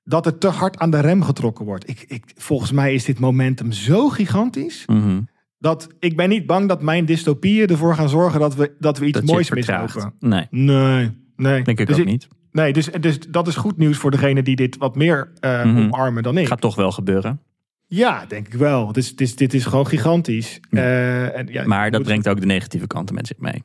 dat 0.05 0.27
er 0.27 0.39
te 0.39 0.49
hard 0.49 0.79
aan 0.79 0.91
de 0.91 1.01
rem 1.01 1.23
getrokken 1.23 1.65
wordt. 1.65 1.89
Ik, 1.89 2.05
ik, 2.09 2.25
volgens 2.37 2.73
mij 2.73 2.95
is 2.95 3.05
dit 3.05 3.19
momentum 3.19 3.73
zo 3.73 4.09
gigantisch. 4.09 4.87
Mhm. 4.87 5.21
Dat 5.59 5.89
ik 5.99 6.17
ben 6.17 6.29
niet 6.29 6.47
bang 6.47 6.69
dat 6.69 6.83
mijn 6.83 7.05
dystopieën 7.05 7.67
ervoor 7.67 7.95
gaan 7.95 8.09
zorgen 8.09 8.41
dat 8.41 8.55
we, 8.55 8.75
dat 8.79 8.99
we 8.99 9.07
iets 9.07 9.19
Dat 9.19 9.29
moois 9.29 9.51
mislopen. 9.51 10.15
Nee, 10.19 10.47
Nee, 10.51 11.11
nee. 11.37 11.63
denk 11.63 11.81
ik 11.81 11.87
dus 11.87 11.99
ook 11.99 12.05
niet. 12.05 12.29
Nee, 12.53 12.73
dus, 12.73 12.87
dus 13.01 13.19
dat 13.21 13.49
is 13.49 13.57
goed 13.57 13.77
nieuws 13.77 13.97
voor 13.99 14.11
degene 14.11 14.43
die 14.43 14.57
dit 14.57 14.77
wat 14.77 14.97
meer 14.97 15.33
Mhm. 15.41 15.77
omarmen 15.79 16.23
dan 16.23 16.39
ik. 16.39 16.47
Gaat 16.47 16.61
toch 16.61 16.75
wel 16.77 16.93
gebeuren. 16.93 17.41
Ja, 17.87 18.25
denk 18.29 18.47
ik 18.47 18.55
wel. 18.55 18.93
Dus, 18.93 19.17
dit, 19.17 19.39
dit 19.39 19.55
is 19.55 19.65
gewoon 19.65 19.87
gigantisch. 19.87 20.61
Eh, 20.71 21.37
en, 21.39 21.47
ja, 21.51 21.67
Maar 21.67 21.91
dat 21.91 22.03
brengt 22.03 22.29
ook 22.29 22.41
de 22.41 22.47
negatieve 22.47 22.87
kanten 22.87 23.15
met 23.15 23.27
zich 23.27 23.39
mee. 23.39 23.63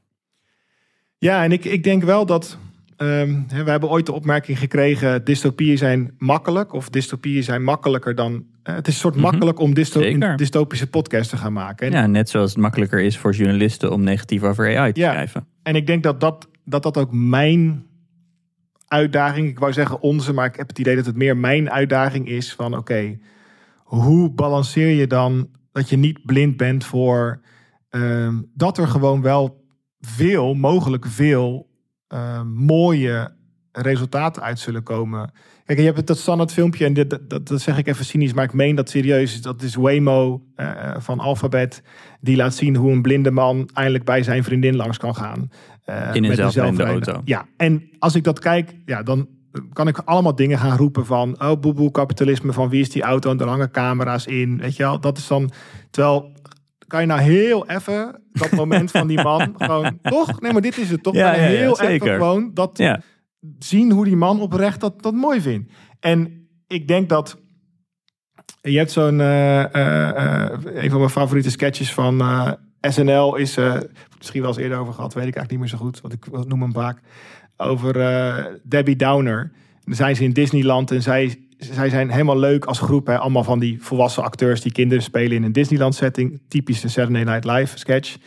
Ja, 1.17 1.43
en 1.43 1.51
ik, 1.51 1.65
ik 1.65 1.83
denk 1.83 2.03
wel 2.03 2.25
dat. 2.25 2.57
ehm, 2.97 3.39
we 3.47 3.69
hebben 3.69 3.89
ooit 3.89 4.05
de 4.05 4.11
opmerking 4.11 4.59
gekregen: 4.59 5.23
dystopieën 5.23 5.77
zijn 5.77 6.11
makkelijk. 6.17 6.73
Of 6.73 6.89
dystopieën 6.89 7.43
zijn 7.43 7.63
makkelijker 7.63 8.15
dan. 8.15 8.45
eh, 8.63 8.75
het 8.75 8.87
is 8.87 8.93
een 8.93 8.99
soort 8.99 9.13
Mhm. 9.15 9.23
makkelijk 9.23 9.59
om 9.59 9.73
dysto 9.73 10.01
Zeker. 10.01 10.29
een 10.29 10.37
dystopische 10.37 10.87
podcast 10.87 11.29
te 11.29 11.37
gaan 11.37 11.53
maken. 11.53 11.87
En, 11.87 11.93
Ja, 11.93 12.07
net 12.07 12.29
zoals 12.29 12.49
het 12.51 12.59
makkelijker 12.59 12.99
is 13.01 13.17
voor 13.17 13.33
journalisten 13.33 13.91
om 13.91 14.03
negatief 14.03 14.43
over 14.43 14.77
AI 14.77 14.91
te 14.91 14.99
Ja. 14.99 15.11
schrijven. 15.11 15.47
en 15.63 15.75
ik 15.75 15.87
denk 15.87 16.03
dat 16.03 16.19
dat, 16.19 16.47
dat 16.65 16.83
dat 16.83 16.97
ook 16.97 17.11
mijn 17.11 17.85
uitdaging. 18.87 19.49
Ik 19.49 19.59
wou 19.59 19.73
zeggen 19.73 20.01
onze, 20.01 20.33
maar 20.33 20.45
ik 20.45 20.55
heb 20.55 20.67
het 20.67 20.79
idee 20.79 20.95
dat 20.95 21.05
het 21.05 21.15
meer 21.15 21.37
mijn 21.37 21.71
uitdaging 21.71 22.27
is: 22.27 22.53
van 22.53 22.77
oké, 22.77 23.17
hoe 23.83 24.31
balanceer 24.31 24.89
je 24.89 25.07
dan 25.07 25.49
dat 25.71 25.89
je 25.89 25.97
niet 25.97 26.25
blind 26.25 26.57
bent 26.57 26.85
voor. 26.85 27.41
ehm, 27.89 28.41
dat 28.53 28.77
er 28.77 28.87
gewoon 28.87 29.21
wel 29.21 29.65
veel, 29.99 30.53
mogelijk 30.53 31.05
veel 31.05 31.69
ehm, 32.07 32.47
mooie 32.47 33.35
resultaten 33.71 34.41
uit 34.41 34.59
zullen 34.59 34.83
komen. 34.83 35.31
Kijk, 35.65 35.79
je 35.79 35.85
hebt 35.85 35.97
het, 35.97 36.07
dat 36.07 36.17
standaard 36.17 36.51
filmpje, 36.51 36.85
en 36.85 36.93
dit, 36.93 37.19
dat, 37.27 37.61
zeg 37.61 37.77
ik 37.77 37.87
even 37.87 38.05
cynisch, 38.05 38.33
maar 38.33 38.43
ik 38.43 38.53
meen 38.53 38.75
dat 38.75 38.89
serieus. 38.89 39.41
Dat 39.41 39.61
is 39.61 39.75
Waymo 39.75 40.43
eh, 40.55 40.95
van 40.97 41.19
Alphabet. 41.19 41.83
Die 42.21 42.35
laat 42.35 42.55
zien 42.55 42.75
hoe 42.75 42.91
een 42.91 43.01
blinde 43.01 43.31
man 43.31 43.69
eindelijk 43.73 44.03
bij 44.03 44.23
zijn 44.23 44.43
vriendin 44.43 44.75
langs 44.75 44.97
kan 44.97 45.15
gaan. 45.15 45.49
Eh, 45.87 46.09
In 46.15 46.23
een 46.23 46.35
zelfrijdende 46.35 46.83
auto. 46.83 47.21
Ja, 47.25 47.45
en 47.57 47.89
als 47.99 48.15
ik 48.15 48.23
dat 48.23 48.39
kijk, 48.39 48.75
ja, 48.85 49.03
dan 49.03 49.27
kan 49.73 49.87
ik 49.87 49.97
allemaal 49.97 50.35
dingen 50.35 50.57
gaan 50.57 50.77
roepen 50.77 51.05
van... 51.05 51.41
oh, 51.41 51.59
boeboe, 51.59 51.91
kapitalisme, 51.91 52.53
van 52.53 52.69
wie 52.69 52.81
is 52.81 52.89
die 52.89 53.01
auto? 53.01 53.31
En 53.31 53.39
er 53.39 53.47
hangen 53.47 53.71
camera's 53.71 54.25
in, 54.25 54.57
weet 54.57 54.75
je 54.75 54.83
wel. 54.83 54.99
Dat 54.99 55.17
is 55.17 55.27
dan... 55.27 55.51
Terwijl, 55.89 56.31
kan 56.87 57.01
je 57.01 57.07
nou 57.07 57.21
heel 57.21 57.67
even 57.67 58.21
dat 58.31 58.51
moment 58.61 58.91
van 58.91 59.07
die 59.07 59.21
man 59.21 59.53
gewoon... 59.57 59.99
Toch? 60.01 60.41
Nee, 60.41 60.53
maar 60.53 60.61
dit 60.61 60.77
is 60.77 60.89
het 60.89 61.03
toch? 61.03 61.13
Ja, 61.13 61.31
heel 61.31 61.81
even 61.81 62.09
gewoon 62.09 62.51
dat 62.53 62.77
Ja, 62.77 63.01
zien 63.59 63.91
hoe 63.91 64.05
die 64.05 64.15
man 64.15 64.41
oprecht 64.41 64.79
dat, 64.79 65.01
dat 65.01 65.13
mooi 65.13 65.41
vindt. 65.41 65.71
En 65.99 66.47
ik 66.67 66.87
denk 66.87 67.09
dat 67.09 67.37
je 68.61 68.77
hebt 68.77 68.91
zo'n 68.91 69.21
eh, 69.21 69.63
eh, 69.73 70.51
een 70.63 70.89
van 70.89 70.99
mijn 70.99 71.11
favoriete 71.11 71.51
sketches 71.51 71.93
van 71.93 72.21
SNL 72.91 73.35
is 73.35 73.57
eh, 73.57 73.75
misschien 74.17 74.41
wel 74.41 74.49
eens 74.49 74.59
eerder 74.59 74.77
over 74.77 74.93
gehad, 74.93 75.13
weet 75.13 75.27
ik 75.27 75.35
eigenlijk 75.35 75.51
niet 75.51 75.59
meer 75.59 75.79
zo 75.79 75.85
goed, 75.85 76.01
want 76.01 76.13
ik 76.13 76.47
noem 76.47 76.61
hem 76.61 76.73
vaak 76.73 76.99
over 77.57 77.99
eh, 77.99 78.45
Debbie 78.63 78.95
Downer. 78.95 79.51
Dan 79.83 79.95
zijn 79.95 80.15
ze 80.15 80.23
in 80.23 80.33
Disneyland 80.33 80.91
en 80.91 81.01
zij, 81.01 81.35
zij 81.57 81.89
zijn 81.89 82.09
helemaal 82.09 82.39
leuk 82.39 82.65
als 82.65 82.79
groep, 82.79 83.07
hè, 83.07 83.17
allemaal 83.17 83.43
van 83.43 83.59
die 83.59 83.83
volwassen 83.83 84.23
acteurs 84.23 84.61
die 84.61 84.71
kinderen 84.71 85.03
spelen 85.03 85.37
in 85.37 85.43
een 85.43 85.51
Disneyland 85.51 85.95
setting, 85.95 86.41
typische 86.47 86.89
Saturday 86.89 87.23
Night 87.23 87.45
Live 87.45 87.77
sketch. 87.77 88.17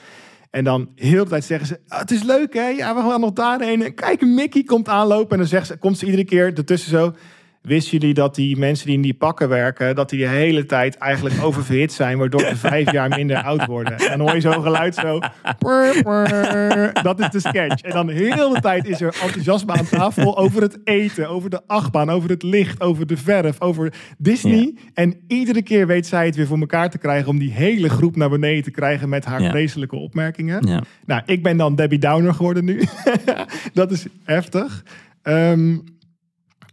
En 0.50 0.64
dan 0.64 0.88
heel 0.94 1.24
de 1.24 1.30
tijd 1.30 1.44
zeggen 1.44 1.66
ze: 1.66 1.80
"Ah, 1.88 1.98
Het 1.98 2.10
is 2.10 2.22
leuk, 2.22 2.54
hè? 2.54 2.68
Ja, 2.68 2.94
we 2.94 3.10
gaan 3.10 3.20
nog 3.20 3.32
daarheen. 3.32 3.82
En 3.82 3.94
kijk, 3.94 4.20
Mickey 4.20 4.62
komt 4.62 4.88
aanlopen. 4.88 5.30
En 5.30 5.38
dan 5.38 5.46
zegt 5.46 5.66
ze, 5.66 5.76
komt 5.76 5.98
ze 5.98 6.04
iedere 6.04 6.24
keer 6.24 6.56
ertussen 6.56 6.90
zo. 6.90 7.14
Wisten 7.62 7.98
jullie 7.98 8.14
dat 8.14 8.34
die 8.34 8.56
mensen 8.56 8.86
die 8.86 8.94
in 8.94 9.02
die 9.02 9.14
pakken 9.14 9.48
werken, 9.48 9.94
dat 9.94 10.10
die 10.10 10.18
de 10.18 10.28
hele 10.28 10.66
tijd 10.66 10.96
eigenlijk 10.96 11.42
oververhit 11.46 11.92
zijn, 11.92 12.18
waardoor 12.18 12.40
ze 12.40 12.56
vijf 12.56 12.92
jaar 12.92 13.08
minder 13.08 13.42
oud 13.42 13.66
worden? 13.66 13.98
En 13.98 14.08
dan 14.18 14.20
hoor 14.20 14.34
je 14.34 14.40
zo'n 14.40 14.62
geluid 14.62 14.94
zo. 14.94 15.18
Dat 17.02 17.20
is 17.20 17.30
de 17.30 17.40
sketch. 17.40 17.82
En 17.82 17.90
dan 17.90 18.08
heel 18.08 18.52
de 18.52 18.60
tijd 18.60 18.88
is 18.88 19.00
er 19.00 19.14
enthousiasme 19.22 19.72
aan 19.72 19.86
tafel 19.88 20.38
over 20.38 20.62
het 20.62 20.78
eten, 20.84 21.28
over 21.28 21.50
de 21.50 21.60
achtbaan, 21.66 22.10
over 22.10 22.30
het 22.30 22.42
licht, 22.42 22.80
over 22.80 23.06
de 23.06 23.16
verf, 23.16 23.60
over 23.60 23.92
Disney. 24.18 24.74
En 24.94 25.14
iedere 25.28 25.62
keer 25.62 25.86
weet 25.86 26.06
zij 26.06 26.26
het 26.26 26.36
weer 26.36 26.46
voor 26.46 26.58
elkaar 26.58 26.90
te 26.90 26.98
krijgen 26.98 27.28
om 27.28 27.38
die 27.38 27.52
hele 27.52 27.88
groep 27.88 28.16
naar 28.16 28.30
beneden 28.30 28.62
te 28.62 28.70
krijgen 28.70 29.08
met 29.08 29.24
haar 29.24 29.42
Ja. 29.42 29.50
vreselijke 29.50 29.96
opmerkingen. 29.96 30.66
ja. 30.66 30.82
Nou, 31.06 31.22
ik 31.26 31.42
ben 31.42 31.56
dan 31.56 31.74
Debbie 31.74 31.98
Downer 31.98 32.34
geworden 32.34 32.64
nu. 32.64 32.82
dat 33.74 33.90
is 33.90 34.06
heftig. 34.24 34.84
Ehm, 35.22 35.76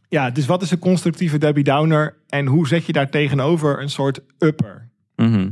ja, 0.09 0.29
dus 0.29 0.45
wat 0.45 0.61
is 0.61 0.71
een 0.71 0.79
constructieve 0.79 1.37
Debbie 1.37 1.63
Downer 1.63 2.17
en 2.27 2.45
hoe 2.45 2.67
zet 2.67 2.85
je 2.85 2.93
daar 2.93 3.09
tegenover 3.09 3.81
een 3.81 3.89
soort 3.89 4.19
upper? 4.39 4.89
Mhm. 5.15 5.49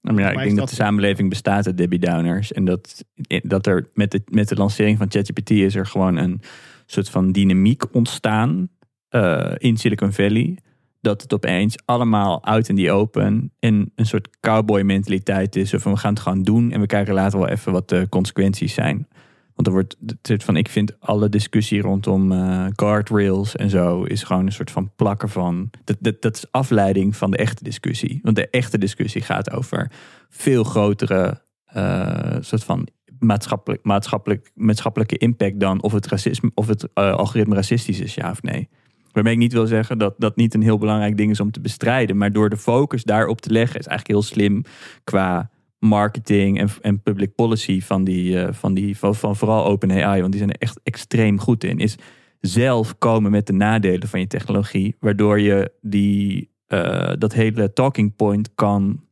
Nou, 0.00 0.20
ja, 0.20 0.30
ik 0.30 0.36
denk 0.36 0.48
dat 0.48 0.56
dat- 0.58 0.68
de 0.68 0.74
samenleving 0.74 1.28
bestaat 1.28 1.66
uit 1.66 1.76
Debbie 1.76 1.98
Downers. 1.98 2.52
En 2.52 2.64
dat, 2.64 3.04
dat 3.42 3.66
er 3.66 3.88
met 3.94 4.10
de, 4.10 4.22
met 4.30 4.48
de 4.48 4.54
lancering 4.56 4.98
van 4.98 5.10
ChatGPT 5.10 5.50
is 5.50 5.74
er 5.74 5.86
gewoon 5.86 6.16
een 6.16 6.40
soort 6.86 7.08
van 7.10 7.32
dynamiek 7.32 7.94
ontstaan 7.94 8.68
eh, 9.08 9.52
in 9.56 9.76
Silicon 9.76 10.12
Valley. 10.12 10.58
Dat 11.00 11.22
het 11.22 11.34
opeens 11.34 11.76
allemaal 11.84 12.44
uit 12.44 12.68
in 12.68 12.74
die 12.74 12.90
open 12.92 13.52
en 13.58 13.92
een 13.94 14.06
soort 14.06 14.28
cowboy 14.40 14.80
mentaliteit 14.82 15.56
is. 15.56 15.74
Of 15.74 15.84
we 15.84 15.96
gaan 15.96 16.12
het 16.12 16.22
gewoon 16.22 16.42
doen 16.42 16.72
en 16.72 16.80
we 16.80 16.86
kijken 16.86 17.14
later 17.14 17.38
wel 17.38 17.48
even 17.48 17.72
wat 17.72 17.88
de 17.88 18.06
consequenties 18.08 18.74
zijn. 18.74 19.08
Want 19.56 19.68
er 19.68 19.72
wordt 19.72 19.96
het 20.06 20.18
soort 20.22 20.44
van, 20.44 20.56
ik 20.56 20.68
vind 20.68 21.00
alle 21.00 21.28
discussie 21.28 21.80
rondom 21.80 22.32
eh, 22.32 22.66
guardrails 22.74 23.56
en 23.56 23.70
zo 23.70 24.02
is 24.02 24.22
gewoon 24.22 24.46
een 24.46 24.52
soort 24.52 24.70
van 24.70 24.90
plakken 24.96 25.28
van. 25.28 25.70
Dat, 25.84 25.96
dat, 26.00 26.22
dat 26.22 26.36
is 26.36 26.46
afleiding 26.50 27.16
van 27.16 27.30
de 27.30 27.36
echte 27.36 27.64
discussie. 27.64 28.20
Want 28.22 28.36
de 28.36 28.50
echte 28.50 28.78
discussie 28.78 29.22
gaat 29.22 29.50
over 29.50 29.90
veel 30.28 30.64
grotere 30.64 31.42
eh, 31.64 32.36
soort 32.40 32.64
van 32.64 32.88
maatschappelijk, 33.18 33.84
maatschappelijk, 33.84 34.50
maatschappelijke 34.54 35.18
impact 35.18 35.60
dan 35.60 35.82
of 35.82 35.92
het 35.92 36.06
racisme 36.06 36.50
of 36.54 36.66
het 36.66 36.88
eh, 36.94 37.14
algoritme 37.14 37.54
racistisch 37.54 38.00
is, 38.00 38.14
ja 38.14 38.30
of 38.30 38.42
nee. 38.42 38.68
Waarmee 39.12 39.32
ik 39.32 39.38
niet 39.38 39.52
wil 39.52 39.66
zeggen 39.66 39.98
dat 39.98 40.14
dat 40.18 40.36
niet 40.36 40.54
een 40.54 40.62
heel 40.62 40.78
belangrijk 40.78 41.16
ding 41.16 41.30
is 41.30 41.40
om 41.40 41.50
te 41.50 41.60
bestrijden. 41.60 42.16
Maar 42.16 42.32
door 42.32 42.50
de 42.50 42.56
focus 42.56 43.04
daarop 43.04 43.40
te 43.40 43.50
leggen 43.50 43.78
is 43.78 43.86
eigenlijk 43.86 44.18
heel 44.18 44.28
slim 44.28 44.64
qua 45.04 45.50
marketing 45.78 46.58
en, 46.58 46.68
en 46.80 47.02
public 47.02 47.34
policy 47.34 47.80
van 47.80 48.04
die, 48.04 48.42
eh, 48.42 48.52
van 48.52 48.74
die 48.74 48.98
van, 48.98 49.14
van 49.14 49.36
vooral 49.36 49.64
OpenAI, 49.64 50.20
want 50.20 50.32
die 50.32 50.40
zijn 50.40 50.52
er 50.52 50.60
echt 50.60 50.80
extreem 50.82 51.38
goed 51.40 51.64
in, 51.64 51.78
is 51.78 51.96
zelf 52.40 52.98
komen 52.98 53.30
met 53.30 53.46
de 53.46 53.52
nadelen 53.52 54.08
van 54.08 54.20
je 54.20 54.26
technologie, 54.26 54.96
waardoor 55.00 55.40
je 55.40 55.72
die, 55.80 56.50
eh, 56.66 57.12
dat 57.18 57.32
hele 57.32 57.72
talking 57.72 58.16
point 58.16 58.54
kan 58.54 59.04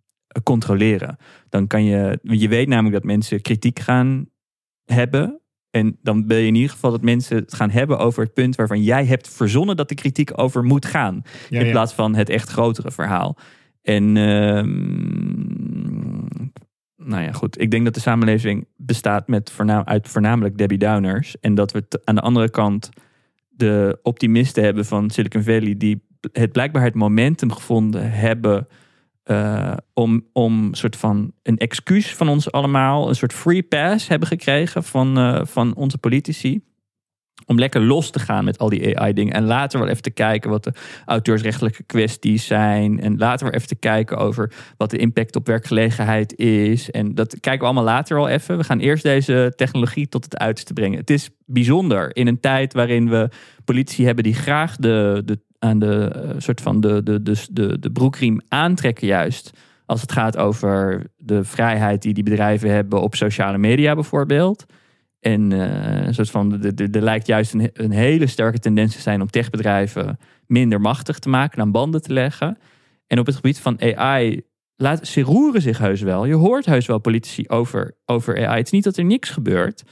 controleren. 0.42 1.16
Dan 1.48 1.66
kan 1.66 1.84
je, 1.84 2.18
je 2.22 2.48
weet 2.48 2.68
namelijk 2.68 2.94
dat 2.94 3.04
mensen 3.04 3.40
kritiek 3.40 3.78
gaan 3.78 4.26
hebben. 4.84 5.40
En 5.70 5.98
dan 6.02 6.26
wil 6.26 6.38
je 6.38 6.46
in 6.46 6.54
ieder 6.54 6.70
geval 6.70 6.90
dat 6.90 7.02
mensen 7.02 7.36
het 7.36 7.54
gaan 7.54 7.70
hebben 7.70 7.98
over 7.98 8.22
het 8.22 8.34
punt 8.34 8.56
waarvan 8.56 8.82
jij 8.82 9.06
hebt 9.06 9.28
verzonnen 9.28 9.76
dat 9.76 9.88
de 9.88 9.94
kritiek 9.94 10.30
over 10.38 10.64
moet 10.64 10.86
gaan. 10.86 11.22
Ja, 11.48 11.58
in 11.58 11.66
ja. 11.66 11.72
plaats 11.72 11.92
van 11.92 12.14
het 12.14 12.28
echt 12.28 12.48
grotere 12.48 12.90
verhaal. 12.90 13.36
En 13.82 14.16
ehm, 14.16 15.84
nou 16.96 17.22
ja, 17.22 17.32
goed. 17.32 17.60
Ik 17.60 17.70
denk 17.70 17.84
dat 17.84 17.94
de 17.94 18.00
samenleving 18.00 18.66
bestaat 18.76 19.28
met 19.28 19.50
voornaam, 19.50 19.82
uit 19.84 20.08
voornamelijk 20.08 20.58
Debbie 20.58 20.78
Downers. 20.78 21.40
En 21.40 21.54
dat 21.54 21.72
we 21.72 21.84
aan 22.04 22.14
de 22.14 22.20
andere 22.20 22.50
kant 22.50 22.88
de 23.48 23.98
optimisten 24.02 24.64
hebben 24.64 24.84
van 24.84 25.10
Silicon 25.10 25.42
Valley, 25.42 25.76
die 25.76 26.04
het 26.32 26.52
blijkbaar 26.52 26.82
het 26.82 26.94
momentum 26.94 27.52
gevonden 27.52 28.10
hebben 28.12 28.68
uh, 29.24 29.76
om, 29.92 30.26
om 30.32 30.74
soort 30.74 30.96
van 30.96 31.32
een 31.42 31.58
excuus 31.58 32.14
van 32.14 32.28
ons 32.28 32.52
allemaal, 32.52 33.08
een 33.08 33.14
soort 33.14 33.32
free 33.32 33.62
pass 33.62 34.08
hebben 34.08 34.28
gekregen 34.28 34.84
van, 34.84 35.18
uh, 35.18 35.40
van 35.44 35.74
onze 35.74 35.98
politici. 35.98 36.60
Om 37.46 37.58
lekker 37.58 37.80
los 37.80 38.10
te 38.10 38.18
gaan 38.18 38.44
met 38.44 38.58
al 38.58 38.68
die 38.68 38.98
AI-dingen. 38.98 39.32
En 39.32 39.44
later 39.44 39.78
wel 39.78 39.88
even 39.88 40.02
te 40.02 40.10
kijken 40.10 40.50
wat 40.50 40.64
de 40.64 40.72
auteursrechtelijke 41.06 41.82
kwesties 41.82 42.46
zijn. 42.46 43.00
En 43.00 43.18
later 43.18 43.46
wel 43.46 43.54
even 43.54 43.68
te 43.68 43.74
kijken 43.74 44.16
over 44.16 44.52
wat 44.76 44.90
de 44.90 44.96
impact 44.96 45.36
op 45.36 45.46
werkgelegenheid 45.46 46.38
is. 46.38 46.90
En 46.90 47.14
dat 47.14 47.40
kijken 47.40 47.60
we 47.60 47.64
allemaal 47.64 47.84
later 47.84 48.16
wel 48.16 48.28
even. 48.28 48.56
We 48.56 48.64
gaan 48.64 48.78
eerst 48.78 49.02
deze 49.02 49.52
technologie 49.56 50.08
tot 50.08 50.24
het 50.24 50.38
uiterste 50.38 50.72
brengen. 50.72 50.98
Het 50.98 51.10
is 51.10 51.30
bijzonder 51.46 52.16
in 52.16 52.26
een 52.26 52.40
tijd 52.40 52.72
waarin 52.72 53.08
we 53.08 53.28
politici 53.64 54.04
hebben 54.04 54.24
die 54.24 54.34
graag 54.34 54.76
de, 54.76 55.22
de, 55.24 55.38
aan 55.58 55.78
de 55.78 56.12
uh, 56.16 56.30
soort 56.38 56.60
van 56.60 56.80
de, 56.80 57.02
de, 57.02 57.22
de, 57.22 57.46
de, 57.50 57.78
de 57.78 57.90
broekriem 57.90 58.40
aantrekken, 58.48 59.06
juist. 59.06 59.50
Als 59.86 60.00
het 60.00 60.12
gaat 60.12 60.36
over 60.36 61.06
de 61.16 61.44
vrijheid 61.44 62.02
die 62.02 62.14
die 62.14 62.24
bedrijven 62.24 62.70
hebben 62.70 63.02
op 63.02 63.14
sociale 63.14 63.58
media, 63.58 63.94
bijvoorbeeld. 63.94 64.64
En 65.24 65.50
uh, 65.50 66.06
soort 66.10 66.30
van, 66.30 66.62
er 66.62 67.02
lijkt 67.02 67.26
juist 67.26 67.54
een, 67.54 67.70
een, 67.72 67.90
hele 67.90 68.26
sterke 68.26 68.58
tendens 68.58 68.94
te 68.94 69.00
zijn 69.00 69.20
om 69.20 69.30
techbedrijven 69.30 70.18
minder 70.46 70.80
machtig 70.80 71.18
te 71.18 71.28
maken, 71.28 71.60
aan 71.60 71.70
banden 71.70 72.02
te 72.02 72.12
leggen. 72.12 72.58
En 73.06 73.18
op 73.18 73.26
het 73.26 73.34
gebied 73.34 73.58
van 73.58 73.80
AI 73.80 74.42
laat, 74.76 75.06
ze 75.06 75.20
roeren 75.20 75.62
zich 75.62 75.78
heus 75.78 76.00
wel. 76.00 76.24
Je 76.24 76.34
hoort 76.34 76.66
heus 76.66 76.86
wel 76.86 76.98
politici 76.98 77.44
over, 77.48 77.96
over 78.04 78.46
AI. 78.46 78.56
Het 78.56 78.66
is 78.66 78.72
niet 78.72 78.84
dat 78.84 78.96
er 78.96 79.04
niks 79.04 79.30
gebeurt, 79.30 79.82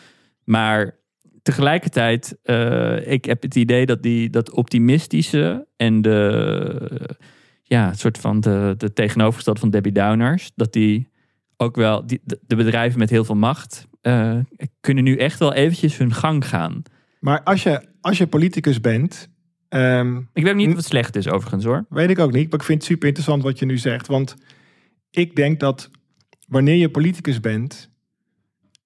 maar 0.44 0.98
tegelijkertijd, 1.42 2.38
uh, 2.44 3.12
ik 3.12 3.24
heb 3.24 3.42
het 3.42 3.54
idee 3.54 3.86
dat 3.86 4.02
die, 4.02 4.30
dat 4.30 4.50
optimistische 4.50 5.66
en 5.76 6.02
de, 6.02 7.16
ja, 7.62 7.92
soort 7.92 8.18
van 8.18 8.40
de, 8.40 8.74
de 8.76 8.92
tegenovergestelde 8.92 9.60
van 9.60 9.70
Debbie 9.70 9.92
Downers, 9.92 10.52
dat 10.54 10.72
die 10.72 11.08
ook 11.56 11.76
wel, 11.76 12.06
die, 12.06 12.20
de 12.46 12.56
bedrijven 12.56 12.98
met 12.98 13.10
heel 13.10 13.24
veel 13.24 13.36
macht, 13.36 13.90
uh, 14.02 14.38
kunnen 14.80 15.04
nu 15.04 15.16
echt 15.16 15.38
wel 15.38 15.52
eventjes 15.52 15.96
hun 15.96 16.14
gang 16.14 16.48
gaan. 16.48 16.82
Maar 17.20 17.42
als 17.42 17.62
je, 17.62 17.88
als 18.00 18.18
je 18.18 18.26
politicus 18.26 18.80
bent. 18.80 19.30
Um, 19.68 20.28
ik 20.32 20.44
weet 20.44 20.54
niet 20.54 20.68
of 20.68 20.76
het 20.76 20.84
slecht 20.84 21.16
is, 21.16 21.28
overigens 21.28 21.64
hoor. 21.64 21.86
Weet 21.88 22.10
ik 22.10 22.18
ook 22.18 22.32
niet. 22.32 22.50
Maar 22.50 22.60
ik 22.60 22.66
vind 22.66 22.78
het 22.78 22.90
super 22.90 23.06
interessant 23.06 23.42
wat 23.42 23.58
je 23.58 23.66
nu 23.66 23.78
zegt. 23.78 24.06
Want 24.06 24.36
ik 25.10 25.36
denk 25.36 25.60
dat 25.60 25.90
wanneer 26.46 26.74
je 26.74 26.90
politicus 26.90 27.40
bent. 27.40 27.90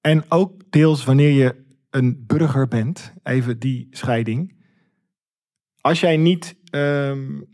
En 0.01 0.25
ook 0.29 0.63
deels 0.71 1.05
wanneer 1.05 1.31
je 1.31 1.65
een 1.91 2.25
burger 2.27 2.69
bent, 2.69 3.13
even 3.23 3.59
die 3.59 3.87
scheiding. 3.91 4.65
Als 5.81 6.01
jij 6.01 6.17
niet. 6.17 6.57
Um, 6.71 7.49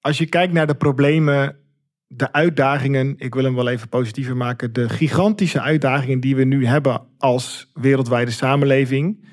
als 0.00 0.18
je 0.18 0.26
kijkt 0.26 0.52
naar 0.52 0.66
de 0.66 0.74
problemen, 0.74 1.63
de 2.06 2.32
uitdagingen, 2.32 3.14
ik 3.16 3.34
wil 3.34 3.44
hem 3.44 3.54
wel 3.54 3.68
even 3.68 3.88
positiever 3.88 4.36
maken, 4.36 4.72
de 4.72 4.88
gigantische 4.88 5.60
uitdagingen 5.60 6.20
die 6.20 6.36
we 6.36 6.44
nu 6.44 6.66
hebben 6.66 7.02
als 7.18 7.70
wereldwijde 7.72 8.30
samenleving. 8.30 9.32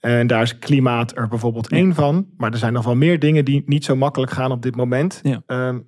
En 0.00 0.26
daar 0.26 0.42
is 0.42 0.58
klimaat 0.58 1.16
er 1.16 1.28
bijvoorbeeld 1.28 1.68
één 1.68 1.94
van. 1.94 2.26
Maar 2.36 2.52
er 2.52 2.58
zijn 2.58 2.72
nog 2.72 2.84
wel 2.84 2.96
meer 2.96 3.18
dingen 3.18 3.44
die 3.44 3.62
niet 3.66 3.84
zo 3.84 3.96
makkelijk 3.96 4.32
gaan 4.32 4.52
op 4.52 4.62
dit 4.62 4.76
moment. 4.76 5.20
Ja. 5.22 5.42
Um, 5.46 5.84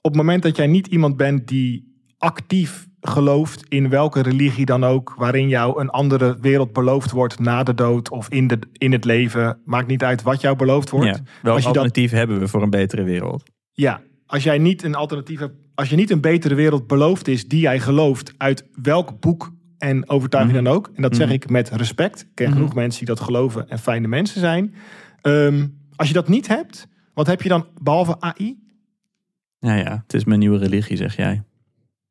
op 0.00 0.10
het 0.10 0.22
moment 0.22 0.42
dat 0.42 0.56
jij 0.56 0.66
niet 0.66 0.86
iemand 0.86 1.16
bent 1.16 1.48
die 1.48 1.88
actief 2.18 2.88
gelooft 3.00 3.64
in 3.68 3.88
welke 3.88 4.22
religie 4.22 4.64
dan 4.64 4.84
ook, 4.84 5.14
waarin 5.16 5.48
jou 5.48 5.80
een 5.80 5.90
andere 5.90 6.36
wereld 6.40 6.72
beloofd 6.72 7.10
wordt 7.10 7.38
na 7.38 7.62
de 7.62 7.74
dood 7.74 8.10
of 8.10 8.28
in, 8.28 8.46
de, 8.46 8.58
in 8.72 8.92
het 8.92 9.04
leven, 9.04 9.60
maakt 9.64 9.86
niet 9.86 10.02
uit 10.02 10.22
wat 10.22 10.40
jou 10.40 10.56
beloofd 10.56 10.90
wordt. 10.90 11.06
Ja, 11.06 11.22
welk 11.42 11.54
als 11.54 11.62
je 11.62 11.68
alternatief 11.68 12.10
hebben 12.10 12.38
we 12.38 12.48
voor 12.48 12.62
een 12.62 12.70
betere 12.70 13.02
wereld? 13.02 13.50
Ja, 13.72 14.02
als 14.30 14.42
jij 14.42 14.58
niet 14.58 14.82
een 14.82 14.94
alternatief 14.94 15.38
hebt, 15.38 15.54
als 15.74 15.88
je 15.88 15.96
niet 15.96 16.10
een 16.10 16.20
betere 16.20 16.54
wereld 16.54 16.86
beloofd 16.86 17.28
is 17.28 17.48
die 17.48 17.60
jij 17.60 17.80
gelooft, 17.80 18.34
uit 18.36 18.64
welk 18.82 19.20
boek 19.20 19.52
en 19.78 20.08
overtuiging 20.08 20.58
mm 20.58 20.64
dan 20.64 20.74
ook, 20.74 20.90
en 20.94 21.02
dat 21.02 21.16
zeg 21.16 21.26
mhm. 21.26 21.34
ik 21.34 21.50
met 21.50 21.68
respect, 21.68 22.20
ik 22.20 22.28
ken 22.34 22.46
mm 22.46 22.52
genoeg 22.52 22.74
mensen 22.74 22.98
die 22.98 23.14
dat 23.14 23.24
geloven 23.24 23.68
en 23.68 23.78
fijne 23.78 24.08
mensen 24.08 24.40
zijn. 24.40 24.74
Um, 25.22 25.78
als 25.96 26.08
je 26.08 26.14
dat 26.14 26.28
niet 26.28 26.48
hebt, 26.48 26.88
wat 27.14 27.26
heb 27.26 27.42
je 27.42 27.48
dan 27.48 27.66
behalve 27.82 28.20
AI? 28.20 28.58
Ja, 29.58 29.74
ja, 29.74 30.00
het 30.02 30.14
is 30.14 30.24
mijn 30.24 30.38
nieuwe 30.38 30.58
religie, 30.58 30.96
zeg 30.96 31.16
jij. 31.16 31.42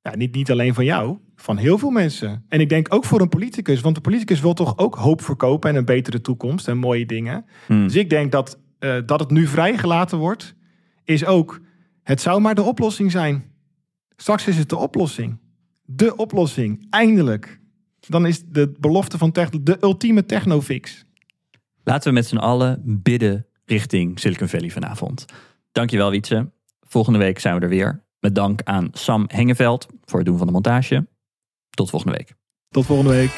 Ja, 0.02 0.16
niet, 0.16 0.36
niet 0.36 0.52
alleen 0.52 0.74
van 0.74 0.86
jou, 0.86 1.18
van 1.36 1.58
heel 1.58 1.78
veel 1.78 1.90
mensen. 1.90 2.46
En 2.48 2.60
ik 2.60 2.70
denk 2.70 2.94
ook 2.94 3.06
voor 3.06 3.22
een 3.22 3.30
politicus, 3.30 3.82
want 3.82 3.96
de 3.96 4.02
politicus 4.02 4.42
wil 4.42 4.54
toch 4.54 4.78
ook 4.78 4.96
hoop 4.96 5.22
verkopen 5.22 5.70
en 5.70 5.76
een 5.76 5.86
betere 5.86 6.22
toekomst 6.22 6.68
en 6.68 6.78
mooie 6.78 7.06
dingen. 7.06 7.46
Hmm. 7.66 7.84
Dus 7.84 7.96
ik 7.96 8.10
denk 8.10 8.32
dat, 8.32 8.60
uh, 8.80 8.96
dat 9.06 9.20
het 9.20 9.32
nu 9.32 9.48
vrijgelaten 9.48 10.18
wordt, 10.18 10.56
is 11.04 11.26
ook, 11.26 11.60
het 12.10 12.22
zou 12.22 12.42
maar 12.42 12.56
de 12.56 12.62
oplossing 12.62 13.12
zijn. 13.12 13.52
Straks 14.16 14.48
is 14.48 14.58
het 14.58 14.70
de 14.70 14.78
oplossing. 14.78 15.40
De 15.86 16.16
oplossing, 16.16 16.88
eindelijk. 16.90 17.60
Dan 18.00 18.26
is 18.26 18.44
de 18.46 18.72
belofte 18.80 19.18
van 19.18 19.32
techno, 19.32 19.64
de 19.64 19.78
ultieme 19.82 20.26
technofix. 20.26 21.06
Laten 21.84 22.08
we 22.10 22.14
met 22.14 22.28
z'n 22.28 22.38
allen 22.38 22.82
bidden 22.86 23.48
richting 23.66 24.20
Silicon 24.20 24.48
Valley 24.48 24.70
vanavond. 24.70 25.26
Dankjewel 25.72 26.10
Wietse. 26.10 26.52
Volgende 26.82 27.20
week 27.20 27.40
zijn 27.40 27.56
we 27.56 27.62
er 27.62 27.70
weer. 27.70 28.06
Met 28.20 28.36
dank 28.36 28.62
aan 28.64 28.90
Sam 28.92 29.26
Hengeveld 29.28 29.88
voor 30.06 30.20
het 30.20 30.28
doen 30.28 30.38
van 30.38 30.48
de 30.48 30.54
montage. 30.54 31.08
Tot 31.70 31.90
volgende 31.90 32.18
week. 32.18 32.34
Tot 32.70 32.86
volgende 32.86 33.12
week. 33.12 33.32